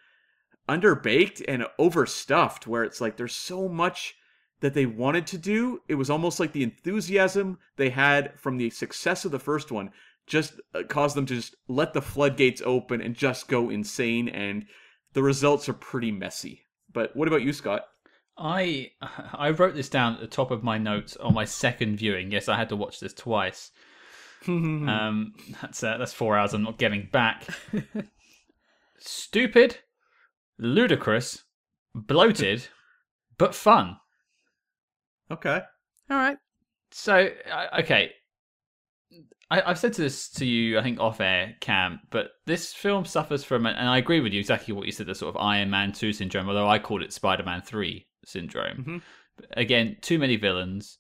underbaked 0.68 1.44
and 1.48 1.66
overstuffed, 1.78 2.68
where 2.68 2.84
it's 2.84 3.02
like 3.02 3.18
there's 3.18 3.36
so 3.36 3.68
much 3.68 4.16
that 4.62 4.74
they 4.74 4.86
wanted 4.86 5.26
to 5.28 5.38
do. 5.38 5.82
It 5.88 5.96
was 5.96 6.10
almost 6.10 6.40
like 6.40 6.52
the 6.52 6.64
enthusiasm 6.64 7.58
they 7.78 7.90
had 7.90 8.40
from 8.40 8.58
the 8.58 8.70
success 8.70 9.26
of 9.26 9.32
the 9.32 9.40
first 9.40 9.72
one 9.72 9.92
just 10.28 10.62
uh, 10.76 10.84
caused 10.88 11.16
them 11.16 11.26
to 11.26 11.36
just 11.36 11.56
let 11.68 11.94
the 11.94 12.02
floodgates 12.02 12.62
open 12.66 13.02
and 13.02 13.16
just 13.16 13.48
go 13.48 13.70
insane. 13.70 14.30
And 14.30 14.66
the 15.14 15.24
results 15.24 15.68
are 15.68 15.74
pretty 15.74 16.12
messy. 16.12 16.68
But 16.94 17.16
what 17.16 17.28
about 17.28 17.42
you, 17.42 17.52
Scott? 17.52 17.86
I 18.40 18.92
I 19.34 19.52
wrote 19.52 19.76
this 19.76 19.90
down 19.90 20.16
at 20.16 20.22
the 20.22 20.28
top 20.28 20.52
of 20.52 20.64
my 20.64 20.78
notes 20.78 21.16
on 21.18 21.34
my 21.34 21.46
second 21.46 21.98
viewing. 21.98 22.32
Yes, 22.32 22.48
I 22.50 22.58
had 22.58 22.70
to 22.70 22.76
watch 22.76 23.00
this 23.00 23.14
twice. 23.14 23.72
Um, 24.48 25.34
that's 25.62 25.84
uh, 25.84 25.98
that's 25.98 26.14
four 26.14 26.38
hours 26.38 26.54
I'm 26.54 26.64
not 26.64 26.78
getting 26.78 27.10
back. 27.12 27.46
Stupid, 28.98 29.80
ludicrous, 30.58 31.44
bloated, 31.94 32.68
but 33.38 33.54
fun. 33.54 33.98
okay. 35.30 35.62
All 36.10 36.18
right. 36.18 36.38
So 36.92 37.30
I- 37.52 37.82
okay, 37.82 38.12
I, 39.52 39.62
I've 39.62 39.80
said 39.80 39.94
this 39.94 40.30
to 40.32 40.46
you, 40.46 40.80
I 40.80 40.84
think 40.84 41.00
off 41.00 41.20
air, 41.22 41.56
Cam, 41.62 42.00
but 42.10 42.30
this 42.46 42.74
film 42.74 43.06
suffers 43.06 43.44
from, 43.44 43.66
and 43.66 43.90
I 43.90 43.98
agree 43.98 44.20
with 44.22 44.34
you 44.34 44.40
exactly 44.40 44.74
what 44.74 44.86
you 44.86 44.92
said, 44.92 45.08
the 45.08 45.16
sort 45.16 45.36
of 45.36 45.42
Iron 45.42 45.70
Man 45.70 45.92
two 45.92 46.14
syndrome. 46.14 46.48
Although 46.48 46.70
I 46.70 46.80
called 46.80 47.02
it 47.04 47.14
Spider 47.14 47.44
Man 47.44 47.62
three 47.62 48.08
syndrome. 48.26 48.84
Mhm. 48.84 49.02
Again, 49.58 49.98
too 50.02 50.20
many 50.20 50.36
villains, 50.36 50.98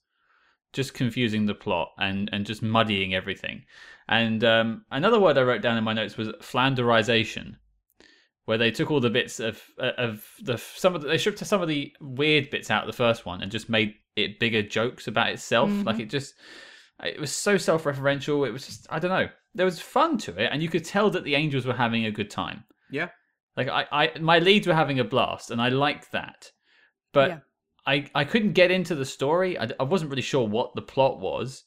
just 0.73 0.93
confusing 0.93 1.45
the 1.45 1.55
plot 1.55 1.91
and 1.97 2.29
and 2.31 2.45
just 2.45 2.61
muddying 2.61 3.13
everything. 3.13 3.63
And 4.07 4.43
um, 4.43 4.85
another 4.91 5.19
word 5.19 5.37
I 5.37 5.43
wrote 5.43 5.61
down 5.61 5.77
in 5.77 5.83
my 5.83 5.93
notes 5.93 6.17
was 6.17 6.29
flanderization, 6.41 7.55
where 8.45 8.57
they 8.57 8.71
took 8.71 8.89
all 8.91 8.99
the 8.99 9.09
bits 9.09 9.39
of 9.39 9.61
of 9.77 10.25
the 10.41 10.57
some 10.57 10.95
of 10.95 11.01
the, 11.01 11.07
they 11.07 11.17
stripped 11.17 11.39
some 11.39 11.61
of 11.61 11.67
the 11.67 11.93
weird 11.99 12.49
bits 12.49 12.71
out 12.71 12.83
of 12.83 12.87
the 12.87 12.97
first 12.97 13.25
one 13.25 13.41
and 13.41 13.51
just 13.51 13.69
made 13.69 13.93
it 14.15 14.39
bigger 14.39 14.61
jokes 14.63 15.07
about 15.07 15.29
itself. 15.29 15.69
Mhm. 15.69 15.85
Like 15.85 15.99
it 15.99 16.09
just 16.09 16.33
it 17.03 17.19
was 17.19 17.31
so 17.31 17.57
self-referential. 17.57 18.47
It 18.47 18.51
was 18.51 18.65
just 18.65 18.87
I 18.89 18.99
don't 18.99 19.11
know. 19.11 19.29
There 19.55 19.65
was 19.65 19.79
fun 19.79 20.17
to 20.19 20.31
it, 20.41 20.49
and 20.51 20.61
you 20.61 20.69
could 20.69 20.85
tell 20.85 21.09
that 21.11 21.23
the 21.23 21.35
angels 21.35 21.65
were 21.65 21.73
having 21.73 22.05
a 22.05 22.11
good 22.11 22.29
time. 22.29 22.63
Yeah. 22.91 23.09
Like 23.57 23.67
I, 23.67 23.85
I 23.91 24.19
my 24.19 24.39
leads 24.39 24.67
were 24.67 24.73
having 24.73 24.99
a 24.99 25.03
blast, 25.03 25.51
and 25.51 25.61
I 25.61 25.69
liked 25.69 26.11
that, 26.11 26.51
but 27.13 27.29
yeah. 27.29 27.39
I 27.85 28.09
I 28.15 28.23
couldn't 28.23 28.53
get 28.53 28.71
into 28.71 28.95
the 28.95 29.05
story. 29.05 29.57
I, 29.57 29.69
I 29.79 29.83
wasn't 29.83 30.11
really 30.11 30.21
sure 30.21 30.47
what 30.47 30.75
the 30.75 30.81
plot 30.81 31.19
was, 31.19 31.63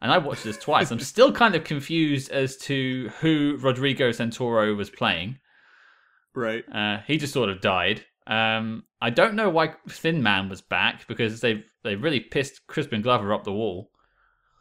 and 0.00 0.12
I 0.12 0.18
watched 0.18 0.44
this 0.44 0.58
twice. 0.58 0.90
I'm 0.90 1.00
still 1.00 1.32
kind 1.32 1.54
of 1.54 1.64
confused 1.64 2.30
as 2.30 2.56
to 2.58 3.10
who 3.20 3.58
Rodrigo 3.60 4.10
Santoro 4.10 4.76
was 4.76 4.90
playing. 4.90 5.38
Right. 6.34 6.64
Uh, 6.72 6.98
he 7.06 7.16
just 7.16 7.32
sort 7.32 7.48
of 7.48 7.60
died. 7.60 8.04
Um, 8.26 8.84
I 9.00 9.10
don't 9.10 9.34
know 9.34 9.48
why 9.48 9.74
Thin 9.88 10.22
Man 10.22 10.48
was 10.48 10.60
back 10.60 11.06
because 11.08 11.40
they 11.40 11.64
they 11.82 11.96
really 11.96 12.20
pissed 12.20 12.66
Crispin 12.66 13.02
Glover 13.02 13.32
up 13.32 13.44
the 13.44 13.52
wall. 13.52 13.90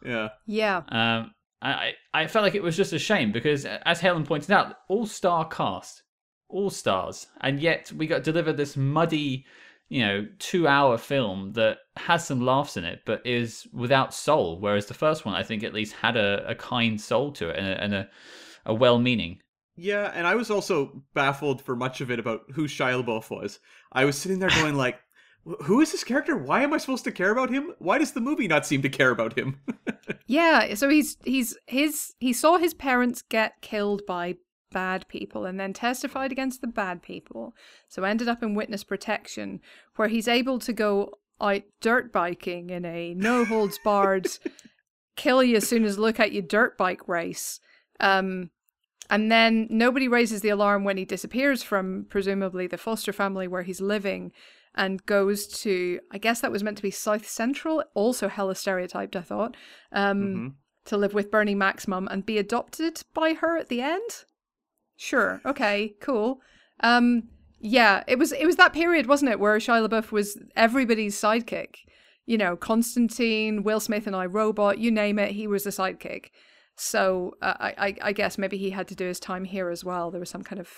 Yeah. 0.06 0.30
Yeah. 0.46 0.82
Um, 0.90 1.32
I 1.62 1.94
I 2.14 2.28
felt 2.28 2.44
like 2.44 2.56
it 2.56 2.64
was 2.64 2.78
just 2.78 2.94
a 2.94 3.00
shame 3.00 3.32
because, 3.32 3.66
as 3.66 4.00
Helen 4.00 4.26
pointed 4.26 4.52
out, 4.52 4.76
all 4.90 5.06
star 5.06 5.48
cast, 5.48 6.04
all 6.50 6.70
stars, 6.70 7.28
and 7.42 7.60
yet 7.60 7.92
we 7.92 8.08
got 8.08 8.24
delivered 8.24 8.58
this 8.58 8.78
muddy, 8.78 9.46
you 9.90 10.06
know, 10.06 10.28
two 10.40 10.68
hour 10.68 10.98
film 10.98 11.54
that 11.54 11.80
has 11.96 12.26
some 12.26 12.42
laughs 12.42 12.78
in 12.78 12.84
it, 12.84 13.02
but 13.06 13.26
is 13.26 13.68
without 13.72 14.14
soul. 14.14 14.60
Whereas 14.60 14.88
the 14.88 14.94
first 14.94 15.26
one, 15.26 15.36
I 15.36 15.44
think, 15.44 15.64
at 15.64 15.74
least 15.74 15.94
had 15.94 16.18
a, 16.18 16.46
a 16.48 16.56
kind 16.56 17.00
soul 17.00 17.32
to 17.34 17.50
it 17.50 17.58
and 17.58 17.68
a, 17.68 17.84
and 17.84 17.94
a, 17.94 18.10
a 18.66 18.74
well 18.74 19.00
meaning. 19.00 19.40
Yeah, 19.78 20.12
and 20.14 20.26
I 20.26 20.36
was 20.36 20.50
also 20.50 21.04
baffled 21.14 21.62
for 21.62 21.76
much 21.76 22.02
of 22.02 22.10
it 22.10 22.20
about 22.20 22.42
who 22.54 22.68
Shia 22.68 23.04
LaBeouf 23.04 23.30
was. 23.30 23.60
I 23.92 24.06
was 24.06 24.18
sitting 24.18 24.40
there 24.40 24.50
going 24.50 24.76
like, 24.76 25.00
who 25.64 25.82
is 25.82 25.92
this 25.92 26.04
character? 26.04 26.36
Why 26.36 26.64
am 26.64 26.74
I 26.74 26.78
supposed 26.78 27.04
to 27.06 27.12
care 27.12 27.32
about 27.32 27.50
him? 27.50 27.74
Why 27.80 27.98
does 27.98 28.12
the 28.12 28.20
movie 28.20 28.48
not 28.48 28.66
seem 28.66 28.82
to 28.82 28.90
care 28.90 29.12
about 29.12 29.38
him? 29.38 29.62
yeah, 30.28 30.74
so 30.74 30.90
he's 30.90 31.18
he's 31.24 31.58
his 31.68 32.14
he 32.20 32.34
saw 32.34 32.58
his 32.58 32.74
parents 32.74 33.22
get 33.22 33.62
killed 33.62 34.02
by 34.06 34.36
bad 34.72 35.07
people 35.07 35.45
and 35.45 35.59
then 35.59 35.74
testified 35.74 36.32
against 36.32 36.61
the 36.61 36.68
bad 36.68 37.01
people. 37.01 37.55
So 37.88 38.03
ended 38.03 38.28
up 38.28 38.43
in 38.43 38.55
witness 38.55 38.84
protection 38.84 39.61
where 39.95 40.07
he's 40.07 40.28
able 40.28 40.59
to 40.59 40.74
go 40.74 41.18
out 41.39 41.63
dirt 41.82 42.11
biking 42.11 42.70
in 42.70 42.86
a 42.86 43.13
no 43.13 43.45
holds 43.45 43.80
barred 43.84 44.28
kill 45.15 45.43
you 45.43 45.57
as 45.57 45.68
soon 45.68 45.84
as 45.84 45.97
look 45.97 46.20
at 46.20 46.32
you 46.32 46.41
dirt 46.41 46.78
bike 46.78 47.07
race. 47.07 47.59
Um 47.99 48.49
and 49.09 49.32
then 49.32 49.68
nobody 49.70 50.07
raises 50.07 50.41
the 50.41 50.49
alarm 50.49 50.84
when 50.84 50.97
he 50.97 51.05
disappears 51.05 51.63
from 51.63 52.05
presumably 52.09 52.68
the 52.68 52.78
foster 52.78 53.13
family 53.13 53.47
where 53.47 53.63
he's 53.63 53.80
living 53.80 54.34
and 54.76 55.05
goes 55.05 55.47
to 55.47 55.99
I 56.11 56.18
guess 56.18 56.41
that 56.41 56.51
was 56.51 56.63
meant 56.63 56.78
to 56.78 56.84
be 56.84 56.91
South 56.91 57.28
Central, 57.28 57.84
also 57.93 58.28
hella 58.28 58.55
stereotyped, 58.55 59.15
I 59.15 59.22
thought. 59.22 59.55
Um 59.91 60.22
mm-hmm. 60.22 60.47
to 60.86 60.97
live 60.97 61.13
with 61.13 61.32
Bernie 61.32 61.55
Mac's 61.55 61.88
mum 61.88 62.07
and 62.09 62.26
be 62.26 62.38
adopted 62.38 63.01
by 63.13 63.34
her 63.34 63.57
at 63.57 63.70
the 63.70 63.82
end. 63.82 64.26
Sure, 64.98 65.41
okay, 65.45 65.95
cool. 66.02 66.41
Um 66.82 67.30
yeah, 67.60 68.04
it 68.08 68.20
was 68.20 68.32
it 68.32 68.45
was 68.45 68.58
that 68.58 68.74
period, 68.74 69.08
wasn't 69.08 69.32
it, 69.32 69.39
where 69.39 69.58
Shia 69.58 69.88
LaBeouf 69.88 70.12
was 70.12 70.38
everybody's 70.56 71.20
sidekick. 71.20 71.76
You 72.26 72.38
know, 72.38 72.56
Constantine, 72.58 73.64
Will 73.64 73.80
Smith 73.80 74.06
and 74.06 74.16
I 74.16 74.26
Robot, 74.26 74.80
you 74.80 74.91
name 74.91 75.18
it, 75.18 75.32
he 75.32 75.48
was 75.48 75.64
the 75.64 75.70
sidekick. 75.70 76.26
So 76.76 77.34
uh, 77.41 77.54
I, 77.60 77.95
I 78.02 78.12
guess 78.12 78.38
maybe 78.38 78.58
he 78.58 78.70
had 78.70 78.88
to 78.89 78.95
do 78.95 79.08
his 79.08 79.20
time 79.20 79.45
here 79.45 79.70
as 79.70 79.84
well. 79.84 80.12
There 80.12 80.20
was 80.20 80.30
some 80.30 80.43
kind 80.43 80.60
of 80.60 80.70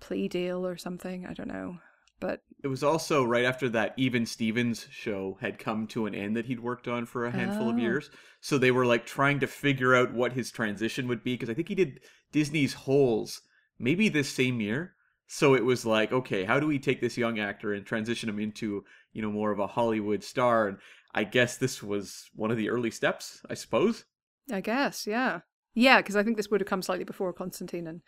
plea 0.00 0.28
deal 0.28 0.64
or 0.64 0.76
something. 0.76 1.26
I 1.26 1.32
don't 1.32 1.48
know. 1.48 1.78
But 2.18 2.40
it 2.64 2.68
was 2.68 2.82
also 2.82 3.22
right 3.22 3.44
after 3.44 3.68
that 3.70 3.94
Even 3.96 4.24
Stevens 4.24 4.86
show 4.90 5.36
had 5.40 5.58
come 5.58 5.86
to 5.88 6.06
an 6.06 6.14
end 6.14 6.36
that 6.36 6.46
he'd 6.46 6.60
worked 6.60 6.88
on 6.88 7.04
for 7.04 7.26
a 7.26 7.30
handful 7.30 7.66
oh. 7.66 7.70
of 7.70 7.78
years. 7.78 8.10
So 8.40 8.56
they 8.56 8.70
were 8.70 8.86
like 8.86 9.06
trying 9.06 9.40
to 9.40 9.46
figure 9.46 9.94
out 9.94 10.14
what 10.14 10.32
his 10.32 10.50
transition 10.50 11.08
would 11.08 11.22
be 11.22 11.34
because 11.34 11.50
I 11.50 11.54
think 11.54 11.68
he 11.68 11.74
did 11.74 12.00
Disney's 12.32 12.72
Holes 12.72 13.42
maybe 13.78 14.08
this 14.08 14.30
same 14.30 14.60
year. 14.60 14.94
So 15.26 15.54
it 15.54 15.64
was 15.64 15.84
like, 15.84 16.12
okay, 16.12 16.44
how 16.44 16.60
do 16.60 16.66
we 16.66 16.78
take 16.78 17.00
this 17.00 17.18
young 17.18 17.38
actor 17.38 17.72
and 17.72 17.84
transition 17.84 18.28
him 18.28 18.38
into, 18.38 18.84
you 19.12 19.22
know, 19.22 19.30
more 19.30 19.50
of 19.50 19.58
a 19.58 19.66
Hollywood 19.66 20.22
star? 20.22 20.68
And 20.68 20.78
I 21.14 21.24
guess 21.24 21.56
this 21.56 21.82
was 21.82 22.30
one 22.34 22.50
of 22.50 22.56
the 22.56 22.70
early 22.70 22.90
steps, 22.90 23.40
I 23.50 23.54
suppose. 23.54 24.04
I 24.50 24.60
guess, 24.60 25.06
yeah. 25.06 25.40
Yeah, 25.74 25.98
because 25.98 26.16
I 26.16 26.22
think 26.22 26.36
this 26.36 26.50
would 26.50 26.60
have 26.60 26.68
come 26.68 26.82
slightly 26.82 27.04
before 27.04 27.32
Constantine 27.32 27.86
and 27.86 28.00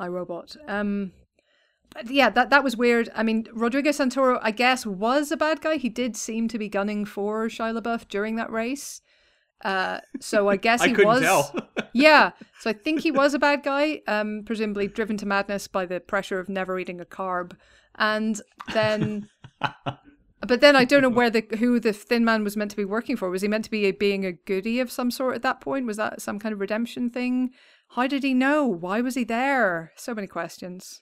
iRobot. 0.00 0.56
Um, 0.66 1.12
but 1.94 2.10
yeah, 2.10 2.30
that 2.30 2.50
that 2.50 2.64
was 2.64 2.76
weird. 2.76 3.10
I 3.14 3.22
mean, 3.22 3.46
Rodrigo 3.52 3.90
Santoro, 3.90 4.38
I 4.42 4.50
guess, 4.50 4.86
was 4.86 5.30
a 5.30 5.36
bad 5.36 5.60
guy. 5.60 5.76
He 5.76 5.88
did 5.88 6.16
seem 6.16 6.48
to 6.48 6.58
be 6.58 6.68
gunning 6.68 7.04
for 7.04 7.48
Shia 7.48 7.78
LaBeouf 7.78 8.08
during 8.08 8.36
that 8.36 8.50
race. 8.50 9.00
Uh, 9.64 10.00
so 10.20 10.48
I 10.48 10.56
guess 10.66 10.82
he 10.82 10.94
I 10.94 11.04
was. 11.04 11.52
yeah, 11.92 12.30
so 12.60 12.70
I 12.70 12.72
think 12.72 13.00
he 13.00 13.10
was 13.10 13.34
a 13.34 13.38
bad 13.38 13.62
guy. 13.62 14.02
Um, 14.06 14.42
presumably 14.44 14.88
driven 14.88 15.16
to 15.18 15.26
madness 15.26 15.68
by 15.68 15.86
the 15.86 16.00
pressure 16.00 16.38
of 16.38 16.48
never 16.48 16.78
eating 16.78 17.00
a 17.00 17.04
carb, 17.04 17.56
and 17.96 18.40
then 18.72 19.28
But 20.46 20.60
then 20.60 20.74
I 20.74 20.84
don't 20.84 21.02
know 21.02 21.08
where 21.08 21.30
the 21.30 21.46
who 21.58 21.78
the 21.78 21.92
Thin 21.92 22.24
Man 22.24 22.42
was 22.42 22.56
meant 22.56 22.72
to 22.72 22.76
be 22.76 22.84
working 22.84 23.16
for. 23.16 23.30
Was 23.30 23.42
he 23.42 23.48
meant 23.48 23.64
to 23.64 23.70
be 23.70 23.86
a, 23.86 23.92
being 23.92 24.26
a 24.26 24.32
goody 24.32 24.80
of 24.80 24.90
some 24.90 25.10
sort 25.10 25.36
at 25.36 25.42
that 25.42 25.60
point? 25.60 25.86
Was 25.86 25.98
that 25.98 26.20
some 26.20 26.40
kind 26.40 26.52
of 26.52 26.60
redemption 26.60 27.10
thing? 27.10 27.50
How 27.90 28.08
did 28.08 28.24
he 28.24 28.34
know? 28.34 28.66
Why 28.66 29.00
was 29.00 29.14
he 29.14 29.22
there? 29.22 29.92
So 29.96 30.14
many 30.14 30.26
questions. 30.26 31.00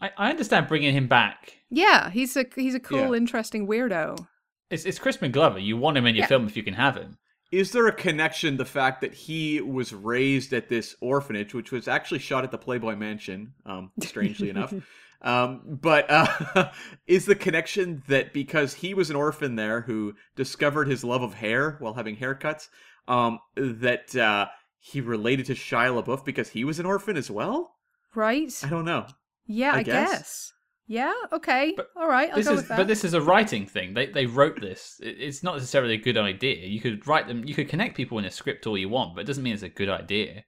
I, 0.00 0.10
I 0.16 0.30
understand 0.30 0.68
bringing 0.68 0.94
him 0.94 1.08
back. 1.08 1.58
Yeah, 1.70 2.10
he's 2.10 2.36
a 2.36 2.44
he's 2.54 2.74
a 2.74 2.80
cool, 2.80 2.98
yeah. 2.98 3.14
interesting 3.14 3.66
weirdo. 3.66 4.26
It's 4.70 4.84
it's 4.84 4.98
Crispin 4.98 5.32
Glover. 5.32 5.58
You 5.58 5.76
want 5.76 5.96
him 5.96 6.06
in 6.06 6.14
your 6.14 6.24
yeah. 6.24 6.28
film 6.28 6.46
if 6.46 6.56
you 6.56 6.62
can 6.62 6.74
have 6.74 6.96
him. 6.96 7.18
Is 7.52 7.70
there 7.70 7.86
a 7.86 7.92
connection 7.92 8.56
the 8.56 8.64
fact 8.64 9.00
that 9.02 9.14
he 9.14 9.60
was 9.60 9.92
raised 9.92 10.52
at 10.52 10.68
this 10.68 10.96
orphanage, 11.00 11.54
which 11.54 11.70
was 11.70 11.86
actually 11.86 12.18
shot 12.18 12.42
at 12.42 12.50
the 12.50 12.58
Playboy 12.58 12.96
Mansion, 12.96 13.52
um, 13.64 13.92
strangely 14.00 14.50
enough? 14.50 14.74
Um, 15.24 15.62
but 15.64 16.04
uh, 16.10 16.70
is 17.06 17.24
the 17.24 17.34
connection 17.34 18.02
that 18.08 18.34
because 18.34 18.74
he 18.74 18.92
was 18.92 19.08
an 19.08 19.16
orphan 19.16 19.56
there 19.56 19.80
who 19.80 20.14
discovered 20.36 20.86
his 20.86 21.02
love 21.02 21.22
of 21.22 21.32
hair 21.32 21.76
while 21.80 21.94
having 21.94 22.14
haircuts, 22.14 22.68
um, 23.08 23.38
that 23.56 24.14
uh, 24.14 24.48
he 24.78 25.00
related 25.00 25.46
to 25.46 25.54
Shia 25.54 26.02
LaBeouf 26.02 26.26
because 26.26 26.50
he 26.50 26.62
was 26.62 26.78
an 26.78 26.84
orphan 26.84 27.16
as 27.16 27.30
well? 27.30 27.74
Right. 28.14 28.52
I 28.62 28.68
don't 28.68 28.84
know. 28.84 29.06
Yeah, 29.46 29.72
I, 29.72 29.78
I 29.78 29.82
guess. 29.82 30.10
guess. 30.10 30.52
Yeah. 30.86 31.12
Okay. 31.32 31.72
But 31.76 31.88
All 31.96 32.08
right. 32.08 32.30
I'll 32.30 32.36
this 32.36 32.46
go 32.46 32.52
is, 32.52 32.56
with 32.58 32.68
that. 32.68 32.76
But 32.76 32.88
this 32.88 33.04
is 33.04 33.14
a 33.14 33.20
writing 33.20 33.66
thing. 33.66 33.94
They 33.94 34.06
they 34.06 34.26
wrote 34.26 34.60
this. 34.60 35.00
It's 35.02 35.42
not 35.42 35.54
necessarily 35.54 35.94
a 35.94 35.98
good 35.98 36.18
idea. 36.18 36.66
You 36.66 36.80
could 36.80 37.06
write 37.06 37.26
them. 37.26 37.44
You 37.44 37.54
could 37.54 37.68
connect 37.68 37.96
people 37.96 38.18
in 38.18 38.24
a 38.24 38.30
script 38.30 38.66
all 38.66 38.76
you 38.76 38.88
want, 38.88 39.14
but 39.14 39.22
it 39.22 39.26
doesn't 39.26 39.42
mean 39.42 39.54
it's 39.54 39.62
a 39.62 39.68
good 39.68 39.88
idea. 39.88 40.44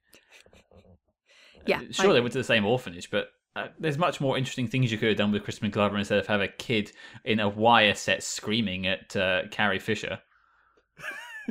Yeah. 1.66 1.80
Sure, 1.90 2.10
I... 2.10 2.14
they 2.14 2.20
went 2.20 2.32
to 2.32 2.38
the 2.38 2.44
same 2.44 2.66
orphanage, 2.66 3.10
but 3.10 3.28
uh, 3.56 3.68
there's 3.78 3.98
much 3.98 4.20
more 4.20 4.36
interesting 4.36 4.68
things 4.68 4.92
you 4.92 4.98
could 4.98 5.08
have 5.08 5.16
done 5.16 5.32
with 5.32 5.42
Crispin 5.42 5.70
Glover 5.70 5.96
instead 5.96 6.18
of 6.18 6.26
have 6.26 6.42
a 6.42 6.48
kid 6.48 6.92
in 7.24 7.40
a 7.40 7.48
wire 7.48 7.94
set 7.94 8.22
screaming 8.22 8.86
at 8.86 9.16
uh, 9.16 9.42
Carrie 9.50 9.78
Fisher. 9.78 10.18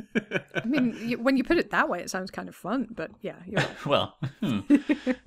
I 0.54 0.64
mean, 0.64 1.22
when 1.22 1.36
you 1.36 1.44
put 1.44 1.58
it 1.58 1.70
that 1.70 1.88
way, 1.88 2.00
it 2.00 2.10
sounds 2.10 2.30
kind 2.30 2.48
of 2.48 2.54
fun. 2.54 2.88
But 2.90 3.10
yeah, 3.22 3.36
right. 3.50 3.68
well, 3.86 4.16
hmm. 4.40 4.60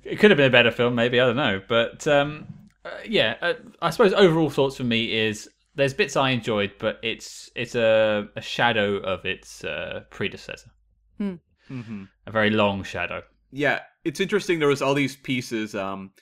it 0.04 0.18
could 0.18 0.30
have 0.30 0.36
been 0.36 0.46
a 0.46 0.50
better 0.50 0.70
film, 0.70 0.94
maybe 0.94 1.20
I 1.20 1.26
don't 1.26 1.36
know. 1.36 1.60
But 1.66 2.06
um, 2.06 2.46
uh, 2.84 2.90
yeah, 3.06 3.36
uh, 3.40 3.54
I 3.82 3.90
suppose 3.90 4.12
overall 4.12 4.50
thoughts 4.50 4.76
for 4.76 4.84
me 4.84 5.12
is 5.12 5.48
there's 5.74 5.94
bits 5.94 6.16
I 6.16 6.30
enjoyed, 6.30 6.72
but 6.78 6.98
it's 7.02 7.50
it's 7.54 7.74
a, 7.74 8.28
a 8.36 8.40
shadow 8.40 8.96
of 8.96 9.24
its 9.24 9.64
uh, 9.64 10.04
predecessor. 10.10 10.70
Hmm. 11.18 11.34
Mm-hmm. 11.70 12.04
A 12.26 12.30
very 12.30 12.50
long 12.50 12.82
shadow. 12.82 13.22
Yeah, 13.52 13.80
it's 14.04 14.20
interesting. 14.20 14.58
There 14.58 14.68
was 14.68 14.82
all 14.82 14.94
these 14.94 15.16
pieces. 15.16 15.74
Um, 15.74 16.12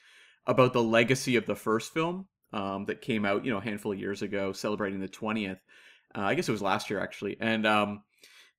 about 0.48 0.72
the 0.72 0.82
legacy 0.82 1.36
of 1.36 1.46
the 1.46 1.54
first 1.54 1.92
film 1.92 2.26
um, 2.52 2.86
that 2.86 3.02
came 3.02 3.24
out, 3.24 3.44
you 3.44 3.52
know, 3.52 3.58
a 3.58 3.62
handful 3.62 3.92
of 3.92 3.98
years 3.98 4.22
ago, 4.22 4.52
celebrating 4.52 4.98
the 4.98 5.08
20th. 5.08 5.60
Uh, 6.16 6.22
I 6.22 6.34
guess 6.34 6.48
it 6.48 6.52
was 6.52 6.62
last 6.62 6.88
year, 6.88 7.00
actually. 7.00 7.36
And 7.38 7.66
um, 7.66 8.02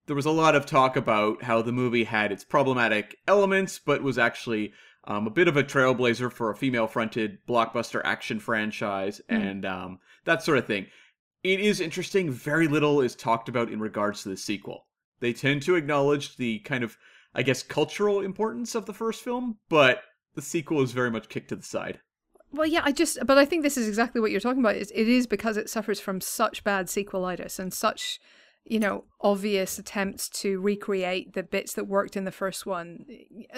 there 0.10 0.16
was 0.16 0.26
a 0.26 0.32
lot 0.32 0.56
of 0.56 0.66
talk 0.66 0.96
about 0.96 1.44
how 1.44 1.62
the 1.62 1.72
movie 1.72 2.04
had 2.04 2.32
its 2.32 2.44
problematic 2.44 3.16
elements, 3.28 3.78
but 3.78 4.02
was 4.02 4.18
actually 4.18 4.74
um, 5.04 5.28
a 5.28 5.30
bit 5.30 5.48
of 5.48 5.56
a 5.56 5.64
trailblazer 5.64 6.32
for 6.32 6.50
a 6.50 6.56
female 6.56 6.88
fronted 6.88 7.38
blockbuster 7.48 8.02
action 8.04 8.40
franchise 8.40 9.22
mm. 9.30 9.40
and 9.40 9.68
um, 9.68 10.00
that 10.26 10.42
sort 10.42 10.58
of 10.58 10.66
thing. 10.66 10.88
It 11.44 11.60
is 11.60 11.80
interesting, 11.80 12.32
very 12.32 12.68
little 12.68 13.02
is 13.02 13.16
talked 13.16 13.50
about 13.50 13.72
in 13.72 13.80
regards 13.80 14.24
to 14.24 14.30
the 14.30 14.38
sequel. 14.38 14.88
They 15.20 15.32
tend 15.32 15.62
to 15.62 15.76
acknowledge 15.76 16.38
the 16.38 16.58
kind 16.62 16.84
of, 16.84 16.98
I 17.36 17.44
guess, 17.44 17.62
cultural 17.62 18.22
importance 18.22 18.74
of 18.74 18.88
the 18.88 18.96
first 18.96 19.24
film, 19.24 19.60
but 19.70 20.02
the 20.34 20.42
sequel 20.42 20.82
is 20.82 20.92
very 20.92 21.12
much 21.12 21.30
kicked 21.30 21.50
to 21.50 21.56
the 21.56 21.62
side. 21.62 22.00
Well, 22.52 22.66
yeah, 22.66 22.82
I 22.84 22.94
just, 22.94 23.20
but 23.28 23.38
I 23.38 23.46
think 23.46 23.62
this 23.62 23.78
is 23.78 23.88
exactly 23.88 24.20
what 24.20 24.32
you're 24.32 24.40
talking 24.40 24.62
about. 24.62 24.76
It 24.76 24.92
is 24.92 25.28
because 25.28 25.56
it 25.56 25.70
suffers 25.70 26.00
from 26.00 26.20
such 26.20 26.64
bad 26.64 26.88
sequelitis 26.88 27.60
and 27.60 27.72
such, 27.72 28.20
you 28.70 28.80
know, 28.80 29.06
obvious 29.22 29.80
attempts 29.80 30.30
to 30.30 30.60
recreate 30.62 31.34
the 31.34 31.44
bits 31.44 31.74
that 31.74 31.86
worked 31.86 32.16
in 32.16 32.26
the 32.26 32.32
first 32.32 32.66
one. 32.66 33.06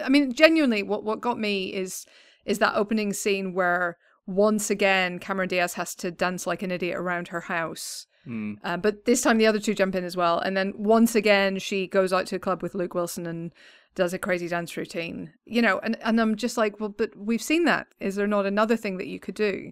I 0.03 0.09
mean, 0.09 0.33
genuinely, 0.33 0.83
what 0.83 1.03
what 1.03 1.21
got 1.21 1.39
me 1.39 1.73
is 1.73 2.05
is 2.45 2.59
that 2.59 2.75
opening 2.75 3.13
scene 3.13 3.53
where 3.53 3.97
once 4.25 4.69
again 4.69 5.19
Cameron 5.19 5.49
Diaz 5.49 5.73
has 5.73 5.93
to 5.95 6.11
dance 6.11 6.47
like 6.47 6.63
an 6.63 6.71
idiot 6.71 6.97
around 6.97 7.27
her 7.29 7.41
house 7.41 8.07
Mm. 8.27 8.57
Uh, 8.63 8.77
but 8.77 9.05
this 9.05 9.21
time 9.21 9.37
the 9.37 9.47
other 9.47 9.59
two 9.59 9.73
jump 9.73 9.95
in 9.95 10.03
as 10.03 10.15
well. 10.15 10.39
And 10.39 10.55
then 10.55 10.73
once 10.75 11.15
again, 11.15 11.59
she 11.59 11.87
goes 11.87 12.13
out 12.13 12.27
to 12.27 12.35
a 12.35 12.39
club 12.39 12.61
with 12.61 12.75
Luke 12.75 12.93
Wilson 12.93 13.25
and 13.25 13.51
does 13.95 14.13
a 14.13 14.19
crazy 14.19 14.47
dance 14.47 14.75
routine. 14.77 15.33
You 15.45 15.61
know, 15.61 15.79
and, 15.79 15.97
and 16.01 16.19
I'm 16.19 16.35
just 16.35 16.57
like, 16.57 16.79
well, 16.79 16.89
but 16.89 17.15
we've 17.15 17.41
seen 17.41 17.65
that. 17.65 17.87
Is 17.99 18.15
there 18.15 18.27
not 18.27 18.45
another 18.45 18.77
thing 18.77 18.97
that 18.97 19.07
you 19.07 19.19
could 19.19 19.35
do 19.35 19.71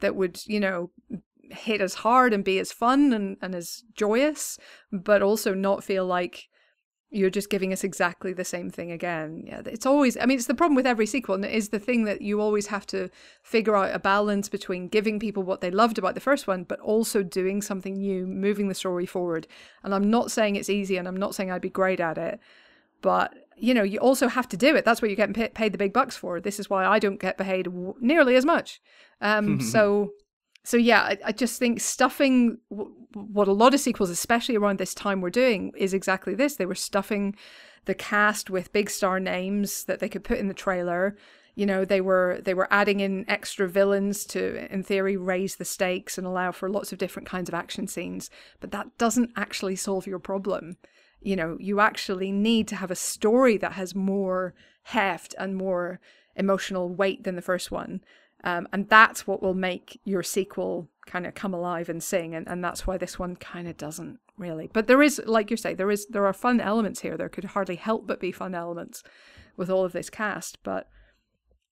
that 0.00 0.16
would, 0.16 0.40
you 0.46 0.60
know, 0.60 0.90
hit 1.52 1.80
as 1.80 1.94
hard 1.94 2.32
and 2.32 2.44
be 2.44 2.58
as 2.58 2.72
fun 2.72 3.12
and, 3.12 3.36
and 3.42 3.54
as 3.54 3.84
joyous, 3.94 4.58
but 4.92 5.22
also 5.22 5.54
not 5.54 5.84
feel 5.84 6.06
like 6.06 6.48
you're 7.12 7.30
just 7.30 7.50
giving 7.50 7.72
us 7.72 7.82
exactly 7.82 8.32
the 8.32 8.44
same 8.44 8.70
thing 8.70 8.92
again. 8.92 9.42
Yeah, 9.44 9.62
it's 9.66 9.84
always, 9.84 10.16
I 10.16 10.26
mean, 10.26 10.38
it's 10.38 10.46
the 10.46 10.54
problem 10.54 10.76
with 10.76 10.86
every 10.86 11.06
sequel, 11.06 11.34
and 11.34 11.44
it 11.44 11.52
is 11.52 11.70
the 11.70 11.80
thing 11.80 12.04
that 12.04 12.22
you 12.22 12.40
always 12.40 12.68
have 12.68 12.86
to 12.88 13.10
figure 13.42 13.74
out 13.74 13.94
a 13.94 13.98
balance 13.98 14.48
between 14.48 14.88
giving 14.88 15.18
people 15.18 15.42
what 15.42 15.60
they 15.60 15.72
loved 15.72 15.98
about 15.98 16.14
the 16.14 16.20
first 16.20 16.46
one, 16.46 16.62
but 16.62 16.78
also 16.80 17.24
doing 17.24 17.62
something 17.62 17.94
new, 17.94 18.26
moving 18.26 18.68
the 18.68 18.74
story 18.74 19.06
forward. 19.06 19.48
And 19.82 19.92
I'm 19.92 20.08
not 20.08 20.30
saying 20.30 20.54
it's 20.54 20.70
easy, 20.70 20.96
and 20.96 21.08
I'm 21.08 21.16
not 21.16 21.34
saying 21.34 21.50
I'd 21.50 21.60
be 21.60 21.68
great 21.68 21.98
at 21.98 22.16
it, 22.16 22.38
but 23.02 23.34
you 23.56 23.74
know, 23.74 23.82
you 23.82 23.98
also 23.98 24.28
have 24.28 24.48
to 24.48 24.56
do 24.56 24.74
it. 24.74 24.84
That's 24.84 25.02
what 25.02 25.10
you're 25.10 25.16
getting 25.16 25.50
paid 25.50 25.72
the 25.72 25.78
big 25.78 25.92
bucks 25.92 26.16
for. 26.16 26.40
This 26.40 26.58
is 26.58 26.70
why 26.70 26.86
I 26.86 26.98
don't 26.98 27.20
get 27.20 27.36
paid 27.36 27.68
nearly 28.00 28.36
as 28.36 28.46
much. 28.46 28.80
Um, 29.20 29.60
so 29.72 30.12
so 30.62 30.76
yeah, 30.76 31.02
I, 31.02 31.18
I, 31.26 31.32
just 31.32 31.58
think 31.58 31.80
stuffing 31.80 32.58
w- 32.70 32.92
what 33.14 33.48
a 33.48 33.52
lot 33.52 33.72
of 33.72 33.80
sequels, 33.80 34.10
especially 34.10 34.56
around 34.56 34.78
this 34.78 34.94
time, 34.94 35.20
were 35.20 35.30
doing 35.30 35.72
is 35.76 35.94
exactly 35.94 36.34
this. 36.34 36.56
They 36.56 36.66
were 36.66 36.74
stuffing 36.74 37.34
the 37.86 37.94
cast 37.94 38.50
with 38.50 38.72
big 38.72 38.90
star 38.90 39.18
names 39.18 39.84
that 39.84 40.00
they 40.00 40.08
could 40.08 40.24
put 40.24 40.38
in 40.38 40.48
the 40.48 40.54
trailer. 40.54 41.16
You 41.54 41.66
know, 41.66 41.84
they 41.84 42.00
were 42.00 42.40
they 42.44 42.54
were 42.54 42.68
adding 42.70 43.00
in 43.00 43.28
extra 43.28 43.68
villains 43.68 44.24
to, 44.26 44.72
in 44.72 44.82
theory, 44.82 45.16
raise 45.16 45.56
the 45.56 45.64
stakes 45.64 46.18
and 46.18 46.26
allow 46.26 46.52
for 46.52 46.68
lots 46.68 46.92
of 46.92 46.98
different 46.98 47.28
kinds 47.28 47.48
of 47.48 47.54
action 47.54 47.86
scenes. 47.86 48.30
But 48.60 48.70
that 48.72 48.98
doesn't 48.98 49.32
actually 49.36 49.76
solve 49.76 50.06
your 50.06 50.18
problem. 50.18 50.76
You 51.22 51.36
know, 51.36 51.56
you 51.58 51.80
actually 51.80 52.32
need 52.32 52.68
to 52.68 52.76
have 52.76 52.90
a 52.90 52.96
story 52.96 53.56
that 53.58 53.72
has 53.72 53.94
more 53.94 54.54
heft 54.84 55.34
and 55.38 55.56
more 55.56 56.00
emotional 56.36 56.88
weight 56.88 57.24
than 57.24 57.36
the 57.36 57.42
first 57.42 57.70
one. 57.70 58.00
Um, 58.44 58.68
and 58.72 58.88
that's 58.88 59.26
what 59.26 59.42
will 59.42 59.54
make 59.54 60.00
your 60.04 60.22
sequel 60.22 60.88
kind 61.06 61.26
of 61.26 61.34
come 61.34 61.52
alive 61.52 61.88
and 61.88 62.02
sing. 62.02 62.34
And, 62.34 62.48
and 62.48 62.64
that's 62.64 62.86
why 62.86 62.96
this 62.96 63.18
one 63.18 63.36
kind 63.36 63.68
of 63.68 63.76
doesn't 63.76 64.18
really. 64.38 64.70
But 64.72 64.86
there 64.86 65.02
is, 65.02 65.20
like 65.26 65.50
you 65.50 65.56
say, 65.56 65.74
there 65.74 65.90
is 65.90 66.06
there 66.06 66.26
are 66.26 66.32
fun 66.32 66.60
elements 66.60 67.00
here. 67.00 67.16
There 67.16 67.28
could 67.28 67.44
hardly 67.44 67.76
help 67.76 68.06
but 68.06 68.20
be 68.20 68.32
fun 68.32 68.54
elements 68.54 69.02
with 69.56 69.70
all 69.70 69.84
of 69.84 69.92
this 69.92 70.10
cast. 70.10 70.58
But 70.62 70.88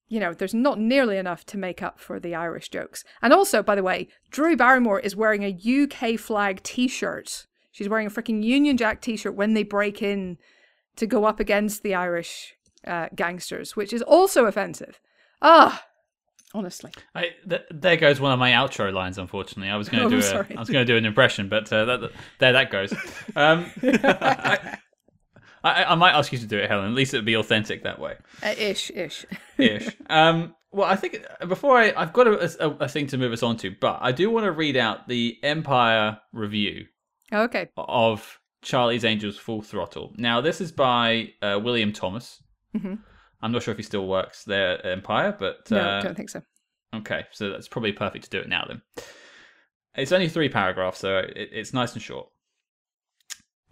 you 0.07 0.19
know, 0.19 0.33
there's 0.33 0.55
not 0.55 0.79
nearly 0.79 1.17
enough 1.17 1.45
to 1.45 1.57
make 1.57 1.83
up 1.83 1.99
for 1.99 2.19
the 2.19 2.33
Irish 2.33 2.69
jokes. 2.69 3.03
And 3.21 3.31
also, 3.31 3.61
by 3.61 3.75
the 3.75 3.83
way, 3.83 4.07
Drew 4.31 4.55
Barrymore 4.55 4.99
is 4.99 5.15
wearing 5.15 5.43
a 5.43 5.83
UK 5.83 6.19
flag 6.19 6.63
T-shirt. 6.63 7.45
She's 7.71 7.87
wearing 7.87 8.07
a 8.07 8.09
freaking 8.09 8.43
Union 8.43 8.75
Jack 8.75 9.01
T-shirt 9.01 9.35
when 9.35 9.53
they 9.53 9.61
break 9.61 10.01
in 10.01 10.39
to 10.95 11.05
go 11.05 11.25
up 11.25 11.39
against 11.39 11.83
the 11.83 11.93
Irish 11.93 12.55
uh, 12.85 13.07
gangsters, 13.15 13.75
which 13.75 13.93
is 13.93 14.01
also 14.01 14.45
offensive. 14.45 14.99
Ah, 15.43 15.85
honestly. 16.53 16.91
I, 17.15 17.29
th- 17.47 17.65
there 17.71 17.97
goes 17.97 18.19
one 18.19 18.31
of 18.31 18.39
my 18.39 18.51
outro 18.51 18.93
lines. 18.93 19.17
Unfortunately, 19.17 19.69
I 19.69 19.77
was 19.77 19.89
going 19.89 20.09
to 20.09 20.15
oh, 20.15 20.21
do 20.21 20.53
a, 20.53 20.57
I 20.57 20.59
was 20.59 20.69
going 20.69 20.85
to 20.85 20.91
do 20.91 20.97
an 20.97 21.05
impression, 21.05 21.49
but 21.49 21.71
uh, 21.71 21.85
that, 21.85 22.11
there 22.39 22.53
that 22.53 22.71
goes. 22.71 22.93
Um, 23.35 23.71
I, 23.83 24.77
I, 25.63 25.83
I, 25.83 25.95
might 25.95 26.13
ask 26.13 26.31
you 26.31 26.39
to 26.39 26.47
do 26.47 26.57
it, 26.57 26.69
Helen. 26.69 26.87
At 26.87 26.93
least 26.93 27.13
it 27.13 27.17
would 27.17 27.25
be 27.25 27.35
authentic 27.35 27.83
that 27.83 27.99
way. 27.99 28.15
Uh, 28.41 28.55
ish, 28.57 28.89
ish, 28.91 29.25
ish. 29.57 29.89
Um, 30.09 30.55
well, 30.71 30.89
I 30.89 30.95
think 30.95 31.25
uh, 31.39 31.45
before 31.45 31.77
I, 31.77 31.93
I've 31.95 32.11
got 32.11 32.27
a, 32.27 32.65
a, 32.65 32.69
a, 32.81 32.87
thing 32.87 33.07
to 33.07 33.17
move 33.17 33.31
us 33.31 33.43
on 33.43 33.57
to, 33.57 33.75
but 33.79 33.99
I 34.01 34.11
do 34.11 34.29
want 34.29 34.45
to 34.45 34.51
read 34.51 34.77
out 34.77 35.07
the 35.07 35.37
Empire 35.43 36.19
review. 36.33 36.85
Oh, 37.31 37.43
okay. 37.43 37.69
Of 37.77 38.39
Charlie's 38.61 39.05
Angels 39.05 39.37
Full 39.37 39.61
Throttle. 39.61 40.13
Now, 40.17 40.41
this 40.41 40.59
is 40.59 40.71
by 40.71 41.33
uh, 41.41 41.59
William 41.61 41.93
Thomas. 41.93 42.41
Mm-hmm. 42.75 42.95
I'm 43.41 43.51
not 43.51 43.63
sure 43.63 43.71
if 43.71 43.77
he 43.77 43.83
still 43.83 44.07
works 44.07 44.43
there 44.43 44.79
at 44.79 44.85
Empire, 44.85 45.35
but 45.37 45.69
no, 45.71 45.79
uh, 45.79 46.01
don't 46.01 46.15
think 46.15 46.29
so. 46.29 46.41
Okay, 46.93 47.25
so 47.31 47.49
that's 47.49 47.67
probably 47.67 47.93
perfect 47.93 48.25
to 48.25 48.29
do 48.29 48.39
it 48.39 48.49
now 48.49 48.65
then. 48.67 48.81
It's 49.95 50.11
only 50.11 50.29
three 50.29 50.49
paragraphs, 50.49 50.99
so 50.99 51.17
it, 51.17 51.49
it's 51.51 51.73
nice 51.73 51.93
and 51.93 52.01
short. 52.01 52.29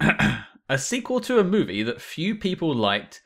a 0.68 0.78
sequel 0.78 1.20
to 1.20 1.38
a 1.38 1.44
movie 1.44 1.82
that 1.82 2.00
few 2.00 2.34
people 2.34 2.74
liked 2.74 3.20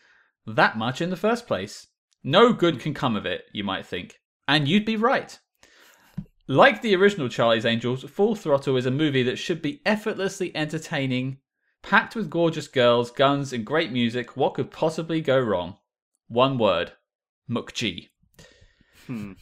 that 0.47 0.77
much 0.77 1.01
in 1.01 1.11
the 1.11 1.17
first 1.17 1.47
place. 1.47 1.89
No 2.25 2.53
good 2.53 2.81
can 2.81 2.95
come 2.95 3.17
of 3.17 3.27
it, 3.27 3.45
you 3.53 3.65
might 3.65 3.87
think. 3.87 4.21
And 4.47 4.69
you'd 4.69 4.85
be 4.85 4.97
right. 4.97 5.39
Like 6.49 6.83
the 6.83 6.95
original 6.97 7.29
Charlie's 7.29 7.65
Angels, 7.65 8.03
Full 8.05 8.35
Throttle 8.35 8.77
is 8.77 8.87
a 8.87 8.91
movie 8.91 9.23
that 9.23 9.39
should 9.39 9.63
be 9.63 9.81
effortlessly 9.87 10.55
entertaining, 10.57 11.39
packed 11.83 12.15
with 12.15 12.31
gorgeous 12.31 12.69
girls, 12.69 13.11
guns, 13.11 13.53
and 13.53 13.65
great 13.65 13.93
music. 13.93 14.37
What 14.37 14.55
could 14.55 14.71
possibly 14.71 15.21
go 15.21 15.39
wrong? 15.39 15.77
One 16.33 16.57
word. 16.57 16.93
McG. 17.51 18.09
Hmm. 19.07 19.33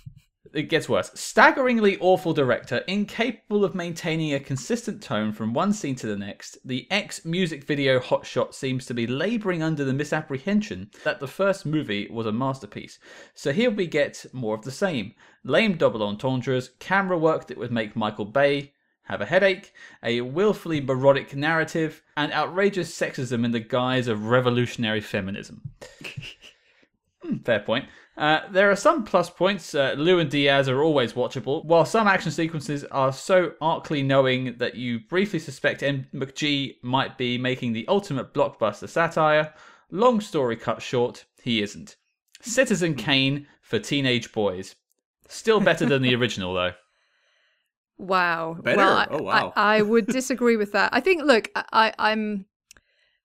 It 0.52 0.64
gets 0.64 0.88
worse. 0.88 1.12
Staggeringly 1.14 1.96
awful 2.00 2.34
director, 2.34 2.78
incapable 2.88 3.64
of 3.64 3.76
maintaining 3.76 4.34
a 4.34 4.40
consistent 4.40 5.00
tone 5.00 5.30
from 5.32 5.54
one 5.54 5.72
scene 5.72 5.94
to 5.94 6.08
the 6.08 6.16
next, 6.16 6.58
the 6.64 6.88
ex 6.90 7.24
music 7.24 7.62
video 7.62 8.00
hotshot 8.00 8.54
seems 8.54 8.86
to 8.86 8.94
be 8.94 9.06
labouring 9.06 9.62
under 9.62 9.84
the 9.84 9.92
misapprehension 9.92 10.90
that 11.04 11.20
the 11.20 11.28
first 11.28 11.64
movie 11.64 12.08
was 12.10 12.26
a 12.26 12.32
masterpiece. 12.32 12.98
So 13.34 13.52
here 13.52 13.70
we 13.70 13.86
get 13.86 14.26
more 14.32 14.56
of 14.56 14.62
the 14.62 14.72
same. 14.72 15.14
Lame 15.44 15.76
double 15.76 16.02
entendres, 16.02 16.70
camera 16.80 17.18
work 17.18 17.46
that 17.46 17.58
would 17.58 17.70
make 17.70 17.94
Michael 17.94 18.24
Bay 18.24 18.72
have 19.04 19.20
a 19.20 19.26
headache, 19.26 19.72
a 20.02 20.20
willfully 20.20 20.80
parodic 20.80 21.36
narrative, 21.36 22.02
and 22.16 22.32
outrageous 22.32 22.96
sexism 22.96 23.44
in 23.44 23.50
the 23.50 23.60
guise 23.60 24.08
of 24.08 24.26
revolutionary 24.26 25.00
feminism. 25.00 25.62
Hmm, 27.22 27.36
fair 27.38 27.60
point. 27.60 27.86
Uh, 28.16 28.40
there 28.50 28.70
are 28.70 28.76
some 28.76 29.04
plus 29.04 29.30
points. 29.30 29.74
Uh, 29.74 29.94
Liu 29.96 30.18
and 30.18 30.30
Diaz 30.30 30.68
are 30.68 30.82
always 30.82 31.12
watchable, 31.12 31.64
while 31.64 31.84
some 31.84 32.06
action 32.06 32.30
sequences 32.30 32.84
are 32.84 33.12
so 33.12 33.52
artfully 33.60 34.02
knowing 34.02 34.56
that 34.58 34.74
you 34.74 35.00
briefly 35.00 35.38
suspect 35.38 35.82
M. 35.82 36.06
McG 36.14 36.76
might 36.82 37.18
be 37.18 37.38
making 37.38 37.72
the 37.72 37.86
ultimate 37.88 38.32
blockbuster 38.32 38.88
satire. 38.88 39.52
Long 39.90 40.20
story 40.20 40.56
cut 40.56 40.82
short, 40.82 41.24
he 41.42 41.62
isn't. 41.62 41.96
Citizen 42.40 42.94
Kane 42.94 43.46
for 43.60 43.78
teenage 43.78 44.32
boys. 44.32 44.76
Still 45.28 45.60
better 45.60 45.86
than 45.86 46.02
the 46.02 46.14
original, 46.16 46.54
though. 46.54 46.72
Wow. 47.98 48.56
Better? 48.62 48.78
Well, 48.78 48.96
I, 48.96 49.06
oh, 49.10 49.22
wow. 49.22 49.52
I, 49.54 49.76
I, 49.76 49.82
would 49.82 50.06
disagree 50.08 50.56
with 50.56 50.72
that. 50.72 50.90
I 50.92 51.00
think, 51.00 51.22
look, 51.22 51.50
I, 51.54 51.92
I'm. 51.98 52.46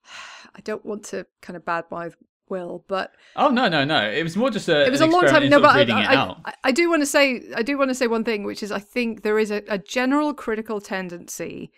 I 0.56 0.62
don't 0.62 0.86
want 0.86 1.04
to 1.06 1.26
kind 1.42 1.58
of 1.58 1.66
badmouth 1.66 2.16
will, 2.50 2.84
but 2.88 3.14
oh 3.36 3.50
no, 3.50 3.68
no, 3.68 3.84
no! 3.84 4.10
It 4.10 4.24
was 4.24 4.36
more 4.36 4.50
just 4.50 4.68
a. 4.70 4.86
It 4.86 4.92
was 4.92 5.02
a 5.02 5.08
long 5.08 5.26
time. 5.26 5.50
No, 5.50 5.60
but 5.60 5.90
I, 5.90 6.36
I, 6.46 6.54
I, 6.64 6.72
do 6.72 6.90
want 6.90 7.02
to 7.02 7.06
say 7.06 7.44
I 7.56 7.64
do 7.64 7.78
want 7.78 7.90
to 7.90 7.96
say 7.96 8.08
one 8.08 8.24
thing, 8.24 8.44
which 8.44 8.64
is 8.64 8.72
I 8.72 8.80
think 8.80 9.24
there 9.24 9.40
is 9.40 9.52
a, 9.52 9.64
a 9.68 9.78
general 9.78 10.34
critical 10.34 10.82
tendency, 10.82 11.72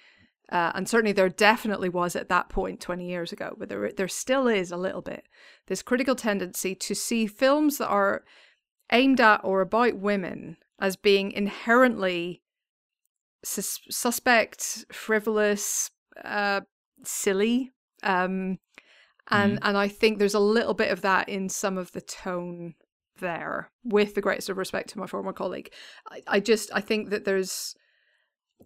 uh, 0.51 0.71
and 0.75 0.87
certainly 0.87 1.13
there 1.13 1.29
definitely 1.29 1.89
was 1.89 2.15
at 2.15 2.29
that 2.29 2.49
point 2.49 2.79
twenty 2.79 3.07
years 3.09 3.31
ago, 3.31 3.55
but 3.57 3.69
there 3.69 3.91
there 3.91 4.07
still 4.07 4.47
is 4.47 4.71
a 4.71 4.77
little 4.77 5.01
bit 5.01 5.25
this 5.67 5.81
critical 5.81 6.15
tendency 6.15 6.73
to 6.75 6.95
see 6.95 7.27
films 7.27 7.77
that 7.77 7.87
are 7.87 8.23
aimed 8.91 9.21
at 9.21 9.41
or 9.43 9.61
about 9.61 9.97
women 9.97 10.57
as 10.79 10.95
being 10.95 11.31
inherently 11.31 12.41
sus- 13.43 13.81
suspect, 13.89 14.85
frivolous, 14.91 15.91
uh, 16.23 16.61
silly. 17.03 17.71
Um, 18.03 18.59
and 19.29 19.53
mm. 19.53 19.59
and 19.61 19.77
I 19.77 19.87
think 19.87 20.19
there's 20.19 20.33
a 20.33 20.39
little 20.39 20.73
bit 20.73 20.91
of 20.91 21.01
that 21.01 21.29
in 21.29 21.49
some 21.49 21.77
of 21.77 21.91
the 21.91 22.01
tone 22.01 22.75
there. 23.19 23.71
With 23.83 24.15
the 24.15 24.21
greatest 24.21 24.49
of 24.49 24.57
respect 24.57 24.89
to 24.89 24.99
my 24.99 25.07
former 25.07 25.33
colleague, 25.33 25.71
I, 26.09 26.21
I 26.27 26.39
just 26.39 26.69
I 26.73 26.81
think 26.81 27.09
that 27.09 27.25
there's 27.25 27.75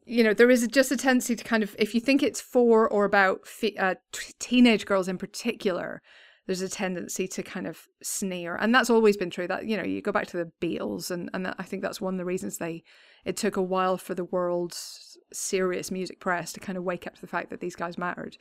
you 0.05 0.24
know 0.24 0.34
there 0.34 0.49
is 0.49 0.68
just 0.68 0.91
a 0.91 0.97
tendency 0.97 1.36
to 1.36 1.43
kind 1.43 1.64
of 1.64 1.76
if 1.78 1.93
you 1.93 2.01
think 2.01 2.24
it's 2.24 2.41
for 2.41 2.88
or 2.88 3.05
about 3.05 3.45
fe- 3.45 3.76
uh, 3.78 3.95
t- 4.12 4.34
teenage 4.39 4.86
girls 4.86 5.07
in 5.07 5.18
particular 5.18 6.01
there's 6.47 6.62
a 6.62 6.70
tendency 6.70 7.28
to 7.28 7.43
kind 7.43 7.68
of 7.68 7.88
sneer 8.01 8.55
and 8.55 8.74
that's 8.74 8.89
always 8.89 9.18
been 9.18 9.30
true 9.30 9.47
that 9.47 9.66
you 9.68 9.78
know 9.78 9.84
you 9.84 10.01
go 10.01 10.12
back 10.12 10.28
to 10.28 10.38
the 10.38 10.51
beatles 10.62 11.12
and 11.12 11.30
and 11.34 11.53
i 11.59 11.64
think 11.64 11.82
that's 11.82 12.01
one 12.01 12.14
of 12.14 12.18
the 12.18 12.26
reasons 12.26 12.57
they 12.57 12.84
it 13.26 13.38
took 13.38 13.57
a 13.57 13.62
while 13.62 13.97
for 13.97 14.16
the 14.16 14.26
world's 14.26 15.18
serious 15.34 15.91
music 15.91 16.20
press 16.20 16.51
to 16.51 16.59
kind 16.59 16.78
of 16.78 16.84
wake 16.84 17.05
up 17.05 17.16
to 17.16 17.22
the 17.22 17.28
fact 17.28 17.49
that 17.49 17.59
these 17.59 17.76
guys 17.76 17.97
mattered 17.97 18.38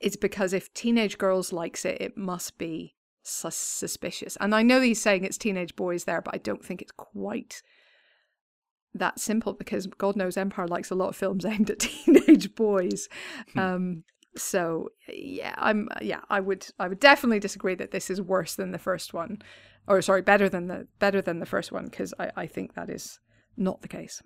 it's 0.00 0.16
because 0.16 0.52
if 0.52 0.72
teenage 0.74 1.18
girls 1.18 1.52
likes 1.52 1.84
it, 1.84 2.00
it 2.00 2.16
must 2.16 2.58
be 2.58 2.94
sus- 3.22 3.56
suspicious. 3.56 4.36
And 4.40 4.54
I 4.54 4.62
know 4.62 4.80
he's 4.80 5.00
saying 5.00 5.24
it's 5.24 5.38
teenage 5.38 5.76
boys 5.76 6.04
there, 6.04 6.20
but 6.20 6.34
I 6.34 6.38
don't 6.38 6.64
think 6.64 6.82
it's 6.82 6.92
quite 6.92 7.62
that 8.94 9.18
simple 9.18 9.52
because 9.52 9.86
God 9.86 10.16
knows 10.16 10.36
Empire 10.36 10.66
likes 10.66 10.90
a 10.90 10.94
lot 10.94 11.08
of 11.08 11.16
films 11.16 11.44
aimed 11.46 11.70
at 11.70 11.80
teenage 11.80 12.54
boys. 12.54 13.08
Hmm. 13.52 13.58
Um, 13.58 14.04
so 14.36 14.90
yeah, 15.08 15.54
I'm 15.56 15.88
yeah, 16.02 16.20
I 16.28 16.40
would 16.40 16.66
I 16.78 16.88
would 16.88 17.00
definitely 17.00 17.40
disagree 17.40 17.74
that 17.76 17.90
this 17.90 18.10
is 18.10 18.20
worse 18.20 18.54
than 18.54 18.70
the 18.70 18.78
first 18.78 19.14
one, 19.14 19.38
or 19.88 20.02
sorry, 20.02 20.22
better 20.22 20.48
than 20.48 20.66
the 20.68 20.86
better 20.98 21.22
than 21.22 21.40
the 21.40 21.46
first 21.46 21.72
one 21.72 21.86
because 21.86 22.12
I 22.18 22.30
I 22.36 22.46
think 22.46 22.74
that 22.74 22.90
is 22.90 23.18
not 23.56 23.80
the 23.80 23.88
case. 23.88 24.22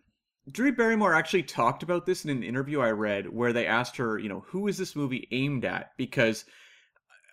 Drew 0.51 0.73
Barrymore 0.73 1.15
actually 1.15 1.43
talked 1.43 1.83
about 1.83 2.07
this 2.07 2.25
in 2.25 2.31
an 2.31 2.43
interview 2.43 2.81
I 2.81 2.91
read 2.91 3.29
where 3.29 3.53
they 3.53 3.67
asked 3.67 3.97
her, 3.97 4.19
you 4.19 4.29
know, 4.29 4.45
who 4.47 4.69
is 4.69 4.79
this 4.79 4.97
movie 4.97 5.29
aimed 5.31 5.65
at? 5.65 5.93
Because 5.97 6.45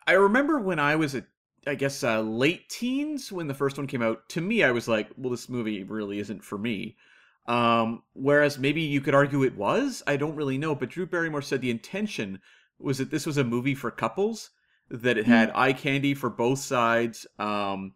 I 0.05 0.13
remember 0.13 0.59
when 0.59 0.79
I 0.79 0.95
was 0.95 1.15
a 1.15 1.23
I 1.65 1.75
guess 1.75 2.03
uh, 2.03 2.21
late 2.21 2.69
teens 2.69 3.31
when 3.31 3.47
the 3.47 3.53
first 3.53 3.77
one 3.77 3.87
came 3.87 4.01
out. 4.01 4.29
To 4.29 4.41
me, 4.41 4.63
I 4.63 4.71
was 4.71 4.87
like, 4.87 5.09
well, 5.17 5.31
this 5.31 5.49
movie 5.49 5.83
really 5.83 6.19
isn't 6.19 6.43
for 6.43 6.57
me. 6.57 6.95
Um, 7.45 8.03
whereas 8.13 8.57
maybe 8.57 8.81
you 8.81 9.01
could 9.01 9.15
argue 9.15 9.43
it 9.43 9.57
was. 9.57 10.03
I 10.07 10.17
don't 10.17 10.35
really 10.35 10.57
know. 10.57 10.75
But 10.75 10.89
Drew 10.89 11.05
Barrymore 11.05 11.41
said 11.41 11.61
the 11.61 11.71
intention 11.71 12.39
was 12.79 12.97
that 12.99 13.11
this 13.11 13.25
was 13.25 13.37
a 13.37 13.43
movie 13.43 13.75
for 13.75 13.91
couples, 13.91 14.51
that 14.89 15.17
it 15.17 15.25
had 15.25 15.49
mm. 15.49 15.55
eye 15.55 15.73
candy 15.73 16.13
for 16.13 16.29
both 16.29 16.59
sides. 16.59 17.27
Um, 17.39 17.93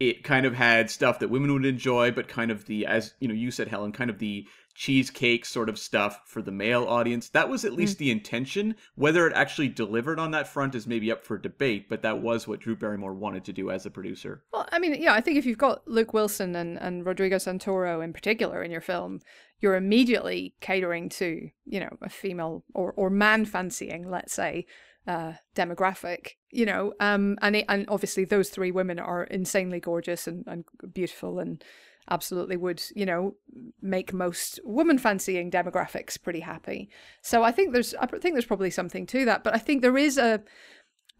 it 0.00 0.24
kind 0.24 0.44
of 0.44 0.54
had 0.54 0.90
stuff 0.90 1.20
that 1.20 1.30
women 1.30 1.52
would 1.52 1.64
enjoy, 1.64 2.10
but 2.10 2.28
kind 2.28 2.50
of 2.50 2.66
the, 2.66 2.84
as 2.84 3.14
you 3.20 3.28
know, 3.28 3.34
you 3.34 3.50
said, 3.50 3.68
Helen, 3.68 3.92
kind 3.92 4.10
of 4.10 4.18
the 4.18 4.46
cheesecake 4.74 5.44
sort 5.44 5.68
of 5.68 5.78
stuff 5.78 6.22
for 6.26 6.42
the 6.42 6.50
male 6.50 6.84
audience. 6.84 7.28
That 7.28 7.48
was 7.48 7.64
at 7.64 7.72
hmm. 7.72 7.78
least 7.78 7.96
mm. 7.96 7.98
the 8.00 8.10
intention. 8.10 8.74
Whether 8.96 9.26
it 9.26 9.32
actually 9.34 9.68
delivered 9.68 10.18
on 10.18 10.32
that 10.32 10.48
front 10.48 10.74
is 10.74 10.86
maybe 10.86 11.10
up 11.10 11.24
for 11.24 11.38
debate, 11.38 11.88
but 11.88 12.02
that 12.02 12.20
was 12.20 12.46
what 12.46 12.60
Drew 12.60 12.76
Barrymore 12.76 13.14
wanted 13.14 13.44
to 13.44 13.52
do 13.52 13.70
as 13.70 13.86
a 13.86 13.90
producer. 13.90 14.42
Well, 14.52 14.68
I 14.72 14.78
mean, 14.78 15.00
yeah, 15.00 15.14
I 15.14 15.20
think 15.20 15.38
if 15.38 15.46
you've 15.46 15.58
got 15.58 15.86
Luke 15.86 16.12
Wilson 16.12 16.56
and, 16.56 16.78
and 16.78 17.06
Rodrigo 17.06 17.36
Santoro 17.36 18.02
in 18.02 18.12
particular 18.12 18.62
in 18.62 18.70
your 18.70 18.80
film, 18.80 19.20
you're 19.60 19.76
immediately 19.76 20.54
catering 20.60 21.08
to, 21.08 21.48
you 21.64 21.80
know, 21.80 21.96
a 22.02 22.10
female 22.10 22.64
or, 22.74 22.92
or 22.96 23.10
man 23.10 23.44
fancying, 23.44 24.10
let's 24.10 24.34
say, 24.34 24.66
uh, 25.06 25.34
demographic, 25.54 26.32
you 26.50 26.66
know, 26.66 26.94
um, 27.00 27.38
and 27.42 27.56
it, 27.56 27.64
and 27.68 27.84
obviously 27.88 28.24
those 28.24 28.48
three 28.48 28.70
women 28.70 28.98
are 28.98 29.24
insanely 29.24 29.80
gorgeous 29.80 30.26
and, 30.26 30.44
and 30.46 30.64
beautiful 30.92 31.38
and 31.38 31.62
absolutely 32.10 32.56
would, 32.56 32.82
you 32.94 33.06
know, 33.06 33.34
make 33.80 34.12
most 34.12 34.60
woman 34.64 34.98
fancying 34.98 35.50
demographics 35.50 36.20
pretty 36.20 36.40
happy. 36.40 36.88
So 37.22 37.42
I 37.42 37.52
think 37.52 37.72
there's 37.72 37.94
I 37.94 38.06
think 38.06 38.34
there's 38.34 38.44
probably 38.44 38.70
something 38.70 39.06
to 39.06 39.24
that, 39.24 39.44
but 39.44 39.54
I 39.54 39.58
think 39.58 39.82
there 39.82 39.98
is 39.98 40.18
a 40.18 40.42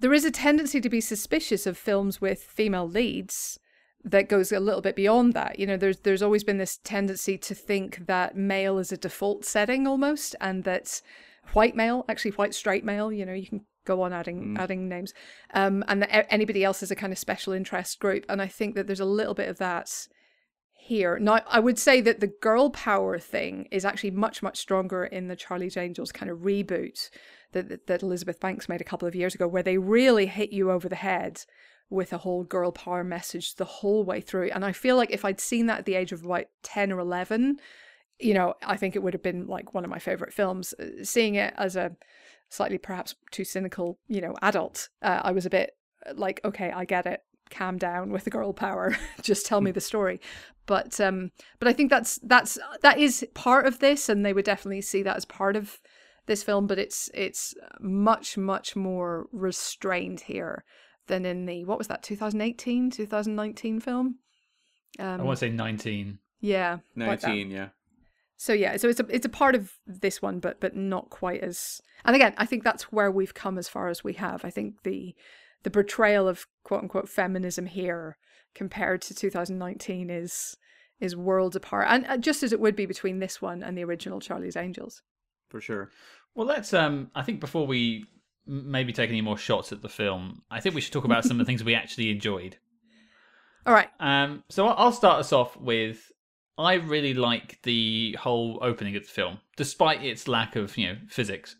there 0.00 0.12
is 0.12 0.24
a 0.24 0.30
tendency 0.30 0.80
to 0.80 0.90
be 0.90 1.00
suspicious 1.00 1.66
of 1.66 1.78
films 1.78 2.20
with 2.20 2.42
female 2.42 2.88
leads 2.88 3.58
that 4.04 4.28
goes 4.28 4.52
a 4.52 4.60
little 4.60 4.82
bit 4.82 4.96
beyond 4.96 5.32
that. 5.32 5.58
You 5.58 5.66
know, 5.66 5.76
there's 5.76 6.00
there's 6.00 6.22
always 6.22 6.44
been 6.44 6.58
this 6.58 6.78
tendency 6.84 7.38
to 7.38 7.54
think 7.54 8.06
that 8.06 8.36
male 8.36 8.78
is 8.78 8.92
a 8.92 8.96
default 8.96 9.44
setting 9.44 9.86
almost, 9.86 10.36
and 10.40 10.64
that 10.64 11.00
white 11.52 11.74
male, 11.74 12.04
actually 12.08 12.32
white 12.32 12.54
straight 12.54 12.84
male, 12.84 13.10
you 13.10 13.24
know, 13.24 13.32
you 13.32 13.46
can 13.46 13.64
go 13.86 14.02
on 14.02 14.12
adding 14.12 14.54
mm. 14.54 14.58
adding 14.58 14.88
names, 14.88 15.14
um, 15.54 15.82
and 15.88 16.02
that 16.02 16.32
anybody 16.32 16.64
else 16.64 16.82
is 16.82 16.90
a 16.90 16.96
kind 16.96 17.12
of 17.12 17.18
special 17.18 17.52
interest 17.52 17.98
group. 17.98 18.26
And 18.28 18.42
I 18.42 18.46
think 18.46 18.74
that 18.74 18.86
there's 18.86 19.00
a 19.00 19.06
little 19.06 19.34
bit 19.34 19.48
of 19.48 19.58
that 19.58 19.90
here. 20.84 21.18
Now, 21.18 21.40
I 21.48 21.60
would 21.60 21.78
say 21.78 22.02
that 22.02 22.20
the 22.20 22.26
girl 22.26 22.68
power 22.68 23.18
thing 23.18 23.68
is 23.70 23.86
actually 23.86 24.10
much, 24.10 24.42
much 24.42 24.58
stronger 24.58 25.04
in 25.04 25.28
the 25.28 25.36
Charlie's 25.36 25.78
Angels 25.78 26.12
kind 26.12 26.30
of 26.30 26.40
reboot 26.40 27.08
that, 27.52 27.86
that 27.86 28.02
Elizabeth 28.02 28.38
Banks 28.38 28.68
made 28.68 28.82
a 28.82 28.84
couple 28.84 29.08
of 29.08 29.14
years 29.14 29.34
ago, 29.34 29.48
where 29.48 29.62
they 29.62 29.78
really 29.78 30.26
hit 30.26 30.52
you 30.52 30.70
over 30.70 30.88
the 30.88 30.96
head 30.96 31.40
with 31.88 32.12
a 32.12 32.18
whole 32.18 32.44
girl 32.44 32.70
power 32.70 33.02
message 33.02 33.54
the 33.54 33.64
whole 33.64 34.04
way 34.04 34.20
through. 34.20 34.50
And 34.50 34.62
I 34.62 34.72
feel 34.72 34.96
like 34.96 35.10
if 35.10 35.24
I'd 35.24 35.40
seen 35.40 35.66
that 35.66 35.80
at 35.80 35.84
the 35.86 35.94
age 35.94 36.12
of 36.12 36.22
about 36.22 36.46
10 36.62 36.92
or 36.92 36.98
11, 36.98 37.56
you 38.18 38.34
know, 38.34 38.54
I 38.62 38.76
think 38.76 38.94
it 38.94 39.02
would 39.02 39.14
have 39.14 39.22
been 39.22 39.46
like 39.46 39.72
one 39.72 39.84
of 39.84 39.90
my 39.90 39.98
favorite 39.98 40.34
films. 40.34 40.74
Uh, 40.78 41.02
seeing 41.02 41.36
it 41.36 41.54
as 41.56 41.76
a 41.76 41.96
slightly 42.50 42.76
perhaps 42.76 43.14
too 43.30 43.44
cynical, 43.44 43.98
you 44.06 44.20
know, 44.20 44.34
adult, 44.42 44.90
uh, 45.00 45.20
I 45.22 45.32
was 45.32 45.46
a 45.46 45.50
bit 45.50 45.76
like, 46.14 46.42
okay, 46.44 46.70
I 46.70 46.84
get 46.84 47.06
it 47.06 47.22
calm 47.50 47.78
down 47.78 48.10
with 48.10 48.24
the 48.24 48.30
girl 48.30 48.52
power. 48.52 48.96
Just 49.22 49.46
tell 49.46 49.60
me 49.60 49.70
the 49.70 49.80
story. 49.80 50.20
But 50.66 50.98
um 50.98 51.30
but 51.58 51.68
i 51.68 51.74
think 51.74 51.90
that's 51.90 52.18
that's 52.22 52.58
that 52.80 52.98
is 52.98 53.26
part 53.34 53.66
of 53.66 53.80
this 53.80 54.08
and 54.08 54.24
they 54.24 54.32
would 54.32 54.46
definitely 54.46 54.80
see 54.80 55.02
that 55.02 55.16
as 55.16 55.26
part 55.26 55.56
of 55.56 55.78
this 56.26 56.42
film 56.42 56.66
but 56.66 56.78
it's 56.78 57.10
it's 57.12 57.54
much 57.80 58.38
much 58.38 58.74
more 58.74 59.26
restrained 59.30 60.20
here 60.20 60.64
than 61.06 61.26
in 61.26 61.44
the 61.44 61.66
what 61.66 61.76
was 61.76 61.88
that 61.88 62.02
2018 62.02 62.90
2019 62.90 63.80
film? 63.80 64.18
Um, 64.98 65.20
i 65.20 65.22
want 65.22 65.38
to 65.38 65.46
say 65.46 65.50
19 65.50 66.18
yeah 66.40 66.78
19 66.96 67.50
yeah. 67.50 67.68
So 68.36 68.52
yeah 68.52 68.76
so 68.76 68.88
it's 68.88 69.00
a 69.00 69.06
it's 69.10 69.26
a 69.26 69.30
part 69.30 69.54
of 69.54 69.72
this 69.86 70.22
one 70.22 70.40
but 70.40 70.60
but 70.60 70.74
not 70.74 71.10
quite 71.10 71.42
as 71.42 71.80
and 72.04 72.16
again 72.16 72.34
i 72.38 72.46
think 72.46 72.64
that's 72.64 72.84
where 72.84 73.10
we've 73.10 73.34
come 73.34 73.58
as 73.58 73.68
far 73.68 73.88
as 73.88 74.02
we 74.02 74.14
have. 74.14 74.44
I 74.44 74.50
think 74.50 74.82
the 74.82 75.14
the 75.64 75.70
portrayal 75.70 76.28
of 76.28 76.46
quote 76.62 76.82
unquote 76.82 77.08
feminism 77.08 77.66
here 77.66 78.16
compared 78.54 79.02
to 79.02 79.14
2019 79.14 80.08
is 80.10 80.56
is 81.00 81.16
worlds 81.16 81.56
apart 81.56 81.86
and 81.88 82.06
uh, 82.06 82.16
just 82.16 82.42
as 82.42 82.52
it 82.52 82.60
would 82.60 82.76
be 82.76 82.86
between 82.86 83.18
this 83.18 83.42
one 83.42 83.62
and 83.62 83.76
the 83.76 83.82
original 83.82 84.20
charlie's 84.20 84.56
angels. 84.56 85.02
For 85.48 85.60
sure. 85.60 85.90
Well 86.34 86.46
let's 86.46 86.72
um 86.72 87.10
i 87.14 87.22
think 87.22 87.40
before 87.40 87.66
we 87.66 88.06
maybe 88.46 88.92
take 88.92 89.10
any 89.10 89.22
more 89.22 89.38
shots 89.38 89.72
at 89.72 89.80
the 89.80 89.88
film 89.88 90.42
i 90.50 90.60
think 90.60 90.74
we 90.74 90.80
should 90.80 90.92
talk 90.92 91.04
about 91.04 91.24
some 91.24 91.40
of 91.40 91.46
the 91.46 91.50
things 91.50 91.64
we 91.64 91.74
actually 91.74 92.10
enjoyed. 92.10 92.56
All 93.66 93.74
right. 93.74 93.88
Um 93.98 94.44
so 94.48 94.68
i'll 94.68 94.92
start 94.92 95.20
us 95.20 95.32
off 95.32 95.56
with 95.56 96.12
i 96.56 96.74
really 96.74 97.14
like 97.14 97.60
the 97.62 98.16
whole 98.20 98.58
opening 98.62 98.94
of 98.94 99.02
the 99.02 99.08
film 99.08 99.38
despite 99.56 100.04
its 100.04 100.28
lack 100.28 100.54
of 100.56 100.76
you 100.76 100.88
know 100.88 100.96
physics. 101.08 101.56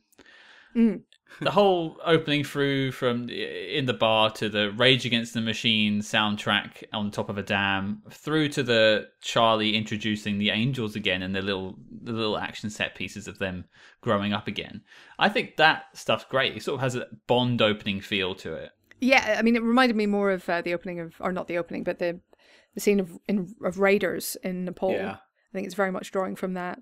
Mm 0.77 1.03
the 1.41 1.51
whole 1.51 1.99
opening 2.05 2.45
through 2.45 2.93
from 2.93 3.29
in 3.29 3.87
the 3.87 3.95
bar 3.95 4.31
to 4.33 4.49
the 4.49 4.71
Rage 4.73 5.05
Against 5.05 5.35
the 5.35 5.41
Machine 5.41 6.01
soundtrack 6.01 6.85
on 6.93 7.11
top 7.11 7.29
of 7.29 7.39
a 7.39 7.43
dam, 7.43 8.03
through 8.11 8.49
to 8.51 8.63
the 8.63 9.09
Charlie 9.21 9.77
introducing 9.77 10.39
the 10.39 10.51
Angels 10.51 10.97
again 10.97 11.23
and 11.23 11.35
the 11.35 11.43
little 11.43 11.77
the 12.03 12.13
little 12.13 12.39
action 12.39 12.71
set 12.71 12.95
pieces 12.95 13.29
of 13.29 13.39
them 13.39 13.65
growing 14.01 14.33
up 14.33 14.49
again. 14.49 14.83
I 15.19 15.29
think 15.29 15.57
that 15.57 15.85
stuff's 15.95 16.25
great. 16.25 16.57
It 16.57 16.63
sort 16.63 16.77
of 16.77 16.81
has 16.81 16.97
a 16.97 17.07
Bond 17.27 17.63
opening 17.63 18.01
feel 18.01 18.35
to 18.37 18.55
it. 18.55 18.71
Yeah, 19.01 19.37
I 19.39 19.43
mean, 19.43 19.57
it 19.57 19.63
reminded 19.63 19.97
me 19.97 20.07
more 20.07 20.31
of 20.31 20.49
uh, 20.49 20.63
the 20.63 20.75
opening 20.75 21.01
of, 21.01 21.15
or 21.21 21.33
not 21.33 21.49
the 21.49 21.59
opening, 21.59 21.85
but 21.85 21.99
the 21.99 22.21
the 22.75 22.81
scene 22.81 23.01
of 23.01 23.19
in, 23.29 23.55
of 23.65 23.79
Raiders 23.79 24.37
in 24.43 24.65
Nepal. 24.65 24.93
Yeah. 24.93 25.17
I 25.17 25.53
think 25.53 25.67
it's 25.67 25.75
very 25.75 25.93
much 25.93 26.11
drawing 26.11 26.35
from 26.37 26.55
that. 26.55 26.81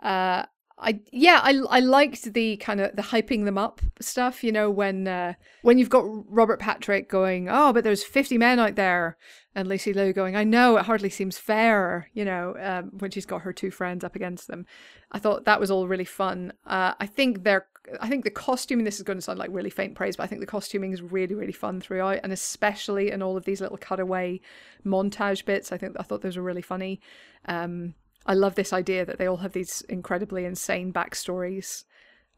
Uh, 0.00 0.44
I 0.78 1.00
yeah, 1.12 1.40
I 1.42 1.60
I 1.70 1.80
liked 1.80 2.32
the 2.32 2.56
kind 2.56 2.80
of 2.80 2.96
the 2.96 3.02
hyping 3.02 3.44
them 3.44 3.58
up 3.58 3.80
stuff. 4.00 4.42
You 4.42 4.52
know, 4.52 4.70
when 4.70 5.06
uh, 5.06 5.34
when 5.62 5.78
you've 5.78 5.90
got 5.90 6.04
Robert 6.06 6.58
Patrick 6.58 7.08
going, 7.08 7.48
oh, 7.48 7.72
but 7.72 7.84
there's 7.84 8.02
50 8.02 8.38
men 8.38 8.58
out 8.58 8.74
there, 8.74 9.16
and 9.54 9.68
Lucy 9.68 9.92
Liu 9.92 10.12
going, 10.12 10.34
I 10.34 10.44
know 10.44 10.76
it 10.76 10.86
hardly 10.86 11.10
seems 11.10 11.38
fair. 11.38 12.08
You 12.14 12.24
know, 12.24 12.56
um, 12.60 12.90
when 12.98 13.10
she's 13.10 13.26
got 13.26 13.42
her 13.42 13.52
two 13.52 13.70
friends 13.70 14.02
up 14.02 14.16
against 14.16 14.48
them, 14.48 14.66
I 15.12 15.18
thought 15.18 15.44
that 15.44 15.60
was 15.60 15.70
all 15.70 15.88
really 15.88 16.04
fun. 16.04 16.52
Uh, 16.66 16.94
I 16.98 17.06
think 17.06 17.44
they're. 17.44 17.66
I 18.00 18.08
think 18.08 18.24
the 18.24 18.30
costuming. 18.30 18.84
This 18.84 18.96
is 18.96 19.02
going 19.02 19.18
to 19.18 19.22
sound 19.22 19.38
like 19.38 19.50
really 19.52 19.70
faint 19.70 19.94
praise, 19.94 20.16
but 20.16 20.24
I 20.24 20.26
think 20.26 20.40
the 20.40 20.46
costuming 20.46 20.92
is 20.92 21.02
really, 21.02 21.34
really 21.34 21.52
fun 21.52 21.80
throughout, 21.80 22.20
and 22.22 22.32
especially 22.32 23.10
in 23.10 23.22
all 23.22 23.36
of 23.36 23.44
these 23.44 23.60
little 23.60 23.78
cutaway 23.78 24.40
montage 24.84 25.44
bits. 25.44 25.72
I 25.72 25.78
think 25.78 25.96
I 25.98 26.02
thought 26.02 26.22
those 26.22 26.36
were 26.36 26.42
really 26.42 26.62
funny. 26.62 27.00
Um, 27.46 27.94
I 28.26 28.34
love 28.34 28.54
this 28.54 28.72
idea 28.72 29.04
that 29.04 29.18
they 29.18 29.26
all 29.26 29.38
have 29.38 29.52
these 29.52 29.82
incredibly 29.82 30.44
insane 30.44 30.92
backstories. 30.92 31.84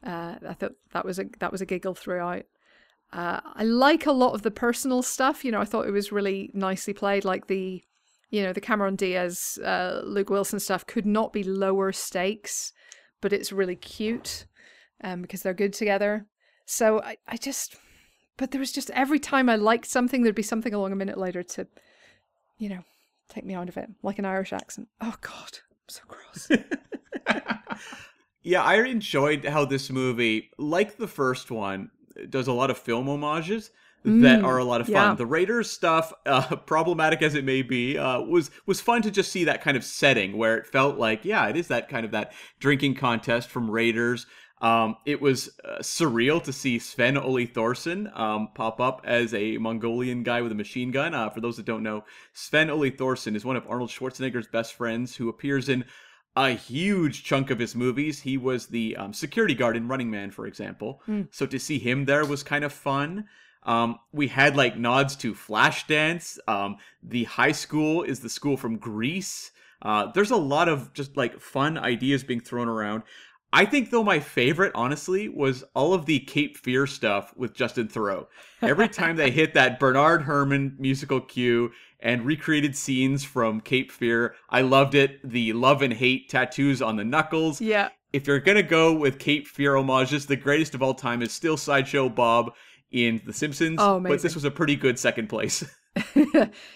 Uh, 0.03 0.35
I 0.47 0.53
thought 0.53 0.73
that 0.93 1.05
was 1.05 1.19
a 1.19 1.25
that 1.39 1.51
was 1.51 1.61
a 1.61 1.65
giggle 1.65 1.95
throughout. 1.95 2.45
Uh, 3.13 3.39
I 3.43 3.63
like 3.63 4.05
a 4.05 4.11
lot 4.11 4.33
of 4.33 4.41
the 4.41 4.51
personal 4.51 5.01
stuff. 5.01 5.45
You 5.45 5.51
know, 5.51 5.61
I 5.61 5.65
thought 5.65 5.87
it 5.87 5.91
was 5.91 6.11
really 6.11 6.51
nicely 6.53 6.93
played. 6.93 7.23
Like 7.23 7.47
the, 7.47 7.83
you 8.29 8.43
know, 8.43 8.51
the 8.51 8.61
Cameron 8.61 8.95
Diaz, 8.95 9.59
uh, 9.63 10.01
Luke 10.03 10.29
Wilson 10.29 10.59
stuff 10.59 10.85
could 10.85 11.05
not 11.05 11.31
be 11.31 11.43
lower 11.43 11.91
stakes, 11.91 12.73
but 13.21 13.31
it's 13.31 13.51
really 13.51 13.75
cute, 13.75 14.45
um, 15.03 15.21
because 15.21 15.43
they're 15.43 15.53
good 15.53 15.73
together. 15.73 16.25
So 16.65 17.01
I, 17.01 17.17
I 17.27 17.37
just, 17.37 17.75
but 18.37 18.51
there 18.51 18.59
was 18.59 18.71
just 18.71 18.89
every 18.89 19.19
time 19.19 19.49
I 19.49 19.55
liked 19.55 19.85
something, 19.85 20.23
there'd 20.23 20.35
be 20.35 20.41
something 20.41 20.73
along 20.73 20.91
a 20.91 20.97
minute 20.97 21.17
later 21.17 21.43
to, 21.43 21.67
you 22.57 22.69
know, 22.69 22.83
take 23.29 23.45
me 23.45 23.53
out 23.53 23.69
of 23.69 23.77
it, 23.77 23.89
like 24.01 24.19
an 24.19 24.25
Irish 24.25 24.51
accent. 24.51 24.87
Oh 24.99 25.15
God 25.21 25.59
so 25.87 26.01
gross. 26.07 26.49
yeah, 28.43 28.63
I 28.63 28.81
enjoyed 28.83 29.45
how 29.45 29.65
this 29.65 29.89
movie, 29.89 30.51
like 30.57 30.97
the 30.97 31.07
first 31.07 31.51
one, 31.51 31.91
does 32.29 32.47
a 32.47 32.53
lot 32.53 32.69
of 32.69 32.77
film 32.77 33.07
homages 33.07 33.71
that 34.05 34.41
mm, 34.41 34.43
are 34.43 34.59
a 34.59 34.63
lot 34.63 34.81
of 34.81 34.87
fun. 34.87 34.93
Yeah. 34.93 35.15
The 35.15 35.25
Raiders 35.25 35.71
stuff, 35.71 36.13
uh, 36.25 36.55
problematic 36.57 37.21
as 37.21 37.33
it 37.33 37.43
may 37.43 37.61
be, 37.63 37.97
uh, 37.97 38.21
was 38.21 38.51
was 38.65 38.79
fun 38.79 39.01
to 39.01 39.11
just 39.11 39.31
see 39.31 39.45
that 39.45 39.61
kind 39.63 39.75
of 39.75 39.83
setting 39.83 40.37
where 40.37 40.57
it 40.57 40.67
felt 40.67 40.97
like, 40.97 41.25
yeah, 41.25 41.47
it 41.47 41.57
is 41.57 41.67
that 41.69 41.89
kind 41.89 42.05
of 42.05 42.11
that 42.11 42.33
drinking 42.59 42.95
contest 42.95 43.49
from 43.49 43.69
Raiders. 43.69 44.27
Um, 44.61 44.95
it 45.05 45.21
was 45.21 45.49
uh, 45.65 45.79
surreal 45.79 46.41
to 46.43 46.53
see 46.53 46.79
Sven 46.79 47.17
Ole 47.17 47.45
Thorsen 47.45 48.17
um, 48.17 48.49
pop 48.55 48.79
up 48.79 49.01
as 49.03 49.33
a 49.33 49.57
Mongolian 49.57 50.23
guy 50.23 50.41
with 50.41 50.51
a 50.51 50.55
machine 50.55 50.91
gun. 50.91 51.13
Uh, 51.13 51.29
for 51.29 51.41
those 51.41 51.57
that 51.57 51.65
don't 51.65 51.83
know, 51.83 52.05
Sven 52.33 52.69
Ole 52.69 52.89
Thorsen 52.89 53.35
is 53.35 53.43
one 53.43 53.57
of 53.57 53.67
Arnold 53.67 53.89
Schwarzenegger's 53.89 54.47
best 54.47 54.73
friends 54.73 55.15
who 55.15 55.29
appears 55.29 55.67
in 55.67 55.83
a 56.37 56.49
huge 56.51 57.23
chunk 57.23 57.49
of 57.49 57.59
his 57.59 57.75
movies. 57.75 58.21
He 58.21 58.37
was 58.37 58.67
the 58.67 58.95
um, 58.97 59.13
security 59.13 59.53
guard 59.53 59.77
in 59.77 59.87
Running 59.87 60.09
Man, 60.09 60.31
for 60.31 60.47
example. 60.47 61.01
Mm. 61.07 61.27
So 61.31 61.45
to 61.45 61.59
see 61.59 61.79
him 61.79 62.05
there 62.05 62.25
was 62.25 62.43
kind 62.43 62.63
of 62.63 62.73
fun. 62.73 63.25
Um, 63.63 63.99
we 64.11 64.27
had 64.27 64.55
like 64.55 64.77
nods 64.77 65.15
to 65.17 65.33
Flashdance. 65.33 66.37
Um, 66.47 66.77
the 67.01 67.23
high 67.25 67.51
school 67.51 68.03
is 68.03 68.19
the 68.19 68.29
school 68.29 68.57
from 68.57 68.77
Grease. 68.77 69.51
Uh, 69.81 70.11
there's 70.13 70.31
a 70.31 70.37
lot 70.37 70.69
of 70.69 70.93
just 70.93 71.17
like 71.17 71.39
fun 71.39 71.77
ideas 71.77 72.23
being 72.23 72.39
thrown 72.39 72.67
around. 72.67 73.03
I 73.55 73.63
think 73.63 73.89
though 73.89 74.03
my 74.03 74.19
favorite, 74.19 74.73
honestly, 74.75 75.29
was 75.29 75.63
all 75.73 75.93
of 75.93 76.05
the 76.05 76.19
Cape 76.19 76.57
Fear 76.57 76.85
stuff 76.87 77.33
with 77.37 77.53
Justin 77.53 77.87
Theroux. 77.87 78.27
Every 78.61 78.89
time 78.89 79.15
they 79.15 79.31
hit 79.31 79.53
that 79.53 79.79
Bernard 79.79 80.23
Herrmann 80.23 80.75
musical 80.77 81.21
cue 81.21 81.71
and 82.01 82.25
recreated 82.25 82.75
scenes 82.75 83.23
from 83.23 83.61
Cape 83.61 83.93
Fear, 83.93 84.35
I 84.49 84.59
loved 84.59 84.93
it. 84.93 85.21
The 85.23 85.53
love 85.53 85.81
and 85.81 85.93
hate 85.93 86.27
tattoos 86.27 86.81
on 86.81 86.97
the 86.97 87.05
knuckles. 87.05 87.61
Yeah. 87.61 87.89
If 88.11 88.27
you're 88.27 88.41
gonna 88.41 88.61
go 88.61 88.93
with 88.93 89.19
Cape 89.19 89.47
Fear 89.47 89.77
homages, 89.77 90.25
the 90.25 90.35
greatest 90.35 90.75
of 90.75 90.83
all 90.83 90.93
time 90.93 91.21
is 91.21 91.31
still 91.31 91.55
Sideshow 91.55 92.09
Bob 92.09 92.51
in 92.91 93.21
The 93.25 93.31
Simpsons. 93.31 93.77
Oh, 93.79 94.01
man. 94.01 94.11
but 94.11 94.21
this 94.21 94.35
was 94.35 94.43
a 94.43 94.51
pretty 94.51 94.75
good 94.75 94.99
second 94.99 95.29
place. 95.29 95.63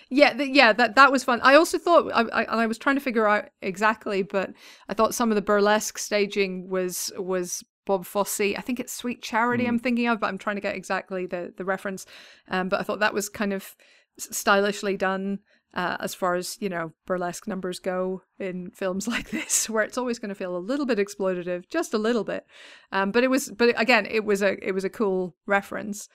yeah, 0.10 0.34
th- 0.34 0.50
yeah, 0.56 0.74
that 0.74 0.96
that 0.96 1.12
was 1.12 1.24
fun. 1.24 1.42
I 1.44 1.56
also 1.56 1.78
thought, 1.78 2.12
I, 2.14 2.44
I, 2.44 2.62
I 2.64 2.68
was 2.68 2.78
trying 2.78 2.96
to 2.96 3.02
figure 3.02 3.28
out 3.28 3.50
exactly, 3.62 4.24
but 4.24 4.52
I 4.88 4.94
thought 4.94 5.14
some 5.14 5.30
of 5.30 5.36
the 5.36 5.42
burlesque 5.42 5.98
staging 5.98 6.70
was 6.70 7.12
was 7.18 7.64
Bob 7.86 8.06
Fosse. 8.06 8.40
I 8.40 8.62
think 8.62 8.80
it's 8.80 8.94
Sweet 8.94 9.22
Charity. 9.22 9.66
Mm. 9.66 9.70
I'm 9.70 9.80
thinking 9.80 10.08
of, 10.08 10.20
but 10.20 10.28
I'm 10.28 10.38
trying 10.38 10.56
to 10.56 10.62
get 10.62 10.76
exactly 10.76 11.26
the 11.26 11.54
the 11.56 11.66
reference. 11.66 12.06
Um, 12.48 12.70
but 12.70 12.80
I 12.80 12.84
thought 12.84 13.00
that 13.00 13.14
was 13.14 13.30
kind 13.30 13.52
of 13.52 13.76
stylishly 14.18 14.96
done. 14.96 15.40
Uh, 15.72 15.98
as 16.00 16.16
far 16.16 16.34
as 16.34 16.58
you 16.60 16.68
know 16.68 16.94
burlesque 17.06 17.48
numbers 17.48 17.78
go 17.78 18.24
in 18.40 18.72
films 18.72 19.08
like 19.16 19.30
this 19.30 19.70
where 19.70 19.84
it's 19.84 20.00
always 20.00 20.18
going 20.18 20.30
to 20.30 20.34
feel 20.34 20.58
a 20.58 20.58
little 20.58 20.84
bit 20.84 20.98
exploitative 20.98 21.70
just 21.70 21.94
a 21.94 21.98
little 22.00 22.24
bit 22.24 22.44
um, 22.92 23.12
but 23.12 23.24
it 23.24 23.30
was 23.30 23.50
but 23.50 23.80
again 23.80 24.08
it 24.08 24.26
was 24.26 24.42
a 24.42 24.58
it 24.68 24.72
was 24.72 24.84
a 24.84 24.90
cool 24.90 25.36
reference 25.46 26.10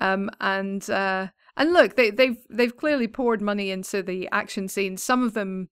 um, 0.00 0.30
and 0.40 0.88
uh, 0.88 1.26
and 1.56 1.72
look, 1.72 1.96
they, 1.96 2.10
they've 2.10 2.38
they've 2.50 2.76
clearly 2.76 3.06
poured 3.06 3.40
money 3.40 3.70
into 3.70 4.02
the 4.02 4.28
action 4.32 4.68
scenes. 4.68 5.02
Some 5.02 5.22
of 5.22 5.34
them 5.34 5.68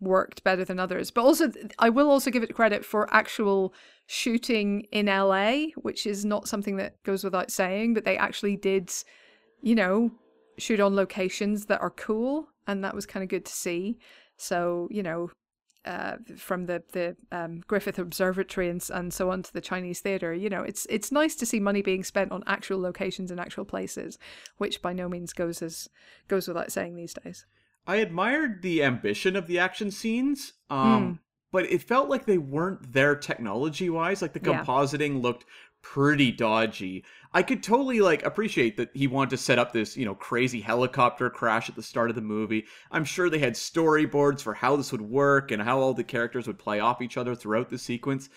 worked 0.00 0.42
better 0.42 0.64
than 0.64 0.80
others, 0.80 1.10
but 1.10 1.22
also 1.22 1.52
I 1.78 1.88
will 1.88 2.10
also 2.10 2.30
give 2.30 2.42
it 2.42 2.54
credit 2.54 2.84
for 2.84 3.12
actual 3.14 3.72
shooting 4.06 4.86
in 4.90 5.06
LA, 5.06 5.66
which 5.76 6.06
is 6.06 6.24
not 6.24 6.48
something 6.48 6.76
that 6.76 7.00
goes 7.04 7.22
without 7.22 7.50
saying. 7.50 7.94
But 7.94 8.04
they 8.04 8.16
actually 8.16 8.56
did, 8.56 8.90
you 9.62 9.74
know, 9.76 10.10
shoot 10.58 10.80
on 10.80 10.96
locations 10.96 11.66
that 11.66 11.80
are 11.80 11.90
cool, 11.90 12.48
and 12.66 12.82
that 12.82 12.94
was 12.94 13.06
kind 13.06 13.22
of 13.22 13.28
good 13.28 13.44
to 13.44 13.52
see. 13.52 13.98
So 14.36 14.88
you 14.90 15.02
know, 15.02 15.30
uh, 15.84 16.16
from 16.36 16.66
the 16.66 16.82
the 16.92 17.16
um, 17.32 17.60
Griffith 17.66 17.98
Observatory 17.98 18.68
and 18.68 18.84
and 18.92 19.12
so 19.12 19.30
on 19.30 19.42
to 19.42 19.52
the 19.52 19.60
Chinese 19.60 20.00
theater. 20.00 20.32
You 20.32 20.48
know, 20.48 20.62
it's 20.62 20.86
it's 20.90 21.12
nice 21.12 21.34
to 21.36 21.46
see 21.46 21.60
money 21.60 21.82
being 21.82 22.04
spent 22.04 22.32
on 22.32 22.42
actual 22.46 22.80
locations 22.80 23.30
and 23.30 23.40
actual 23.40 23.64
places, 23.64 24.18
which 24.58 24.82
by 24.82 24.92
no 24.92 25.08
means 25.08 25.32
goes 25.32 25.62
as 25.62 25.88
goes 26.28 26.48
without 26.48 26.72
saying 26.72 26.96
these 26.96 27.14
days. 27.14 27.46
I 27.86 27.96
admired 27.96 28.62
the 28.62 28.82
ambition 28.82 29.36
of 29.36 29.46
the 29.46 29.58
action 29.58 29.90
scenes. 29.90 30.54
Um, 30.70 31.14
mm. 31.14 31.18
But 31.52 31.70
it 31.70 31.82
felt 31.82 32.08
like 32.08 32.26
they 32.26 32.38
weren't 32.38 32.92
there 32.92 33.14
technology 33.14 33.88
wise. 33.88 34.20
Like 34.20 34.32
the 34.32 34.40
compositing 34.40 35.14
yeah. 35.14 35.22
looked 35.22 35.44
pretty 35.84 36.32
dodgy. 36.32 37.04
I 37.32 37.42
could 37.42 37.62
totally 37.62 38.00
like 38.00 38.24
appreciate 38.24 38.78
that 38.78 38.90
he 38.94 39.06
wanted 39.06 39.30
to 39.30 39.36
set 39.36 39.58
up 39.58 39.72
this, 39.72 39.96
you 39.96 40.06
know, 40.06 40.14
crazy 40.14 40.60
helicopter 40.60 41.28
crash 41.28 41.68
at 41.68 41.76
the 41.76 41.82
start 41.82 42.08
of 42.08 42.16
the 42.16 42.22
movie. 42.22 42.64
I'm 42.90 43.04
sure 43.04 43.28
they 43.28 43.38
had 43.38 43.52
storyboards 43.52 44.40
for 44.40 44.54
how 44.54 44.76
this 44.76 44.90
would 44.90 45.02
work 45.02 45.50
and 45.50 45.62
how 45.62 45.78
all 45.78 45.92
the 45.92 46.02
characters 46.02 46.46
would 46.46 46.58
play 46.58 46.80
off 46.80 47.02
each 47.02 47.18
other 47.18 47.34
throughout 47.34 47.68
the 47.68 47.78
sequence. 47.78 48.30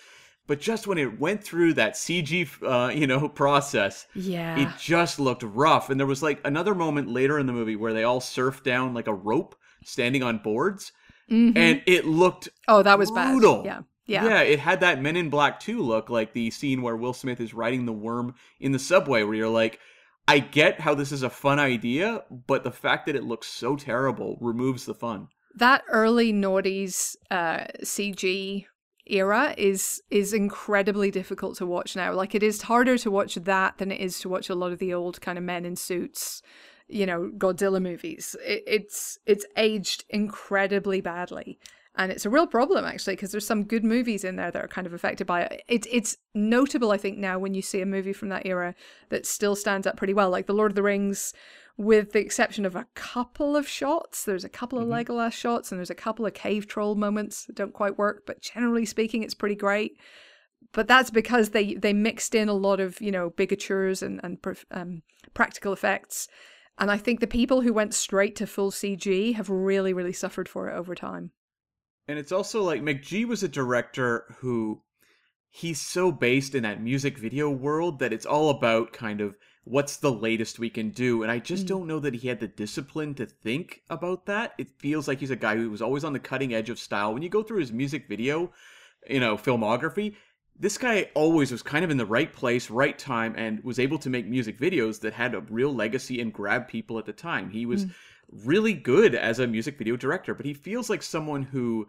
But 0.46 0.60
just 0.60 0.86
when 0.86 0.98
it 0.98 1.18
went 1.18 1.42
through 1.42 1.74
that 1.74 1.94
CG, 1.94 2.48
uh, 2.62 2.90
you 2.94 3.06
know, 3.06 3.28
process, 3.28 4.06
yeah, 4.14 4.58
it 4.58 4.68
just 4.78 5.18
looked 5.18 5.42
rough. 5.42 5.90
And 5.90 5.98
there 5.98 6.06
was 6.06 6.22
like 6.22 6.40
another 6.44 6.74
moment 6.74 7.08
later 7.08 7.38
in 7.38 7.46
the 7.46 7.52
movie 7.52 7.76
where 7.76 7.94
they 7.94 8.04
all 8.04 8.20
surfed 8.20 8.62
down 8.62 8.94
like 8.94 9.06
a 9.06 9.14
rope, 9.14 9.56
standing 9.84 10.22
on 10.22 10.38
boards, 10.38 10.92
mm-hmm. 11.30 11.56
and 11.56 11.82
it 11.86 12.04
looked 12.04 12.50
oh 12.68 12.82
that 12.82 12.98
was 12.98 13.10
brutal. 13.10 13.62
bad. 13.62 13.64
Yeah, 13.64 13.80
yeah. 14.08 14.24
Yeah, 14.24 14.40
it 14.40 14.58
had 14.58 14.80
that 14.80 15.02
Men 15.02 15.16
in 15.16 15.28
Black 15.28 15.60
2 15.60 15.82
look, 15.82 16.08
like 16.08 16.32
the 16.32 16.50
scene 16.50 16.80
where 16.80 16.96
Will 16.96 17.12
Smith 17.12 17.40
is 17.40 17.52
riding 17.52 17.84
the 17.84 17.92
worm 17.92 18.34
in 18.58 18.72
the 18.72 18.78
subway, 18.78 19.22
where 19.22 19.34
you're 19.34 19.48
like, 19.48 19.78
I 20.26 20.38
get 20.38 20.80
how 20.80 20.94
this 20.94 21.12
is 21.12 21.22
a 21.22 21.30
fun 21.30 21.58
idea, 21.58 22.24
but 22.46 22.64
the 22.64 22.72
fact 22.72 23.06
that 23.06 23.16
it 23.16 23.24
looks 23.24 23.46
so 23.46 23.76
terrible 23.76 24.38
removes 24.40 24.86
the 24.86 24.94
fun. 24.94 25.28
That 25.56 25.84
early 25.90 26.32
noughties 26.32 27.16
uh, 27.30 27.66
CG 27.82 28.64
era 29.06 29.54
is 29.56 30.02
is 30.10 30.32
incredibly 30.32 31.10
difficult 31.10 31.56
to 31.58 31.66
watch 31.66 31.94
now. 31.94 32.12
Like 32.14 32.34
it 32.34 32.42
is 32.42 32.62
harder 32.62 32.96
to 32.98 33.10
watch 33.10 33.34
that 33.34 33.76
than 33.76 33.90
it 33.90 34.00
is 34.00 34.20
to 34.20 34.28
watch 34.28 34.48
a 34.48 34.54
lot 34.54 34.72
of 34.72 34.78
the 34.78 34.94
old 34.94 35.20
kind 35.20 35.36
of 35.36 35.44
men 35.44 35.66
in 35.66 35.76
suits, 35.76 36.42
you 36.88 37.04
know, 37.04 37.30
Godzilla 37.36 37.80
movies. 37.80 38.36
It, 38.44 38.64
it's 38.66 39.18
it's 39.26 39.44
aged 39.56 40.04
incredibly 40.08 41.00
badly 41.00 41.58
and 41.98 42.12
it's 42.12 42.24
a 42.24 42.30
real 42.30 42.46
problem 42.46 42.84
actually 42.84 43.16
because 43.16 43.32
there's 43.32 43.46
some 43.46 43.64
good 43.64 43.84
movies 43.84 44.22
in 44.22 44.36
there 44.36 44.52
that 44.52 44.64
are 44.64 44.68
kind 44.68 44.86
of 44.86 44.94
affected 44.94 45.26
by 45.26 45.42
it. 45.42 45.62
It's 45.68 45.86
it's 45.90 46.16
notable 46.34 46.92
I 46.92 46.96
think 46.96 47.18
now 47.18 47.38
when 47.38 47.54
you 47.54 47.60
see 47.60 47.80
a 47.80 47.86
movie 47.86 48.12
from 48.12 48.28
that 48.28 48.46
era 48.46 48.74
that 49.10 49.26
still 49.26 49.56
stands 49.56 49.86
up 49.86 49.96
pretty 49.96 50.14
well, 50.14 50.30
like 50.30 50.46
The 50.46 50.54
Lord 50.54 50.70
of 50.70 50.76
the 50.76 50.82
Rings, 50.82 51.34
with 51.76 52.12
the 52.12 52.20
exception 52.20 52.64
of 52.64 52.76
a 52.76 52.86
couple 52.94 53.56
of 53.56 53.68
shots. 53.68 54.24
There's 54.24 54.44
a 54.44 54.48
couple 54.48 54.78
of 54.78 54.86
mm-hmm. 54.86 55.12
Legolas 55.12 55.32
shots 55.32 55.70
and 55.70 55.78
there's 55.78 55.90
a 55.90 55.94
couple 55.94 56.24
of 56.24 56.34
cave 56.34 56.68
troll 56.68 56.94
moments 56.94 57.44
that 57.44 57.56
don't 57.56 57.74
quite 57.74 57.98
work, 57.98 58.22
but 58.26 58.40
generally 58.40 58.86
speaking, 58.86 59.24
it's 59.24 59.34
pretty 59.34 59.56
great. 59.56 59.98
But 60.72 60.86
that's 60.86 61.10
because 61.10 61.50
they 61.50 61.74
they 61.74 61.92
mixed 61.92 62.34
in 62.34 62.48
a 62.48 62.54
lot 62.54 62.78
of 62.78 63.00
you 63.00 63.10
know 63.10 63.30
bigatures 63.30 64.02
and 64.02 64.20
and 64.22 64.38
um, 64.70 65.02
practical 65.34 65.72
effects. 65.72 66.28
And 66.80 66.92
I 66.92 66.96
think 66.96 67.18
the 67.18 67.26
people 67.26 67.62
who 67.62 67.72
went 67.72 67.92
straight 67.92 68.36
to 68.36 68.46
full 68.46 68.70
CG 68.70 69.34
have 69.34 69.50
really, 69.50 69.92
really 69.92 70.12
suffered 70.12 70.48
for 70.48 70.68
it 70.68 70.76
over 70.76 70.94
time. 70.94 71.32
And 72.08 72.18
it's 72.18 72.32
also 72.32 72.62
like 72.62 72.82
McG 72.82 73.26
was 73.26 73.42
a 73.42 73.48
director 73.48 74.34
who 74.38 74.80
he's 75.50 75.80
so 75.80 76.10
based 76.10 76.54
in 76.54 76.62
that 76.62 76.82
music 76.82 77.18
video 77.18 77.50
world 77.50 77.98
that 77.98 78.12
it's 78.12 78.26
all 78.26 78.50
about 78.50 78.92
kind 78.92 79.20
of 79.20 79.36
what's 79.64 79.98
the 79.98 80.10
latest 80.10 80.58
we 80.58 80.70
can 80.70 80.88
do. 80.88 81.22
And 81.22 81.30
I 81.30 81.38
just 81.38 81.64
mm. 81.64 81.68
don't 81.68 81.86
know 81.86 82.00
that 82.00 82.14
he 82.14 82.28
had 82.28 82.40
the 82.40 82.48
discipline 82.48 83.14
to 83.16 83.26
think 83.26 83.82
about 83.90 84.24
that. 84.26 84.54
It 84.56 84.68
feels 84.78 85.06
like 85.06 85.20
he's 85.20 85.30
a 85.30 85.36
guy 85.36 85.56
who 85.56 85.70
was 85.70 85.82
always 85.82 86.04
on 86.04 86.14
the 86.14 86.18
cutting 86.18 86.54
edge 86.54 86.70
of 86.70 86.78
style. 86.78 87.12
When 87.12 87.22
you 87.22 87.28
go 87.28 87.42
through 87.42 87.60
his 87.60 87.72
music 87.72 88.08
video, 88.08 88.52
you 89.08 89.20
know, 89.20 89.36
filmography, 89.36 90.16
this 90.58 90.78
guy 90.78 91.10
always 91.14 91.52
was 91.52 91.62
kind 91.62 91.84
of 91.84 91.90
in 91.90 91.98
the 91.98 92.06
right 92.06 92.32
place, 92.32 92.70
right 92.70 92.98
time, 92.98 93.34
and 93.36 93.62
was 93.62 93.78
able 93.78 93.98
to 93.98 94.10
make 94.10 94.26
music 94.26 94.58
videos 94.58 95.00
that 95.00 95.12
had 95.12 95.34
a 95.34 95.40
real 95.42 95.74
legacy 95.74 96.20
and 96.20 96.32
grab 96.32 96.66
people 96.66 96.98
at 96.98 97.04
the 97.04 97.12
time. 97.12 97.50
He 97.50 97.66
was 97.66 97.84
mm 97.84 97.90
really 98.30 98.74
good 98.74 99.14
as 99.14 99.38
a 99.38 99.46
music 99.46 99.78
video 99.78 99.96
director, 99.96 100.34
but 100.34 100.46
he 100.46 100.54
feels 100.54 100.90
like 100.90 101.02
someone 101.02 101.42
who 101.42 101.88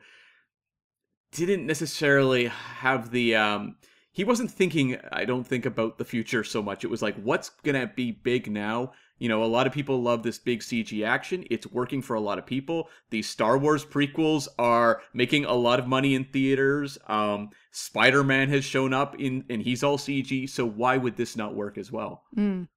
didn't 1.32 1.66
necessarily 1.66 2.46
have 2.48 3.12
the 3.12 3.36
um 3.36 3.76
he 4.12 4.24
wasn't 4.24 4.52
thinking 4.52 4.98
I 5.12 5.26
don't 5.26 5.46
think 5.46 5.66
about 5.66 5.98
the 5.98 6.06
future 6.06 6.44
so 6.44 6.62
much. 6.62 6.84
It 6.84 6.90
was 6.90 7.02
like 7.02 7.16
what's 7.22 7.50
going 7.64 7.80
to 7.80 7.94
be 7.94 8.12
big 8.12 8.52
now? 8.52 8.94
You 9.20 9.30
know, 9.30 9.44
a 9.44 9.46
lot 9.46 9.68
of 9.68 9.74
people 9.74 10.02
love 10.02 10.24
this 10.24 10.40
big 10.40 10.62
CG 10.62 11.06
action. 11.06 11.46
It's 11.52 11.68
working 11.68 12.02
for 12.02 12.16
a 12.16 12.22
lot 12.22 12.40
of 12.40 12.46
people. 12.46 12.90
The 13.10 13.22
Star 13.22 13.58
Wars 13.58 13.86
prequels 13.86 14.48
are 14.58 15.02
making 15.14 15.46
a 15.46 15.54
lot 15.54 15.80
of 15.80 15.88
money 15.88 16.16
in 16.16 16.26
theaters. 16.26 16.98
Um 17.08 17.52
Spider-Man 17.72 18.50
has 18.50 18.66
shown 18.66 18.94
up 18.94 19.20
in 19.20 19.46
and 19.50 19.62
he's 19.62 19.84
all 19.84 19.98
CG, 19.98 20.50
so 20.50 20.66
why 20.66 20.98
would 20.98 21.16
this 21.16 21.36
not 21.36 21.56
work 21.56 21.78
as 21.78 21.92
well? 21.92 22.24
Mm. 22.36 22.68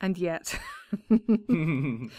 And 0.00 0.16
yet 0.16 0.58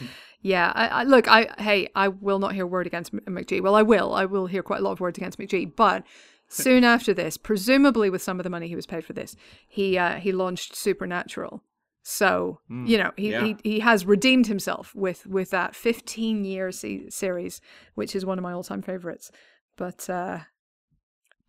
Yeah, 0.42 0.72
I, 0.74 0.88
I, 0.88 1.04
look, 1.04 1.28
I 1.28 1.50
hey, 1.58 1.90
I 1.96 2.08
will 2.08 2.40
not 2.40 2.54
hear 2.54 2.64
a 2.64 2.68
word 2.68 2.88
against 2.88 3.14
McG. 3.14 3.62
Well, 3.62 3.76
I 3.76 3.82
will. 3.82 4.14
I 4.14 4.26
will 4.26 4.48
hear 4.48 4.64
quite 4.64 4.80
a 4.80 4.84
lot 4.84 4.94
of 4.94 5.00
words 5.02 5.18
against 5.18 5.38
McG, 5.38 5.76
but 5.76 6.04
soon 6.48 6.84
after 6.84 7.14
this, 7.14 7.38
presumably 7.38 8.10
with 8.10 8.22
some 8.22 8.40
of 8.40 8.46
the 8.46 8.50
money 8.50 8.68
he 8.68 8.76
was 8.76 8.86
paid 8.86 9.04
for 9.04 9.14
this, 9.14 9.36
he 9.68 9.98
uh, 9.98 10.16
he 10.16 10.32
launched 10.32 10.76
Supernatural. 10.76 11.62
So 12.04 12.62
mm, 12.72 12.88
you 12.88 12.98
know 12.98 13.12
he, 13.18 13.32
yeah. 13.32 13.44
he 13.44 13.56
he 13.64 13.80
has 13.82 14.06
redeemed 14.06 14.48
himself 14.48 14.96
with 14.96 15.28
with 15.28 15.50
that 15.52 15.76
15 15.76 16.46
year 16.46 16.72
se- 16.72 17.10
series, 17.10 17.60
which 17.96 18.16
is 18.16 18.26
one 18.26 18.38
of 18.38 18.44
my 18.44 18.54
all 18.54 18.64
time 18.64 18.82
favorites. 18.82 19.32
But 19.76 20.10
uh, 20.10 20.40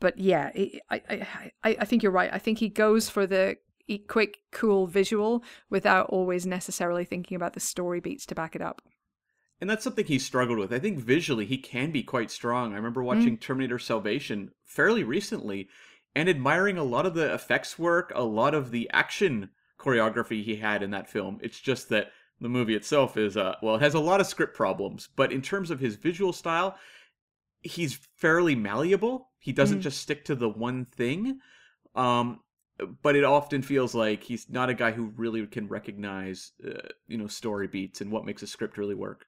but 0.01 0.18
yeah, 0.18 0.51
I, 0.57 0.81
I 0.91 1.26
I 1.62 1.76
I 1.81 1.85
think 1.85 2.03
you're 2.03 2.11
right. 2.11 2.31
I 2.33 2.41
think 2.41 2.59
he 2.59 2.68
goes 2.68 3.09
for 3.09 3.24
the 3.24 3.57
quick, 3.99 4.38
cool 4.53 4.86
visual 4.86 5.43
without 5.68 6.07
always 6.07 6.47
necessarily 6.47 7.05
thinking 7.05 7.36
about 7.36 7.55
the 7.55 7.61
story 7.61 8.01
beats 8.01 8.26
to 8.26 8.34
back 8.34 8.55
it 8.55 8.62
up. 8.62 8.82
And 9.61 9.68
that's 9.68 9.84
something 9.84 10.07
he 10.07 10.18
struggled 10.18 10.59
with. 10.59 10.72
I 10.72 10.78
think 10.78 10.99
visually 10.99 11.45
he 11.45 11.59
can 11.59 11.91
be 11.91 12.03
quite 12.03 12.30
strong. 12.30 12.72
I 12.72 12.76
remember 12.76 13.03
watching 13.03 13.36
mm. 13.36 13.41
Terminator 13.41 13.78
Salvation 13.78 14.53
fairly 14.64 15.05
recently 15.05 15.68
and 16.14 16.28
admiring 16.28 16.78
a 16.78 16.84
lot 16.84 17.07
of 17.07 17.14
the 17.14 17.32
effects 17.32 17.78
work, 17.78 18.11
a 18.14 18.24
lot 18.24 18.55
of 18.55 18.70
the 18.70 18.88
action 18.91 19.51
choreography 19.78 20.43
he 20.43 20.57
had 20.57 20.82
in 20.82 20.91
that 20.91 21.09
film. 21.09 21.38
It's 21.43 21.61
just 21.61 21.88
that 21.91 22.11
the 22.41 22.49
movie 22.49 22.74
itself 22.74 23.16
is 23.16 23.36
uh 23.36 23.57
well, 23.62 23.76
it 23.76 23.82
has 23.82 23.95
a 23.95 24.01
lot 24.01 24.20
of 24.20 24.26
script 24.26 24.57
problems, 24.57 25.09
but 25.14 25.32
in 25.32 25.43
terms 25.43 25.70
of 25.70 25.80
his 25.80 25.97
visual 25.97 26.32
style, 26.32 26.76
he's 27.61 27.99
fairly 28.16 28.55
malleable. 28.55 29.28
He 29.38 29.53
doesn't 29.53 29.80
mm. 29.80 29.82
just 29.82 30.01
stick 30.01 30.24
to 30.26 30.34
the 30.34 30.49
one 30.49 30.86
thing. 30.86 31.38
Um 31.95 32.41
but 33.03 33.16
it 33.16 33.24
often 33.24 33.62
feels 33.62 33.95
like 33.95 34.22
he's 34.22 34.49
not 34.49 34.70
a 34.70 34.74
guy 34.74 34.91
who 34.91 35.12
really 35.16 35.47
can 35.47 35.68
recognize 35.68 36.53
uh, 36.66 36.89
you 37.09 37.18
know 37.18 37.26
story 37.26 37.66
beats 37.66 38.01
and 38.01 38.11
what 38.11 38.24
makes 38.24 38.43
a 38.43 38.47
script 38.47 38.78
really 38.78 38.95
work 38.95 39.26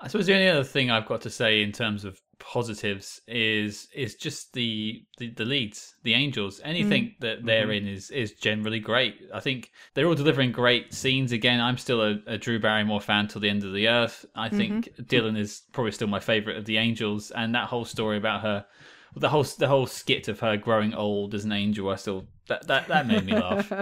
I 0.00 0.06
suppose 0.06 0.26
the 0.26 0.34
only 0.34 0.48
other 0.48 0.64
thing 0.64 0.90
I've 0.90 1.06
got 1.06 1.22
to 1.22 1.30
say 1.30 1.60
in 1.60 1.72
terms 1.72 2.04
of 2.04 2.20
positives 2.38 3.20
is 3.26 3.88
is 3.92 4.14
just 4.14 4.52
the 4.52 5.04
the, 5.18 5.30
the 5.30 5.44
leads, 5.44 5.96
the 6.04 6.14
angels. 6.14 6.60
Anything 6.62 7.04
mm. 7.04 7.20
that 7.20 7.44
they're 7.44 7.66
mm-hmm. 7.66 7.88
in 7.88 7.88
is 7.88 8.10
is 8.10 8.32
generally 8.32 8.78
great. 8.78 9.16
I 9.34 9.40
think 9.40 9.72
they're 9.94 10.06
all 10.06 10.14
delivering 10.14 10.52
great 10.52 10.94
scenes. 10.94 11.32
Again, 11.32 11.60
I'm 11.60 11.78
still 11.78 12.00
a, 12.00 12.18
a 12.28 12.38
Drew 12.38 12.60
Barrymore 12.60 13.00
fan 13.00 13.26
till 13.26 13.40
the 13.40 13.50
end 13.50 13.64
of 13.64 13.72
the 13.72 13.88
earth. 13.88 14.24
I 14.36 14.48
think 14.48 14.92
mm-hmm. 14.92 15.02
Dylan 15.02 15.36
is 15.36 15.62
probably 15.72 15.92
still 15.92 16.08
my 16.08 16.20
favorite 16.20 16.56
of 16.56 16.64
the 16.64 16.78
angels, 16.78 17.32
and 17.32 17.54
that 17.56 17.66
whole 17.66 17.84
story 17.84 18.18
about 18.18 18.42
her 18.42 18.66
the 19.16 19.28
whole 19.28 19.44
the 19.44 19.68
whole 19.68 19.86
skit 19.86 20.28
of 20.28 20.40
her 20.40 20.56
growing 20.56 20.94
old 20.94 21.34
as 21.34 21.44
an 21.44 21.52
angel, 21.52 21.88
I 21.88 21.96
still 21.96 22.26
that 22.48 22.66
that, 22.66 22.88
that 22.88 23.06
made 23.06 23.26
me 23.26 23.34
laugh. 23.34 23.72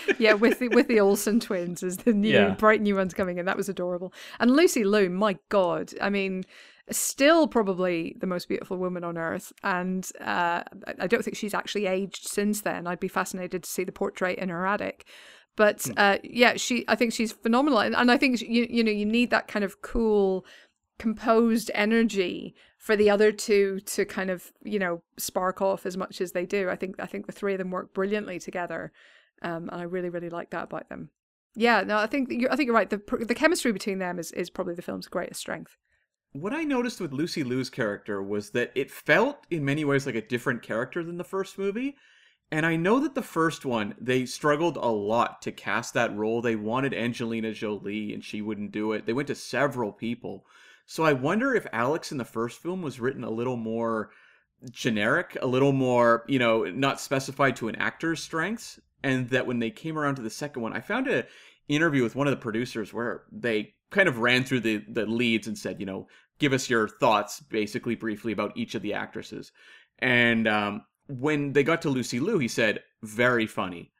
yeah, 0.18 0.34
with 0.34 0.58
the 0.58 0.68
with 0.68 0.88
the 0.88 1.00
Olsen 1.00 1.40
twins 1.40 1.82
as 1.82 1.98
the 1.98 2.12
new 2.12 2.32
yeah. 2.32 2.50
bright 2.50 2.80
new 2.80 2.96
ones 2.96 3.14
coming 3.14 3.38
in, 3.38 3.46
that 3.46 3.56
was 3.56 3.68
adorable. 3.68 4.12
And 4.38 4.50
Lucy 4.50 4.84
Liu, 4.84 5.10
my 5.10 5.38
god, 5.48 5.92
I 6.00 6.10
mean, 6.10 6.44
still 6.90 7.48
probably 7.48 8.16
the 8.20 8.26
most 8.26 8.48
beautiful 8.48 8.76
woman 8.76 9.04
on 9.04 9.18
earth, 9.18 9.52
and 9.62 10.08
uh, 10.20 10.62
I 11.00 11.06
don't 11.06 11.24
think 11.24 11.36
she's 11.36 11.54
actually 11.54 11.86
aged 11.86 12.28
since 12.28 12.60
then. 12.60 12.86
I'd 12.86 13.00
be 13.00 13.08
fascinated 13.08 13.62
to 13.62 13.70
see 13.70 13.84
the 13.84 13.92
portrait 13.92 14.38
in 14.38 14.48
her 14.48 14.66
attic. 14.66 15.06
But 15.56 15.84
hmm. 15.84 15.92
uh, 15.96 16.18
yeah, 16.22 16.56
she 16.56 16.84
I 16.88 16.94
think 16.94 17.12
she's 17.12 17.32
phenomenal, 17.32 17.80
and, 17.80 17.94
and 17.94 18.10
I 18.10 18.16
think 18.16 18.40
you 18.40 18.66
you 18.68 18.84
know 18.84 18.92
you 18.92 19.06
need 19.06 19.30
that 19.30 19.48
kind 19.48 19.64
of 19.64 19.82
cool 19.82 20.44
composed 20.98 21.70
energy 21.74 22.54
for 22.86 22.94
the 22.94 23.10
other 23.10 23.32
two 23.32 23.80
to 23.80 24.04
kind 24.04 24.30
of 24.30 24.52
you 24.62 24.78
know 24.78 25.02
spark 25.18 25.60
off 25.60 25.84
as 25.86 25.96
much 25.96 26.20
as 26.20 26.30
they 26.30 26.46
do 26.46 26.70
i 26.70 26.76
think 26.76 26.94
i 27.00 27.04
think 27.04 27.26
the 27.26 27.32
three 27.32 27.52
of 27.52 27.58
them 27.58 27.72
work 27.72 27.92
brilliantly 27.92 28.38
together 28.38 28.92
um, 29.42 29.68
and 29.72 29.80
i 29.80 29.82
really 29.82 30.08
really 30.08 30.30
like 30.30 30.50
that 30.50 30.62
about 30.64 30.88
them 30.88 31.10
yeah 31.56 31.82
no 31.82 31.98
i 31.98 32.06
think 32.06 32.30
you're, 32.30 32.52
i 32.52 32.54
think 32.54 32.68
you're 32.68 32.76
right 32.76 32.90
the 32.90 33.02
the 33.26 33.34
chemistry 33.34 33.72
between 33.72 33.98
them 33.98 34.20
is 34.20 34.30
is 34.32 34.50
probably 34.50 34.72
the 34.74 34.82
film's 34.82 35.08
greatest 35.08 35.40
strength 35.40 35.76
what 36.30 36.52
i 36.52 36.62
noticed 36.62 37.00
with 37.00 37.12
lucy 37.12 37.42
liu's 37.42 37.68
character 37.68 38.22
was 38.22 38.50
that 38.50 38.70
it 38.76 38.88
felt 38.88 39.44
in 39.50 39.64
many 39.64 39.84
ways 39.84 40.06
like 40.06 40.14
a 40.14 40.22
different 40.22 40.62
character 40.62 41.02
than 41.02 41.18
the 41.18 41.24
first 41.24 41.58
movie 41.58 41.96
and 42.52 42.64
I 42.64 42.76
know 42.76 43.00
that 43.00 43.16
the 43.16 43.22
first 43.22 43.66
one, 43.66 43.96
they 44.00 44.24
struggled 44.24 44.76
a 44.76 44.86
lot 44.86 45.42
to 45.42 45.50
cast 45.50 45.94
that 45.94 46.16
role. 46.16 46.40
They 46.40 46.54
wanted 46.54 46.94
Angelina 46.94 47.52
Jolie 47.52 48.14
and 48.14 48.24
she 48.24 48.40
wouldn't 48.40 48.70
do 48.70 48.92
it. 48.92 49.04
They 49.04 49.12
went 49.12 49.26
to 49.26 49.34
several 49.34 49.90
people. 49.90 50.46
So 50.86 51.02
I 51.04 51.12
wonder 51.12 51.54
if 51.54 51.66
Alex 51.72 52.12
in 52.12 52.18
the 52.18 52.24
first 52.24 52.62
film 52.62 52.80
was 52.80 53.00
written 53.00 53.24
a 53.24 53.30
little 53.30 53.56
more 53.56 54.10
generic, 54.70 55.36
a 55.42 55.46
little 55.46 55.72
more, 55.72 56.24
you 56.28 56.38
know, 56.38 56.64
not 56.64 57.00
specified 57.00 57.56
to 57.56 57.68
an 57.68 57.76
actor's 57.76 58.22
strengths, 58.22 58.80
and 59.02 59.28
that 59.30 59.46
when 59.46 59.58
they 59.58 59.70
came 59.70 59.98
around 59.98 60.14
to 60.16 60.22
the 60.22 60.30
second 60.30 60.62
one, 60.62 60.72
I 60.72 60.80
found 60.80 61.08
a 61.08 61.26
interview 61.68 62.02
with 62.02 62.14
one 62.14 62.26
of 62.26 62.30
the 62.30 62.36
producers 62.36 62.94
where 62.94 63.24
they 63.32 63.74
kind 63.90 64.08
of 64.08 64.18
ran 64.18 64.44
through 64.44 64.60
the 64.60 64.84
the 64.88 65.06
leads 65.06 65.46
and 65.46 65.58
said, 65.58 65.80
you 65.80 65.86
know, 65.86 66.06
give 66.38 66.52
us 66.52 66.70
your 66.70 66.88
thoughts 66.88 67.40
basically 67.40 67.96
briefly 67.96 68.32
about 68.32 68.56
each 68.56 68.74
of 68.74 68.82
the 68.82 68.94
actresses. 68.94 69.52
And 69.98 70.46
um, 70.46 70.82
when 71.08 71.52
they 71.52 71.62
got 71.62 71.82
to 71.82 71.90
Lucy 71.90 72.20
Liu, 72.20 72.38
he 72.38 72.48
said, 72.48 72.80
very 73.02 73.46
funny. 73.46 73.92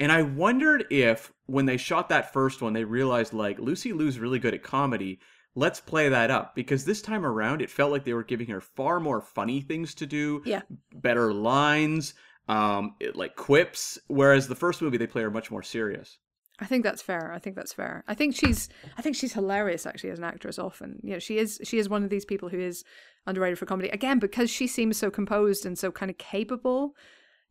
And 0.00 0.12
I 0.12 0.22
wondered 0.22 0.86
if 0.90 1.32
when 1.46 1.66
they 1.66 1.76
shot 1.76 2.08
that 2.10 2.32
first 2.32 2.62
one, 2.62 2.72
they 2.72 2.84
realized 2.84 3.32
like 3.32 3.58
Lucy 3.58 3.92
Liu's 3.92 4.18
really 4.18 4.38
good 4.38 4.54
at 4.54 4.62
comedy 4.62 5.18
let's 5.58 5.80
play 5.80 6.08
that 6.08 6.30
up 6.30 6.54
because 6.54 6.84
this 6.84 7.02
time 7.02 7.26
around 7.26 7.60
it 7.60 7.68
felt 7.68 7.90
like 7.90 8.04
they 8.04 8.12
were 8.12 8.22
giving 8.22 8.46
her 8.46 8.60
far 8.60 9.00
more 9.00 9.20
funny 9.20 9.60
things 9.60 9.94
to 9.94 10.06
do 10.06 10.40
yeah 10.44 10.62
better 10.94 11.32
lines 11.32 12.14
um 12.48 12.94
it, 13.00 13.16
like 13.16 13.34
quips 13.34 13.98
whereas 14.06 14.46
the 14.46 14.54
first 14.54 14.80
movie 14.80 14.96
they 14.96 15.06
play 15.06 15.22
her 15.22 15.30
much 15.30 15.50
more 15.50 15.62
serious 15.62 16.18
I 16.60 16.64
think 16.66 16.82
that's 16.82 17.02
fair. 17.02 17.32
I 17.32 17.38
think 17.38 17.54
that's 17.54 17.72
fair. 17.72 18.02
I 18.08 18.14
think 18.14 18.34
she's 18.34 18.68
I 18.96 19.02
think 19.02 19.14
she's 19.14 19.32
hilarious 19.32 19.86
actually 19.86 20.10
as 20.10 20.18
an 20.18 20.24
actress 20.24 20.58
often. 20.58 20.98
You 21.04 21.12
know, 21.12 21.18
she 21.20 21.38
is 21.38 21.60
she 21.62 21.78
is 21.78 21.88
one 21.88 22.02
of 22.02 22.10
these 22.10 22.24
people 22.24 22.48
who 22.48 22.58
is 22.58 22.82
underrated 23.28 23.60
for 23.60 23.66
comedy. 23.66 23.90
Again, 23.90 24.18
because 24.18 24.50
she 24.50 24.66
seems 24.66 24.96
so 24.96 25.08
composed 25.08 25.64
and 25.64 25.78
so 25.78 25.92
kind 25.92 26.10
of 26.10 26.18
capable. 26.18 26.96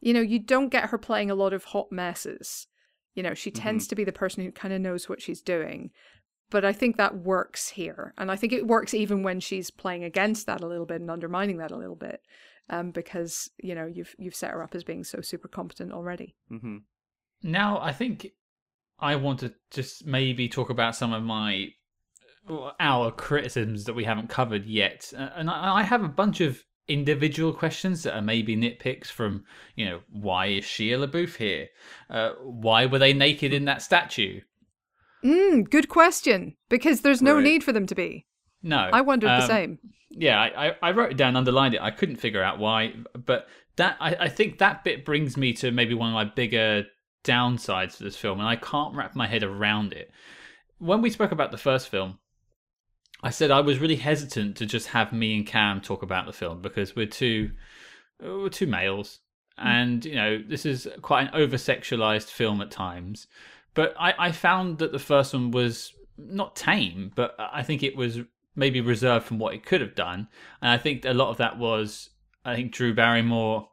You 0.01 0.14
know, 0.14 0.20
you 0.20 0.39
don't 0.39 0.68
get 0.68 0.89
her 0.89 0.97
playing 0.97 1.32
a 1.32 1.36
lot 1.36 1.53
of 1.53 1.64
hot 1.64 1.89
messes. 1.89 2.68
You 3.16 3.24
know, 3.24 3.34
she 3.34 3.49
tends 3.49 3.86
mm-hmm. 3.86 3.89
to 3.91 3.95
be 3.95 4.03
the 4.03 4.12
person 4.12 4.43
who 4.43 4.51
kind 4.51 4.74
of 4.74 4.82
knows 4.82 5.08
what 5.08 5.22
she's 5.22 5.41
doing 5.41 5.91
but 6.50 6.64
I 6.64 6.74
think 6.74 6.98
that 6.98 7.18
works 7.18 7.70
here, 7.70 8.14
and 8.18 8.32
I 8.32 8.36
think 8.36 8.54
it 8.54 8.68
works 8.68 8.93
even 8.93 9.24
when 9.24 9.39
she's 9.39 9.70
playing 9.70 10.04
against 10.04 10.45
that 10.45 10.62
a 10.62 10.68
little 10.68 10.86
bit 10.86 11.02
and 11.02 11.12
undermining 11.12 11.58
that 11.58 11.72
a 11.72 11.78
little 11.78 11.95
bit, 11.95 12.22
um, 12.70 12.91
because 12.91 13.50
you 13.58 13.76
know 13.76 13.86
you've 13.86 14.16
you've 14.18 14.36
set 14.36 14.52
her 14.52 14.64
up 14.64 14.76
as 14.76 14.84
being 14.84 15.04
so 15.04 15.22
super 15.22 15.48
competent 15.48 15.91
already. 15.91 16.36
Mm-hmm. 16.52 16.78
Now 17.43 17.80
I 17.82 17.91
think 17.91 18.28
I 19.00 19.16
want 19.16 19.39
to 19.39 19.54
just 19.72 20.06
maybe 20.06 20.48
talk 20.48 20.70
about 20.70 20.95
some 20.95 21.14
of 21.14 21.24
my 21.24 21.70
our 22.80 23.12
criticisms 23.12 23.84
that 23.84 23.93
we 23.93 24.06
haven't 24.06 24.30
covered 24.30 24.66
yet, 24.66 25.12
uh, 25.18 25.30
and 25.36 25.50
I, 25.50 25.80
I 25.80 25.84
have 25.84 26.04
a 26.04 26.10
bunch 26.10 26.39
of 26.39 26.64
individual 26.88 27.52
questions 27.52 28.04
that 28.04 28.16
are 28.16 28.22
maybe 28.22 28.56
nitpicks 28.56 29.08
from 29.08 29.43
you 29.76 29.86
know 29.86 30.00
why 30.10 30.48
is 30.48 30.64
Shia 30.64 31.06
LaBeouf 31.06 31.36
here? 31.36 31.68
Uh, 32.10 32.32
why 32.41 32.86
were 32.86 33.00
they 33.00 33.14
naked 33.14 33.54
in 33.54 33.66
that 33.66 33.82
statue? 33.82 34.39
Mm, 35.24 35.70
good 35.70 35.89
question. 35.89 36.55
Because 36.70 37.01
there's 37.01 37.22
no 37.22 37.36
right. 37.36 37.43
need 37.43 37.63
for 37.63 37.72
them 37.72 37.88
to 37.88 37.95
be. 37.95 38.26
No. 38.61 38.89
I 38.91 39.01
wondered 39.01 39.30
um, 39.30 39.41
the 39.41 39.47
same. 39.47 39.80
Yeah, 40.09 40.39
I, 40.39 40.76
I 40.82 40.91
wrote 40.91 41.11
it 41.11 41.18
down, 41.18 41.36
underlined 41.36 41.76
it. 41.76 41.82
I 41.82 41.91
couldn't 41.91 42.18
figure 42.18 42.41
out 42.41 42.59
why, 42.59 42.93
but 43.13 43.47
that 43.76 43.97
I, 43.99 44.15
I 44.22 44.30
think 44.30 44.57
that 44.57 44.84
bit 44.84 45.05
brings 45.05 45.38
me 45.38 45.53
to 45.53 45.72
maybe 45.72 45.93
one 45.93 46.09
of 46.09 46.13
my 46.13 46.26
bigger 46.26 46.86
downsides 47.24 47.97
for 47.97 48.03
this 48.03 48.18
film, 48.18 48.39
and 48.39 48.47
I 48.47 48.55
can't 48.55 48.95
wrap 48.95 49.15
my 49.15 49.28
head 49.28 49.43
around 49.43 49.93
it. 49.93 50.11
When 50.80 51.01
we 51.01 51.09
spoke 51.09 51.32
about 51.32 51.51
the 51.51 51.57
first 51.57 51.89
film, 51.89 52.20
I 53.24 53.30
said 53.30 53.51
I 53.51 53.61
was 53.61 53.80
really 53.80 53.95
hesitant 53.95 54.57
to 54.57 54.65
just 54.65 54.88
have 54.89 55.13
me 55.13 55.36
and 55.36 55.45
Cam 55.45 55.82
talk 55.82 56.03
about 56.03 56.26
the 56.26 56.34
film 56.34 56.61
because 56.61 56.95
we're 56.95 57.07
two 57.07 57.51
we're 58.22 58.49
two 58.49 58.68
males, 58.68 59.20
mm. 59.59 59.65
and 59.65 60.05
you 60.05 60.15
know 60.15 60.41
this 60.41 60.65
is 60.65 60.88
quite 61.01 61.28
an 61.28 61.30
over 61.34 61.57
sexualized 61.57 62.30
film 62.30 62.61
at 62.61 62.72
times. 62.72 63.28
But 63.78 63.94
I, 64.00 64.16
I 64.18 64.32
found 64.32 64.80
that 64.80 64.92
the 64.92 64.98
first 64.98 65.36
one 65.36 65.52
was 65.52 65.94
not 66.18 66.56
tame, 66.56 67.12
but 67.14 67.36
I 67.38 67.62
think 67.62 67.84
it 67.84 67.96
was 67.96 68.22
maybe 68.56 68.82
reserved 68.82 69.28
from 69.28 69.38
what 69.38 69.54
it 69.54 69.64
could 69.64 69.82
have 69.82 69.94
done. 69.94 70.30
And 70.64 70.72
I 70.72 70.80
think 70.80 71.06
a 71.06 71.14
lot 71.14 71.30
of 71.30 71.38
that 71.38 71.60
was, 71.60 72.10
I 72.44 72.56
think, 72.56 72.72
Drew 72.72 72.96
Barrymore 72.96 73.70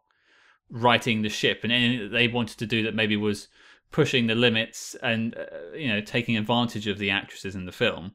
righting 0.69 1.23
the 1.23 1.31
ship, 1.31 1.61
and 1.63 1.73
anything 1.73 2.01
that 2.01 2.13
they 2.13 2.29
wanted 2.29 2.59
to 2.59 2.67
do 2.67 2.83
that 2.83 2.95
maybe 2.95 3.17
was 3.17 3.49
pushing 3.93 4.27
the 4.27 4.35
limits 4.35 4.95
and 5.03 5.39
uh, 5.39 5.75
you 5.75 5.89
know 5.89 6.03
taking 6.03 6.37
advantage 6.37 6.87
of 6.87 6.99
the 6.99 7.09
actresses 7.09 7.55
in 7.55 7.65
the 7.65 7.73
film. 7.73 8.13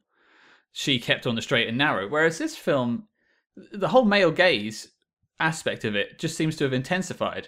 She 0.72 1.00
kept 1.00 1.26
on 1.26 1.34
the 1.34 1.42
straight 1.42 1.68
and 1.68 1.78
narrow. 1.80 2.08
Whereas 2.08 2.38
this 2.38 2.56
film, 2.56 3.08
the 3.74 3.88
whole 3.88 4.06
male 4.06 4.30
gaze 4.30 4.90
aspect 5.40 5.84
of 5.86 5.96
it 5.96 6.20
just 6.20 6.38
seems 6.38 6.56
to 6.58 6.66
have 6.66 6.74
intensified. 6.74 7.48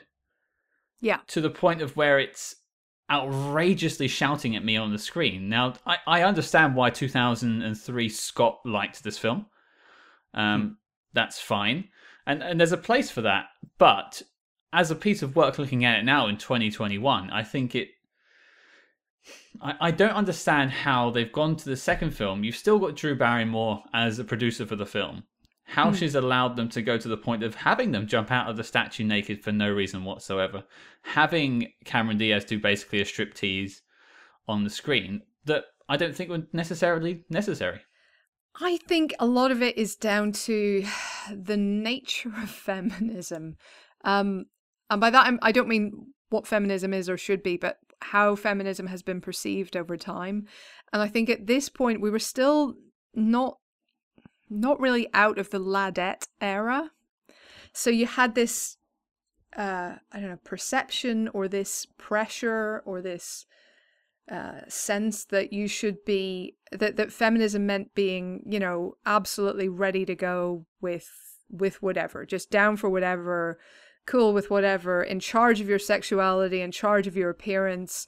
Yeah. 0.99 1.19
To 1.27 1.41
the 1.41 1.51
point 1.51 1.83
of 1.83 1.95
where 1.95 2.17
it's 2.17 2.55
outrageously 3.11 4.07
shouting 4.07 4.55
at 4.55 4.63
me 4.63 4.77
on 4.77 4.91
the 4.91 4.97
screen. 4.97 5.49
Now, 5.49 5.73
I, 5.85 5.97
I 6.07 6.23
understand 6.23 6.75
why 6.75 6.89
2003 6.89 8.09
Scott 8.09 8.59
liked 8.65 9.03
this 9.03 9.17
film. 9.17 9.45
Um, 10.33 10.61
hmm. 10.61 10.67
That's 11.13 11.39
fine. 11.39 11.89
And, 12.25 12.41
and 12.41 12.59
there's 12.59 12.71
a 12.71 12.77
place 12.77 13.11
for 13.11 13.21
that. 13.21 13.47
But 13.77 14.21
as 14.71 14.91
a 14.91 14.95
piece 14.95 15.21
of 15.21 15.35
work 15.35 15.59
looking 15.59 15.83
at 15.83 15.99
it 15.99 16.03
now 16.03 16.27
in 16.27 16.37
2021, 16.37 17.29
I 17.29 17.43
think 17.43 17.75
it. 17.75 17.89
I, 19.61 19.75
I 19.81 19.91
don't 19.91 20.15
understand 20.15 20.71
how 20.71 21.09
they've 21.09 21.31
gone 21.31 21.55
to 21.57 21.69
the 21.69 21.75
second 21.75 22.11
film. 22.11 22.43
You've 22.43 22.55
still 22.55 22.79
got 22.79 22.95
Drew 22.95 23.15
Barrymore 23.15 23.83
as 23.93 24.19
a 24.19 24.23
producer 24.23 24.65
for 24.65 24.75
the 24.75 24.85
film 24.85 25.23
how 25.71 25.89
mm. 25.89 25.95
she's 25.95 26.15
allowed 26.15 26.57
them 26.57 26.67
to 26.67 26.81
go 26.81 26.97
to 26.97 27.07
the 27.07 27.15
point 27.15 27.43
of 27.43 27.55
having 27.55 27.91
them 27.91 28.05
jump 28.05 28.29
out 28.29 28.49
of 28.49 28.57
the 28.57 28.63
statue 28.63 29.05
naked 29.05 29.41
for 29.41 29.53
no 29.53 29.71
reason 29.71 30.03
whatsoever, 30.03 30.65
having 31.01 31.71
Cameron 31.85 32.17
Diaz 32.17 32.43
do 32.43 32.59
basically 32.59 32.99
a 32.99 33.05
striptease 33.05 33.79
on 34.49 34.65
the 34.65 34.69
screen 34.69 35.21
that 35.45 35.63
I 35.87 35.95
don't 35.95 36.13
think 36.13 36.29
were 36.29 36.43
necessarily 36.51 37.23
necessary. 37.29 37.79
I 38.59 38.79
think 38.85 39.13
a 39.17 39.25
lot 39.25 39.49
of 39.49 39.61
it 39.61 39.77
is 39.77 39.95
down 39.95 40.33
to 40.33 40.83
the 41.33 41.55
nature 41.55 42.33
of 42.43 42.49
feminism. 42.49 43.55
Um, 44.03 44.47
and 44.89 44.99
by 44.99 45.09
that, 45.09 45.25
I'm, 45.25 45.39
I 45.41 45.53
do 45.53 45.61
not 45.61 45.69
mean 45.69 46.07
what 46.31 46.47
feminism 46.47 46.93
is 46.93 47.09
or 47.09 47.17
should 47.17 47.41
be, 47.41 47.55
but 47.55 47.77
how 48.01 48.35
feminism 48.35 48.87
has 48.87 49.03
been 49.03 49.21
perceived 49.21 49.77
over 49.77 49.95
time. 49.95 50.47
And 50.91 51.01
I 51.01 51.07
think 51.07 51.29
at 51.29 51.47
this 51.47 51.69
point, 51.69 52.01
we 52.01 52.09
were 52.09 52.19
still 52.19 52.73
not 53.15 53.57
not 54.51 54.79
really 54.79 55.07
out 55.13 55.39
of 55.39 55.49
the 55.49 55.59
ladette 55.59 56.27
era. 56.41 56.91
So 57.73 57.89
you 57.89 58.05
had 58.05 58.35
this, 58.35 58.77
uh, 59.55 59.95
I 60.11 60.19
don't 60.19 60.29
know, 60.29 60.39
perception 60.43 61.29
or 61.29 61.47
this 61.47 61.87
pressure 61.97 62.83
or 62.85 63.01
this 63.01 63.45
uh, 64.29 64.61
sense 64.67 65.25
that 65.25 65.51
you 65.51 65.67
should 65.67 66.03
be 66.05 66.55
that 66.71 66.97
that 66.97 67.11
feminism 67.11 67.65
meant 67.65 67.95
being, 67.95 68.43
you 68.45 68.59
know, 68.59 68.95
absolutely 69.05 69.69
ready 69.69 70.05
to 70.05 70.15
go 70.15 70.65
with 70.81 71.09
with 71.49 71.81
whatever, 71.81 72.25
just 72.25 72.49
down 72.49 72.77
for 72.77 72.89
whatever, 72.89 73.59
cool 74.05 74.33
with 74.33 74.49
whatever, 74.49 75.03
in 75.03 75.19
charge 75.19 75.59
of 75.59 75.67
your 75.67 75.79
sexuality, 75.79 76.61
in 76.61 76.71
charge 76.71 77.07
of 77.07 77.17
your 77.17 77.29
appearance, 77.29 78.05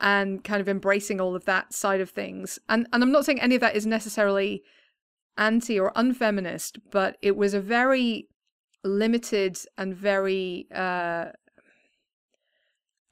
and 0.00 0.44
kind 0.44 0.60
of 0.60 0.68
embracing 0.68 1.20
all 1.20 1.34
of 1.34 1.44
that 1.44 1.72
side 1.72 2.00
of 2.00 2.10
things. 2.10 2.58
And 2.68 2.86
and 2.92 3.02
I'm 3.02 3.12
not 3.12 3.24
saying 3.24 3.40
any 3.40 3.54
of 3.54 3.60
that 3.60 3.76
is 3.76 3.86
necessarily 3.86 4.62
anti 5.36 5.78
or 5.78 5.92
unfeminist, 5.96 6.78
but 6.90 7.16
it 7.22 7.36
was 7.36 7.54
a 7.54 7.60
very 7.60 8.28
limited 8.84 9.58
and 9.78 9.94
very 9.94 10.66
uh, 10.74 11.26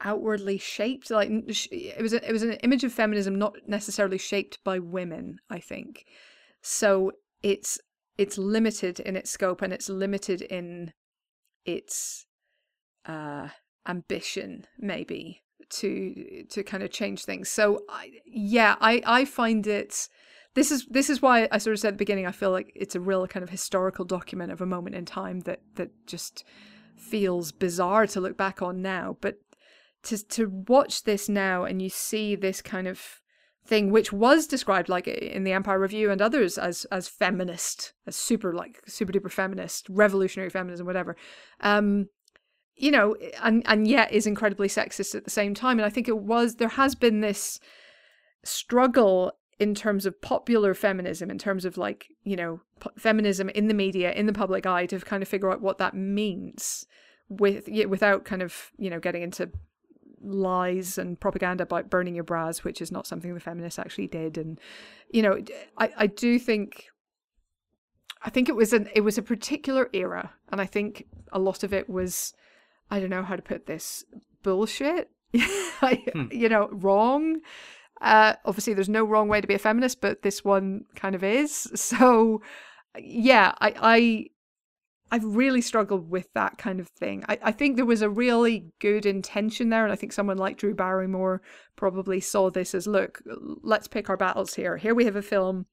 outwardly 0.02 0.58
shaped. 0.58 1.10
Like 1.10 1.30
it 1.30 2.00
was, 2.00 2.12
a, 2.12 2.28
it 2.28 2.32
was 2.32 2.42
an 2.42 2.52
image 2.54 2.84
of 2.84 2.92
feminism 2.92 3.38
not 3.38 3.54
necessarily 3.66 4.18
shaped 4.18 4.58
by 4.64 4.78
women. 4.78 5.38
I 5.50 5.60
think 5.60 6.04
so. 6.60 7.12
It's 7.42 7.78
it's 8.18 8.38
limited 8.38 9.00
in 9.00 9.16
its 9.16 9.30
scope 9.30 9.62
and 9.62 9.72
it's 9.72 9.88
limited 9.88 10.42
in 10.42 10.92
its 11.64 12.26
uh, 13.06 13.48
ambition, 13.88 14.66
maybe 14.78 15.42
to 15.70 16.44
to 16.50 16.62
kind 16.62 16.82
of 16.82 16.90
change 16.90 17.24
things. 17.24 17.48
So 17.48 17.80
I, 17.88 18.10
yeah, 18.26 18.76
I 18.80 19.02
I 19.06 19.24
find 19.24 19.66
it. 19.66 20.08
This 20.54 20.70
is 20.70 20.86
this 20.86 21.08
is 21.08 21.22
why 21.22 21.48
I 21.50 21.58
sort 21.58 21.74
of 21.74 21.80
said 21.80 21.88
at 21.88 21.94
the 21.94 21.98
beginning. 21.98 22.26
I 22.26 22.32
feel 22.32 22.50
like 22.50 22.72
it's 22.74 22.94
a 22.94 23.00
real 23.00 23.26
kind 23.26 23.42
of 23.42 23.50
historical 23.50 24.04
document 24.04 24.52
of 24.52 24.60
a 24.60 24.66
moment 24.66 24.96
in 24.96 25.04
time 25.04 25.40
that 25.40 25.60
that 25.76 25.90
just 26.06 26.44
feels 26.96 27.52
bizarre 27.52 28.06
to 28.08 28.20
look 28.20 28.36
back 28.36 28.60
on 28.62 28.82
now. 28.82 29.16
But 29.20 29.36
to 30.04 30.18
to 30.28 30.48
watch 30.68 31.04
this 31.04 31.28
now 31.28 31.64
and 31.64 31.80
you 31.80 31.88
see 31.88 32.34
this 32.34 32.60
kind 32.60 32.86
of 32.86 33.20
thing 33.64 33.92
which 33.92 34.12
was 34.12 34.48
described 34.48 34.88
like 34.88 35.06
in 35.06 35.44
the 35.44 35.52
empire 35.52 35.78
review 35.78 36.10
and 36.10 36.20
others 36.20 36.58
as 36.58 36.84
as 36.86 37.06
feminist 37.06 37.92
as 38.08 38.16
super 38.16 38.52
like 38.52 38.82
super 38.88 39.12
duper 39.12 39.30
feminist 39.30 39.86
revolutionary 39.88 40.50
feminism 40.50 40.84
whatever 40.84 41.16
um 41.60 42.08
you 42.76 42.90
know, 42.90 43.16
and 43.42 43.62
and 43.66 43.86
yet 43.86 44.12
is 44.12 44.26
incredibly 44.26 44.68
sexist 44.68 45.14
at 45.14 45.24
the 45.24 45.30
same 45.30 45.54
time. 45.54 45.78
And 45.78 45.86
I 45.86 45.90
think 45.90 46.08
it 46.08 46.18
was 46.18 46.56
there 46.56 46.68
has 46.68 46.94
been 46.94 47.20
this 47.20 47.60
struggle 48.44 49.32
in 49.62 49.76
terms 49.76 50.06
of 50.06 50.20
popular 50.20 50.74
feminism, 50.74 51.30
in 51.30 51.38
terms 51.38 51.64
of 51.64 51.78
like 51.78 52.08
you 52.24 52.34
know 52.34 52.60
feminism 52.98 53.48
in 53.50 53.68
the 53.68 53.74
media, 53.74 54.10
in 54.12 54.26
the 54.26 54.32
public 54.32 54.66
eye, 54.66 54.86
to 54.86 54.98
kind 54.98 55.22
of 55.22 55.28
figure 55.28 55.52
out 55.52 55.60
what 55.60 55.78
that 55.78 55.94
means 55.94 56.84
with 57.28 57.68
without 57.86 58.24
kind 58.24 58.42
of 58.42 58.72
you 58.76 58.90
know 58.90 58.98
getting 58.98 59.22
into 59.22 59.48
lies 60.20 60.98
and 60.98 61.20
propaganda 61.20 61.62
about 61.62 61.88
burning 61.88 62.16
your 62.16 62.24
bras, 62.24 62.64
which 62.64 62.82
is 62.82 62.90
not 62.90 63.06
something 63.06 63.32
the 63.34 63.40
feminists 63.40 63.78
actually 63.78 64.08
did. 64.08 64.36
And 64.36 64.58
you 65.10 65.22
know, 65.22 65.38
I 65.78 65.92
I 65.96 66.06
do 66.08 66.40
think 66.40 66.86
I 68.20 68.30
think 68.30 68.48
it 68.48 68.56
was 68.56 68.72
an 68.72 68.88
it 68.96 69.02
was 69.02 69.16
a 69.16 69.22
particular 69.22 69.88
era, 69.92 70.32
and 70.50 70.60
I 70.60 70.66
think 70.66 71.06
a 71.30 71.38
lot 71.38 71.62
of 71.62 71.72
it 71.72 71.88
was 71.88 72.34
I 72.90 72.98
don't 72.98 73.10
know 73.10 73.22
how 73.22 73.36
to 73.36 73.42
put 73.42 73.66
this 73.66 74.04
bullshit. 74.42 75.08
hmm. 75.34 76.26
You 76.32 76.48
know, 76.48 76.68
wrong. 76.72 77.42
Uh, 78.02 78.34
obviously, 78.44 78.74
there's 78.74 78.88
no 78.88 79.04
wrong 79.04 79.28
way 79.28 79.40
to 79.40 79.46
be 79.46 79.54
a 79.54 79.58
feminist, 79.58 80.00
but 80.00 80.22
this 80.22 80.44
one 80.44 80.84
kind 80.94 81.14
of 81.14 81.24
is. 81.24 81.70
So, 81.92 82.42
yeah, 82.98 83.52
I, 83.60 83.74
I 83.80 84.26
I've 85.12 85.36
really 85.36 85.60
struggled 85.60 86.10
with 86.10 86.32
that 86.34 86.56
kind 86.56 86.80
of 86.80 86.88
thing. 86.88 87.22
I, 87.28 87.38
I 87.42 87.52
think 87.52 87.76
there 87.76 87.84
was 87.84 88.00
a 88.00 88.08
really 88.08 88.72
good 88.80 89.04
intention 89.04 89.68
there, 89.68 89.84
and 89.84 89.92
I 89.92 89.96
think 89.96 90.12
someone 90.12 90.38
like 90.38 90.56
Drew 90.56 90.74
Barrymore 90.74 91.42
probably 91.76 92.18
saw 92.18 92.50
this 92.50 92.74
as 92.74 92.86
look, 92.86 93.22
let's 93.62 93.88
pick 93.88 94.08
our 94.08 94.16
battles 94.16 94.54
here. 94.54 94.78
Here 94.78 94.94
we 94.94 95.04
have 95.04 95.16
a 95.16 95.22
film 95.22 95.66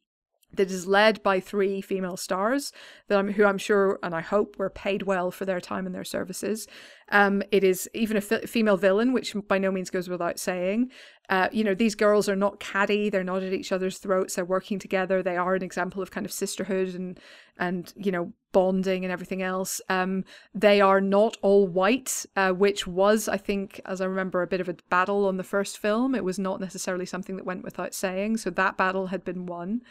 that 0.54 0.72
is 0.72 0.88
led 0.88 1.22
by 1.22 1.40
three 1.40 1.82
female 1.82 2.18
stars 2.18 2.72
that 3.08 3.20
I'm, 3.20 3.34
who 3.34 3.46
I'm 3.46 3.58
sure 3.58 4.00
and 4.02 4.16
I 4.16 4.22
hope 4.22 4.58
were 4.58 4.70
paid 4.70 5.04
well 5.04 5.32
for 5.32 5.46
their 5.46 5.62
time 5.62 5.86
and 5.86 5.94
their 5.94 6.04
services. 6.04 6.68
Um, 7.12 7.44
it 7.52 7.64
is 7.64 7.90
even 7.94 8.18
a 8.18 8.20
f- 8.20 8.50
female 8.50 8.78
villain, 8.78 9.14
which 9.14 9.36
by 9.48 9.58
no 9.58 9.72
means 9.72 9.90
goes 9.90 10.10
without 10.10 10.40
saying. 10.40 10.92
Uh, 11.30 11.50
you 11.52 11.64
know, 11.64 11.76
these 11.76 11.94
girls 11.94 12.28
are 12.28 12.36
not 12.36 12.60
catty; 12.60 13.10
they're 13.10 13.24
not 13.24 13.44
at 13.44 13.54
each 13.54 13.72
other's 13.72 14.00
throats. 14.00 14.36
They're 14.36 14.46
working 14.46 14.80
together. 14.80 15.22
They 15.22 15.38
are 15.38 15.56
an 15.56 15.64
example 15.64 16.02
of 16.02 16.12
kind 16.12 16.26
of 16.26 16.32
sisterhood 16.32 16.96
and 16.96 17.20
and 17.58 17.94
you 17.96 18.12
know 18.12 18.34
bonding 18.52 19.06
and 19.06 19.12
everything 19.12 19.44
else. 19.44 19.80
Um, 19.90 20.24
they 20.56 20.82
are 20.82 21.02
not 21.02 21.38
all 21.44 21.68
white, 21.68 22.26
uh, 22.36 22.52
which 22.52 22.88
was, 22.88 23.28
I 23.28 23.38
think, 23.38 23.80
as 23.86 24.02
I 24.02 24.06
remember, 24.06 24.42
a 24.42 24.48
bit 24.48 24.62
of 24.62 24.70
a 24.70 24.76
battle 24.90 25.28
on 25.28 25.38
the 25.38 25.44
first 25.44 25.78
film. 25.78 26.16
It 26.16 26.24
was 26.24 26.40
not 26.40 26.60
necessarily 26.60 27.06
something 27.06 27.36
that 27.36 27.46
went 27.46 27.64
without 27.64 27.94
saying. 27.94 28.38
So 28.38 28.50
that 28.50 28.78
battle 28.78 29.08
had 29.08 29.24
been 29.24 29.46
won. 29.46 29.82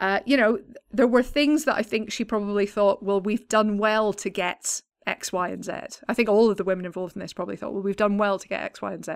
Uh, 0.00 0.20
you 0.24 0.36
know, 0.36 0.58
there 0.90 1.06
were 1.06 1.22
things 1.22 1.66
that 1.66 1.76
I 1.76 1.82
think 1.82 2.10
she 2.10 2.24
probably 2.24 2.66
thought, 2.66 3.02
well, 3.02 3.20
we've 3.20 3.46
done 3.48 3.76
well 3.76 4.12
to 4.14 4.30
get 4.30 4.80
X, 5.06 5.32
Y, 5.32 5.48
and 5.50 5.64
Z. 5.64 5.72
I 6.08 6.14
think 6.14 6.28
all 6.28 6.50
of 6.50 6.56
the 6.56 6.64
women 6.64 6.86
involved 6.86 7.14
in 7.14 7.20
this 7.20 7.34
probably 7.34 7.56
thought, 7.56 7.74
well, 7.74 7.82
we've 7.82 7.96
done 7.96 8.16
well 8.16 8.38
to 8.38 8.48
get 8.48 8.62
X, 8.62 8.80
Y, 8.80 8.92
and 8.94 9.04
Z. 9.04 9.12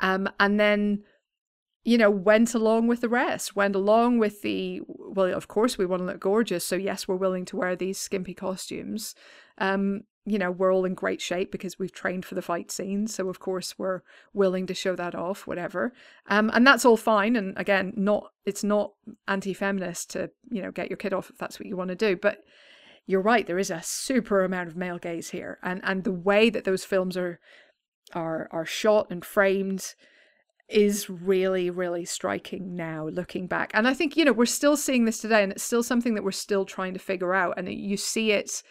Um, 0.00 0.28
and 0.40 0.58
then, 0.58 1.04
you 1.84 1.98
know, 1.98 2.10
went 2.10 2.54
along 2.54 2.88
with 2.88 3.00
the 3.00 3.08
rest, 3.08 3.54
went 3.54 3.76
along 3.76 4.18
with 4.18 4.42
the, 4.42 4.80
well, 4.86 5.32
of 5.32 5.46
course 5.46 5.78
we 5.78 5.86
want 5.86 6.00
to 6.00 6.06
look 6.06 6.20
gorgeous. 6.20 6.64
So, 6.64 6.74
yes, 6.74 7.06
we're 7.06 7.14
willing 7.14 7.44
to 7.46 7.56
wear 7.56 7.76
these 7.76 7.98
skimpy 7.98 8.34
costumes. 8.34 9.14
Um, 9.58 10.02
you 10.24 10.38
know, 10.38 10.50
we're 10.50 10.72
all 10.72 10.84
in 10.84 10.94
great 10.94 11.20
shape 11.20 11.50
because 11.50 11.78
we've 11.78 11.92
trained 11.92 12.24
for 12.24 12.36
the 12.36 12.42
fight 12.42 12.70
scenes. 12.70 13.14
So, 13.14 13.28
of 13.28 13.40
course, 13.40 13.78
we're 13.78 14.02
willing 14.32 14.66
to 14.68 14.74
show 14.74 14.94
that 14.94 15.14
off, 15.14 15.46
whatever. 15.46 15.92
Um, 16.28 16.50
and 16.54 16.66
that's 16.66 16.84
all 16.84 16.96
fine. 16.96 17.34
And 17.34 17.58
again, 17.58 17.92
not, 17.96 18.32
it's 18.46 18.62
not 18.62 18.92
anti 19.26 19.52
feminist 19.52 20.10
to, 20.10 20.30
you 20.48 20.62
know, 20.62 20.70
get 20.70 20.90
your 20.90 20.96
kid 20.96 21.12
off 21.12 21.30
if 21.30 21.38
that's 21.38 21.58
what 21.58 21.66
you 21.66 21.76
want 21.76 21.88
to 21.88 21.96
do. 21.96 22.16
But 22.16 22.44
you're 23.06 23.20
right, 23.20 23.46
there 23.46 23.58
is 23.58 23.70
a 23.70 23.82
super 23.82 24.44
amount 24.44 24.68
of 24.68 24.76
male 24.76 24.98
gaze 24.98 25.30
here. 25.30 25.58
And, 25.62 25.80
and 25.82 26.04
the 26.04 26.12
way 26.12 26.50
that 26.50 26.64
those 26.64 26.84
films 26.84 27.16
are, 27.16 27.40
are, 28.12 28.48
are 28.52 28.64
shot 28.64 29.08
and 29.10 29.24
framed 29.24 29.94
is 30.68 31.10
really, 31.10 31.68
really 31.68 32.04
striking 32.04 32.76
now 32.76 33.08
looking 33.08 33.48
back. 33.48 33.72
And 33.74 33.88
I 33.88 33.94
think, 33.94 34.16
you 34.16 34.24
know, 34.24 34.32
we're 34.32 34.46
still 34.46 34.76
seeing 34.76 35.04
this 35.04 35.18
today 35.18 35.42
and 35.42 35.50
it's 35.50 35.64
still 35.64 35.82
something 35.82 36.14
that 36.14 36.22
we're 36.22 36.30
still 36.30 36.64
trying 36.64 36.94
to 36.94 37.00
figure 37.00 37.34
out. 37.34 37.58
And 37.58 37.68
you 37.68 37.96
see 37.96 38.30
it 38.30 38.62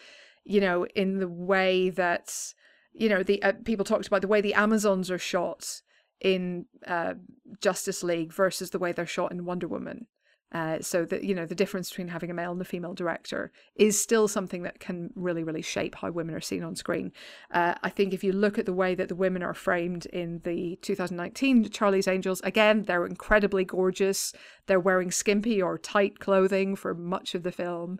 you 0.44 0.60
know, 0.60 0.86
in 0.94 1.18
the 1.18 1.28
way 1.28 1.90
that, 1.90 2.54
you 2.92 3.08
know, 3.08 3.22
the 3.22 3.42
uh, 3.42 3.52
people 3.64 3.84
talked 3.84 4.06
about 4.06 4.22
the 4.22 4.28
way 4.28 4.40
the 4.40 4.54
Amazons 4.54 5.10
are 5.10 5.18
shot 5.18 5.82
in 6.20 6.66
uh, 6.86 7.14
Justice 7.60 8.02
League 8.02 8.32
versus 8.32 8.70
the 8.70 8.78
way 8.78 8.92
they're 8.92 9.06
shot 9.06 9.32
in 9.32 9.44
Wonder 9.44 9.68
Woman. 9.68 10.06
Uh, 10.52 10.78
so 10.82 11.06
that 11.06 11.24
you 11.24 11.34
know 11.34 11.46
the 11.46 11.54
difference 11.54 11.88
between 11.88 12.08
having 12.08 12.30
a 12.30 12.34
male 12.34 12.52
and 12.52 12.60
a 12.60 12.64
female 12.64 12.92
director 12.92 13.50
is 13.74 13.98
still 13.98 14.28
something 14.28 14.64
that 14.64 14.78
can 14.80 15.08
really 15.14 15.42
really 15.42 15.62
shape 15.62 15.94
how 15.94 16.10
women 16.10 16.34
are 16.34 16.42
seen 16.42 16.62
on 16.62 16.76
screen. 16.76 17.10
Uh, 17.52 17.72
I 17.82 17.88
think 17.88 18.12
if 18.12 18.22
you 18.22 18.32
look 18.34 18.58
at 18.58 18.66
the 18.66 18.74
way 18.74 18.94
that 18.94 19.08
the 19.08 19.14
women 19.14 19.42
are 19.42 19.54
framed 19.54 20.04
in 20.06 20.42
the 20.44 20.78
2019 20.82 21.70
Charlie's 21.70 22.06
Angels, 22.06 22.42
again 22.44 22.82
they're 22.82 23.06
incredibly 23.06 23.64
gorgeous. 23.64 24.34
They're 24.66 24.78
wearing 24.78 25.10
skimpy 25.10 25.62
or 25.62 25.78
tight 25.78 26.18
clothing 26.18 26.76
for 26.76 26.92
much 26.92 27.34
of 27.34 27.44
the 27.44 27.52
film 27.52 27.98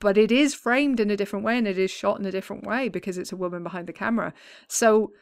but 0.00 0.18
it 0.18 0.30
is 0.30 0.54
framed 0.54 1.00
in 1.00 1.10
a 1.10 1.16
different 1.16 1.44
way 1.44 1.56
and 1.56 1.66
it 1.66 1.78
is 1.78 1.90
shot 1.90 2.18
in 2.18 2.26
a 2.26 2.32
different 2.32 2.66
way 2.66 2.88
because 2.88 3.18
it's 3.18 3.32
a 3.32 3.36
woman 3.36 3.62
behind 3.62 3.86
the 3.86 3.92
camera. 3.92 4.32
So 4.68 5.12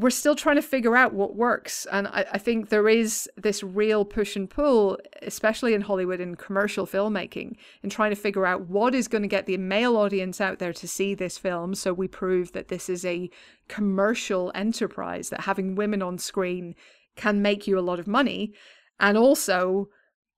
we're 0.00 0.10
still 0.10 0.34
trying 0.34 0.56
to 0.56 0.62
figure 0.62 0.96
out 0.96 1.12
what 1.12 1.36
works. 1.36 1.86
And 1.92 2.08
I, 2.08 2.24
I, 2.32 2.38
think 2.38 2.68
there 2.68 2.88
is 2.88 3.28
this 3.36 3.62
real 3.62 4.04
push 4.04 4.34
and 4.34 4.48
pull, 4.48 4.98
especially 5.22 5.74
in 5.74 5.82
Hollywood 5.82 6.20
in 6.20 6.36
commercial 6.36 6.86
filmmaking, 6.86 7.56
in 7.82 7.90
trying 7.90 8.10
to 8.10 8.16
figure 8.16 8.46
out 8.46 8.68
what 8.68 8.94
is 8.94 9.08
going 9.08 9.22
to 9.22 9.28
get 9.28 9.44
the 9.44 9.56
male 9.58 9.96
audience 9.96 10.40
out 10.40 10.58
there 10.58 10.72
to 10.72 10.88
see 10.88 11.14
this 11.14 11.36
film. 11.36 11.74
So 11.74 11.92
we 11.92 12.08
prove 12.08 12.52
that 12.52 12.68
this 12.68 12.88
is 12.88 13.04
a 13.04 13.30
commercial 13.68 14.50
enterprise, 14.54 15.28
that 15.28 15.42
having 15.42 15.74
women 15.74 16.02
on 16.02 16.16
screen 16.16 16.74
can 17.16 17.42
make 17.42 17.66
you 17.66 17.78
a 17.78 17.80
lot 17.80 17.98
of 18.00 18.06
money. 18.06 18.54
And 18.98 19.18
also, 19.18 19.88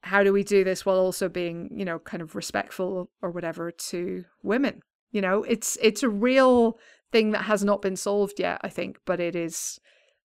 how 0.03 0.23
do 0.23 0.33
we 0.33 0.43
do 0.43 0.65
this 0.65 0.85
while 0.85 0.99
also 0.99 1.29
being 1.29 1.71
you 1.73 1.85
know 1.85 1.99
kind 1.99 2.23
of 2.23 2.35
respectful 2.35 3.11
or 3.21 3.31
whatever 3.31 3.71
to 3.71 4.25
women? 4.43 4.83
You 5.11 5.21
know 5.21 5.43
it's 5.45 5.79
it's 5.81 6.03
a 6.03 6.09
real 6.09 6.79
thing 7.11 7.31
that 7.33 7.43
has 7.43 7.65
not 7.65 7.83
been 7.83 7.95
solved 7.95 8.41
yet 8.41 8.59
i 8.65 8.71
think 8.71 8.97
but 9.05 9.21
it 9.21 9.37
is 9.37 9.79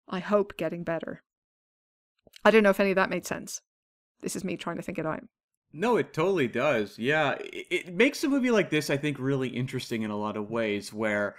i 0.08 0.20
hope 0.20 0.58
getting 0.58 0.84
better. 0.84 1.24
I 2.46 2.52
don't 2.52 2.64
know 2.64 2.72
if 2.72 2.80
any 2.80 2.92
of 2.92 2.98
that 2.98 3.10
made 3.10 3.26
sense. 3.26 3.62
This 4.22 4.36
is 4.36 4.44
me 4.44 4.58
trying 4.58 4.76
to 4.76 4.82
think 4.82 5.00
it 5.00 5.06
out. 5.06 5.22
No 5.72 5.96
it 5.98 6.14
totally 6.14 6.48
does. 6.48 7.00
Yeah 7.00 7.36
it, 7.40 7.68
it 7.70 7.96
makes 7.96 8.24
a 8.24 8.30
movie 8.30 8.52
like 8.52 8.70
this 8.70 8.90
i 8.90 8.98
think 8.98 9.18
really 9.20 9.50
interesting 9.50 10.04
in 10.04 10.12
a 10.12 10.18
lot 10.18 10.38
of 10.38 10.52
ways 10.52 10.94
where 10.94 11.36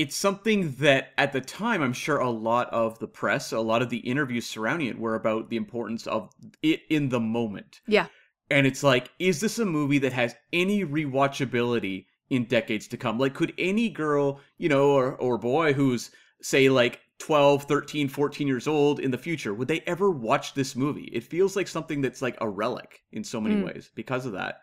it's 0.00 0.16
something 0.16 0.74
that 0.78 1.12
at 1.18 1.30
the 1.30 1.42
time 1.42 1.82
i'm 1.82 1.92
sure 1.92 2.16
a 2.16 2.30
lot 2.30 2.70
of 2.70 2.98
the 3.00 3.06
press 3.06 3.52
a 3.52 3.60
lot 3.60 3.82
of 3.82 3.90
the 3.90 3.98
interviews 3.98 4.46
surrounding 4.46 4.88
it 4.88 4.98
were 4.98 5.14
about 5.14 5.50
the 5.50 5.58
importance 5.58 6.06
of 6.06 6.30
it 6.62 6.80
in 6.88 7.10
the 7.10 7.20
moment. 7.20 7.80
Yeah. 7.86 8.06
And 8.50 8.66
it's 8.66 8.82
like 8.82 9.10
is 9.18 9.40
this 9.40 9.58
a 9.58 9.66
movie 9.66 9.98
that 9.98 10.14
has 10.14 10.34
any 10.54 10.86
rewatchability 10.86 12.06
in 12.30 12.44
decades 12.44 12.88
to 12.88 12.96
come? 12.96 13.18
Like 13.18 13.34
could 13.34 13.52
any 13.58 13.90
girl 13.90 14.40
you 14.56 14.70
know 14.70 14.92
or, 14.92 15.16
or 15.16 15.36
boy 15.36 15.74
who's 15.74 16.10
say 16.40 16.70
like 16.70 17.00
12 17.18 17.64
13 17.64 18.08
14 18.08 18.48
years 18.48 18.66
old 18.66 19.00
in 19.00 19.10
the 19.10 19.18
future 19.18 19.52
would 19.52 19.68
they 19.68 19.80
ever 19.80 20.10
watch 20.10 20.54
this 20.54 20.74
movie? 20.74 21.10
It 21.12 21.24
feels 21.24 21.56
like 21.56 21.68
something 21.68 22.00
that's 22.00 22.22
like 22.22 22.38
a 22.40 22.48
relic 22.48 23.02
in 23.12 23.22
so 23.22 23.38
many 23.38 23.56
mm. 23.56 23.66
ways 23.66 23.90
because 23.94 24.24
of 24.24 24.32
that 24.32 24.62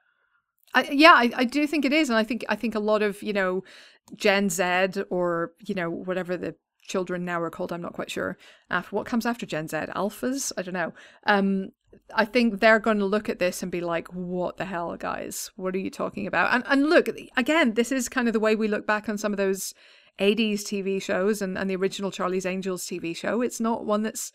I, 0.74 0.90
yeah, 0.92 1.14
I, 1.14 1.32
I 1.36 1.44
do 1.44 1.66
think 1.66 1.86
it 1.86 1.94
is, 1.94 2.10
and 2.10 2.18
I 2.18 2.24
think 2.24 2.46
I 2.50 2.56
think 2.56 2.76
a 2.76 2.80
lot 2.80 3.02
of 3.02 3.22
you 3.24 3.34
know 3.34 3.64
Gen 4.16 4.50
Z 4.50 5.04
or 5.10 5.54
you 5.66 5.76
know 5.76 5.90
whatever 5.90 6.38
the 6.38 6.56
children 6.82 7.26
now 7.26 7.42
are 7.42 7.50
called. 7.50 7.72
I'm 7.72 7.82
not 7.82 7.94
quite 7.94 8.12
sure. 8.12 8.38
After 8.70 8.96
what 8.96 9.06
comes 9.06 9.26
after 9.26 9.46
Gen 9.46 9.68
Z, 9.68 9.78
alphas? 9.96 10.52
I 10.58 10.62
don't 10.62 10.74
know. 10.74 10.94
Um, 11.26 11.70
I 12.14 12.26
think 12.26 12.60
they're 12.60 12.80
going 12.80 13.00
to 13.00 13.06
look 13.06 13.30
at 13.30 13.40
this 13.40 13.64
and 13.64 13.72
be 13.72 13.82
like, 13.82 14.08
"What 14.14 14.58
the 14.58 14.66
hell, 14.66 14.96
guys? 14.98 15.52
What 15.56 15.76
are 15.76 15.80
you 15.80 15.90
talking 15.90 16.28
about?" 16.28 16.54
And 16.54 16.64
and 16.68 16.90
look 16.90 17.10
again, 17.38 17.74
this 17.74 17.92
is 17.92 18.10
kind 18.10 18.28
of 18.28 18.34
the 18.34 18.40
way 18.40 18.56
we 18.56 18.68
look 18.68 18.86
back 18.86 19.10
on 19.10 19.18
some 19.18 19.34
of 19.34 19.38
those 19.38 19.74
80s 20.20 20.62
TV 20.62 21.02
shows 21.02 21.42
and, 21.42 21.58
and 21.58 21.70
the 21.70 21.76
original 21.76 22.12
Charlie's 22.12 22.46
Angels 22.46 22.86
TV 22.86 23.16
show. 23.16 23.42
It's 23.42 23.60
not 23.60 23.86
one 23.86 24.04
that's 24.04 24.32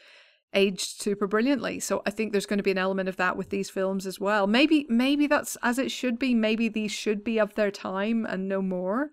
aged 0.55 1.01
super 1.03 1.27
brilliantly. 1.27 1.81
So 1.81 2.03
I 2.05 2.11
think 2.11 2.33
there's 2.33 2.47
going 2.47 2.59
to 2.59 2.63
be 2.63 2.71
an 2.71 2.79
element 2.79 3.09
of 3.09 3.17
that 3.17 3.37
with 3.37 3.51
these 3.51 3.71
films 3.71 4.07
as 4.07 4.21
well. 4.21 4.47
Maybe 4.47 4.87
maybe 4.89 5.27
that's 5.27 5.57
as 5.63 5.79
it 5.79 5.91
should 5.91 6.19
be. 6.19 6.35
Maybe 6.35 6.69
these 6.69 6.93
should 6.93 7.25
be 7.25 7.39
of 7.39 7.55
their 7.55 7.71
time 7.71 8.27
and 8.27 8.49
no 8.49 8.61
more. 8.61 9.11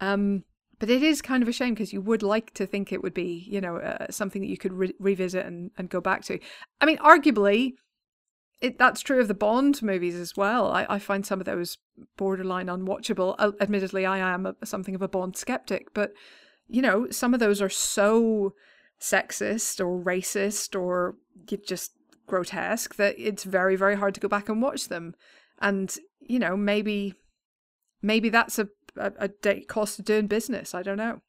Um, 0.00 0.44
but 0.78 0.90
it 0.90 1.02
is 1.02 1.22
kind 1.22 1.44
of 1.44 1.48
a 1.48 1.52
shame 1.52 1.74
because 1.74 1.92
you 1.92 2.00
would 2.00 2.24
like 2.24 2.52
to 2.54 2.66
think 2.66 2.90
it 2.90 3.02
would 3.02 3.14
be, 3.14 3.46
you 3.48 3.60
know, 3.60 3.76
uh, 3.76 4.06
something 4.10 4.42
that 4.42 4.48
you 4.48 4.58
could 4.58 4.72
re- 4.72 4.94
revisit 4.98 5.46
and, 5.46 5.70
and 5.78 5.88
go 5.88 6.00
back 6.00 6.24
to. 6.24 6.40
I 6.80 6.86
mean, 6.86 6.98
arguably, 6.98 7.74
it, 8.60 8.78
that's 8.78 9.00
true 9.00 9.20
of 9.20 9.28
the 9.28 9.34
Bond 9.34 9.80
movies 9.80 10.16
as 10.16 10.36
well. 10.36 10.72
I, 10.72 10.86
I 10.88 10.98
find 10.98 11.24
some 11.24 11.38
of 11.38 11.46
those 11.46 11.78
borderline 12.16 12.66
unwatchable. 12.66 13.36
Uh, 13.38 13.52
admittedly, 13.60 14.04
I 14.04 14.18
am 14.18 14.46
a, 14.46 14.56
something 14.64 14.96
of 14.96 15.02
a 15.02 15.08
Bond 15.08 15.36
skeptic, 15.36 15.94
but 15.94 16.12
you 16.66 16.82
know, 16.82 17.08
some 17.10 17.32
of 17.32 17.38
those 17.38 17.62
are 17.62 17.68
so 17.68 18.54
sexist 19.02 19.80
or 19.80 20.02
racist 20.02 20.80
or 20.80 21.16
just 21.66 21.92
grotesque 22.26 22.94
that 22.96 23.18
it's 23.18 23.44
very, 23.44 23.76
very 23.76 23.96
hard 23.96 24.14
to 24.14 24.20
go 24.20 24.28
back 24.28 24.48
and 24.48 24.62
watch 24.62 24.88
them. 24.88 25.14
And 25.60 25.94
you 26.20 26.38
know, 26.38 26.56
maybe, 26.56 27.14
maybe 28.00 28.28
that's 28.28 28.58
a 28.58 28.68
a, 28.96 29.30
a 29.44 29.60
cost 29.62 29.98
of 29.98 30.04
doing 30.04 30.26
business. 30.26 30.74
I 30.74 30.82
don't 30.82 30.98
know. 30.98 31.20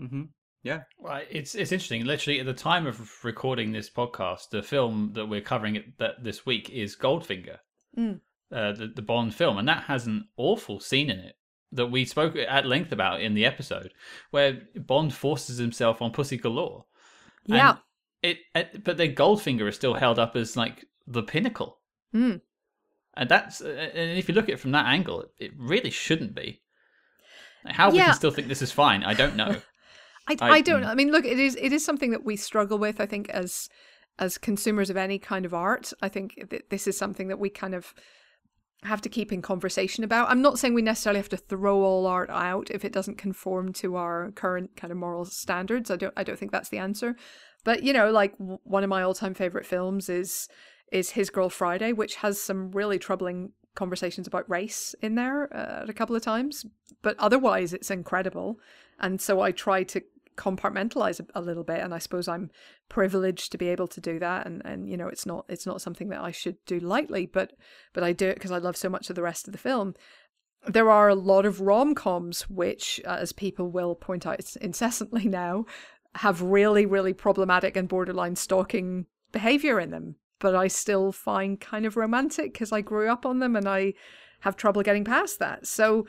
Mm-hmm. 0.00 0.22
Yeah. 0.62 0.82
Well, 0.98 1.22
it's 1.30 1.54
it's 1.54 1.72
interesting. 1.72 2.04
Literally, 2.04 2.40
at 2.40 2.46
the 2.46 2.54
time 2.54 2.86
of 2.86 3.24
recording 3.24 3.72
this 3.72 3.90
podcast, 3.90 4.50
the 4.50 4.62
film 4.62 5.12
that 5.14 5.26
we're 5.26 5.40
covering 5.40 5.76
it, 5.76 5.98
that 5.98 6.22
this 6.22 6.46
week 6.46 6.70
is 6.70 6.96
Goldfinger, 6.96 7.58
mm. 7.98 8.20
uh, 8.52 8.72
the 8.72 8.92
the 8.94 9.02
Bond 9.02 9.34
film, 9.34 9.58
and 9.58 9.68
that 9.68 9.84
has 9.84 10.06
an 10.06 10.28
awful 10.36 10.80
scene 10.80 11.10
in 11.10 11.18
it 11.18 11.36
that 11.72 11.86
we 11.86 12.04
spoke 12.04 12.36
at 12.36 12.66
length 12.66 12.92
about 12.92 13.22
in 13.22 13.34
the 13.34 13.46
episode, 13.46 13.92
where 14.30 14.60
Bond 14.76 15.12
forces 15.14 15.58
himself 15.58 16.02
on 16.02 16.12
Pussy 16.12 16.36
Galore. 16.36 16.84
Yeah. 17.46 17.76
It, 18.22 18.38
it, 18.54 18.84
but 18.84 18.96
then 18.96 19.14
Goldfinger 19.14 19.68
is 19.68 19.74
still 19.74 19.94
held 19.94 20.18
up 20.18 20.36
as 20.36 20.56
like 20.56 20.84
the 21.06 21.22
pinnacle. 21.22 21.78
Mm. 22.14 22.40
And 23.14 23.28
that's 23.28 23.60
uh, 23.60 23.90
and 23.94 24.18
if 24.18 24.28
you 24.28 24.34
look 24.34 24.44
at 24.44 24.54
it 24.54 24.60
from 24.60 24.72
that 24.72 24.86
angle, 24.86 25.24
it 25.38 25.52
really 25.58 25.90
shouldn't 25.90 26.34
be. 26.34 26.62
How 27.66 27.88
yeah. 27.88 27.92
we 27.92 27.98
can 27.98 28.14
still 28.14 28.30
think 28.30 28.48
this 28.48 28.62
is 28.62 28.72
fine, 28.72 29.04
I 29.04 29.14
don't 29.14 29.36
know. 29.36 29.56
I, 30.28 30.36
I, 30.40 30.50
I 30.50 30.60
don't. 30.60 30.82
Mm. 30.82 30.86
I 30.86 30.94
mean, 30.94 31.10
look, 31.10 31.24
it 31.24 31.38
is 31.38 31.56
it 31.60 31.72
is 31.72 31.84
something 31.84 32.10
that 32.10 32.24
we 32.24 32.36
struggle 32.36 32.78
with. 32.78 33.00
I 33.00 33.06
think 33.06 33.28
as 33.30 33.68
as 34.18 34.38
consumers 34.38 34.88
of 34.88 34.96
any 34.96 35.18
kind 35.18 35.44
of 35.44 35.52
art, 35.52 35.92
I 36.00 36.08
think 36.08 36.48
th- 36.50 36.64
this 36.70 36.86
is 36.86 36.96
something 36.96 37.28
that 37.28 37.38
we 37.38 37.50
kind 37.50 37.74
of 37.74 37.92
have 38.84 39.00
to 39.02 39.08
keep 39.08 39.32
in 39.32 39.42
conversation 39.42 40.02
about. 40.02 40.28
I'm 40.28 40.42
not 40.42 40.58
saying 40.58 40.74
we 40.74 40.82
necessarily 40.82 41.20
have 41.20 41.28
to 41.30 41.36
throw 41.36 41.82
all 41.82 42.06
art 42.06 42.30
out 42.30 42.70
if 42.70 42.84
it 42.84 42.92
doesn't 42.92 43.18
conform 43.18 43.72
to 43.74 43.96
our 43.96 44.32
current 44.32 44.76
kind 44.76 44.90
of 44.90 44.98
moral 44.98 45.24
standards. 45.24 45.90
I 45.90 45.96
don't 45.96 46.14
I 46.16 46.24
don't 46.24 46.38
think 46.38 46.52
that's 46.52 46.68
the 46.68 46.78
answer. 46.78 47.16
But 47.64 47.82
you 47.82 47.92
know, 47.92 48.10
like 48.10 48.36
w- 48.38 48.58
one 48.64 48.82
of 48.82 48.90
my 48.90 49.02
all-time 49.02 49.34
favorite 49.34 49.66
films 49.66 50.08
is 50.08 50.48
is 50.90 51.10
His 51.10 51.30
Girl 51.30 51.48
Friday, 51.48 51.92
which 51.92 52.16
has 52.16 52.40
some 52.40 52.70
really 52.72 52.98
troubling 52.98 53.52
conversations 53.74 54.26
about 54.26 54.50
race 54.50 54.94
in 55.00 55.14
there 55.14 55.54
uh, 55.56 55.86
a 55.88 55.92
couple 55.92 56.14
of 56.14 56.22
times, 56.22 56.66
but 57.00 57.16
otherwise 57.18 57.72
it's 57.72 57.90
incredible. 57.90 58.58
And 59.00 59.20
so 59.20 59.40
I 59.40 59.52
try 59.52 59.82
to 59.84 60.02
compartmentalize 60.36 61.20
a, 61.20 61.38
a, 61.38 61.42
little 61.42 61.64
bit 61.64 61.80
and 61.80 61.94
I 61.94 61.98
suppose 61.98 62.28
I'm 62.28 62.50
privileged 62.88 63.52
to 63.52 63.58
be 63.58 63.68
able 63.68 63.88
to 63.88 64.00
do 64.00 64.18
that 64.18 64.46
and 64.46 64.62
and 64.64 64.88
you 64.88 64.96
know 64.96 65.08
it's 65.08 65.26
not 65.26 65.44
it's 65.48 65.66
not 65.66 65.80
something 65.80 66.08
that 66.08 66.20
I 66.20 66.30
should 66.30 66.56
do 66.66 66.80
lightly 66.80 67.26
but 67.26 67.52
but 67.92 68.02
I 68.02 68.12
do 68.12 68.28
it 68.28 68.34
because 68.34 68.50
I 68.50 68.58
love 68.58 68.76
so 68.76 68.88
much 68.88 69.10
of 69.10 69.16
the 69.16 69.22
rest 69.22 69.46
of 69.46 69.52
the 69.52 69.58
film 69.58 69.94
there 70.66 70.90
are 70.90 71.08
a 71.08 71.14
lot 71.14 71.44
of 71.44 71.60
rom-coms 71.60 72.42
which 72.48 73.00
uh, 73.04 73.16
as 73.20 73.32
people 73.32 73.70
will 73.70 73.94
point 73.94 74.26
out 74.26 74.56
incessantly 74.56 75.28
now 75.28 75.66
have 76.16 76.42
really 76.42 76.86
really 76.86 77.12
problematic 77.12 77.76
and 77.76 77.88
borderline 77.88 78.36
stalking 78.36 79.06
behavior 79.32 79.80
in 79.80 79.90
them 79.90 80.16
but 80.42 80.56
I 80.56 80.66
still 80.66 81.12
find 81.12 81.60
kind 81.60 81.86
of 81.86 81.96
romantic 81.96 82.52
because 82.52 82.72
I 82.72 82.80
grew 82.80 83.08
up 83.08 83.24
on 83.24 83.38
them 83.38 83.54
and 83.54 83.68
I 83.68 83.94
have 84.40 84.56
trouble 84.56 84.82
getting 84.82 85.04
past 85.04 85.38
that. 85.38 85.68
So 85.68 86.06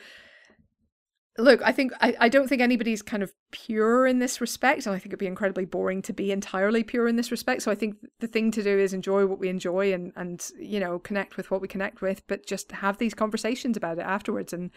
look, 1.38 1.61
I 1.63 1.71
think 1.71 1.91
I, 1.99 2.15
I 2.19 2.29
don't 2.29 2.47
think 2.47 2.61
anybody's 2.61 3.01
kind 3.01 3.23
of 3.23 3.34
pure 3.51 4.05
in 4.05 4.19
this 4.19 4.39
respect, 4.39 4.86
and 4.86 4.95
I 4.95 4.99
think 4.99 5.07
it'd 5.07 5.19
be 5.19 5.27
incredibly 5.27 5.65
boring 5.65 6.01
to 6.03 6.13
be 6.13 6.31
entirely 6.31 6.84
pure 6.84 7.07
in 7.07 7.15
this 7.15 7.31
respect. 7.31 7.63
So 7.63 7.71
I 7.71 7.75
think 7.75 7.95
the 8.19 8.27
thing 8.27 8.51
to 8.51 8.63
do 8.63 8.77
is 8.77 8.93
enjoy 8.93 9.25
what 9.25 9.39
we 9.39 9.49
enjoy 9.49 9.93
and 9.93 10.13
and 10.15 10.45
you 10.59 10.79
know 10.79 10.99
connect 10.99 11.38
with 11.38 11.49
what 11.49 11.61
we 11.61 11.67
connect 11.67 12.01
with, 12.01 12.25
but 12.27 12.45
just 12.45 12.71
have 12.71 12.97
these 12.97 13.13
conversations 13.13 13.77
about 13.77 13.97
it 13.97 14.03
afterwards 14.03 14.53
and 14.53 14.71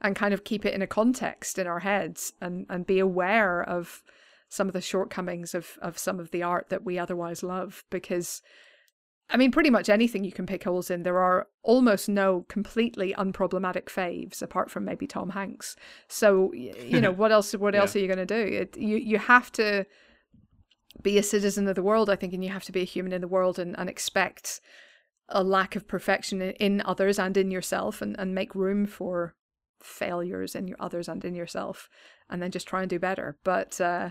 and 0.00 0.16
kind 0.16 0.34
of 0.34 0.44
keep 0.44 0.66
it 0.66 0.74
in 0.74 0.82
a 0.82 0.86
context 0.86 1.58
in 1.58 1.66
our 1.66 1.80
heads 1.80 2.34
and 2.40 2.66
and 2.68 2.86
be 2.86 2.98
aware 2.98 3.62
of 3.62 4.02
some 4.48 4.66
of 4.66 4.74
the 4.74 4.80
shortcomings 4.82 5.54
of 5.54 5.78
of 5.80 5.96
some 5.96 6.20
of 6.20 6.30
the 6.30 6.42
art 6.42 6.68
that 6.68 6.84
we 6.84 6.98
otherwise 6.98 7.42
love 7.42 7.84
because 7.90 8.42
I 9.30 9.36
mean, 9.38 9.50
pretty 9.50 9.70
much 9.70 9.88
anything 9.88 10.24
you 10.24 10.32
can 10.32 10.46
pick 10.46 10.64
holes 10.64 10.90
in. 10.90 11.04
There 11.04 11.18
are 11.18 11.48
almost 11.62 12.08
no 12.08 12.44
completely 12.48 13.14
unproblematic 13.14 13.84
faves, 13.84 14.42
apart 14.42 14.70
from 14.70 14.84
maybe 14.84 15.06
Tom 15.06 15.30
Hanks. 15.30 15.74
So, 16.08 16.52
you 16.52 17.00
know, 17.00 17.10
what 17.22 17.32
else? 17.32 17.52
What 17.52 17.74
yeah. 17.74 17.80
else 17.80 17.96
are 17.96 17.98
you 17.98 18.08
going 18.08 18.18
to 18.18 18.26
do? 18.26 18.56
It, 18.56 18.76
you 18.76 18.96
you 18.96 19.18
have 19.18 19.50
to 19.52 19.86
be 21.02 21.16
a 21.16 21.22
citizen 21.22 21.66
of 21.66 21.74
the 21.74 21.82
world, 21.82 22.10
I 22.10 22.16
think, 22.16 22.34
and 22.34 22.44
you 22.44 22.50
have 22.50 22.64
to 22.64 22.72
be 22.72 22.82
a 22.82 22.84
human 22.84 23.12
in 23.12 23.22
the 23.22 23.28
world 23.28 23.58
and, 23.58 23.78
and 23.78 23.88
expect 23.88 24.60
a 25.28 25.42
lack 25.42 25.76
of 25.76 25.88
perfection 25.88 26.42
in 26.42 26.82
others 26.84 27.18
and 27.18 27.36
in 27.36 27.50
yourself, 27.50 28.02
and, 28.02 28.18
and 28.18 28.34
make 28.34 28.54
room 28.54 28.84
for 28.86 29.34
failures 29.80 30.54
in 30.54 30.68
your 30.68 30.76
others 30.78 31.08
and 31.08 31.24
in 31.24 31.34
yourself, 31.34 31.88
and 32.28 32.42
then 32.42 32.50
just 32.50 32.68
try 32.68 32.82
and 32.82 32.90
do 32.90 32.98
better. 32.98 33.38
But 33.44 33.80
uh, 33.80 34.10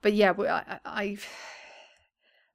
but 0.00 0.14
yeah, 0.14 0.32
I, 0.38 0.78
I 0.84 1.18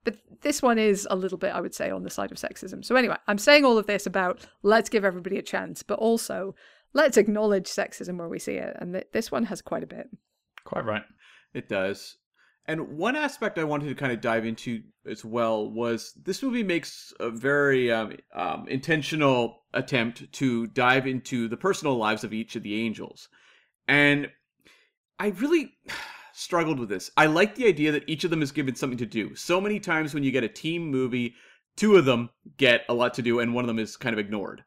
but 0.04 0.18
this 0.42 0.62
one 0.62 0.80
is 0.80 1.08
a 1.10 1.16
little 1.16 1.38
bit, 1.38 1.54
I 1.54 1.62
would 1.62 1.74
say, 1.74 1.90
on 1.90 2.04
the 2.04 2.10
side 2.10 2.32
of 2.32 2.38
sexism. 2.38 2.84
So, 2.84 2.96
anyway, 2.96 3.18
I'm 3.28 3.38
saying 3.38 3.66
all 3.66 3.78
of 3.78 3.88
this 3.88 4.06
about 4.06 4.46
let's 4.64 4.90
give 4.90 5.06
everybody 5.06 5.38
a 5.38 5.44
chance, 5.44 5.84
but 5.84 6.00
also 6.00 6.56
let's 6.94 7.18
acknowledge 7.18 7.68
sexism 7.68 8.18
where 8.18 8.30
we 8.30 8.40
see 8.40 8.56
it. 8.56 8.76
And 8.80 8.94
th- 8.94 9.08
this 9.12 9.32
one 9.32 9.46
has 9.46 9.62
quite 9.62 9.84
a 9.84 9.88
bit. 9.88 10.10
Quite 10.64 10.86
right. 10.86 11.04
It 11.54 11.70
does. 11.70 12.18
And 12.66 12.98
one 12.98 13.16
aspect 13.16 13.58
I 13.58 13.64
wanted 13.64 13.90
to 13.90 13.96
kind 13.96 14.12
of 14.12 14.22
dive 14.22 14.46
into 14.46 14.84
as 15.10 15.26
well 15.26 15.72
was 15.72 16.14
this 16.24 16.44
movie 16.44 16.62
makes 16.62 17.12
a 17.20 17.32
very 17.32 17.92
um, 17.92 18.14
um, 18.36 18.68
intentional 18.68 19.64
attempt 19.74 20.32
to 20.34 20.68
dive 20.68 21.08
into 21.08 21.48
the 21.48 21.58
personal 21.58 21.98
lives 21.98 22.24
of 22.24 22.32
each 22.32 22.56
of 22.56 22.62
the 22.62 22.80
angels. 22.80 23.28
And 23.88 24.30
I 25.18 25.30
really 25.30 25.74
struggled 26.40 26.80
with 26.80 26.90
this. 26.90 27.12
I 27.18 27.26
like 27.26 27.56
the 27.56 27.68
idea 27.68 27.92
that 27.92 28.08
each 28.08 28.24
of 28.24 28.30
them 28.30 28.42
is 28.42 28.52
given 28.52 28.76
something 28.76 28.98
to 28.98 29.06
do. 29.06 29.36
So 29.36 29.60
many 29.60 29.80
times 29.80 30.14
when 30.14 30.24
you 30.24 30.32
get 30.32 30.44
a 30.44 30.50
team 30.50 30.90
movie, 30.90 31.36
two 31.76 31.96
of 31.96 32.06
them 32.06 32.30
get 32.58 32.86
a 32.90 32.94
lot 32.94 33.14
to 33.16 33.22
do 33.22 33.40
and 33.40 33.54
one 33.54 33.64
of 33.64 33.68
them 33.68 33.80
is 33.80 33.98
kind 33.98 34.14
of 34.14 34.20
ignored. 34.20 34.64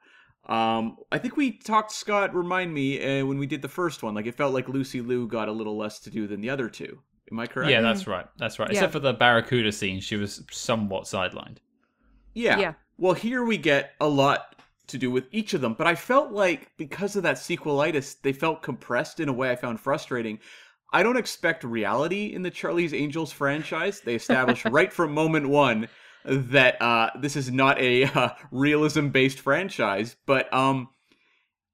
Um, 0.47 0.97
I 1.11 1.19
think 1.19 1.37
we 1.37 1.53
talked, 1.53 1.93
Scott, 1.93 2.35
remind 2.35 2.75
me, 2.75 3.21
uh, 3.21 3.25
when 3.25 3.39
we 3.39 3.47
did 3.47 3.63
the 3.63 3.69
first 3.69 4.03
one, 4.03 4.15
like 4.15 4.27
it 4.27 4.35
felt 4.35 4.53
like 4.53 4.69
Lucy 4.69 5.01
Liu 5.01 5.27
got 5.27 5.49
a 5.49 5.53
little 5.53 5.77
less 5.77 6.01
to 6.01 6.11
do 6.11 6.27
than 6.27 6.41
the 6.41 6.51
other 6.51 6.69
two. 6.69 7.01
Am 7.31 7.39
I 7.39 7.47
correct? 7.47 7.71
Yeah, 7.71 7.81
that's 7.81 8.07
right. 8.07 8.27
That's 8.37 8.59
right. 8.59 8.69
Yeah. 8.69 8.75
Except 8.75 8.93
for 8.93 8.99
the 8.99 9.15
Barracuda 9.15 9.73
scene, 9.73 10.01
she 10.01 10.17
was 10.17 10.43
somewhat 10.51 11.05
sidelined. 11.05 11.59
Yeah. 12.35 12.59
Yeah. 12.59 12.75
Well, 12.99 13.15
here 13.15 13.45
we 13.45 13.57
get 13.57 13.93
a 14.01 14.09
lot 14.09 14.57
to 14.89 14.99
do 14.99 15.11
with 15.11 15.25
each 15.31 15.55
of 15.55 15.61
them, 15.61 15.75
but 15.75 15.87
I 15.87 15.95
felt 15.95 16.33
like 16.33 16.73
because 16.77 17.17
of 17.17 17.23
that 17.23 17.37
sequelitis, 17.37 18.21
they 18.21 18.33
felt 18.33 18.63
compressed 18.63 19.21
in 19.21 19.29
a 19.29 19.33
way 19.33 19.51
I 19.51 19.57
found 19.57 19.81
frustrating. 19.81 20.41
I 20.93 21.03
don't 21.03 21.17
expect 21.17 21.65
reality 21.65 22.35
in 22.35 22.43
the 22.43 22.51
Charlie's 22.51 22.93
Angels 22.93 23.33
franchise. 23.33 24.01
They 24.01 24.15
established 24.15 24.65
right 24.67 24.93
from 24.93 25.13
moment 25.13 25.49
one 25.49 25.89
that 26.25 26.81
uh, 26.81 27.11
this 27.19 27.37
is 27.37 27.51
not 27.51 27.81
a 27.81 28.05
uh, 28.15 28.31
realism-based 28.51 29.41
franchise, 29.41 30.17
but 30.27 30.53
um, 30.53 30.89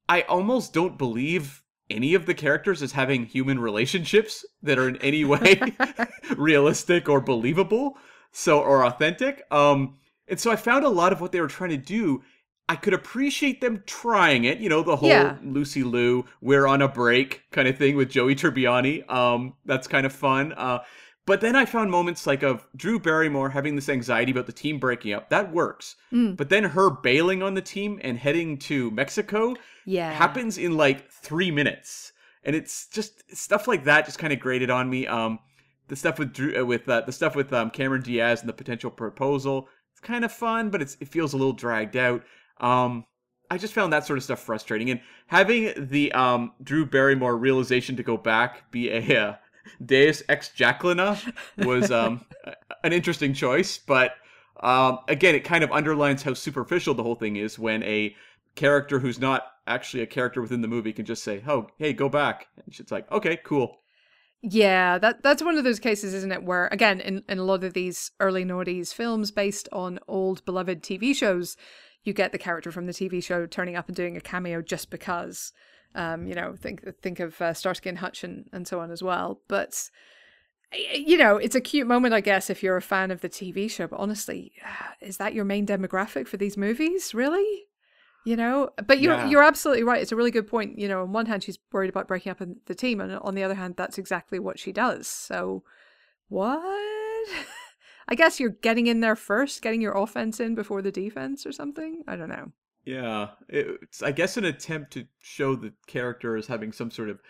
I 0.08 0.22
almost 0.22 0.72
don't 0.72 0.96
believe 0.96 1.62
any 1.90 2.14
of 2.14 2.26
the 2.26 2.34
characters 2.34 2.82
as 2.82 2.92
having 2.92 3.24
human 3.24 3.58
relationships 3.58 4.44
that 4.62 4.78
are 4.78 4.88
in 4.88 4.96
any 4.98 5.24
way 5.24 5.60
realistic 6.36 7.08
or 7.08 7.20
believable, 7.20 7.96
so 8.30 8.60
or 8.60 8.84
authentic. 8.84 9.42
Um, 9.50 9.96
and 10.28 10.38
so 10.38 10.50
I 10.50 10.56
found 10.56 10.84
a 10.84 10.90
lot 10.90 11.12
of 11.12 11.20
what 11.20 11.32
they 11.32 11.40
were 11.40 11.48
trying 11.48 11.70
to 11.70 11.76
do 11.76 12.22
I 12.68 12.76
could 12.76 12.92
appreciate 12.92 13.60
them 13.62 13.82
trying 13.86 14.44
it, 14.44 14.58
you 14.58 14.68
know, 14.68 14.82
the 14.82 14.96
whole 14.96 15.08
yeah. 15.08 15.36
Lucy 15.42 15.82
Liu, 15.82 16.26
we're 16.42 16.66
on 16.66 16.82
a 16.82 16.88
break 16.88 17.42
kind 17.50 17.66
of 17.66 17.78
thing 17.78 17.96
with 17.96 18.10
Joey 18.10 18.34
Tribbiani. 18.34 19.10
Um, 19.10 19.54
that's 19.64 19.88
kind 19.88 20.04
of 20.04 20.12
fun. 20.12 20.52
Uh, 20.52 20.80
but 21.24 21.40
then 21.40 21.56
I 21.56 21.64
found 21.64 21.90
moments 21.90 22.26
like 22.26 22.42
of 22.42 22.66
Drew 22.76 22.98
Barrymore 22.98 23.50
having 23.50 23.74
this 23.74 23.88
anxiety 23.88 24.32
about 24.32 24.46
the 24.46 24.52
team 24.52 24.78
breaking 24.78 25.14
up. 25.14 25.30
That 25.30 25.52
works. 25.52 25.96
Mm. 26.12 26.36
But 26.36 26.50
then 26.50 26.64
her 26.64 26.90
bailing 26.90 27.42
on 27.42 27.54
the 27.54 27.62
team 27.62 28.00
and 28.02 28.18
heading 28.18 28.58
to 28.58 28.90
Mexico 28.90 29.54
yeah. 29.86 30.12
happens 30.12 30.58
in 30.58 30.76
like 30.76 31.10
three 31.10 31.50
minutes. 31.50 32.12
And 32.44 32.54
it's 32.54 32.86
just 32.88 33.34
stuff 33.34 33.66
like 33.66 33.84
that 33.84 34.04
just 34.04 34.18
kind 34.18 34.32
of 34.32 34.40
grated 34.40 34.70
on 34.70 34.90
me. 34.90 35.06
Um, 35.06 35.38
the 35.88 35.96
stuff 35.96 36.18
with 36.18 36.34
Drew, 36.34 36.60
uh, 36.60 36.64
with 36.66 36.86
uh, 36.86 37.00
the 37.00 37.12
stuff 37.12 37.34
with 37.34 37.50
um, 37.52 37.70
Cameron 37.70 38.02
Diaz 38.02 38.40
and 38.40 38.48
the 38.48 38.54
potential 38.54 38.90
proposal 38.90 39.68
it's 39.98 40.06
kind 40.06 40.24
of 40.24 40.30
fun, 40.30 40.70
but 40.70 40.80
it's 40.80 40.96
it 41.00 41.08
feels 41.08 41.32
a 41.32 41.36
little 41.36 41.52
dragged 41.52 41.96
out. 41.96 42.22
Um, 42.60 43.04
I 43.50 43.58
just 43.58 43.72
found 43.72 43.92
that 43.92 44.06
sort 44.06 44.18
of 44.18 44.24
stuff 44.24 44.40
frustrating, 44.40 44.90
and 44.90 45.00
having 45.26 45.72
the 45.76 46.12
um, 46.12 46.52
Drew 46.62 46.84
Barrymore 46.84 47.36
realization 47.36 47.96
to 47.96 48.02
go 48.02 48.16
back 48.16 48.70
be 48.70 48.90
a 48.90 49.16
uh, 49.16 49.36
Deus 49.84 50.22
ex 50.28 50.50
Jacqueline 50.50 51.16
was 51.58 51.90
um, 51.90 52.24
an 52.84 52.92
interesting 52.92 53.32
choice, 53.32 53.78
but 53.78 54.12
um, 54.60 54.98
again, 55.08 55.34
it 55.34 55.44
kind 55.44 55.64
of 55.64 55.70
underlines 55.72 56.22
how 56.22 56.34
superficial 56.34 56.94
the 56.94 57.02
whole 57.02 57.14
thing 57.14 57.36
is 57.36 57.58
when 57.58 57.82
a 57.84 58.14
character 58.54 58.98
who's 58.98 59.18
not 59.18 59.46
actually 59.66 60.02
a 60.02 60.06
character 60.06 60.40
within 60.42 60.62
the 60.62 60.68
movie 60.68 60.92
can 60.92 61.04
just 61.04 61.22
say, 61.22 61.42
"Oh, 61.46 61.68
hey, 61.78 61.92
go 61.92 62.08
back," 62.08 62.48
and 62.56 62.74
it's 62.78 62.92
like, 62.92 63.10
"Okay, 63.10 63.38
cool." 63.44 63.80
Yeah, 64.42 64.98
that 64.98 65.22
that's 65.22 65.42
one 65.42 65.56
of 65.56 65.64
those 65.64 65.80
cases, 65.80 66.14
isn't 66.14 66.32
it? 66.32 66.42
Where 66.42 66.68
again, 66.68 67.00
in, 67.00 67.24
in 67.28 67.38
a 67.38 67.44
lot 67.44 67.64
of 67.64 67.74
these 67.74 68.12
early 68.20 68.44
noughties 68.44 68.92
films 68.92 69.30
based 69.30 69.68
on 69.72 69.98
old 70.06 70.44
beloved 70.44 70.82
TV 70.82 71.14
shows, 71.14 71.56
you 72.04 72.12
get 72.12 72.32
the 72.32 72.38
character 72.38 72.70
from 72.70 72.86
the 72.86 72.92
TV 72.92 73.22
show 73.22 73.46
turning 73.46 73.76
up 73.76 73.88
and 73.88 73.96
doing 73.96 74.16
a 74.16 74.20
cameo 74.20 74.62
just 74.62 74.90
because. 74.90 75.52
Um, 75.94 76.26
you 76.26 76.34
know, 76.34 76.54
think 76.54 76.84
think 77.00 77.18
of 77.18 77.40
uh, 77.40 77.54
Starsky 77.54 77.88
and 77.88 77.98
Hutch 77.98 78.22
and, 78.22 78.46
and 78.52 78.68
so 78.68 78.78
on 78.78 78.90
as 78.90 79.02
well. 79.02 79.40
But 79.48 79.90
you 80.72 81.16
know, 81.16 81.36
it's 81.36 81.54
a 81.54 81.60
cute 81.60 81.86
moment, 81.86 82.14
I 82.14 82.20
guess, 82.20 82.50
if 82.50 82.62
you're 82.62 82.76
a 82.76 82.82
fan 82.82 83.10
of 83.10 83.20
the 83.20 83.28
TV 83.28 83.70
show. 83.70 83.86
But 83.86 84.00
honestly, 84.00 84.52
is 85.00 85.16
that 85.16 85.34
your 85.34 85.44
main 85.44 85.66
demographic 85.66 86.28
for 86.28 86.36
these 86.36 86.56
movies? 86.56 87.14
Really? 87.14 87.64
You 88.24 88.36
know, 88.36 88.70
but 88.86 89.00
you're 89.00 89.14
yeah. 89.14 89.28
you're 89.28 89.42
absolutely 89.42 89.84
right. 89.84 90.02
It's 90.02 90.12
a 90.12 90.16
really 90.16 90.30
good 90.30 90.46
point. 90.46 90.78
You 90.78 90.88
know, 90.88 91.02
on 91.02 91.12
one 91.12 91.26
hand, 91.26 91.42
she's 91.42 91.58
worried 91.72 91.88
about 91.88 92.08
breaking 92.08 92.30
up 92.30 92.42
the 92.66 92.74
team, 92.74 93.00
and 93.00 93.12
on 93.12 93.34
the 93.34 93.42
other 93.42 93.54
hand, 93.54 93.74
that's 93.76 93.96
exactly 93.96 94.38
what 94.38 94.58
she 94.58 94.70
does. 94.70 95.06
So, 95.06 95.62
what? 96.28 97.28
I 98.08 98.14
guess 98.14 98.40
you're 98.40 98.50
getting 98.50 98.86
in 98.86 99.00
there 99.00 99.16
first, 99.16 99.62
getting 99.62 99.82
your 99.82 99.96
offense 99.96 100.40
in 100.40 100.54
before 100.54 100.82
the 100.82 100.90
defense, 100.90 101.44
or 101.44 101.52
something. 101.52 102.02
I 102.08 102.16
don't 102.16 102.30
know. 102.30 102.52
Yeah, 102.84 103.28
it's 103.48 104.02
I 104.02 104.12
guess 104.12 104.36
an 104.36 104.46
attempt 104.46 104.92
to 104.94 105.06
show 105.20 105.54
the 105.54 105.74
character 105.86 106.36
as 106.36 106.46
having 106.46 106.72
some 106.72 106.90
sort 106.90 107.10
of 107.10 107.20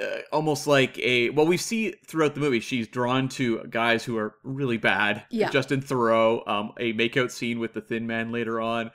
uh, 0.00 0.18
almost 0.32 0.66
like 0.66 0.98
a 0.98 1.30
well 1.30 1.46
we 1.46 1.56
see 1.56 1.92
throughout 2.06 2.34
the 2.34 2.40
movie 2.40 2.60
she's 2.60 2.86
drawn 2.86 3.28
to 3.28 3.64
guys 3.70 4.04
who 4.04 4.16
are 4.18 4.34
really 4.42 4.76
bad 4.76 5.24
yeah 5.30 5.50
justin 5.50 5.80
theroux 5.80 6.46
um, 6.46 6.72
a 6.78 6.92
makeout 6.92 7.30
scene 7.30 7.58
with 7.58 7.72
the 7.72 7.80
thin 7.80 8.06
man 8.06 8.30
later 8.30 8.60
on 8.60 8.90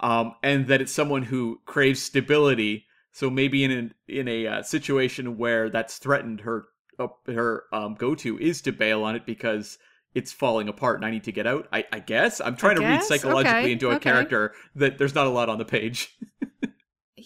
um, 0.00 0.34
and 0.42 0.66
that 0.66 0.80
it's 0.80 0.92
someone 0.92 1.22
who 1.22 1.60
craves 1.66 2.02
stability 2.02 2.86
so 3.12 3.28
maybe 3.28 3.64
in 3.64 3.70
an, 3.70 3.94
in 4.08 4.28
a 4.28 4.46
uh, 4.46 4.62
situation 4.62 5.36
where 5.36 5.68
that's 5.68 5.98
threatened 5.98 6.40
her 6.40 6.64
uh, 6.98 7.08
her 7.26 7.64
um, 7.72 7.94
go-to 7.94 8.38
is 8.38 8.62
to 8.62 8.72
bail 8.72 9.04
on 9.04 9.14
it 9.14 9.26
because 9.26 9.78
it's 10.16 10.32
falling 10.32 10.66
apart 10.66 10.96
and 10.96 11.04
I 11.04 11.10
need 11.10 11.24
to 11.24 11.32
get 11.32 11.46
out. 11.46 11.68
I, 11.70 11.84
I 11.92 11.98
guess 12.00 12.40
I'm 12.40 12.56
trying 12.56 12.72
I 12.72 12.74
to 12.74 12.80
guess? 12.80 12.90
read 12.90 13.02
psychologically 13.20 13.58
okay. 13.58 13.72
into 13.72 13.90
a 13.90 13.96
okay. 13.96 14.10
character 14.10 14.54
that 14.74 14.96
there's 14.96 15.14
not 15.14 15.26
a 15.26 15.30
lot 15.30 15.50
on 15.50 15.58
the 15.58 15.64
page. 15.64 16.16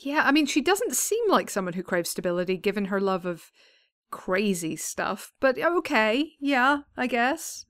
Yeah, 0.03 0.23
I 0.25 0.33
mean, 0.33 0.47
she 0.47 0.63
doesn't 0.63 0.95
seem 0.95 1.29
like 1.29 1.51
someone 1.51 1.75
who 1.75 1.83
craves 1.83 2.09
stability 2.09 2.57
given 2.57 2.87
her 2.87 3.01
love 3.01 3.27
of 3.27 3.51
crazy 4.11 4.75
stuff, 4.75 5.33
but 5.41 5.59
okay, 5.59 6.33
yeah, 6.41 6.79
I 6.97 7.07
guess. 7.07 7.67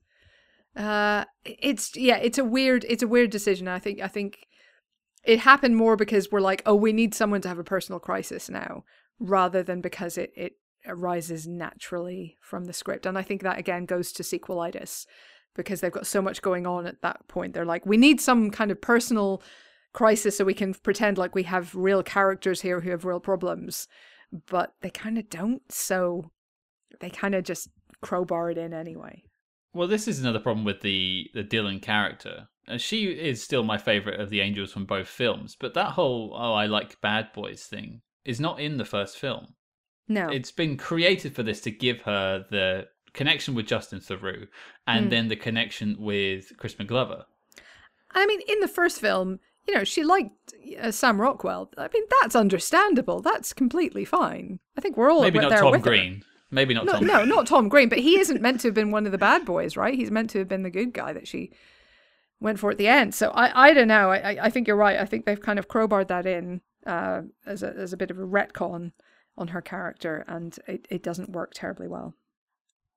Uh 0.75 1.25
it's 1.43 1.93
yeah, 1.97 2.17
it's 2.17 2.37
a 2.37 2.45
weird 2.45 2.85
it's 2.87 3.03
a 3.03 3.07
weird 3.07 3.31
decision. 3.31 3.67
I 3.67 3.79
think 3.79 3.99
I 3.99 4.07
think 4.07 4.47
it 5.25 5.39
happened 5.39 5.75
more 5.75 5.97
because 5.97 6.31
we're 6.31 6.39
like, 6.39 6.61
"Oh, 6.65 6.75
we 6.75 6.93
need 6.93 7.13
someone 7.13 7.41
to 7.41 7.49
have 7.49 7.59
a 7.59 7.63
personal 7.65 7.99
crisis 7.99 8.49
now," 8.49 8.85
rather 9.19 9.61
than 9.61 9.81
because 9.81 10.17
it 10.17 10.31
it 10.35 10.53
arises 10.87 11.47
naturally 11.47 12.37
from 12.41 12.65
the 12.65 12.73
script. 12.73 13.05
And 13.05 13.17
I 13.17 13.21
think 13.21 13.43
that 13.43 13.59
again 13.59 13.85
goes 13.85 14.11
to 14.13 14.23
sequelitis 14.23 15.05
because 15.55 15.81
they've 15.81 15.91
got 15.91 16.07
so 16.07 16.21
much 16.21 16.41
going 16.41 16.65
on 16.65 16.85
at 16.85 17.01
that 17.01 17.27
point. 17.27 17.53
They're 17.53 17.65
like, 17.65 17.85
"We 17.85 17.97
need 17.97 18.21
some 18.21 18.51
kind 18.51 18.71
of 18.71 18.81
personal 18.81 19.41
crisis 19.93 20.37
so 20.37 20.45
we 20.45 20.53
can 20.53 20.73
pretend 20.73 21.17
like 21.17 21.35
we 21.35 21.43
have 21.43 21.75
real 21.75 22.03
characters 22.03 22.61
here 22.61 22.79
who 22.79 22.91
have 22.91 23.05
real 23.05 23.19
problems 23.19 23.87
but 24.47 24.73
they 24.81 24.89
kind 24.89 25.17
of 25.17 25.29
don't 25.29 25.61
so 25.69 26.31
they 26.99 27.09
kind 27.09 27.35
of 27.35 27.43
just 27.43 27.69
crowbar 28.01 28.51
it 28.51 28.57
in 28.57 28.73
anyway 28.73 29.21
well 29.73 29.87
this 29.87 30.07
is 30.07 30.19
another 30.19 30.39
problem 30.39 30.63
with 30.63 30.81
the 30.81 31.29
the 31.33 31.43
dylan 31.43 31.81
character 31.81 32.47
uh, 32.67 32.77
she 32.77 33.05
is 33.05 33.43
still 33.43 33.63
my 33.63 33.77
favorite 33.77 34.19
of 34.19 34.29
the 34.29 34.39
angels 34.39 34.71
from 34.71 34.85
both 34.85 35.07
films 35.07 35.57
but 35.59 35.73
that 35.73 35.91
whole 35.91 36.33
oh 36.35 36.53
i 36.53 36.65
like 36.65 37.01
bad 37.01 37.27
boys 37.33 37.63
thing 37.63 38.01
is 38.23 38.39
not 38.39 38.61
in 38.61 38.77
the 38.77 38.85
first 38.85 39.17
film 39.17 39.47
no 40.07 40.29
it's 40.29 40.51
been 40.51 40.77
created 40.77 41.35
for 41.35 41.43
this 41.43 41.61
to 41.61 41.71
give 41.71 42.01
her 42.01 42.45
the 42.49 42.87
connection 43.13 43.53
with 43.53 43.65
justin 43.65 43.99
theroux 43.99 44.47
and 44.87 45.07
mm. 45.07 45.09
then 45.09 45.27
the 45.27 45.35
connection 45.35 45.95
with 45.99 46.55
crispin 46.57 46.87
glover 46.87 47.25
I 48.13 48.25
mean, 48.25 48.41
in 48.47 48.59
the 48.59 48.67
first 48.67 48.99
film, 48.99 49.39
you 49.67 49.75
know, 49.75 49.83
she 49.83 50.03
liked 50.03 50.53
uh, 50.81 50.91
Sam 50.91 51.21
Rockwell. 51.21 51.69
I 51.77 51.87
mean, 51.93 52.03
that's 52.21 52.35
understandable. 52.35 53.21
That's 53.21 53.53
completely 53.53 54.05
fine. 54.05 54.59
I 54.77 54.81
think 54.81 54.97
we're 54.97 55.11
all 55.11 55.21
maybe 55.21 55.39
not 55.39 55.51
Tom 55.51 55.79
Green. 55.79 56.15
Her. 56.15 56.25
Maybe 56.53 56.73
not 56.73 56.85
no, 56.85 56.93
Tom. 56.93 57.07
No, 57.07 57.23
not 57.23 57.47
Tom 57.47 57.69
Green. 57.69 57.87
But 57.87 57.99
he 57.99 58.19
isn't 58.19 58.41
meant 58.41 58.61
to 58.61 58.67
have 58.67 58.75
been 58.75 58.91
one 58.91 59.05
of 59.05 59.11
the 59.11 59.17
bad 59.17 59.45
boys, 59.45 59.77
right? 59.77 59.93
He's 59.93 60.11
meant 60.11 60.29
to 60.31 60.39
have 60.39 60.49
been 60.49 60.63
the 60.63 60.69
good 60.69 60.93
guy 60.93 61.13
that 61.13 61.27
she 61.27 61.51
went 62.39 62.59
for 62.59 62.71
at 62.71 62.77
the 62.77 62.87
end. 62.87 63.13
So 63.13 63.29
I, 63.31 63.69
I 63.69 63.73
don't 63.73 63.87
know. 63.87 64.11
I, 64.11 64.45
I 64.45 64.49
think 64.49 64.67
you're 64.67 64.75
right. 64.75 64.99
I 64.99 65.05
think 65.05 65.25
they've 65.25 65.39
kind 65.39 65.59
of 65.59 65.69
crowbarred 65.69 66.07
that 66.09 66.25
in 66.25 66.61
uh, 66.85 67.21
as 67.45 67.63
a 67.63 67.73
as 67.77 67.93
a 67.93 67.97
bit 67.97 68.11
of 68.11 68.19
a 68.19 68.27
retcon 68.27 68.91
on 69.41 69.49
her 69.49 69.61
character, 69.61 70.23
and 70.27 70.57
it, 70.67 70.87
it 70.89 71.03
doesn't 71.03 71.31
work 71.31 71.51
terribly 71.53 71.87
well 71.87 72.15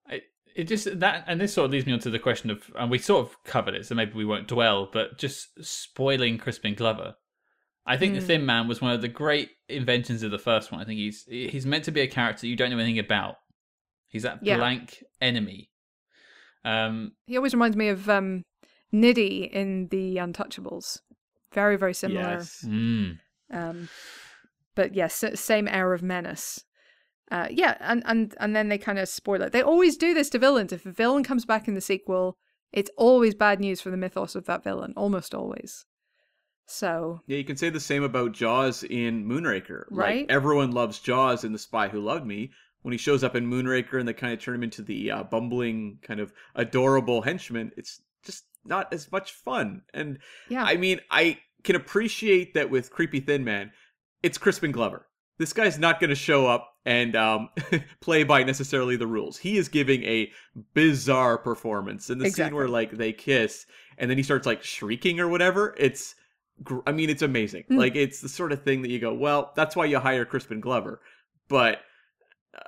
it 0.09 0.25
it 0.55 0.65
just 0.65 1.01
that 1.01 1.25
and 1.27 1.41
this 1.41 1.55
sort 1.55 1.67
of 1.67 1.73
leads 1.73 1.87
me 1.87 1.93
on 1.93 1.99
to 1.99 2.11
the 2.11 2.19
question 2.19 2.51
of 2.51 2.71
and 2.79 2.91
we 2.91 2.99
sort 2.99 3.27
of 3.27 3.43
covered 3.45 3.75
it 3.75 3.87
so 3.87 3.95
maybe 3.95 4.13
we 4.15 4.25
won't 4.25 4.49
dwell 4.49 4.89
but 4.93 5.19
just 5.19 5.49
spoiling 5.65 6.39
crispin 6.39 6.75
glover 6.75 7.15
i 7.87 7.97
think 7.97 8.13
mm. 8.15 8.21
the 8.21 8.27
thin 8.27 8.47
man 8.47 8.69
was 8.69 8.81
one 8.81 8.93
of 8.93 9.01
the 9.01 9.09
great 9.09 9.51
inventions 9.69 10.23
of 10.23 10.31
the 10.31 10.39
first 10.39 10.71
one 10.71 10.81
i 10.81 10.85
think 10.85 10.99
he's 10.99 11.25
he's 11.29 11.67
meant 11.67 11.85
to 11.85 11.93
be 11.93 12.01
a 12.01 12.07
character 12.07 12.47
you 12.47 12.57
don't 12.57 12.71
know 12.71 12.79
anything 12.79 12.99
about 12.99 13.37
he's 14.09 14.23
that 14.23 14.39
yeah. 14.43 14.57
blank 14.57 15.03
enemy 15.21 15.71
um 16.65 17.13
he 17.27 17.37
always 17.37 17.55
reminds 17.55 17.77
me 17.77 17.89
of 17.89 18.09
um 18.09 18.43
nitti 18.93 19.51
in 19.51 19.89
the 19.89 20.17
untouchables 20.17 21.01
very 21.53 21.77
very 21.77 21.95
similar 21.95 22.39
yes. 22.39 22.65
Mm. 22.65 23.19
um 23.53 23.89
but 24.75 24.95
yes 24.95 25.25
same 25.35 25.69
air 25.69 25.93
of 25.93 26.03
menace 26.03 26.65
uh, 27.31 27.49
yeah, 27.51 27.77
and, 27.81 28.03
and 28.07 28.35
and 28.39 28.55
then 28.55 28.69
they 28.69 28.79
kind 28.79 28.99
of 28.99 29.09
spoil 29.09 29.43
it. 29.43 29.53
They 29.53 29.63
always 29.63 29.97
do 29.97 30.15
this 30.15 30.29
to 30.31 30.39
villains. 30.39 30.73
If 30.73 30.85
a 30.85 30.93
villain 30.93 31.25
comes 31.25 31.45
back 31.45 31.67
in 31.67 31.75
the 31.75 31.81
sequel, 31.81 32.37
it's 32.73 32.91
always 32.97 33.35
bad 33.35 33.61
news 33.61 33.81
for 33.81 33.91
the 33.91 33.97
mythos 33.97 34.35
of 34.35 34.47
that 34.47 34.63
villain, 34.63 34.93
almost 34.97 35.35
always. 35.35 35.87
So 36.67 37.21
yeah, 37.27 37.39
you 37.39 37.45
can 37.45 37.57
say 37.57 37.71
the 37.71 37.81
same 37.81 38.03
about 38.03 38.33
Jaws 38.33 38.85
in 38.85 39.27
Moonraker. 39.27 39.85
Right, 39.91 40.21
like, 40.21 40.31
everyone 40.31 40.73
loves 40.73 40.99
Jaws 40.99 41.45
in 41.45 41.53
The 41.53 41.59
Spy 41.59 41.89
Who 41.89 42.01
Loved 42.01 42.27
Me. 42.27 42.51
When 42.83 42.93
he 42.93 42.99
shows 42.99 43.25
up 43.25 43.35
in 43.35 43.51
Moonraker 43.51 43.99
and 43.99 44.07
they 44.07 44.13
kind 44.13 44.35
of 44.35 44.41
turn 44.41 44.57
him 44.57 44.63
into 44.63 44.83
the 44.83 45.11
uh, 45.11 45.23
bumbling, 45.25 45.99
kind 46.03 46.21
of 46.21 46.33
adorable 46.55 47.23
henchman, 47.23 47.73
it's 47.79 48.03
just 48.23 48.45
not 48.67 48.93
as 48.93 49.11
much 49.11 49.33
fun. 49.33 49.83
And 49.95 50.19
yeah, 50.49 50.65
I 50.65 50.77
mean, 50.77 51.01
I 51.11 51.39
can 51.63 51.77
appreciate 51.77 52.55
that 52.55 52.71
with 52.71 52.91
Creepy 52.91 53.21
Thin 53.21 53.45
Man, 53.45 53.73
it's 54.25 54.39
Crispin 54.39 54.73
Glover 54.73 55.07
this 55.39 55.53
guy's 55.53 55.79
not 55.79 56.01
going 56.01 56.11
to 56.11 56.17
show 56.17 56.47
up 56.47 56.75
and 56.85 57.17
um, 57.17 57.49
play 58.01 58.25
by 58.25 58.45
necessarily 58.45 58.97
the 58.97 59.07
rules. 59.07 59.37
He 59.37 59.57
is 59.57 59.69
giving 59.69 60.05
a 60.05 60.31
bizarre 60.75 61.39
performance 61.39 62.11
in 62.11 62.19
the 62.19 62.27
exactly. 62.27 62.51
scene 62.51 62.55
where 62.55 62.69
like 62.69 62.93
they 62.93 63.13
kiss 63.13 63.67
and 63.99 64.11
then 64.11 64.17
he 64.17 64.23
starts 64.23 64.47
like 64.47 64.63
shrieking 64.63 65.19
or 65.19 65.29
whatever. 65.29 65.75
It's, 65.79 66.15
I 66.87 66.93
mean, 66.93 67.11
it's 67.11 67.23
amazing. 67.23 67.65
Mm. 67.71 67.79
Like 67.79 67.97
it's 67.97 68.21
the 68.21 68.29
sort 68.29 68.53
of 68.53 68.63
thing 68.63 68.83
that 68.83 68.91
you 68.91 69.01
go, 69.01 69.13
well, 69.13 69.53
that's 69.57 69.75
why 69.75 69.87
you 69.87 69.99
hire 69.99 70.25
Crispin 70.25 70.61
Glover. 70.61 71.01
But 71.49 71.81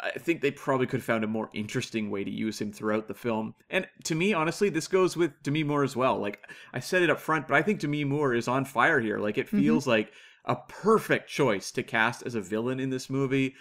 I 0.03 0.19
think 0.19 0.41
they 0.41 0.51
probably 0.51 0.89
could 0.89 0.99
have 0.99 1.05
found 1.05 1.23
a 1.23 1.29
more 1.29 1.51
interesting 1.55 2.11
way 2.11 2.25
to 2.25 2.31
use 2.31 2.61
him 2.61 2.73
throughout 2.73 3.07
the 3.07 3.15
film. 3.15 3.55
And 3.71 3.87
to 4.05 4.17
me, 4.17 4.35
honestly, 4.35 4.71
this 4.71 4.89
goes 4.89 5.17
with 5.17 5.41
Demi 5.45 5.63
Moore 5.63 5.85
as 5.85 5.95
well. 5.95 6.19
Like 6.19 6.41
I 6.73 6.81
said 6.81 7.03
it 7.03 7.11
up 7.11 7.21
front, 7.21 7.47
but 7.47 7.55
I 7.55 7.63
think 7.63 7.79
Demi 7.79 8.03
Moore 8.03 8.35
is 8.35 8.49
on 8.49 8.65
fire 8.65 8.99
here. 8.99 9.21
Like 9.21 9.39
it 9.39 9.47
mm-hmm. 9.47 9.61
feels 9.61 9.85
mm-hmm. 9.85 9.91
like 9.91 10.13
a 10.47 10.57
perfect 10.57 11.29
choice 11.29 11.71
to 11.73 11.83
cast 11.83 12.25
as 12.25 12.35
a 12.35 12.41
villain 12.41 12.81
in 12.81 12.91
this 12.91 13.11
movie. 13.11 13.55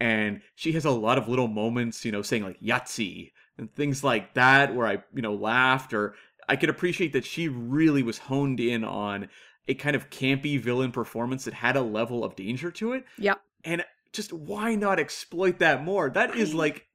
And 0.00 0.40
she 0.54 0.72
has 0.72 0.84
a 0.84 0.90
lot 0.90 1.18
of 1.18 1.28
little 1.28 1.48
moments, 1.48 2.04
you 2.04 2.12
know, 2.12 2.22
saying 2.22 2.42
like 2.42 2.60
Yahtzee 2.60 3.32
and 3.56 3.72
things 3.72 4.02
like 4.02 4.34
that 4.34 4.74
where 4.74 4.86
I, 4.86 5.04
you 5.14 5.22
know, 5.22 5.34
laughed 5.34 5.94
or 5.94 6.14
I 6.48 6.56
could 6.56 6.70
appreciate 6.70 7.12
that 7.12 7.24
she 7.24 7.48
really 7.48 8.02
was 8.02 8.18
honed 8.18 8.58
in 8.58 8.82
on 8.82 9.28
a 9.68 9.74
kind 9.74 9.94
of 9.94 10.10
campy 10.10 10.58
villain 10.58 10.90
performance 10.90 11.44
that 11.44 11.54
had 11.54 11.76
a 11.76 11.82
level 11.82 12.24
of 12.24 12.34
danger 12.34 12.70
to 12.72 12.94
it. 12.94 13.04
Yep. 13.18 13.40
And 13.64 13.84
just 14.12 14.32
why 14.32 14.74
not 14.74 14.98
exploit 14.98 15.60
that 15.60 15.84
more? 15.84 16.10
That 16.10 16.36
is 16.36 16.52
like 16.52 16.86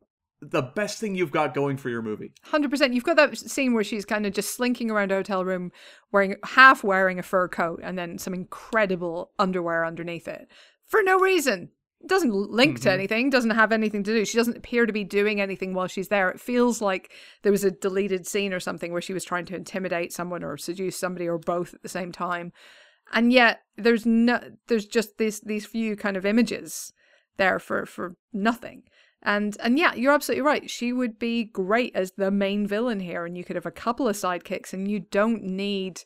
the 0.41 0.61
best 0.61 0.99
thing 0.99 1.15
you've 1.15 1.31
got 1.31 1.53
going 1.53 1.77
for 1.77 1.89
your 1.89 2.01
movie. 2.01 2.31
100%. 2.51 2.93
You've 2.93 3.03
got 3.03 3.18
that 3.18 3.38
scene 3.38 3.73
where 3.73 3.84
she's 3.84 4.05
kind 4.05 4.26
of 4.26 4.34
just 4.34 4.55
slinking 4.55 4.91
around 4.91 5.11
a 5.11 5.15
hotel 5.15 5.43
room 5.43 5.72
wearing 6.11 6.35
half 6.43 6.84
wearing 6.84 7.18
a 7.18 7.23
fur 7.23 7.47
coat 7.47 7.80
and 7.84 7.97
then 7.97 8.18
some 8.18 8.34
incredible 8.34 9.31
underwear 9.39 9.85
underneath 9.85 10.27
it 10.27 10.47
for 10.85 11.01
no 11.01 11.19
reason. 11.19 11.69
doesn't 12.05 12.34
link 12.34 12.76
mm-hmm. 12.76 12.84
to 12.84 12.91
anything, 12.91 13.30
doesn't 13.30 13.51
have 13.51 13.72
anything 13.72 14.03
to 14.03 14.14
do. 14.14 14.26
She 14.26 14.38
doesn't 14.38 14.57
appear 14.57 14.85
to 14.85 14.93
be 14.93 15.03
doing 15.03 15.41
anything 15.41 15.73
while 15.73 15.88
she's 15.88 16.09
there. 16.09 16.30
It 16.30 16.39
feels 16.39 16.81
like 16.81 17.11
there 17.41 17.51
was 17.51 17.64
a 17.64 17.72
deleted 17.72 18.27
scene 18.27 18.53
or 18.53 18.59
something 18.59 18.91
where 18.91 19.01
she 19.01 19.14
was 19.14 19.26
trying 19.26 19.45
to 19.45 19.55
intimidate 19.55 20.14
someone 20.14 20.43
or 20.43 20.57
seduce 20.57 20.97
somebody 20.97 21.27
or 21.27 21.39
both 21.39 21.73
at 21.73 21.81
the 21.81 21.89
same 21.89 22.11
time. 22.11 22.53
And 23.11 23.34
yet 23.34 23.61
there's 23.76 24.05
no 24.05 24.39
there's 24.68 24.85
just 24.85 25.18
these 25.18 25.39
these 25.41 25.65
few 25.65 25.95
kind 25.95 26.18
of 26.18 26.26
images 26.26 26.93
there 27.38 27.57
for 27.57 27.85
for 27.85 28.15
nothing. 28.34 28.84
And 29.23 29.57
and 29.60 29.77
yeah, 29.80 29.94
you're 29.94 30.14
absolutely 30.14 30.44
right. 30.44 30.69
She 30.69 30.94
would 30.94 31.18
be 31.18 31.44
great 31.44 31.95
as 31.95 32.11
the 32.11 32.31
main 32.31 32.68
villain 32.68 32.99
here 32.99 33.26
and 33.26 33.38
you 33.38 33.44
could 33.44 33.56
have 33.56 33.65
a 33.65 33.72
couple 33.72 34.07
of 34.07 34.15
sidekicks 34.15 34.73
and 34.73 34.89
you 34.89 34.99
don't 34.99 35.44
need 35.44 36.03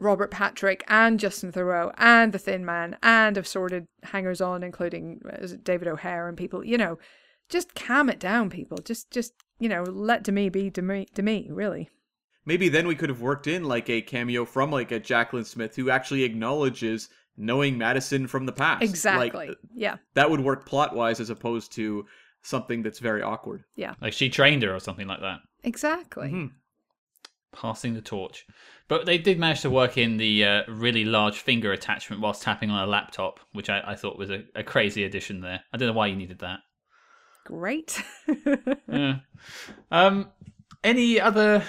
Robert 0.00 0.30
Patrick 0.30 0.84
and 0.88 1.18
Justin 1.18 1.52
Theroux 1.52 1.92
and 1.98 2.32
the 2.32 2.38
Thin 2.38 2.64
Man 2.64 2.96
and 3.02 3.36
assorted 3.36 3.86
hangers 4.04 4.40
on, 4.40 4.62
including 4.62 5.20
uh, 5.28 5.46
David 5.62 5.88
O'Hare 5.88 6.28
and 6.28 6.36
people. 6.36 6.64
You 6.64 6.78
know, 6.78 6.98
just 7.48 7.74
calm 7.74 8.08
it 8.08 8.20
down, 8.20 8.50
people. 8.50 8.78
Just, 8.78 9.10
just 9.10 9.32
you 9.58 9.68
know, 9.68 9.82
let 9.82 10.22
Demi 10.22 10.48
be 10.50 10.70
Demi, 10.70 11.08
Demi 11.14 11.48
really. 11.50 11.88
Maybe 12.44 12.68
then 12.68 12.86
we 12.86 12.94
could 12.94 13.10
have 13.10 13.20
worked 13.20 13.46
in 13.46 13.64
like 13.64 13.90
a 13.90 14.00
cameo 14.00 14.44
from 14.44 14.70
like 14.70 14.92
a 14.92 15.00
Jaclyn 15.00 15.44
Smith 15.44 15.76
who 15.76 15.90
actually 15.90 16.22
acknowledges 16.22 17.08
knowing 17.38 17.78
Madison 17.78 18.26
from 18.26 18.46
the 18.46 18.52
past. 18.52 18.82
Exactly. 18.82 19.48
Like, 19.48 19.58
yeah. 19.74 19.96
That 20.14 20.30
would 20.30 20.40
work 20.40 20.66
plot 20.66 20.94
wise 20.94 21.20
as 21.20 21.30
opposed 21.30 21.72
to 21.72 22.06
something 22.42 22.82
that's 22.82 22.98
very 22.98 23.22
awkward. 23.22 23.64
Yeah. 23.76 23.94
Like 24.00 24.12
she 24.12 24.28
trained 24.28 24.62
her 24.62 24.74
or 24.74 24.80
something 24.80 25.06
like 25.06 25.20
that. 25.20 25.40
Exactly. 25.64 26.28
Mm-hmm 26.28 26.46
passing 27.52 27.94
the 27.94 28.00
torch. 28.00 28.46
But 28.88 29.06
they 29.06 29.18
did 29.18 29.38
manage 29.38 29.62
to 29.62 29.70
work 29.70 29.98
in 29.98 30.16
the 30.16 30.44
uh, 30.44 30.62
really 30.68 31.04
large 31.04 31.40
finger 31.40 31.72
attachment 31.72 32.22
whilst 32.22 32.42
tapping 32.42 32.70
on 32.70 32.82
a 32.82 32.86
laptop, 32.86 33.40
which 33.52 33.68
I, 33.68 33.82
I 33.86 33.94
thought 33.94 34.18
was 34.18 34.30
a, 34.30 34.44
a, 34.54 34.62
crazy 34.62 35.04
addition 35.04 35.40
there. 35.40 35.60
I 35.72 35.76
don't 35.76 35.88
know 35.88 35.94
why 35.94 36.06
you 36.06 36.16
needed 36.16 36.38
that. 36.40 36.60
Great. 37.44 38.02
yeah. 38.88 39.16
Um, 39.90 40.30
any 40.84 41.20
other 41.20 41.64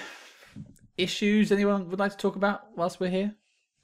issues 0.96 1.52
anyone 1.52 1.90
would 1.90 1.98
like 1.98 2.12
to 2.12 2.18
talk 2.18 2.36
about 2.36 2.76
whilst 2.76 3.00
we're 3.00 3.10
here? 3.10 3.34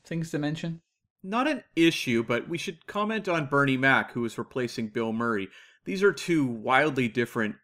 Things 0.04 0.30
to 0.30 0.38
mention? 0.38 0.80
Not 1.26 1.48
an 1.48 1.64
issue, 1.74 2.22
but 2.22 2.48
we 2.48 2.56
should 2.56 2.86
comment 2.86 3.28
on 3.28 3.46
Bernie 3.46 3.76
Mac, 3.76 4.12
who 4.12 4.24
is 4.24 4.38
replacing 4.38 4.88
Bill 4.88 5.12
Murray. 5.12 5.48
These 5.84 6.02
are 6.02 6.12
two 6.12 6.46
wildly 6.46 7.08
different, 7.08 7.56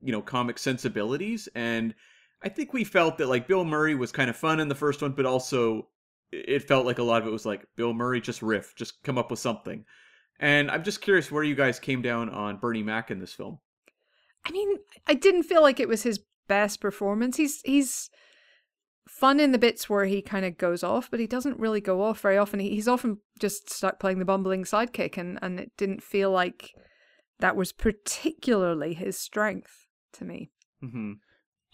you 0.00 0.12
know, 0.12 0.22
comic 0.22 0.58
sensibilities, 0.58 1.48
and 1.54 1.94
I 2.42 2.48
think 2.48 2.72
we 2.72 2.84
felt 2.84 3.18
that 3.18 3.28
like 3.28 3.46
Bill 3.46 3.64
Murray 3.64 3.94
was 3.94 4.12
kind 4.12 4.30
of 4.30 4.36
fun 4.36 4.60
in 4.60 4.68
the 4.68 4.74
first 4.74 5.02
one, 5.02 5.12
but 5.12 5.26
also 5.26 5.88
it 6.32 6.66
felt 6.66 6.86
like 6.86 6.98
a 6.98 7.02
lot 7.02 7.20
of 7.20 7.28
it 7.28 7.32
was 7.32 7.44
like 7.44 7.66
Bill 7.76 7.92
Murray 7.92 8.20
just 8.20 8.40
riff, 8.40 8.74
just 8.74 9.02
come 9.02 9.18
up 9.18 9.30
with 9.30 9.40
something. 9.40 9.84
And 10.40 10.70
I'm 10.70 10.82
just 10.82 11.02
curious 11.02 11.30
where 11.30 11.44
you 11.44 11.54
guys 11.54 11.78
came 11.78 12.02
down 12.02 12.30
on 12.30 12.56
Bernie 12.56 12.82
Mac 12.82 13.10
in 13.10 13.20
this 13.20 13.32
film. 13.32 13.58
I 14.44 14.50
mean, 14.50 14.78
I 15.06 15.14
didn't 15.14 15.44
feel 15.44 15.62
like 15.62 15.78
it 15.78 15.88
was 15.88 16.02
his 16.02 16.20
best 16.48 16.80
performance. 16.80 17.36
He's 17.36 17.60
he's 17.62 18.10
fun 19.08 19.40
in 19.40 19.52
the 19.52 19.58
bits 19.58 19.88
where 19.88 20.04
he 20.04 20.22
kind 20.22 20.44
of 20.44 20.58
goes 20.58 20.82
off, 20.82 21.10
but 21.10 21.20
he 21.20 21.26
doesn't 21.26 21.58
really 21.58 21.80
go 21.80 22.02
off 22.02 22.20
very 22.20 22.38
often. 22.38 22.60
He's 22.60 22.88
often 22.88 23.18
just 23.38 23.70
stuck 23.70 23.98
playing 23.98 24.18
the 24.18 24.24
bumbling 24.24 24.64
sidekick, 24.64 25.16
and 25.16 25.38
and 25.42 25.60
it 25.60 25.72
didn't 25.76 26.02
feel 26.02 26.30
like 26.30 26.70
that 27.40 27.56
was 27.56 27.72
particularly 27.72 28.94
his 28.94 29.18
strength 29.18 29.86
to 30.14 30.24
me. 30.24 30.50
Mm-hmm. 30.82 31.12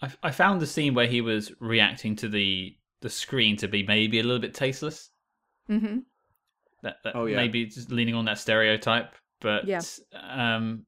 I, 0.01 0.11
I 0.23 0.31
found 0.31 0.61
the 0.61 0.67
scene 0.67 0.93
where 0.93 1.07
he 1.07 1.21
was 1.21 1.51
reacting 1.59 2.15
to 2.17 2.27
the 2.27 2.75
the 3.01 3.09
screen 3.09 3.55
to 3.57 3.67
be 3.67 3.83
maybe 3.83 4.19
a 4.19 4.23
little 4.23 4.39
bit 4.39 4.53
tasteless. 4.53 5.09
Mm-hmm. 5.69 5.99
That, 6.83 6.97
that 7.03 7.15
oh, 7.15 7.25
yeah. 7.25 7.35
maybe 7.35 7.65
just 7.65 7.91
leaning 7.91 8.15
on 8.15 8.25
that 8.25 8.39
stereotype. 8.39 9.13
But 9.41 9.65
yeah. 9.65 9.81
um, 10.13 10.85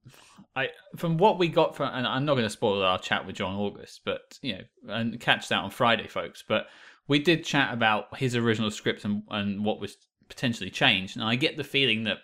I 0.55 0.69
from 0.97 1.17
what 1.17 1.37
we 1.39 1.47
got 1.47 1.75
from, 1.75 1.93
and 1.93 2.05
I'm 2.05 2.25
not 2.25 2.33
going 2.33 2.45
to 2.45 2.49
spoil 2.49 2.83
our 2.83 2.99
chat 2.99 3.25
with 3.25 3.35
John 3.35 3.55
August, 3.55 4.01
but 4.03 4.37
you 4.41 4.53
know, 4.53 4.93
and 4.93 5.19
catch 5.19 5.47
that 5.49 5.59
on 5.59 5.71
Friday, 5.71 6.07
folks. 6.07 6.43
But 6.47 6.67
we 7.07 7.19
did 7.19 7.45
chat 7.45 7.73
about 7.73 8.17
his 8.17 8.35
original 8.35 8.71
script 8.71 9.05
and 9.05 9.23
and 9.29 9.63
what 9.63 9.79
was 9.79 9.97
potentially 10.27 10.69
changed, 10.69 11.15
and 11.15 11.23
I 11.23 11.35
get 11.35 11.57
the 11.57 11.63
feeling 11.63 12.03
that 12.05 12.17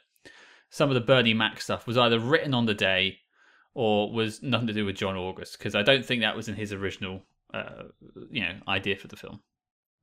some 0.69 0.89
of 0.89 0.95
the 0.95 1.01
Bernie 1.01 1.33
Mac 1.33 1.61
stuff 1.61 1.87
was 1.87 1.97
either 1.97 2.19
written 2.19 2.53
on 2.53 2.65
the 2.65 2.73
day 2.73 3.19
or 3.73 4.11
was 4.11 4.41
nothing 4.41 4.67
to 4.67 4.73
do 4.73 4.85
with 4.85 4.95
John 4.95 5.15
August 5.15 5.57
because 5.57 5.75
I 5.75 5.83
don't 5.83 6.05
think 6.05 6.21
that 6.21 6.35
was 6.35 6.49
in 6.49 6.55
his 6.55 6.73
original, 6.73 7.21
uh, 7.53 7.83
you 8.31 8.41
know, 8.41 8.55
idea 8.67 8.97
for 8.97 9.07
the 9.07 9.15
film. 9.15 9.41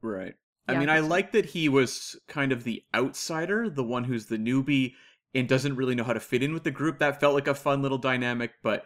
Right. 0.01 0.35
Yeah, 0.69 0.77
I 0.77 0.79
mean, 0.79 0.89
I, 0.89 0.97
I 0.97 1.01
like 1.01 1.33
that 1.33 1.47
he 1.47 1.69
was 1.69 2.17
kind 2.29 2.53
of 2.53 2.65
the 2.65 2.83
outsider, 2.95 3.69
the 3.69 3.85
one 3.85 4.05
who's 4.05 4.27
the 4.27 4.39
newbie 4.39 4.95
and 5.35 5.49
doesn't 5.49 5.77
really 5.77 5.95
know 5.95 6.05
how 6.05 6.13
to 6.13 6.21
fit 6.21 6.43
in 6.43 6.53
with 6.53 6.65
the 6.65 6.71
group. 6.71 6.99
That 6.99 7.21
felt 7.21 7.35
like 7.35 7.49
a 7.49 7.55
fun 7.55 7.83
little 7.83 7.99
dynamic, 7.99 8.53
but 8.63 8.85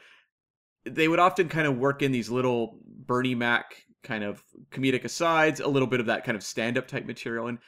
they 0.85 1.09
would 1.09 1.19
often 1.19 1.49
kind 1.49 1.67
of 1.67 1.77
work 1.77 2.03
in 2.03 2.13
these 2.13 2.31
little 2.31 2.79
Bernie 2.85 3.35
Mac 3.35 3.85
kind 4.03 4.25
of 4.25 4.43
comedic 4.71 5.05
asides, 5.05 5.61
a 5.61 5.69
little 5.69 5.89
bit 5.89 6.01
of 6.01 6.07
that 6.07 6.25
kind 6.25 6.37
of 6.37 6.43
stand 6.43 6.79
up 6.79 6.89
type 6.89 7.05
material. 7.05 7.49
And 7.49 7.59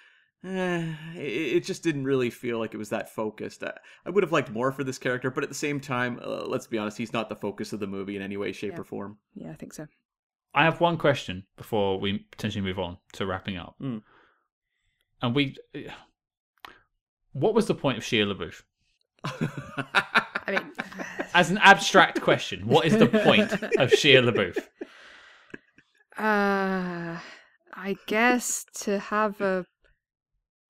eh, 0.45 0.95
it 1.17 1.65
just 1.65 1.83
didn't 1.83 2.05
really 2.05 2.31
feel 2.31 2.59
like 2.59 2.73
it 2.73 2.79
was 2.79 2.91
that 2.91 3.11
focused. 3.11 3.63
I 3.63 4.11
would 4.11 4.23
have 4.23 4.33
liked 4.33 4.51
more 4.51 4.73
for 4.73 4.85
this 4.85 4.99
character, 4.99 5.31
but 5.31 5.43
at 5.43 5.51
the 5.51 5.55
same 5.55 5.81
time, 5.81 6.21
uh, 6.23 6.45
let's 6.47 6.67
be 6.67 6.79
honest, 6.79 6.97
he's 6.97 7.13
not 7.13 7.29
the 7.29 7.37
focus 7.37 7.73
of 7.73 7.81
the 7.81 7.87
movie 7.87 8.17
in 8.17 8.23
any 8.23 8.37
way, 8.37 8.53
shape, 8.53 8.73
yeah. 8.73 8.81
or 8.81 8.85
form. 8.85 9.19
Yeah, 9.35 9.51
I 9.51 9.55
think 9.55 9.75
so. 9.75 9.87
I 10.55 10.65
have 10.65 10.81
one 10.81 10.97
question 10.97 11.45
before 11.57 12.01
we 12.01 12.19
potentially 12.31 12.65
move 12.65 12.79
on 12.79 12.97
to 13.13 13.27
wrapping 13.27 13.57
up. 13.57 13.77
Mm. 13.81 14.03
And 15.23 15.35
we, 15.35 15.57
what 17.33 17.55
was 17.55 17.67
the 17.67 17.75
point 17.75 17.99
of 17.99 18.05
Shia 18.05 18.27
LaBeouf? 18.27 18.63
I 19.25 20.29
mean, 20.49 20.73
as 21.35 21.51
an 21.51 21.59
abstract 21.59 22.21
question, 22.21 22.67
what 22.67 22.87
is 22.87 22.97
the 22.97 23.07
point 23.07 23.53
of 23.53 23.91
Shia 23.91 24.23
LaBeouf? 24.29 24.59
Uh, 26.19 27.19
I 27.75 27.97
guess 28.07 28.67
to 28.83 28.99
have 28.99 29.41
a 29.41 29.65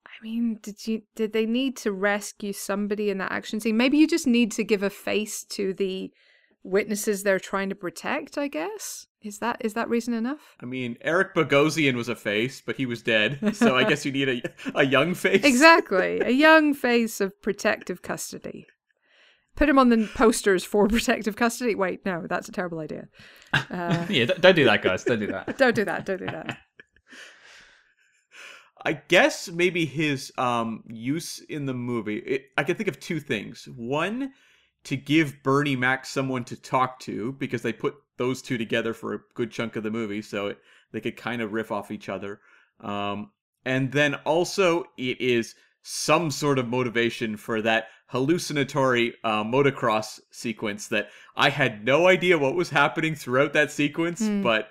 I 0.06 0.22
mean, 0.22 0.58
did 0.60 0.86
you 0.86 1.02
did 1.16 1.32
they 1.32 1.46
need 1.46 1.76
to 1.78 1.92
rescue 1.92 2.52
somebody 2.52 3.10
in 3.10 3.18
that 3.18 3.32
action 3.32 3.58
scene? 3.58 3.76
Maybe 3.76 3.96
you 3.96 4.06
just 4.06 4.26
need 4.26 4.52
to 4.52 4.64
give 4.64 4.82
a 4.82 4.90
face 4.90 5.44
to 5.50 5.72
the 5.72 6.12
witnesses 6.62 7.22
they're 7.22 7.40
trying 7.40 7.70
to 7.70 7.74
protect, 7.74 8.36
I 8.36 8.48
guess. 8.48 9.06
Is 9.22 9.38
that 9.40 9.58
is 9.60 9.74
that 9.74 9.88
reason 9.90 10.14
enough? 10.14 10.56
I 10.60 10.66
mean, 10.66 10.96
Eric 11.02 11.34
Bogosian 11.34 11.94
was 11.94 12.08
a 12.08 12.16
face, 12.16 12.62
but 12.64 12.76
he 12.76 12.86
was 12.86 13.02
dead. 13.02 13.54
So 13.54 13.76
I 13.76 13.84
guess 13.84 14.06
you 14.06 14.12
need 14.12 14.28
a 14.28 14.42
a 14.74 14.84
young 14.84 15.14
face. 15.14 15.44
Exactly. 15.44 16.20
A 16.20 16.30
young 16.48 16.72
face 16.72 17.20
of 17.20 17.40
protective 17.42 18.00
custody. 18.00 18.66
Put 19.56 19.68
him 19.68 19.78
on 19.78 19.90
the 19.90 20.08
posters 20.14 20.64
for 20.64 20.88
protective 20.88 21.36
custody. 21.36 21.74
Wait, 21.74 22.06
no, 22.06 22.26
that's 22.26 22.48
a 22.48 22.52
terrible 22.52 22.78
idea. 22.78 23.08
Uh, 23.52 24.06
yeah, 24.08 24.24
don't 24.24 24.56
do 24.56 24.64
that, 24.64 24.80
guys. 24.80 25.04
Don't 25.04 25.20
do 25.20 25.26
that. 25.26 25.58
Don't 25.58 25.74
do 25.74 25.84
that. 25.84 26.06
Don't 26.06 26.18
do 26.18 26.26
that. 26.26 26.58
I 28.82 28.94
guess 28.94 29.50
maybe 29.50 29.84
his 29.84 30.32
um, 30.38 30.82
use 30.88 31.44
in 31.50 31.66
the 31.66 31.74
movie. 31.74 32.16
It, 32.16 32.44
I 32.56 32.64
can 32.64 32.76
think 32.76 32.88
of 32.88 32.98
two 32.98 33.20
things. 33.20 33.68
One, 33.76 34.32
to 34.84 34.96
give 34.96 35.42
Bernie 35.42 35.76
Mac 35.76 36.06
someone 36.06 36.44
to 36.44 36.56
talk 36.56 36.98
to 37.00 37.32
because 37.32 37.62
they 37.62 37.72
put 37.72 37.94
those 38.16 38.42
two 38.42 38.58
together 38.58 38.94
for 38.94 39.14
a 39.14 39.20
good 39.34 39.50
chunk 39.50 39.76
of 39.76 39.82
the 39.82 39.90
movie, 39.90 40.22
so 40.22 40.48
it, 40.48 40.58
they 40.92 41.00
could 41.00 41.16
kind 41.16 41.42
of 41.42 41.52
riff 41.52 41.70
off 41.70 41.90
each 41.90 42.08
other. 42.08 42.40
Um, 42.80 43.30
and 43.64 43.92
then 43.92 44.14
also, 44.26 44.84
it 44.96 45.20
is 45.20 45.54
some 45.82 46.30
sort 46.30 46.58
of 46.58 46.68
motivation 46.68 47.36
for 47.36 47.62
that 47.62 47.88
hallucinatory 48.06 49.14
uh, 49.24 49.44
motocross 49.44 50.20
sequence 50.30 50.88
that 50.88 51.08
I 51.36 51.50
had 51.50 51.84
no 51.84 52.08
idea 52.08 52.38
what 52.38 52.54
was 52.54 52.70
happening 52.70 53.14
throughout 53.14 53.52
that 53.52 53.70
sequence, 53.70 54.20
mm. 54.20 54.42
but 54.42 54.68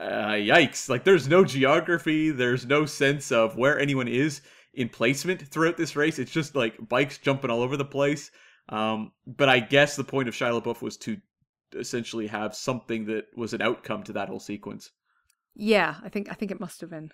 uh, 0.00 0.32
yikes 0.32 0.88
like 0.88 1.04
there's 1.04 1.28
no 1.28 1.44
geography 1.44 2.30
there's 2.30 2.66
no 2.66 2.84
sense 2.84 3.30
of 3.30 3.56
where 3.56 3.78
anyone 3.78 4.08
is 4.08 4.40
in 4.72 4.88
placement 4.88 5.46
throughout 5.48 5.76
this 5.76 5.94
race 5.94 6.18
it's 6.18 6.32
just 6.32 6.56
like 6.56 6.88
bikes 6.88 7.18
jumping 7.18 7.50
all 7.50 7.62
over 7.62 7.76
the 7.76 7.84
place 7.84 8.30
um, 8.68 9.12
but 9.26 9.48
i 9.48 9.60
guess 9.60 9.96
the 9.96 10.04
point 10.04 10.28
of 10.28 10.34
shia 10.34 10.60
labeouf 10.60 10.82
was 10.82 10.96
to 10.96 11.16
essentially 11.74 12.26
have 12.26 12.54
something 12.54 13.04
that 13.04 13.24
was 13.36 13.52
an 13.52 13.62
outcome 13.62 14.02
to 14.02 14.12
that 14.12 14.28
whole 14.28 14.40
sequence 14.40 14.90
yeah 15.54 15.96
i 16.04 16.08
think 16.08 16.30
i 16.30 16.34
think 16.34 16.50
it 16.50 16.60
must 16.60 16.80
have 16.80 16.90
been 16.90 17.10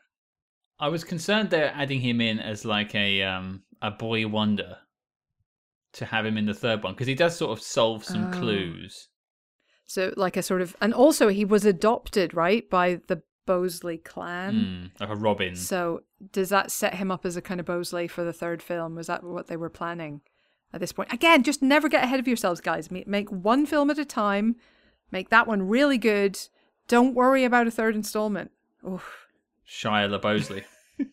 i 0.79 0.89
was 0.89 1.05
concerned 1.05 1.51
they're 1.51 1.73
adding 1.75 2.01
him 2.01 2.21
in 2.21 2.39
as 2.39 2.65
like 2.65 2.95
a 2.95 3.23
um 3.23 3.63
a 3.83 3.91
boy 3.91 4.27
wonder 4.27 4.77
to 5.93 6.05
have 6.05 6.25
him 6.25 6.37
in 6.37 6.47
the 6.47 6.55
third 6.55 6.83
one 6.83 6.93
because 6.93 7.07
he 7.07 7.15
does 7.15 7.37
sort 7.37 7.51
of 7.51 7.63
solve 7.63 8.05
some 8.05 8.33
oh. 8.33 8.39
clues 8.39 9.09
so, 9.91 10.15
like 10.17 10.37
a 10.37 10.43
sort 10.45 10.63
of, 10.63 10.77
and 10.81 10.95
also 10.95 11.27
he 11.27 11.45
was 11.45 11.65
adopted, 11.65 12.33
right, 12.33 12.71
by 12.71 13.01
the 13.09 13.23
Bosley 13.45 13.99
clan. 13.99 14.93
Mm, 14.95 15.01
like 15.01 15.09
a 15.11 15.17
Robin. 15.17 15.57
So, 15.57 16.03
does 16.31 16.51
that 16.51 16.71
set 16.71 16.95
him 16.95 17.11
up 17.11 17.27
as 17.27 17.37
a 17.37 17.43
kind 17.43 17.59
of 17.59 17.67
Bosley 17.67 18.07
for 18.07 18.23
the 18.23 18.33
third 18.33 18.63
film? 18.63 18.95
Was 18.95 19.09
that 19.09 19.25
what 19.25 19.49
they 19.49 19.57
were 19.57 19.69
planning 19.69 20.21
at 20.73 20.81
this 20.81 20.93
point? 20.93 21.13
Again, 21.13 21.43
just 21.43 21.63
never 21.63 21.89
get 21.89 22.05
ahead 22.05 22.21
of 22.21 22.29
yourselves, 22.29 22.61
guys. 22.61 22.91
Make 22.91 23.31
one 23.31 23.67
film 23.67 23.91
at 23.91 23.99
a 23.99 24.05
time. 24.05 24.57
Make 25.11 25.31
that 25.31 25.47
one 25.47 25.69
really 25.69 25.99
good. 25.99 26.39
Don't 26.89 27.15
worry 27.15 27.45
about 27.45 27.67
a 27.67 27.71
third 27.71 27.95
installment. 27.95 28.51
Oof. 28.87 29.27
Shia 29.69 30.09
LaBosley. 30.09 30.65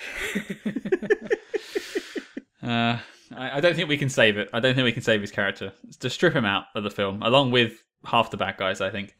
uh, 2.62 2.98
I, 3.36 3.56
I, 3.56 3.60
don't 3.60 3.74
think 3.74 3.88
we 3.88 3.98
can 3.98 4.08
save 4.08 4.38
it. 4.38 4.48
I 4.52 4.60
don't 4.60 4.74
think 4.74 4.84
we 4.84 4.92
can 4.92 5.02
save 5.02 5.20
his 5.20 5.30
character. 5.30 5.72
Just 6.00 6.14
strip 6.14 6.34
him 6.34 6.44
out 6.44 6.64
of 6.74 6.84
the 6.84 6.90
film, 6.90 7.22
along 7.22 7.50
with 7.50 7.82
half 8.04 8.30
the 8.30 8.36
bad 8.36 8.56
guys. 8.56 8.80
I 8.80 8.90
think. 8.90 9.16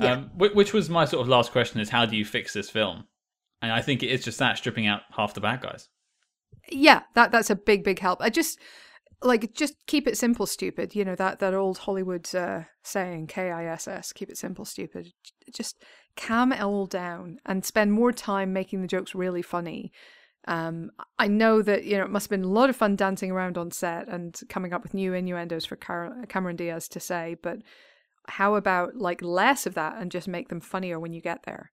Yeah. 0.00 0.12
Um, 0.12 0.30
which 0.36 0.72
was 0.72 0.88
my 0.88 1.04
sort 1.04 1.22
of 1.22 1.28
last 1.28 1.52
question: 1.52 1.80
is 1.80 1.88
how 1.88 2.06
do 2.06 2.16
you 2.16 2.24
fix 2.24 2.52
this 2.52 2.70
film? 2.70 3.04
And 3.60 3.72
I 3.72 3.82
think 3.82 4.02
it 4.02 4.08
is 4.08 4.24
just 4.24 4.38
that 4.38 4.58
stripping 4.58 4.86
out 4.86 5.02
half 5.10 5.34
the 5.34 5.40
bad 5.40 5.60
guys. 5.60 5.88
Yeah, 6.70 7.02
that 7.14 7.32
that's 7.32 7.50
a 7.50 7.56
big 7.56 7.84
big 7.84 7.98
help. 7.98 8.20
I 8.20 8.30
just 8.30 8.58
like 9.22 9.52
just 9.54 9.74
keep 9.86 10.06
it 10.06 10.16
simple, 10.16 10.46
stupid. 10.46 10.94
You 10.94 11.04
know 11.04 11.16
that 11.16 11.38
that 11.40 11.54
old 11.54 11.78
Hollywood 11.78 12.32
uh, 12.34 12.62
saying, 12.82 13.26
K 13.26 13.50
I 13.50 13.66
S 13.66 13.88
S, 13.88 14.12
keep 14.12 14.30
it 14.30 14.38
simple, 14.38 14.64
stupid. 14.64 15.12
Just 15.52 15.82
calm 16.16 16.52
it 16.52 16.60
all 16.60 16.86
down 16.86 17.38
and 17.46 17.64
spend 17.64 17.92
more 17.92 18.12
time 18.12 18.52
making 18.52 18.82
the 18.82 18.88
jokes 18.88 19.14
really 19.14 19.42
funny. 19.42 19.92
Um, 20.46 20.90
I 21.18 21.28
know 21.28 21.62
that 21.62 21.84
you 21.84 21.98
know 21.98 22.04
it 22.04 22.10
must 22.10 22.26
have 22.26 22.30
been 22.38 22.44
a 22.44 22.52
lot 22.52 22.70
of 22.70 22.76
fun 22.76 22.96
dancing 22.96 23.30
around 23.30 23.58
on 23.58 23.70
set 23.70 24.08
and 24.08 24.38
coming 24.48 24.72
up 24.72 24.82
with 24.82 24.94
new 24.94 25.12
innuendos 25.12 25.64
for 25.64 25.76
Car- 25.76 26.24
Cameron 26.28 26.56
Diaz 26.56 26.88
to 26.88 27.00
say, 27.00 27.36
but 27.42 27.58
how 28.28 28.54
about 28.54 28.96
like 28.96 29.20
less 29.22 29.66
of 29.66 29.74
that 29.74 29.96
and 29.98 30.10
just 30.10 30.28
make 30.28 30.48
them 30.48 30.60
funnier 30.60 31.00
when 31.00 31.12
you 31.12 31.20
get 31.20 31.42
there? 31.44 31.72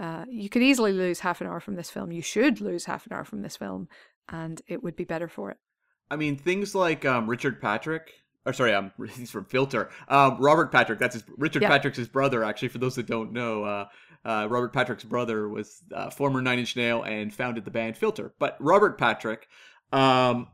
Uh, 0.00 0.24
you 0.28 0.48
could 0.48 0.62
easily 0.62 0.92
lose 0.92 1.20
half 1.20 1.40
an 1.40 1.46
hour 1.46 1.60
from 1.60 1.76
this 1.76 1.90
film. 1.90 2.10
You 2.12 2.22
should 2.22 2.60
lose 2.60 2.86
half 2.86 3.06
an 3.06 3.12
hour 3.12 3.24
from 3.24 3.42
this 3.42 3.56
film, 3.56 3.88
and 4.28 4.60
it 4.66 4.82
would 4.82 4.96
be 4.96 5.04
better 5.04 5.28
for 5.28 5.50
it. 5.50 5.58
I 6.12 6.16
mean, 6.16 6.36
things 6.36 6.74
like 6.74 7.06
um, 7.06 7.26
Richard 7.26 7.58
Patrick, 7.58 8.12
or 8.44 8.52
sorry, 8.52 8.74
um, 8.74 8.92
he's 9.16 9.30
from 9.30 9.46
Filter. 9.46 9.88
Um, 10.08 10.36
Robert 10.38 10.70
Patrick, 10.70 10.98
that's 10.98 11.14
his 11.14 11.24
Richard 11.38 11.62
yeah. 11.62 11.68
Patrick's 11.68 11.96
his 11.96 12.08
brother. 12.08 12.44
Actually, 12.44 12.68
for 12.68 12.76
those 12.76 12.96
that 12.96 13.06
don't 13.06 13.32
know, 13.32 13.64
uh, 13.64 13.86
uh, 14.22 14.46
Robert 14.50 14.74
Patrick's 14.74 15.04
brother 15.04 15.48
was 15.48 15.82
uh, 15.94 16.10
former 16.10 16.42
Nine 16.42 16.58
Inch 16.58 16.76
Nail 16.76 17.02
and 17.02 17.32
founded 17.32 17.64
the 17.64 17.70
band 17.70 17.96
Filter. 17.96 18.34
But 18.38 18.58
Robert 18.60 18.98
Patrick, 18.98 19.48
um, 19.90 20.48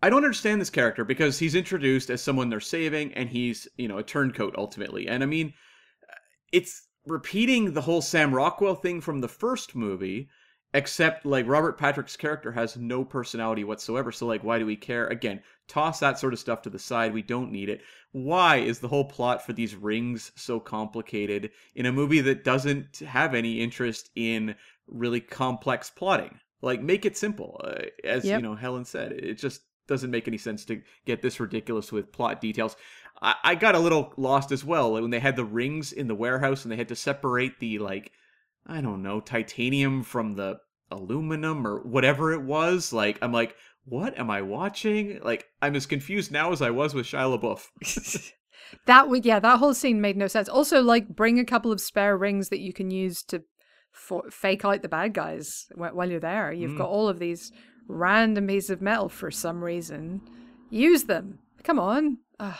I 0.00 0.10
don't 0.10 0.24
understand 0.24 0.60
this 0.60 0.70
character 0.70 1.04
because 1.04 1.40
he's 1.40 1.56
introduced 1.56 2.08
as 2.08 2.22
someone 2.22 2.48
they're 2.48 2.60
saving, 2.60 3.14
and 3.14 3.28
he's 3.28 3.66
you 3.76 3.88
know 3.88 3.98
a 3.98 4.04
turncoat 4.04 4.54
ultimately. 4.56 5.08
And 5.08 5.24
I 5.24 5.26
mean, 5.26 5.54
it's 6.52 6.86
repeating 7.04 7.72
the 7.72 7.80
whole 7.82 8.00
Sam 8.00 8.32
Rockwell 8.32 8.76
thing 8.76 9.00
from 9.00 9.20
the 9.20 9.28
first 9.28 9.74
movie 9.74 10.28
except 10.74 11.24
like 11.24 11.46
Robert 11.46 11.78
Patrick's 11.78 12.16
character 12.16 12.50
has 12.50 12.76
no 12.76 13.04
personality 13.04 13.62
whatsoever. 13.62 14.10
So 14.10 14.26
like, 14.26 14.42
why 14.42 14.58
do 14.58 14.66
we 14.66 14.74
care? 14.74 15.06
Again, 15.06 15.40
toss 15.68 16.00
that 16.00 16.18
sort 16.18 16.32
of 16.32 16.40
stuff 16.40 16.62
to 16.62 16.70
the 16.70 16.80
side. 16.80 17.14
We 17.14 17.22
don't 17.22 17.52
need 17.52 17.68
it. 17.68 17.80
Why 18.10 18.56
is 18.56 18.80
the 18.80 18.88
whole 18.88 19.04
plot 19.04 19.46
for 19.46 19.52
these 19.52 19.76
rings 19.76 20.32
so 20.34 20.58
complicated 20.58 21.52
in 21.76 21.86
a 21.86 21.92
movie 21.92 22.20
that 22.22 22.42
doesn't 22.42 22.98
have 22.98 23.34
any 23.34 23.60
interest 23.60 24.10
in 24.16 24.56
really 24.88 25.20
complex 25.20 25.90
plotting? 25.90 26.40
Like, 26.60 26.82
make 26.82 27.06
it 27.06 27.16
simple. 27.16 27.60
Uh, 27.62 27.84
as 28.02 28.24
yep. 28.24 28.40
you 28.40 28.42
know, 28.42 28.56
Helen 28.56 28.84
said, 28.84 29.12
it 29.12 29.34
just 29.34 29.62
doesn't 29.86 30.10
make 30.10 30.26
any 30.26 30.38
sense 30.38 30.64
to 30.64 30.82
get 31.06 31.22
this 31.22 31.38
ridiculous 31.38 31.92
with 31.92 32.10
plot 32.10 32.40
details. 32.40 32.76
I, 33.22 33.36
I 33.44 33.54
got 33.54 33.76
a 33.76 33.80
little 33.80 34.12
lost 34.16 34.50
as 34.50 34.64
well 34.64 34.90
like 34.92 35.02
when 35.02 35.10
they 35.10 35.20
had 35.20 35.36
the 35.36 35.44
rings 35.44 35.92
in 35.92 36.08
the 36.08 36.14
warehouse 36.14 36.64
and 36.64 36.72
they 36.72 36.76
had 36.76 36.88
to 36.88 36.96
separate 36.96 37.60
the 37.60 37.78
like 37.78 38.10
I 38.66 38.80
don't 38.80 39.02
know, 39.02 39.20
titanium 39.20 40.02
from 40.02 40.34
the 40.34 40.58
aluminum 40.94 41.66
or 41.66 41.80
whatever 41.82 42.32
it 42.32 42.42
was. 42.42 42.92
Like, 42.92 43.18
I'm 43.22 43.32
like, 43.32 43.56
what 43.84 44.18
am 44.18 44.30
I 44.30 44.42
watching? 44.42 45.20
Like, 45.22 45.46
I'm 45.60 45.76
as 45.76 45.86
confused 45.86 46.32
now 46.32 46.52
as 46.52 46.62
I 46.62 46.70
was 46.70 46.94
with 46.94 47.06
Shia 47.06 47.38
LaBeouf. 47.38 48.32
that 48.86 49.08
would, 49.08 49.24
yeah, 49.26 49.40
that 49.40 49.58
whole 49.58 49.74
scene 49.74 50.00
made 50.00 50.16
no 50.16 50.26
sense. 50.26 50.48
Also, 50.48 50.82
like, 50.82 51.08
bring 51.08 51.38
a 51.38 51.44
couple 51.44 51.72
of 51.72 51.80
spare 51.80 52.16
rings 52.16 52.48
that 52.48 52.60
you 52.60 52.72
can 52.72 52.90
use 52.90 53.22
to 53.24 53.42
for, 53.92 54.28
fake 54.30 54.64
out 54.64 54.82
the 54.82 54.88
bad 54.88 55.14
guys 55.14 55.66
while 55.74 56.10
you're 56.10 56.20
there. 56.20 56.52
You've 56.52 56.72
mm. 56.72 56.78
got 56.78 56.88
all 56.88 57.08
of 57.08 57.18
these 57.18 57.52
random 57.86 58.46
pieces 58.46 58.70
of 58.70 58.82
metal 58.82 59.08
for 59.08 59.30
some 59.30 59.62
reason. 59.62 60.20
Use 60.70 61.04
them. 61.04 61.38
Come 61.62 61.78
on. 61.78 62.18
Ugh. 62.40 62.54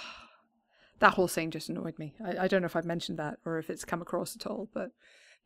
That 1.00 1.14
whole 1.14 1.28
scene 1.28 1.50
just 1.50 1.68
annoyed 1.68 1.98
me. 1.98 2.14
I, 2.24 2.44
I 2.44 2.48
don't 2.48 2.62
know 2.62 2.66
if 2.66 2.76
I've 2.76 2.84
mentioned 2.84 3.18
that 3.18 3.38
or 3.44 3.58
if 3.58 3.68
it's 3.68 3.84
come 3.84 4.00
across 4.00 4.36
at 4.36 4.46
all, 4.46 4.68
but 4.72 4.90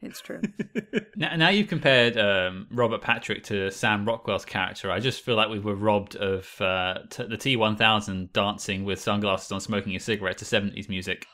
it's 0.01 0.21
true. 0.21 0.41
now, 1.17 1.35
now, 1.37 1.49
you've 1.49 1.69
compared 1.69 2.17
um, 2.17 2.67
Robert 2.71 3.03
Patrick 3.03 3.43
to 3.45 3.71
Sam 3.71 4.05
Rockwell's 4.05 4.45
character. 4.45 4.91
I 4.91 5.01
just 5.01 5.23
feel 5.23 5.35
like 5.35 5.49
we 5.49 5.59
were 5.59 5.75
robbed 5.75 6.17
of 6.17 6.61
uh, 6.61 7.01
t- 7.11 7.25
the 7.25 7.37
T1000 7.37 8.33
dancing 8.33 8.85
with 8.85 9.01
sunglasses 9.01 9.51
on, 9.51 9.61
smoking 9.61 9.97
a 9.97 10.01
cigarette 10.01 10.39
to 10.39 10.45
70s 10.45 10.89
music. 10.89 11.27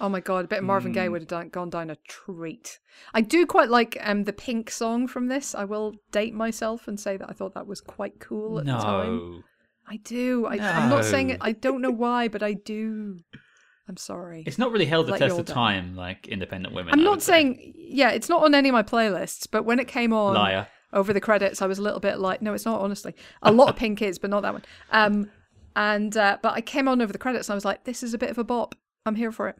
Oh 0.00 0.08
my 0.08 0.20
god, 0.20 0.44
a 0.44 0.48
bit 0.48 0.58
of 0.58 0.64
Marvin. 0.64 0.90
Gaye 0.90 1.08
would 1.08 1.22
have 1.22 1.28
done, 1.28 1.50
gone 1.50 1.70
down 1.70 1.88
a 1.88 1.96
treat. 2.08 2.80
I 3.14 3.20
do 3.20 3.46
quite 3.46 3.68
like 3.70 3.96
um, 4.00 4.24
the 4.24 4.32
Pink 4.32 4.70
song 4.70 5.06
from 5.06 5.28
this. 5.28 5.54
I 5.54 5.64
will 5.64 5.94
date 6.10 6.34
myself 6.34 6.88
and 6.88 6.98
say 6.98 7.16
that 7.16 7.30
I 7.30 7.32
thought 7.32 7.54
that 7.54 7.68
was 7.68 7.80
quite 7.80 8.18
cool 8.18 8.58
at 8.58 8.66
no. 8.66 8.76
the 8.76 8.82
time. 8.82 9.44
I 9.86 9.96
do. 9.98 10.46
I, 10.46 10.56
no. 10.56 10.68
I'm 10.68 10.88
not 10.88 11.04
saying 11.04 11.30
it. 11.30 11.38
I 11.40 11.52
don't 11.52 11.80
know 11.80 11.92
why, 11.92 12.28
but 12.28 12.42
I 12.42 12.54
do. 12.54 13.18
I'm 13.88 13.96
sorry. 13.96 14.44
It's 14.46 14.58
not 14.58 14.72
really 14.72 14.86
held 14.86 15.06
the 15.06 15.18
test 15.18 15.38
of 15.38 15.46
time 15.46 15.94
like 15.94 16.26
independent 16.28 16.74
women. 16.74 16.94
I'm 16.94 17.04
not 17.04 17.22
saying 17.22 17.56
say. 17.56 17.72
yeah, 17.76 18.10
it's 18.10 18.28
not 18.28 18.42
on 18.42 18.54
any 18.54 18.70
of 18.70 18.72
my 18.72 18.82
playlists, 18.82 19.46
but 19.50 19.64
when 19.64 19.78
it 19.78 19.88
came 19.88 20.12
on 20.12 20.34
Liar. 20.34 20.68
over 20.92 21.12
the 21.12 21.20
credits, 21.20 21.60
I 21.60 21.66
was 21.66 21.78
a 21.78 21.82
little 21.82 22.00
bit 22.00 22.18
like, 22.18 22.40
no, 22.40 22.54
it's 22.54 22.64
not 22.64 22.80
honestly. 22.80 23.14
A 23.42 23.52
lot 23.52 23.68
of 23.68 23.76
Pink 23.76 24.00
is, 24.00 24.18
but 24.18 24.30
not 24.30 24.42
that 24.42 24.52
one. 24.52 24.64
Um 24.90 25.30
and 25.76 26.16
uh, 26.16 26.38
but 26.40 26.54
I 26.54 26.60
came 26.60 26.88
on 26.88 27.02
over 27.02 27.12
the 27.12 27.18
credits 27.18 27.48
and 27.48 27.54
I 27.54 27.56
was 27.56 27.64
like, 27.64 27.84
this 27.84 28.02
is 28.02 28.14
a 28.14 28.18
bit 28.18 28.30
of 28.30 28.38
a 28.38 28.44
bop. 28.44 28.74
I'm 29.06 29.16
here 29.16 29.32
for 29.32 29.48
it. 29.48 29.56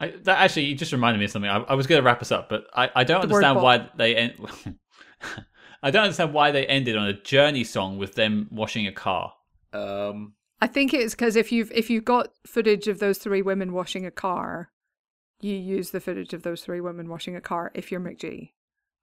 I, 0.00 0.14
that 0.22 0.38
actually 0.38 0.64
you 0.64 0.74
just 0.74 0.92
reminded 0.92 1.18
me 1.18 1.26
of 1.26 1.30
something. 1.30 1.50
I, 1.50 1.58
I 1.58 1.74
was 1.74 1.86
going 1.86 2.00
to 2.00 2.04
wrap 2.04 2.22
us 2.22 2.32
up, 2.32 2.48
but 2.48 2.64
I, 2.74 2.90
I 2.94 3.04
don't 3.04 3.20
the 3.20 3.34
understand 3.34 3.60
why 3.60 3.90
they 3.96 4.16
end. 4.16 4.34
I 5.82 5.90
don't 5.90 6.04
understand 6.04 6.32
why 6.32 6.50
they 6.50 6.66
ended 6.66 6.96
on 6.96 7.06
a 7.06 7.12
journey 7.12 7.64
song 7.64 7.98
with 7.98 8.14
them 8.14 8.48
washing 8.50 8.86
a 8.86 8.92
car. 8.92 9.32
Um, 9.72 10.34
I 10.60 10.66
think 10.66 10.92
it's 10.92 11.14
because 11.14 11.36
if 11.36 11.50
you've 11.52 11.72
if 11.72 11.88
you've 11.88 12.04
got 12.04 12.32
footage 12.46 12.86
of 12.88 12.98
those 12.98 13.18
three 13.18 13.42
women 13.42 13.72
washing 13.72 14.04
a 14.04 14.10
car, 14.10 14.70
you 15.40 15.54
use 15.54 15.90
the 15.90 16.00
footage 16.00 16.34
of 16.34 16.42
those 16.42 16.62
three 16.62 16.80
women 16.80 17.08
washing 17.08 17.34
a 17.34 17.40
car. 17.40 17.70
If 17.74 17.90
you're 17.90 18.00
McG, 18.00 18.50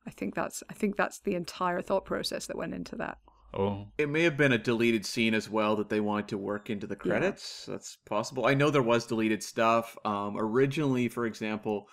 I 0.06 0.12
think 0.12 0.36
that's 0.36 0.64
I 0.70 0.74
think 0.74 0.96
that's 0.96 1.20
the 1.20 1.36
entire 1.36 1.82
thought 1.82 2.06
process 2.06 2.46
that 2.48 2.58
went 2.58 2.74
into 2.74 2.96
that. 2.98 3.18
Oh, 3.54 3.88
it 3.98 4.10
may 4.10 4.24
have 4.24 4.38
been 4.38 4.52
a 4.52 4.58
deleted 4.58 5.06
scene 5.06 5.34
as 5.34 5.50
well 5.50 5.78
that 5.78 5.90
they 5.90 6.00
wanted 6.00 6.28
to 6.28 6.38
work 6.38 6.70
into 6.70 6.86
the 6.86 6.96
credits. 6.96 7.66
Yeah. 7.68 7.74
That's 7.74 7.98
possible. 8.06 8.46
I 8.46 8.54
know 8.54 8.70
there 8.70 8.84
was 8.84 9.08
deleted 9.08 9.42
stuff. 9.42 9.98
Um, 10.06 10.36
originally, 10.38 11.08
for 11.08 11.26
example, 11.26 11.88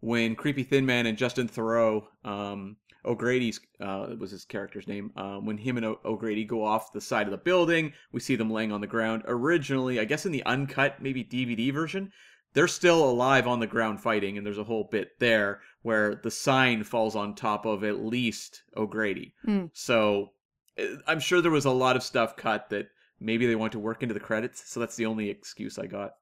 when 0.00 0.34
Creepy 0.34 0.62
Thin 0.62 0.86
Man 0.86 1.06
and 1.06 1.18
Justin 1.18 1.48
Theroux, 1.48 2.04
um, 2.24 2.76
O'Grady's 3.04 3.60
uh, 3.80 4.08
was 4.18 4.30
his 4.30 4.44
character's 4.44 4.86
name. 4.86 5.12
Um, 5.16 5.46
when 5.46 5.58
him 5.58 5.76
and 5.76 5.86
o- 5.86 6.00
O'Grady 6.04 6.44
go 6.44 6.64
off 6.64 6.92
the 6.92 7.00
side 7.00 7.26
of 7.26 7.30
the 7.30 7.38
building, 7.38 7.92
we 8.12 8.20
see 8.20 8.36
them 8.36 8.50
laying 8.50 8.72
on 8.72 8.80
the 8.80 8.86
ground. 8.86 9.22
Originally, 9.26 9.98
I 10.00 10.04
guess 10.04 10.26
in 10.26 10.32
the 10.32 10.44
uncut, 10.44 11.00
maybe 11.00 11.24
DVD 11.24 11.72
version, 11.72 12.12
they're 12.54 12.68
still 12.68 13.08
alive 13.08 13.46
on 13.46 13.60
the 13.60 13.66
ground 13.66 14.00
fighting, 14.00 14.36
and 14.36 14.46
there's 14.46 14.58
a 14.58 14.64
whole 14.64 14.88
bit 14.90 15.18
there 15.18 15.60
where 15.82 16.16
the 16.16 16.30
sign 16.30 16.84
falls 16.84 17.16
on 17.16 17.34
top 17.34 17.66
of 17.66 17.84
at 17.84 18.00
least 18.00 18.62
O'Grady. 18.76 19.34
Mm. 19.46 19.70
So 19.72 20.30
eh, 20.76 20.96
I'm 21.06 21.20
sure 21.20 21.40
there 21.40 21.50
was 21.50 21.66
a 21.66 21.70
lot 21.70 21.96
of 21.96 22.02
stuff 22.02 22.36
cut 22.36 22.68
that 22.70 22.88
maybe 23.20 23.46
they 23.46 23.56
want 23.56 23.72
to 23.72 23.78
work 23.78 24.02
into 24.02 24.14
the 24.14 24.20
credits. 24.20 24.68
So 24.70 24.80
that's 24.80 24.96
the 24.96 25.06
only 25.06 25.30
excuse 25.30 25.78
I 25.78 25.86
got. 25.86 26.12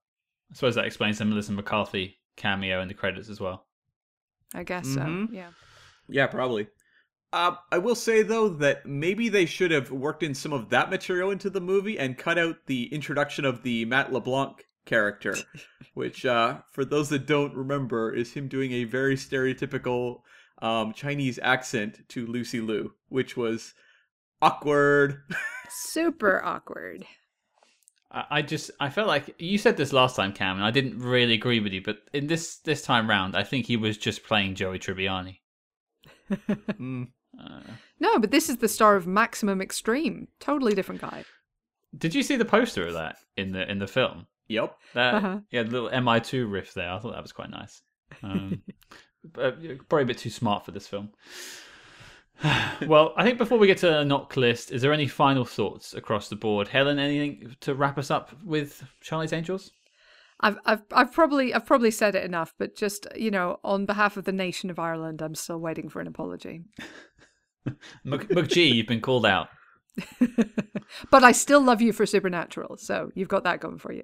I 0.50 0.54
suppose 0.54 0.76
that 0.76 0.84
explains 0.84 1.18
the 1.18 1.24
Melissa 1.24 1.52
McCarthy 1.52 2.18
cameo 2.36 2.80
in 2.80 2.88
the 2.88 2.94
credits 2.94 3.28
as 3.28 3.40
well. 3.40 3.66
I 4.54 4.62
guess 4.62 4.86
mm-hmm. 4.86 5.26
so. 5.26 5.32
Yeah. 5.32 5.50
Yeah, 6.08 6.26
probably. 6.26 6.68
Uh, 7.32 7.56
I 7.72 7.78
will 7.78 7.94
say 7.94 8.22
though 8.22 8.48
that 8.48 8.86
maybe 8.86 9.28
they 9.28 9.46
should 9.46 9.70
have 9.70 9.90
worked 9.90 10.22
in 10.22 10.34
some 10.34 10.52
of 10.52 10.70
that 10.70 10.90
material 10.90 11.30
into 11.30 11.50
the 11.50 11.60
movie 11.60 11.98
and 11.98 12.16
cut 12.16 12.38
out 12.38 12.66
the 12.66 12.92
introduction 12.94 13.44
of 13.44 13.62
the 13.62 13.84
Matt 13.84 14.12
LeBlanc 14.12 14.64
character, 14.86 15.36
which, 15.94 16.24
uh, 16.24 16.58
for 16.70 16.84
those 16.84 17.08
that 17.10 17.26
don't 17.26 17.54
remember, 17.54 18.14
is 18.14 18.32
him 18.32 18.48
doing 18.48 18.72
a 18.72 18.84
very 18.84 19.16
stereotypical 19.16 20.20
um, 20.62 20.92
Chinese 20.94 21.38
accent 21.42 22.08
to 22.08 22.26
Lucy 22.26 22.60
Liu, 22.60 22.94
which 23.08 23.36
was 23.36 23.74
awkward. 24.40 25.22
Super 25.68 26.42
awkward. 26.42 27.04
I 28.30 28.42
just 28.42 28.70
I 28.80 28.88
felt 28.88 29.08
like 29.08 29.34
you 29.38 29.58
said 29.58 29.76
this 29.76 29.92
last 29.92 30.16
time, 30.16 30.32
Cam, 30.32 30.56
and 30.56 30.64
I 30.64 30.70
didn't 30.70 30.98
really 30.98 31.34
agree 31.34 31.60
with 31.60 31.72
you. 31.72 31.82
But 31.82 31.98
in 32.12 32.26
this 32.26 32.56
this 32.58 32.82
time 32.82 33.08
round, 33.08 33.36
I 33.36 33.42
think 33.42 33.66
he 33.66 33.76
was 33.76 33.98
just 33.98 34.24
playing 34.24 34.54
Joey 34.54 34.78
Tribbiani. 34.78 35.40
mm. 36.30 37.08
uh, 37.38 37.60
no, 38.00 38.18
but 38.18 38.30
this 38.30 38.48
is 38.48 38.56
the 38.56 38.68
star 38.68 38.96
of 38.96 39.06
Maximum 39.06 39.60
Extreme. 39.60 40.28
Totally 40.40 40.74
different 40.74 41.02
guy. 41.02 41.24
Did 41.96 42.14
you 42.14 42.22
see 42.22 42.36
the 42.36 42.44
poster 42.44 42.86
of 42.86 42.94
that 42.94 43.18
in 43.36 43.52
the 43.52 43.70
in 43.70 43.78
the 43.78 43.86
film? 43.86 44.26
Yep. 44.48 44.76
That 44.94 45.14
uh-huh. 45.14 45.40
yeah, 45.50 45.62
little 45.62 45.90
MI2 45.90 46.50
riff 46.50 46.72
there. 46.74 46.90
I 46.90 46.98
thought 46.98 47.12
that 47.12 47.22
was 47.22 47.32
quite 47.32 47.50
nice. 47.50 47.82
Um, 48.22 48.62
but 49.24 49.58
probably 49.88 50.04
a 50.04 50.06
bit 50.06 50.18
too 50.18 50.30
smart 50.30 50.64
for 50.64 50.70
this 50.70 50.86
film. 50.86 51.10
well, 52.86 53.12
I 53.16 53.24
think 53.24 53.38
before 53.38 53.58
we 53.58 53.66
get 53.66 53.78
to 53.78 54.00
a 54.00 54.04
knock 54.04 54.36
list, 54.36 54.72
is 54.72 54.82
there 54.82 54.92
any 54.92 55.06
final 55.06 55.44
thoughts 55.44 55.94
across 55.94 56.28
the 56.28 56.36
board? 56.36 56.68
Helen, 56.68 56.98
anything 56.98 57.56
to 57.60 57.74
wrap 57.74 57.98
us 57.98 58.10
up 58.10 58.30
with 58.44 58.82
Charlie's 59.00 59.32
Angels? 59.32 59.72
I've 60.40 60.58
I've 60.66 60.82
I've 60.92 61.12
probably 61.12 61.54
I've 61.54 61.64
probably 61.64 61.90
said 61.90 62.14
it 62.14 62.24
enough, 62.24 62.52
but 62.58 62.76
just 62.76 63.06
you 63.16 63.30
know, 63.30 63.58
on 63.64 63.86
behalf 63.86 64.16
of 64.16 64.24
the 64.24 64.32
nation 64.32 64.68
of 64.68 64.78
Ireland, 64.78 65.22
I'm 65.22 65.34
still 65.34 65.58
waiting 65.58 65.88
for 65.88 66.00
an 66.00 66.06
apology. 66.06 66.62
McG, 68.06 68.74
you've 68.74 68.86
been 68.86 69.00
called 69.00 69.26
out. 69.26 69.48
but 71.10 71.24
I 71.24 71.32
still 71.32 71.62
love 71.62 71.80
you 71.80 71.92
for 71.92 72.04
Supernatural, 72.04 72.76
so 72.76 73.10
you've 73.14 73.28
got 73.28 73.44
that 73.44 73.60
going 73.60 73.78
for 73.78 73.92
you. 73.92 74.02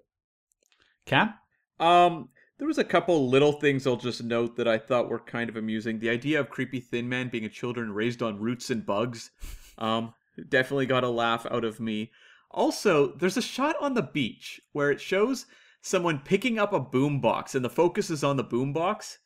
Cam? 1.04 1.34
Um, 1.78 2.30
there 2.62 2.68
was 2.68 2.78
a 2.78 2.84
couple 2.84 3.28
little 3.28 3.54
things 3.54 3.88
I'll 3.88 3.96
just 3.96 4.22
note 4.22 4.54
that 4.54 4.68
I 4.68 4.78
thought 4.78 5.08
were 5.08 5.18
kind 5.18 5.50
of 5.50 5.56
amusing. 5.56 5.98
The 5.98 6.10
idea 6.10 6.38
of 6.38 6.48
creepy 6.48 6.78
thin 6.78 7.08
man 7.08 7.28
being 7.28 7.44
a 7.44 7.48
children 7.48 7.92
raised 7.92 8.22
on 8.22 8.38
roots 8.38 8.70
and 8.70 8.86
bugs, 8.86 9.32
um, 9.78 10.14
definitely 10.48 10.86
got 10.86 11.02
a 11.02 11.08
laugh 11.08 11.44
out 11.50 11.64
of 11.64 11.80
me. 11.80 12.12
Also, 12.52 13.16
there's 13.16 13.36
a 13.36 13.42
shot 13.42 13.74
on 13.80 13.94
the 13.94 14.02
beach 14.02 14.60
where 14.70 14.92
it 14.92 15.00
shows 15.00 15.46
someone 15.80 16.20
picking 16.20 16.56
up 16.56 16.72
a 16.72 16.78
boombox, 16.78 17.56
and 17.56 17.64
the 17.64 17.68
focus 17.68 18.10
is 18.10 18.22
on 18.22 18.36
the 18.36 18.44
boombox. 18.44 19.16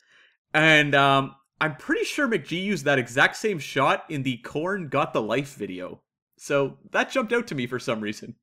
And 0.54 0.94
um, 0.94 1.34
I'm 1.60 1.76
pretty 1.76 2.06
sure 2.06 2.26
McG 2.26 2.52
used 2.52 2.86
that 2.86 2.98
exact 2.98 3.36
same 3.36 3.58
shot 3.58 4.06
in 4.08 4.22
the 4.22 4.38
Korn 4.38 4.88
Got 4.88 5.12
the 5.12 5.20
Life 5.20 5.56
video. 5.56 6.00
So 6.38 6.78
that 6.90 7.10
jumped 7.10 7.34
out 7.34 7.46
to 7.48 7.54
me 7.54 7.66
for 7.66 7.78
some 7.78 8.00
reason. 8.00 8.36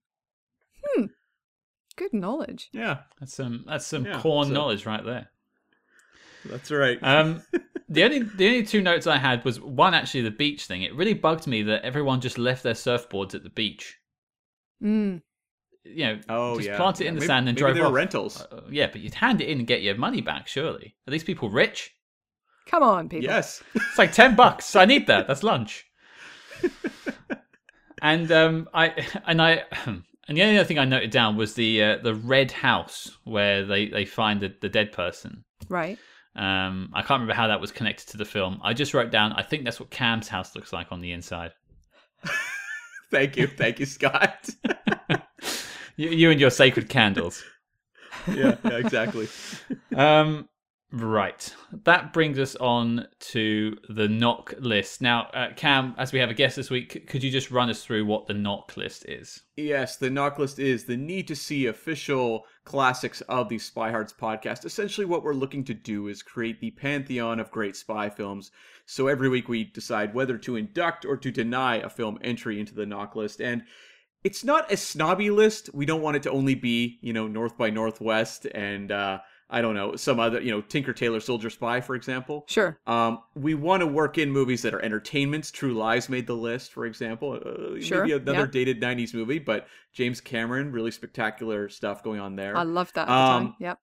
Good 1.96 2.14
knowledge. 2.14 2.70
Yeah. 2.74 3.00
That's 3.20 3.34
some 3.34 3.66
that's 3.68 3.86
some 3.86 4.06
yeah, 4.06 4.20
Korn 4.20 4.48
so, 4.48 4.54
knowledge 4.54 4.86
right 4.86 5.04
there. 5.04 5.30
That's 6.46 6.72
right. 6.72 6.98
Um 7.02 7.44
the 7.90 8.04
only 8.04 8.20
the 8.20 8.48
only 8.48 8.64
two 8.64 8.82
notes 8.82 9.08
I 9.08 9.18
had 9.18 9.46
was 9.46 9.60
one 9.60 9.94
actually 9.94 10.22
the 10.22 10.32
beach 10.32 10.66
thing. 10.66 10.82
It 10.84 10.96
really 10.96 11.14
bugged 11.14 11.48
me 11.48 11.64
that 11.64 11.84
everyone 11.84 12.22
just 12.22 12.38
left 12.38 12.64
their 12.64 12.74
surfboards 12.74 13.36
at 13.36 13.44
the 13.44 13.50
beach. 13.50 14.00
Mm. 14.82 15.22
You 15.86 16.06
know, 16.06 16.20
oh, 16.30 16.56
just 16.56 16.70
yeah. 16.70 16.78
plant 16.78 17.02
it 17.02 17.08
in 17.08 17.16
the 17.16 17.20
maybe, 17.20 17.28
sand 17.28 17.50
and 17.50 17.58
drove 17.58 17.78
off. 17.78 17.84
Were 17.84 17.92
rentals. 17.92 18.42
Uh, 18.42 18.62
yeah, 18.70 18.88
but 18.90 19.02
you'd 19.02 19.14
hand 19.14 19.42
it 19.42 19.50
in 19.50 19.60
and 19.60 19.68
get 19.68 19.82
your 19.82 19.96
money 19.96 20.22
back. 20.22 20.48
Surely, 20.48 20.96
are 21.08 21.12
these 21.12 21.26
people 21.26 21.50
rich? 21.50 21.94
Come 22.68 22.84
on, 22.84 23.10
people. 23.10 23.26
Yes, 23.26 23.62
it's 23.76 23.98
like 23.98 24.14
ten 24.14 24.36
bucks. 24.36 24.78
I 24.78 24.86
need 24.86 25.08
that. 25.08 25.28
That's 25.28 25.44
lunch. 25.44 25.86
and 28.02 28.32
um, 28.32 28.70
I 28.74 29.06
and 29.28 29.42
I 29.42 29.64
and 30.28 30.38
the 30.38 30.44
only 30.44 30.58
other 30.58 30.68
thing 30.68 30.80
I 30.80 30.86
noted 30.86 31.12
down 31.12 31.36
was 31.36 31.54
the 31.56 31.84
uh, 31.84 31.98
the 31.98 32.16
red 32.16 32.52
house 32.52 33.18
where 33.24 33.66
they 33.66 33.88
they 33.88 34.06
find 34.06 34.40
the, 34.40 34.54
the 34.62 34.70
dead 34.70 34.92
person. 34.92 35.44
Right. 35.70 35.98
Um, 36.36 36.90
I 36.94 37.02
can't 37.02 37.22
remember 37.22 37.36
how 37.36 37.48
that 37.48 37.62
was 37.62 37.72
connected 37.72 38.08
to 38.10 38.18
the 38.18 38.26
film. 38.26 38.60
I 38.64 38.74
just 38.74 38.94
wrote 38.94 39.12
down. 39.12 39.34
I 39.34 39.44
think 39.44 39.66
that's 39.66 39.80
what 39.80 39.92
Cam's 39.92 40.28
house 40.28 40.56
looks 40.56 40.74
like 40.74 40.92
on 40.92 41.02
the 41.02 41.12
inside. 41.12 41.52
thank 43.12 43.38
you, 43.38 43.48
thank 43.48 43.80
you, 43.80 43.86
Scott. 43.86 44.50
you, 45.96 46.10
you, 46.10 46.32
and 46.32 46.40
your 46.40 46.50
sacred 46.50 46.90
candles. 46.90 47.44
yeah, 48.28 48.56
yeah, 48.64 48.78
exactly. 48.78 49.28
Um, 49.96 50.50
right. 50.94 51.54
That 51.84 52.14
brings 52.14 52.40
us 52.40 52.56
on 52.56 53.08
to 53.20 53.76
the 53.90 54.08
knock 54.08 54.54
list. 54.60 55.02
Now, 55.02 55.24
uh, 55.34 55.54
Cam, 55.56 55.96
as 55.98 56.14
we 56.14 56.20
have 56.20 56.30
a 56.30 56.34
guest 56.34 56.56
this 56.56 56.70
week, 56.70 57.08
could 57.08 57.24
you 57.24 57.32
just 57.32 57.52
run 57.52 57.70
us 57.70 57.84
through 57.84 58.06
what 58.06 58.28
the 58.28 58.34
knock 58.34 58.78
list 58.78 59.06
is? 59.10 59.42
Yes, 59.58 59.98
the 59.98 60.10
knock 60.10 60.40
list 60.40 60.60
is 60.60 60.86
the 60.86 60.96
need 60.96 61.28
to 61.28 61.36
see 61.36 61.66
official 61.66 62.46
classics 62.64 63.22
of 63.22 63.50
the 63.50 63.58
Spy 63.58 63.92
Hards 63.92 64.14
podcast. 64.14 64.66
Essentially, 64.66 65.06
what 65.06 65.24
we're 65.24 65.34
looking 65.34 65.64
to 65.66 65.74
do 65.74 66.08
is 66.08 66.24
create 66.24 66.62
the 66.62 66.72
pantheon 66.72 67.40
of 67.40 67.52
great 67.52 67.76
spy 67.76 68.10
films. 68.10 68.52
So 68.86 69.08
every 69.08 69.30
week 69.30 69.50
we 69.50 69.66
decide 69.66 70.14
whether 70.14 70.38
to 70.38 70.56
induct 70.56 71.06
or 71.06 71.18
to 71.18 71.32
deny 71.32 71.78
a 71.78 71.90
film 71.90 72.20
entry 72.22 72.60
into 72.60 72.76
the 72.76 72.86
knock 72.86 73.16
list. 73.16 73.42
And 73.42 73.64
it's 74.24 74.44
not 74.44 74.72
a 74.72 74.78
snobby 74.78 75.30
list. 75.30 75.70
We 75.74 75.86
don't 75.86 76.02
want 76.02 76.16
it 76.18 76.24
to 76.24 76.32
only 76.32 76.56
be, 76.56 77.00
you 77.02 77.14
know, 77.14 77.28
North 77.28 77.58
by 77.58 77.70
Northwest 77.70 78.46
and 78.46 78.92
uh, 78.92 79.20
I 79.50 79.62
don't 79.62 79.76
know, 79.76 79.96
some 79.96 80.20
other, 80.20 80.42
you 80.42 80.52
know, 80.52 80.62
Tinker 80.62 80.94
Tailor 80.94 81.20
Soldier 81.20 81.50
Spy, 81.50 81.82
for 81.82 81.96
example. 81.96 82.46
Sure. 82.48 82.80
Um, 82.88 83.20
we 83.36 83.54
want 83.54 83.82
to 83.82 83.88
work 83.88 84.18
in 84.18 84.32
movies 84.32 84.62
that 84.64 84.74
are 84.74 84.82
entertainments. 84.82 85.52
True 85.52 85.74
Lies 85.74 86.10
made 86.10 86.28
the 86.28 86.36
list, 86.36 86.72
for 86.72 86.86
example. 86.86 87.34
Uh, 87.34 87.80
sure. 87.80 88.06
Maybe 88.06 88.14
another 88.14 88.48
dated 88.48 88.82
90s 88.82 89.14
movie, 89.14 89.40
but 89.40 89.68
James 89.94 90.22
Cameron, 90.22 90.72
really 90.72 90.92
spectacular 90.92 91.70
stuff 91.70 92.04
going 92.04 92.20
on 92.20 92.36
there. 92.36 92.58
I 92.58 92.64
love 92.64 92.92
that 92.94 93.10
um, 93.10 93.56
Yep. 93.60 93.80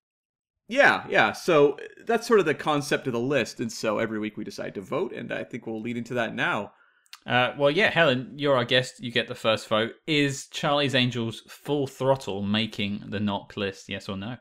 Yeah, 0.67 1.05
yeah. 1.09 1.33
So 1.33 1.77
that's 2.05 2.25
sort 2.25 2.39
of 2.39 2.45
the 2.45 2.53
concept 2.53 3.05
of 3.05 3.13
the 3.13 3.19
list. 3.19 3.59
And 3.59 3.71
so 3.71 3.99
every 3.99 4.19
week 4.19 4.37
we 4.37 4.45
decide 4.45 4.73
to 4.75 4.81
vote, 4.81 5.11
and 5.11 5.31
I 5.31 5.43
think 5.43 5.67
we'll 5.67 5.81
lead 5.81 5.97
into 5.97 6.13
that 6.13 6.33
now. 6.33 6.71
Uh, 7.25 7.53
well, 7.57 7.69
yeah, 7.69 7.89
Helen, 7.89 8.33
you're 8.35 8.55
our 8.55 8.65
guest. 8.65 8.95
You 8.99 9.11
get 9.11 9.27
the 9.27 9.35
first 9.35 9.67
vote. 9.67 9.91
Is 10.07 10.47
Charlie's 10.47 10.95
Angels 10.95 11.43
full 11.47 11.87
throttle 11.87 12.41
making 12.41 13.03
the 13.09 13.19
knock 13.19 13.57
list? 13.57 13.89
Yes 13.89 14.09
or 14.09 14.17
no? 14.17 14.37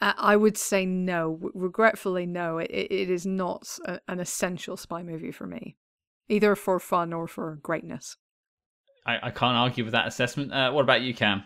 Uh, 0.00 0.14
I 0.16 0.36
would 0.36 0.56
say 0.56 0.86
no. 0.86 1.38
Regretfully, 1.54 2.26
no. 2.26 2.58
It, 2.58 2.70
it 2.70 3.10
is 3.10 3.26
not 3.26 3.78
a, 3.84 4.00
an 4.08 4.20
essential 4.20 4.76
spy 4.76 5.02
movie 5.02 5.32
for 5.32 5.46
me, 5.46 5.76
either 6.28 6.56
for 6.56 6.80
fun 6.80 7.12
or 7.12 7.26
for 7.26 7.58
greatness. 7.62 8.16
I, 9.06 9.18
I 9.24 9.30
can't 9.30 9.56
argue 9.56 9.84
with 9.84 9.92
that 9.92 10.06
assessment. 10.06 10.52
Uh, 10.52 10.72
what 10.72 10.82
about 10.82 11.02
you, 11.02 11.14
Cam? 11.14 11.44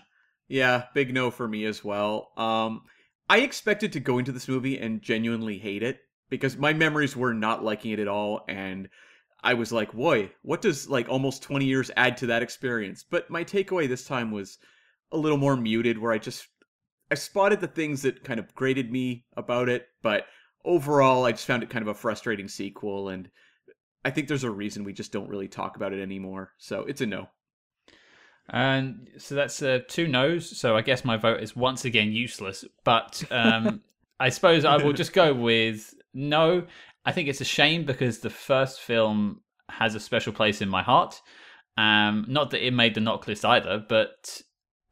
Yeah, 0.48 0.84
big 0.94 1.12
no 1.14 1.30
for 1.30 1.48
me 1.48 1.64
as 1.64 1.82
well. 1.82 2.32
Um, 2.36 2.82
I 3.28 3.38
expected 3.38 3.92
to 3.92 4.00
go 4.00 4.18
into 4.18 4.32
this 4.32 4.48
movie 4.48 4.78
and 4.78 5.00
genuinely 5.00 5.58
hate 5.58 5.82
it 5.82 6.00
because 6.28 6.56
my 6.56 6.72
memories 6.72 7.16
were 7.16 7.32
not 7.32 7.64
liking 7.64 7.92
it 7.92 7.98
at 7.98 8.08
all, 8.08 8.44
and 8.48 8.88
I 9.42 9.54
was 9.54 9.72
like, 9.72 9.92
"Boy, 9.92 10.32
what 10.42 10.60
does 10.60 10.88
like 10.88 11.08
almost 11.08 11.42
twenty 11.42 11.64
years 11.64 11.90
add 11.96 12.18
to 12.18 12.26
that 12.26 12.42
experience?" 12.42 13.04
But 13.08 13.30
my 13.30 13.44
takeaway 13.44 13.88
this 13.88 14.04
time 14.04 14.30
was 14.30 14.58
a 15.12 15.16
little 15.16 15.38
more 15.38 15.56
muted, 15.56 15.98
where 15.98 16.12
I 16.12 16.18
just 16.18 16.46
I 17.10 17.14
spotted 17.14 17.60
the 17.60 17.68
things 17.68 18.02
that 18.02 18.24
kind 18.24 18.40
of 18.40 18.54
grated 18.54 18.90
me 18.90 19.24
about 19.36 19.68
it, 19.68 19.88
but 20.02 20.26
overall, 20.64 21.24
I 21.24 21.32
just 21.32 21.46
found 21.46 21.62
it 21.62 21.70
kind 21.70 21.82
of 21.82 21.88
a 21.88 21.94
frustrating 21.94 22.48
sequel, 22.48 23.08
and 23.08 23.28
I 24.04 24.10
think 24.10 24.28
there's 24.28 24.44
a 24.44 24.50
reason 24.50 24.84
we 24.84 24.92
just 24.92 25.12
don't 25.12 25.28
really 25.28 25.48
talk 25.48 25.76
about 25.76 25.92
it 25.92 26.02
anymore. 26.02 26.52
So 26.58 26.80
it's 26.80 27.00
a 27.00 27.06
no. 27.06 27.28
And 28.50 29.08
so 29.16 29.34
that's 29.34 29.62
uh, 29.62 29.80
two 29.88 30.06
no's. 30.06 30.56
So 30.58 30.76
I 30.76 30.82
guess 30.82 31.04
my 31.04 31.16
vote 31.16 31.40
is 31.40 31.56
once 31.56 31.84
again 31.84 32.12
useless. 32.12 32.64
But 32.84 33.22
um, 33.30 33.80
I 34.20 34.28
suppose 34.28 34.64
I 34.64 34.76
will 34.76 34.92
just 34.92 35.12
go 35.12 35.32
with 35.32 35.94
no. 36.12 36.66
I 37.06 37.12
think 37.12 37.28
it's 37.28 37.40
a 37.40 37.46
shame 37.46 37.84
because 37.84 38.18
the 38.18 38.30
first 38.30 38.80
film 38.80 39.40
has 39.70 39.94
a 39.94 40.00
special 40.00 40.32
place 40.32 40.60
in 40.60 40.68
my 40.68 40.82
heart. 40.82 41.20
Um, 41.76 42.26
not 42.28 42.50
that 42.50 42.64
it 42.64 42.72
made 42.72 42.94
the 42.94 43.00
knock 43.00 43.26
list 43.26 43.44
either, 43.44 43.84
but 43.88 44.40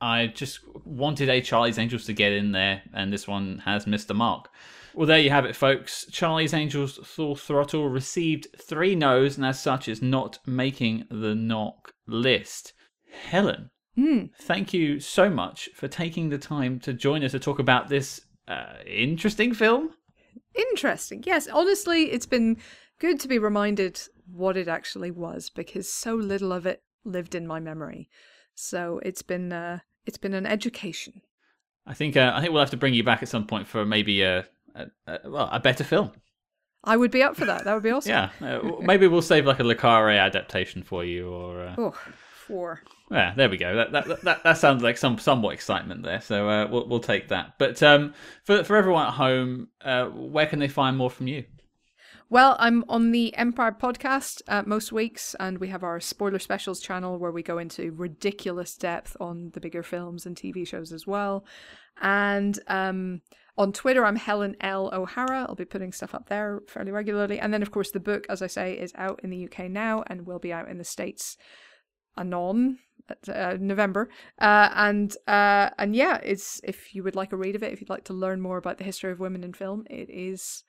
I 0.02 0.26
just 0.26 0.58
wanted 0.84 1.28
a 1.28 1.40
Charlie's 1.40 1.78
Angels 1.78 2.06
to 2.06 2.12
get 2.12 2.32
in 2.32 2.50
there, 2.50 2.82
and 2.92 3.12
this 3.12 3.28
one 3.28 3.62
has 3.64 3.86
missed 3.86 4.08
the 4.08 4.14
mark. 4.14 4.48
Well, 4.94 5.06
there 5.06 5.20
you 5.20 5.30
have 5.30 5.44
it, 5.44 5.54
folks. 5.54 6.04
Charlie's 6.10 6.52
Angels 6.52 6.98
Full 7.04 7.36
Throttle 7.36 7.88
received 7.88 8.48
three 8.58 8.96
no's, 8.96 9.36
and 9.36 9.46
as 9.46 9.60
such 9.60 9.88
is 9.88 10.02
not 10.02 10.40
making 10.44 11.04
the 11.08 11.36
knock 11.36 11.92
list. 12.08 12.72
Helen, 13.30 13.70
mm. 13.96 14.30
thank 14.40 14.74
you 14.74 14.98
so 14.98 15.30
much 15.30 15.70
for 15.76 15.86
taking 15.86 16.30
the 16.30 16.38
time 16.38 16.80
to 16.80 16.92
join 16.92 17.22
us 17.22 17.30
to 17.30 17.38
talk 17.38 17.60
about 17.60 17.88
this 17.88 18.22
uh, 18.48 18.78
interesting 18.84 19.54
film. 19.54 19.90
Interesting, 20.54 21.22
yes. 21.24 21.46
Honestly, 21.46 22.10
it's 22.10 22.26
been 22.26 22.56
good 22.98 23.20
to 23.20 23.28
be 23.28 23.38
reminded 23.38 24.00
what 24.26 24.56
it 24.56 24.66
actually 24.66 25.12
was 25.12 25.48
because 25.48 25.88
so 25.88 26.16
little 26.16 26.52
of 26.52 26.66
it 26.66 26.82
lived 27.04 27.36
in 27.36 27.46
my 27.46 27.60
memory. 27.60 28.08
So 28.54 29.00
it's 29.04 29.22
been 29.22 29.52
uh, 29.52 29.78
it's 30.06 30.18
been 30.18 30.34
an 30.34 30.46
education. 30.46 31.22
I 31.86 31.94
think 31.94 32.16
uh, 32.16 32.32
I 32.34 32.40
think 32.40 32.52
we'll 32.52 32.62
have 32.62 32.70
to 32.70 32.76
bring 32.76 32.94
you 32.94 33.04
back 33.04 33.22
at 33.22 33.28
some 33.28 33.46
point 33.46 33.66
for 33.66 33.84
maybe 33.84 34.22
a, 34.22 34.46
a, 34.74 34.86
a 35.06 35.18
well 35.24 35.48
a 35.50 35.60
better 35.60 35.84
film. 35.84 36.12
I 36.84 36.96
would 36.96 37.10
be 37.10 37.22
up 37.22 37.36
for 37.36 37.44
that. 37.44 37.64
That 37.64 37.74
would 37.74 37.82
be 37.82 37.90
awesome. 37.90 38.10
yeah, 38.10 38.30
uh, 38.40 38.60
maybe 38.80 39.06
we'll 39.06 39.22
save 39.22 39.46
like 39.46 39.60
a 39.60 39.64
Le 39.64 39.74
Carre 39.74 40.10
adaptation 40.10 40.82
for 40.82 41.04
you, 41.04 41.28
or 41.28 41.62
uh... 41.62 41.74
oh, 41.78 41.94
four. 42.32 42.82
Yeah, 43.10 43.34
there 43.36 43.48
we 43.48 43.56
go. 43.56 43.76
That 43.76 43.92
that 43.92 44.22
that, 44.22 44.42
that 44.42 44.58
sounds 44.58 44.82
like 44.82 44.96
some 44.96 45.18
somewhat 45.18 45.54
excitement 45.54 46.02
there. 46.02 46.20
So 46.20 46.48
uh, 46.48 46.68
we'll 46.68 46.88
we'll 46.88 47.00
take 47.00 47.28
that. 47.28 47.54
But 47.58 47.82
um, 47.82 48.14
for 48.44 48.64
for 48.64 48.76
everyone 48.76 49.06
at 49.06 49.12
home, 49.12 49.68
uh, 49.84 50.06
where 50.06 50.46
can 50.46 50.58
they 50.58 50.68
find 50.68 50.96
more 50.96 51.10
from 51.10 51.28
you? 51.28 51.44
Well, 52.32 52.56
I'm 52.58 52.82
on 52.88 53.10
the 53.10 53.36
Empire 53.36 53.76
podcast 53.78 54.40
uh, 54.48 54.62
most 54.64 54.90
weeks, 54.90 55.36
and 55.38 55.58
we 55.58 55.68
have 55.68 55.82
our 55.82 56.00
spoiler 56.00 56.38
specials 56.38 56.80
channel 56.80 57.18
where 57.18 57.30
we 57.30 57.42
go 57.42 57.58
into 57.58 57.92
ridiculous 57.92 58.74
depth 58.74 59.18
on 59.20 59.50
the 59.52 59.60
bigger 59.60 59.82
films 59.82 60.24
and 60.24 60.34
TV 60.34 60.66
shows 60.66 60.92
as 60.92 61.06
well. 61.06 61.44
And 62.00 62.58
um, 62.68 63.20
on 63.58 63.74
Twitter, 63.74 64.06
I'm 64.06 64.16
Helen 64.16 64.56
L. 64.62 64.88
O'Hara. 64.94 65.44
I'll 65.46 65.54
be 65.54 65.66
putting 65.66 65.92
stuff 65.92 66.14
up 66.14 66.30
there 66.30 66.62
fairly 66.68 66.90
regularly. 66.90 67.38
And 67.38 67.52
then, 67.52 67.60
of 67.60 67.70
course, 67.70 67.90
the 67.90 68.00
book, 68.00 68.24
as 68.30 68.40
I 68.40 68.46
say, 68.46 68.78
is 68.78 68.94
out 68.94 69.20
in 69.22 69.28
the 69.28 69.44
UK 69.44 69.70
now 69.70 70.02
and 70.06 70.24
will 70.24 70.38
be 70.38 70.54
out 70.54 70.70
in 70.70 70.78
the 70.78 70.84
States 70.84 71.36
anon 72.16 72.78
uh, 73.28 73.58
November. 73.60 74.08
Uh, 74.40 74.70
and 74.74 75.14
uh, 75.28 75.68
and 75.78 75.94
yeah, 75.94 76.16
it's 76.22 76.62
if 76.64 76.94
you 76.94 77.02
would 77.02 77.14
like 77.14 77.34
a 77.34 77.36
read 77.36 77.56
of 77.56 77.62
it, 77.62 77.74
if 77.74 77.82
you'd 77.82 77.90
like 77.90 78.04
to 78.04 78.14
learn 78.14 78.40
more 78.40 78.56
about 78.56 78.78
the 78.78 78.84
history 78.84 79.12
of 79.12 79.20
women 79.20 79.44
in 79.44 79.52
film, 79.52 79.84
it 79.90 80.08
is 80.08 80.64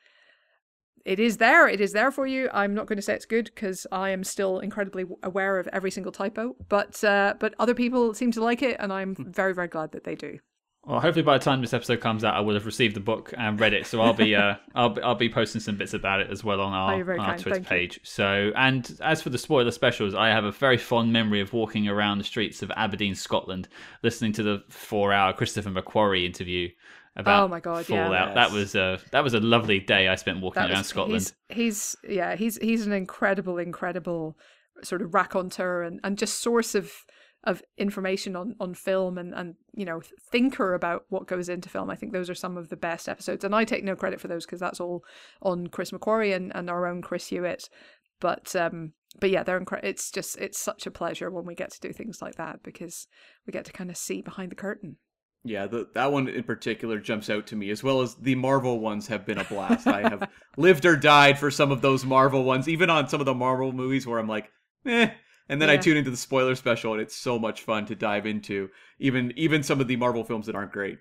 it 1.06 1.20
is 1.20 1.38
there. 1.38 1.68
It 1.68 1.82
is 1.82 1.92
there 1.92 2.12
for 2.12 2.26
you. 2.26 2.50
I'm 2.54 2.74
not 2.74 2.88
going 2.88 2.98
to 2.98 3.02
say 3.02 3.14
it's 3.14 3.26
good 3.26 3.46
because 3.46 3.86
I 3.92 4.10
am 4.10 4.24
still 4.24 4.60
incredibly 4.60 5.06
aware 5.22 5.60
of 5.60 5.68
every 5.74 5.92
single 5.92 6.12
typo, 6.12 6.56
but 6.70 7.04
uh, 7.04 7.34
but 7.40 7.54
other 7.60 7.74
people 7.74 8.14
seem 8.14 8.32
to 8.32 8.44
like 8.44 8.62
it, 8.62 8.78
and 8.80 8.94
I'm 8.94 9.16
hmm. 9.16 9.32
very 9.32 9.54
very 9.54 9.68
glad 9.68 9.92
that 9.92 10.04
they 10.04 10.16
do. 10.16 10.40
Well, 10.86 11.00
hopefully 11.00 11.24
by 11.24 11.38
the 11.38 11.44
time 11.44 11.62
this 11.62 11.74
episode 11.74 12.02
comes 12.02 12.26
out, 12.26 12.36
I 12.36 12.42
will 12.42 12.56
have 12.56 12.66
received 12.66 12.98
the 12.98 13.00
book 13.00 13.34
and 13.38 13.58
read 13.58 13.74
it. 13.74 13.88
So 13.88 14.02
I'll 14.02 14.14
be 14.14 14.36
uh, 14.36 14.56
I'll 14.76 14.90
be, 14.90 15.02
I'll 15.02 15.16
be 15.16 15.30
posting 15.30 15.62
some 15.62 15.78
bits 15.78 15.94
about 15.94 16.20
it 16.20 16.30
as 16.30 16.44
well 16.44 16.60
on 16.60 16.74
our, 16.74 16.94
oh, 16.94 17.20
our 17.20 17.38
Twitter 17.38 17.56
Thank 17.56 17.68
page. 17.68 17.96
You. 17.96 18.02
So, 18.04 18.52
and 18.56 18.98
as 19.02 19.22
for 19.22 19.30
the 19.30 19.38
spoiler 19.38 19.72
specials, 19.72 20.14
I 20.14 20.30
have 20.30 20.44
a 20.44 20.52
very 20.52 20.78
fond 20.78 21.14
memory 21.14 21.40
of 21.40 21.54
walking 21.54 21.88
around 21.88 22.18
the 22.18 22.26
streets 22.26 22.62
of 22.62 22.72
Aberdeen, 22.76 23.16
Scotland, 23.16 23.70
listening 24.04 24.34
to 24.34 24.44
the 24.44 24.64
four-hour 24.70 25.34
Christopher 25.34 25.70
McQuarrie 25.70 26.26
interview 26.26 26.70
about 27.16 27.44
oh 27.44 27.48
my 27.48 27.60
god 27.60 27.86
Fallout. 27.86 28.30
Yeah. 28.30 28.34
That 28.34 28.52
was 28.52 28.76
a 28.76 29.00
that 29.12 29.24
was 29.24 29.34
a 29.34 29.40
lovely 29.40 29.80
day 29.80 30.08
I 30.08 30.16
spent 30.16 30.42
walking 30.42 30.64
around 30.64 30.84
Scotland. 30.84 31.14
He's, 31.14 31.34
he's 31.50 31.96
yeah 32.08 32.36
he's 32.36 32.58
he's 32.58 32.86
an 32.86 32.94
incredible 32.94 33.58
incredible 33.58 34.38
sort 34.84 35.02
of 35.02 35.14
raconteur 35.14 35.84
and 35.84 36.00
and 36.04 36.18
just 36.18 36.42
source 36.42 36.76
of 36.76 36.92
of 37.44 37.62
information 37.78 38.36
on 38.36 38.56
on 38.60 38.74
film 38.74 39.18
and 39.18 39.34
and 39.34 39.56
you 39.74 39.86
know 39.86 40.02
thinker 40.32 40.74
about 40.74 41.06
what 41.10 41.28
goes 41.28 41.50
into 41.50 41.68
film 41.68 41.90
i 41.90 41.96
think 41.96 42.14
those 42.14 42.30
are 42.30 42.36
some 42.36 42.58
of 42.58 42.70
the 42.70 42.78
best 42.78 43.10
episodes 43.10 43.44
and 43.44 43.54
i 43.54 43.66
take 43.66 43.84
no 43.84 43.96
credit 43.96 44.20
for 44.20 44.30
those 44.30 44.46
because 44.46 44.62
that's 44.62 44.80
all 44.80 45.04
on 45.42 45.68
chris 45.68 45.92
mcquarrie 45.92 46.34
and, 46.34 46.56
and 46.56 46.70
our 46.70 46.88
own 46.88 47.02
chris 47.02 47.28
hewitt 47.28 47.70
but 48.22 48.56
um 48.56 48.94
but 49.20 49.30
yeah 49.30 49.44
they're 49.44 49.58
incredible 49.58 49.90
it's 49.90 50.10
just 50.10 50.38
it's 50.38 50.60
such 50.60 50.88
a 50.88 50.92
pleasure 50.92 51.30
when 51.30 51.46
we 51.46 51.54
get 51.54 51.70
to 51.70 51.82
do 51.82 51.92
things 51.92 52.22
like 52.22 52.36
that 52.36 52.64
because 52.64 53.08
we 53.46 53.52
get 53.52 53.66
to 53.66 53.74
kind 53.74 53.90
of 53.90 53.98
see 53.98 54.22
behind 54.22 54.50
the 54.50 54.56
curtain 54.56 54.96
yeah, 55.44 55.68
the, 55.68 55.88
that 55.94 56.12
one 56.12 56.28
in 56.28 56.44
particular 56.44 57.00
jumps 57.00 57.30
out 57.30 57.48
to 57.48 57.56
me, 57.56 57.70
as 57.70 57.84
well 57.84 58.02
as 58.02 58.16
the 58.16 58.36
Marvel 58.36 58.80
ones 58.80 59.08
have 59.08 59.26
been 59.26 59.38
a 59.38 59.44
blast. 59.44 59.88
I 59.88 60.02
have 60.02 60.30
lived 60.58 60.86
or 60.86 60.96
died 60.96 61.38
for 61.38 61.52
some 61.52 61.72
of 61.72 61.82
those 61.82 62.06
Marvel 62.06 62.44
ones, 62.44 62.70
even 62.70 62.90
on 62.90 63.10
some 63.10 63.20
of 63.20 63.26
the 63.26 63.34
Marvel 63.34 63.74
movies 63.74 64.08
where 64.08 64.20
I'm 64.20 64.28
like, 64.28 64.50
eh, 64.86 65.10
and 65.50 65.62
then 65.62 65.68
yeah. 65.68 65.76
I 65.76 65.78
tune 65.78 65.98
into 65.98 66.12
the 66.12 66.18
spoiler 66.18 66.56
special, 66.56 66.94
and 66.94 67.02
it's 67.02 67.16
so 67.16 67.38
much 67.38 67.62
fun 67.62 67.86
to 67.88 67.96
dive 67.96 68.26
into, 68.26 68.70
even 69.00 69.34
even 69.36 69.64
some 69.64 69.82
of 69.82 69.88
the 69.88 69.98
Marvel 69.98 70.24
films 70.24 70.46
that 70.46 70.56
aren't 70.56 70.72
great. 70.72 71.00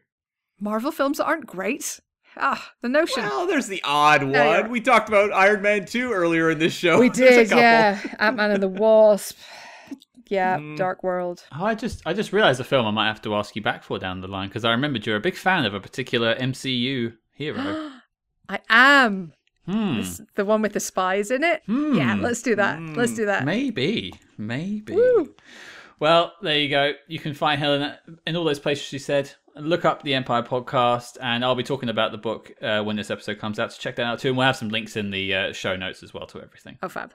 Marvel 0.59 0.91
films 0.91 1.21
aren't 1.21 1.47
great. 1.47 2.01
Ah, 2.37 2.73
the 2.81 2.89
notion. 2.89 3.23
Well, 3.23 3.47
there's 3.47 3.69
the 3.69 3.83
odd 3.85 4.23
one. 4.23 4.33
Yeah, 4.33 4.67
we 4.67 4.81
talked 4.81 5.09
about 5.09 5.33
Iron 5.33 5.63
Man 5.63 5.85
2 5.85 6.13
earlier 6.13 6.51
in 6.51 6.59
this 6.59 6.73
show. 6.73 6.99
We 6.99 7.09
did, 7.11 7.51
yeah. 7.51 8.01
Ant 8.19 8.37
Man 8.37 8.51
and 8.51 8.63
the 8.63 8.69
Wasp. 8.69 9.39
Yeah, 10.29 10.59
mm. 10.59 10.77
Dark 10.77 11.03
World. 11.03 11.45
Oh, 11.59 11.65
I 11.65 11.75
just 11.75 12.03
I 12.07 12.13
just 12.13 12.33
realized 12.33 12.61
a 12.61 12.65
film 12.65 12.87
I 12.87 12.91
might 12.91 13.09
have 13.09 13.23
to 13.23 13.35
ask 13.35 13.57
you 13.57 13.63
back 13.63 13.83
for 13.83 13.99
down 13.99 14.21
the 14.21 14.29
line 14.29 14.49
because 14.49 14.65
I 14.65 14.71
remembered 14.71 15.07
you're 15.07 15.17
a 15.17 15.21
big 15.21 15.37
fan 15.37 15.65
of 15.65 15.75
a 15.75 15.81
particular 15.81 16.35
MCU 16.37 17.15
hero. 17.33 17.91
I 18.49 18.61
am. 18.69 19.33
Hmm. 19.67 19.97
This, 19.99 20.21
the 20.35 20.45
one 20.45 20.61
with 20.63 20.73
the 20.73 20.81
spies 20.81 21.31
in 21.31 21.45
it. 21.45 21.63
Hmm. 21.67 21.95
Yeah, 21.95 22.15
let's 22.15 22.43
do 22.43 22.57
that. 22.57 22.79
Hmm. 22.79 22.95
Let's 22.95 23.15
do 23.15 23.27
that. 23.27 23.45
Maybe, 23.45 24.13
maybe. 24.37 24.95
Woo. 24.95 25.35
Well, 26.01 26.33
there 26.43 26.59
you 26.59 26.69
go. 26.69 26.93
You 27.07 27.21
can 27.21 27.33
find 27.33 27.61
Helen 27.61 27.95
in 28.27 28.35
all 28.35 28.45
those 28.45 28.59
places 28.59 28.85
she 28.85 28.99
said. 28.99 29.31
Look 29.55 29.85
up 29.85 30.03
the 30.03 30.15
Empire 30.15 30.43
podcast, 30.43 31.17
and 31.21 31.45
I'll 31.45 31.55
be 31.55 31.63
talking 31.63 31.91
about 31.91 32.11
the 32.11 32.19
book 32.19 32.53
uh, 32.61 32.83
when 32.83 32.97
this 32.97 33.11
episode 33.11 33.39
comes 33.39 33.59
out. 33.61 33.73
So 33.73 33.79
check 33.79 33.97
that 33.97 34.07
out 34.07 34.19
too, 34.19 34.29
and 34.29 34.37
we'll 34.37 34.47
have 34.47 34.57
some 34.57 34.71
links 34.71 34.97
in 34.97 35.11
the 35.11 35.35
uh, 35.35 35.53
show 35.53 35.77
notes 35.77 36.03
as 36.03 36.13
well 36.13 36.27
to 36.27 36.43
everything. 36.43 36.79
Oh, 36.83 36.89
fab. 36.89 37.15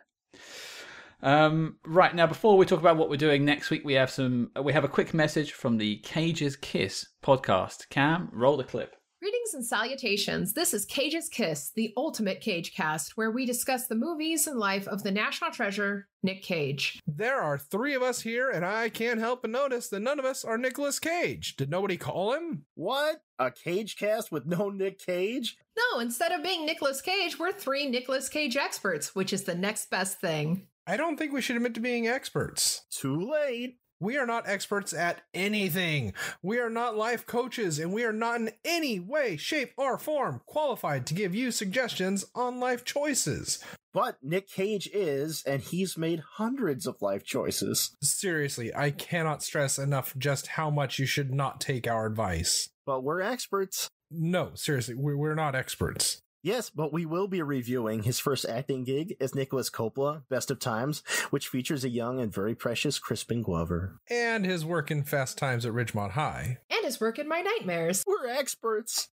Um, 1.22 1.78
right 1.86 2.14
now, 2.14 2.28
before 2.28 2.58
we 2.58 2.66
talk 2.66 2.80
about 2.80 2.98
what 2.98 3.10
we're 3.10 3.18
doing 3.18 3.44
next 3.44 3.70
week, 3.70 3.84
we 3.84 3.94
have 3.94 4.12
some. 4.12 4.52
We 4.62 4.74
have 4.74 4.84
a 4.84 4.90
quick 4.90 5.14
message 5.14 5.54
from 5.54 5.78
the 5.78 5.98
Cage's 5.98 6.56
Kiss 6.56 7.08
podcast. 7.24 7.90
Cam, 7.90 8.30
roll 8.32 8.58
the 8.58 8.64
clip. 8.64 8.96
Greetings 9.20 9.56
and 9.56 9.66
salutations. 9.66 10.54
This 10.54 10.76
is 10.76 10.86
Cage's 10.86 11.28
Kiss, 11.28 11.72
the 11.76 11.92
ultimate 11.98 12.40
Cage 12.40 12.76
cast, 12.76 13.18
where 13.18 13.32
we 13.32 13.48
discuss 13.48 13.88
the 13.88 13.96
movies 13.96 14.46
and 14.46 14.60
life 14.60 14.88
of 14.88 15.02
the 15.02 15.10
national 15.10 15.50
treasure, 15.50 16.08
Nick 16.22 16.44
Cage. 16.44 17.00
There 17.08 17.42
are 17.42 17.58
three 17.58 17.96
of 17.96 18.04
us 18.04 18.22
here, 18.22 18.52
and 18.52 18.64
I 18.64 18.90
can't 18.90 19.20
help 19.20 19.42
but 19.42 19.50
notice 19.50 19.90
that 19.90 20.02
none 20.02 20.20
of 20.20 20.26
us 20.26 20.46
are 20.46 20.60
Nicolas 20.60 21.00
Cage. 21.00 21.56
Did 21.56 21.72
nobody 21.72 21.98
call 21.98 22.34
him? 22.34 22.66
What? 22.76 23.22
A 23.40 23.50
Cage 23.50 23.98
cast 23.98 24.32
with 24.32 24.46
no 24.46 24.70
Nick 24.70 25.00
Cage? 25.00 25.58
No, 25.76 26.00
instead 26.00 26.32
of 26.32 26.44
being 26.44 26.68
Nicolas 26.68 27.02
Cage, 27.02 27.40
we're 27.40 27.52
three 27.52 27.90
Nicolas 27.90 28.30
Cage 28.30 28.56
experts, 28.56 29.16
which 29.16 29.34
is 29.34 29.46
the 29.46 29.56
next 29.56 29.90
best 29.90 30.22
thing. 30.22 30.68
I 30.90 30.96
don't 30.96 31.18
think 31.18 31.34
we 31.34 31.42
should 31.42 31.58
admit 31.58 31.74
to 31.74 31.82
being 31.82 32.08
experts. 32.08 32.86
Too 32.90 33.30
late. 33.30 33.80
We 34.00 34.18
are 34.18 34.26
not 34.26 34.48
experts 34.48 34.94
at 34.94 35.22
anything. 35.34 36.14
We 36.42 36.60
are 36.60 36.70
not 36.70 36.96
life 36.96 37.26
coaches, 37.26 37.78
and 37.78 37.92
we 37.92 38.06
are 38.06 38.14
not 38.14 38.40
in 38.40 38.52
any 38.64 39.00
way, 39.00 39.36
shape, 39.36 39.74
or 39.76 39.98
form 39.98 40.42
qualified 40.46 41.06
to 41.08 41.14
give 41.14 41.36
you 41.36 41.52
suggestions 41.52 42.24
on 42.34 42.62
life 42.62 42.86
choices. 42.86 43.60
But 43.94 44.18
Nick 44.22 44.48
Cage 44.48 44.88
is, 44.94 45.44
and 45.46 45.62
he's 45.62 45.98
made 45.98 46.22
hundreds 46.36 46.88
of 46.88 47.02
life 47.02 47.26
choices. 47.26 47.98
Seriously, 48.02 48.74
I 48.74 48.92
cannot 48.92 49.44
stress 49.44 49.78
enough 49.78 50.16
just 50.18 50.48
how 50.48 50.70
much 50.70 51.00
you 51.00 51.06
should 51.06 51.34
not 51.34 51.60
take 51.60 51.86
our 51.86 52.06
advice. 52.06 52.70
But 52.86 53.04
we're 53.04 53.22
experts. 53.22 53.90
No, 54.10 54.52
seriously, 54.54 54.96
we're 54.96 55.36
not 55.36 55.56
experts. 55.56 56.22
Yes, 56.44 56.70
but 56.70 56.94
we 56.94 57.06
will 57.06 57.28
be 57.28 57.42
reviewing 57.42 58.04
his 58.04 58.20
first 58.20 58.46
acting 58.46 58.84
gig 58.84 59.16
as 59.20 59.36
Nicolas 59.36 59.70
Coppola, 59.70 60.24
Best 60.30 60.52
of 60.52 60.60
Times, 60.60 61.04
which 61.30 61.48
features 61.48 61.84
a 61.84 61.90
young 61.90 62.20
and 62.20 62.34
very 62.34 62.56
precious 62.56 63.00
Crispin 63.00 63.42
Glover. 63.42 64.00
And 64.10 64.46
his 64.46 64.64
work 64.64 64.92
in 64.92 65.04
Fast 65.04 65.38
Times 65.38 65.66
at 65.66 65.74
Ridgemont 65.74 66.12
High. 66.12 66.60
And 66.70 66.86
his 66.86 67.02
work 67.02 67.20
in 67.20 67.28
My 67.28 67.42
Nightmares. 67.42 68.04
We're 68.06 68.28
experts. 68.28 69.10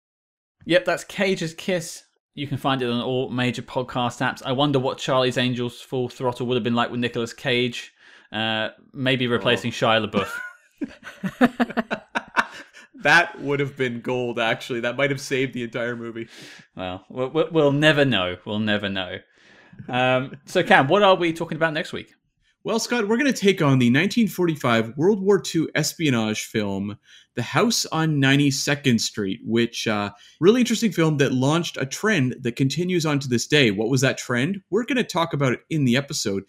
Yep, 0.65 0.85
that's 0.85 1.03
Cage's 1.03 1.53
Kiss. 1.53 2.03
You 2.35 2.47
can 2.47 2.57
find 2.57 2.81
it 2.81 2.89
on 2.89 3.01
all 3.01 3.29
major 3.29 3.61
podcast 3.61 4.19
apps. 4.21 4.41
I 4.45 4.51
wonder 4.53 4.79
what 4.79 4.97
Charlie's 4.97 5.37
Angels 5.37 5.79
Full 5.81 6.09
Throttle 6.09 6.47
would 6.47 6.55
have 6.55 6.63
been 6.63 6.75
like 6.75 6.91
with 6.91 6.99
Nicolas 6.99 7.33
Cage. 7.33 7.93
Uh, 8.31 8.69
maybe 8.91 9.27
replacing 9.27 9.71
oh. 9.71 9.73
Shia 9.73 10.09
LaBeouf. 10.09 10.29
that 13.01 13.39
would 13.41 13.59
have 13.59 13.75
been 13.75 14.01
gold. 14.01 14.39
Actually, 14.39 14.81
that 14.81 14.97
might 14.97 15.09
have 15.09 15.21
saved 15.21 15.53
the 15.53 15.63
entire 15.63 15.95
movie. 15.95 16.27
Well, 16.75 17.05
we'll, 17.09 17.49
we'll 17.51 17.71
never 17.71 18.05
know. 18.05 18.37
We'll 18.45 18.59
never 18.59 18.89
know. 18.89 19.17
Um, 19.89 20.37
so, 20.45 20.63
Cam, 20.63 20.87
what 20.87 21.03
are 21.03 21.15
we 21.15 21.33
talking 21.33 21.55
about 21.55 21.73
next 21.73 21.93
week? 21.93 22.13
Well, 22.63 22.79
Scott, 22.79 23.07
we're 23.07 23.17
going 23.17 23.31
to 23.31 23.37
take 23.37 23.61
on 23.61 23.79
the 23.79 23.89
1945 23.89 24.93
World 24.95 25.21
War 25.21 25.41
II 25.53 25.67
espionage 25.75 26.45
film 26.45 26.97
the 27.35 27.41
House 27.41 27.85
on 27.87 28.21
92nd 28.21 28.99
Street, 28.99 29.39
which 29.43 29.87
uh, 29.87 30.11
really 30.39 30.61
interesting 30.61 30.91
film 30.91 31.17
that 31.17 31.33
launched 31.33 31.77
a 31.77 31.85
trend 31.85 32.35
that 32.41 32.55
continues 32.55 33.05
on 33.05 33.19
to 33.19 33.27
this 33.27 33.47
day. 33.47 33.71
What 33.71 33.89
was 33.89 34.01
that 34.01 34.17
trend? 34.17 34.61
We're 34.69 34.85
going 34.85 34.97
to 34.97 35.03
talk 35.03 35.33
about 35.33 35.53
it 35.53 35.61
in 35.69 35.85
the 35.85 35.97
episode. 35.97 36.43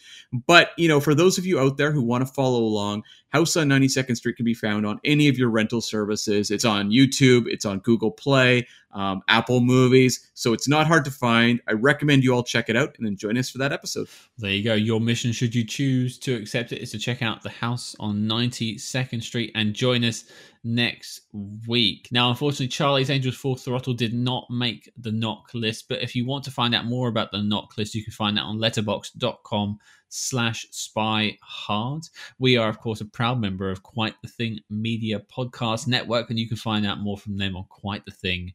But, 0.46 0.70
you 0.76 0.88
know, 0.88 1.00
for 1.00 1.14
those 1.14 1.38
of 1.38 1.46
you 1.46 1.58
out 1.58 1.76
there 1.76 1.92
who 1.92 2.02
want 2.02 2.26
to 2.26 2.32
follow 2.32 2.60
along, 2.60 3.04
House 3.34 3.56
on 3.56 3.68
92nd 3.68 4.16
Street 4.16 4.36
can 4.36 4.44
be 4.44 4.54
found 4.54 4.86
on 4.86 5.00
any 5.04 5.26
of 5.28 5.36
your 5.36 5.50
rental 5.50 5.80
services. 5.80 6.52
It's 6.52 6.64
on 6.64 6.90
YouTube, 6.90 7.46
it's 7.48 7.64
on 7.64 7.80
Google 7.80 8.12
Play, 8.12 8.68
um, 8.92 9.22
Apple 9.26 9.58
Movies. 9.58 10.30
So 10.34 10.52
it's 10.52 10.68
not 10.68 10.86
hard 10.86 11.04
to 11.06 11.10
find. 11.10 11.60
I 11.66 11.72
recommend 11.72 12.22
you 12.22 12.32
all 12.32 12.44
check 12.44 12.68
it 12.68 12.76
out 12.76 12.94
and 12.96 13.04
then 13.04 13.16
join 13.16 13.36
us 13.36 13.50
for 13.50 13.58
that 13.58 13.72
episode. 13.72 14.08
There 14.38 14.52
you 14.52 14.62
go. 14.62 14.74
Your 14.74 15.00
mission, 15.00 15.32
should 15.32 15.52
you 15.52 15.66
choose 15.66 16.16
to 16.20 16.36
accept 16.36 16.70
it, 16.70 16.80
is 16.80 16.92
to 16.92 16.98
check 16.98 17.22
out 17.22 17.42
The 17.42 17.50
House 17.50 17.96
on 17.98 18.28
92nd 18.28 19.22
Street 19.22 19.50
and 19.56 19.74
join 19.74 20.04
us 20.04 20.24
next 20.64 21.20
week. 21.66 22.08
Now, 22.10 22.30
unfortunately, 22.30 22.68
Charlie's 22.68 23.10
Angels 23.10 23.36
Full 23.36 23.56
Throttle 23.56 23.92
did 23.92 24.14
not 24.14 24.46
make 24.50 24.90
the 24.96 25.12
knock 25.12 25.50
list, 25.52 25.88
but 25.88 26.02
if 26.02 26.16
you 26.16 26.24
want 26.24 26.44
to 26.44 26.50
find 26.50 26.74
out 26.74 26.86
more 26.86 27.08
about 27.08 27.30
the 27.30 27.42
knock 27.42 27.76
list, 27.76 27.94
you 27.94 28.02
can 28.02 28.12
find 28.12 28.36
that 28.36 28.42
on 28.42 28.58
letterboxd.com 28.58 29.78
slash 30.08 30.66
spy 30.70 31.36
hard. 31.42 32.04
We 32.38 32.56
are, 32.56 32.68
of 32.68 32.80
course, 32.80 33.00
a 33.00 33.04
proud 33.04 33.40
member 33.40 33.70
of 33.70 33.82
Quite 33.82 34.14
the 34.22 34.28
Thing 34.28 34.60
Media 34.70 35.20
Podcast 35.20 35.86
Network, 35.86 36.30
and 36.30 36.38
you 36.38 36.48
can 36.48 36.56
find 36.56 36.86
out 36.86 37.00
more 37.00 37.18
from 37.18 37.36
them 37.36 37.56
on 37.56 37.64
quite 37.68 38.04
the 38.06 38.12
thing 38.12 38.54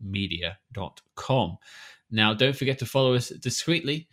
media.com. 0.00 1.58
Now, 2.10 2.34
don't 2.34 2.56
forget 2.56 2.78
to 2.78 2.86
follow 2.86 3.14
us 3.14 3.28
discreetly 3.28 4.08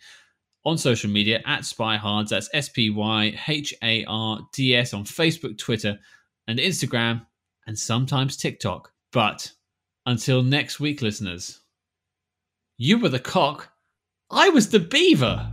on 0.64 0.76
social 0.76 1.10
media 1.10 1.40
at 1.46 1.64
Spy 1.64 1.96
SpyHards. 1.96 2.28
That's 2.28 2.50
S 2.52 2.68
P 2.68 2.90
Y 2.90 3.38
H 3.48 3.74
A 3.82 4.04
R 4.06 4.40
D 4.52 4.76
S 4.76 4.92
on 4.92 5.04
Facebook, 5.04 5.56
Twitter, 5.58 5.98
and 6.48 6.58
Instagram, 6.58 7.24
and 7.68 7.78
sometimes 7.78 8.36
TikTok. 8.36 8.90
But 9.12 9.52
until 10.06 10.42
next 10.42 10.80
week, 10.80 11.02
listeners, 11.02 11.60
you 12.78 12.98
were 12.98 13.10
the 13.10 13.20
cock, 13.20 13.70
I 14.30 14.48
was 14.48 14.70
the 14.70 14.80
beaver. 14.80 15.52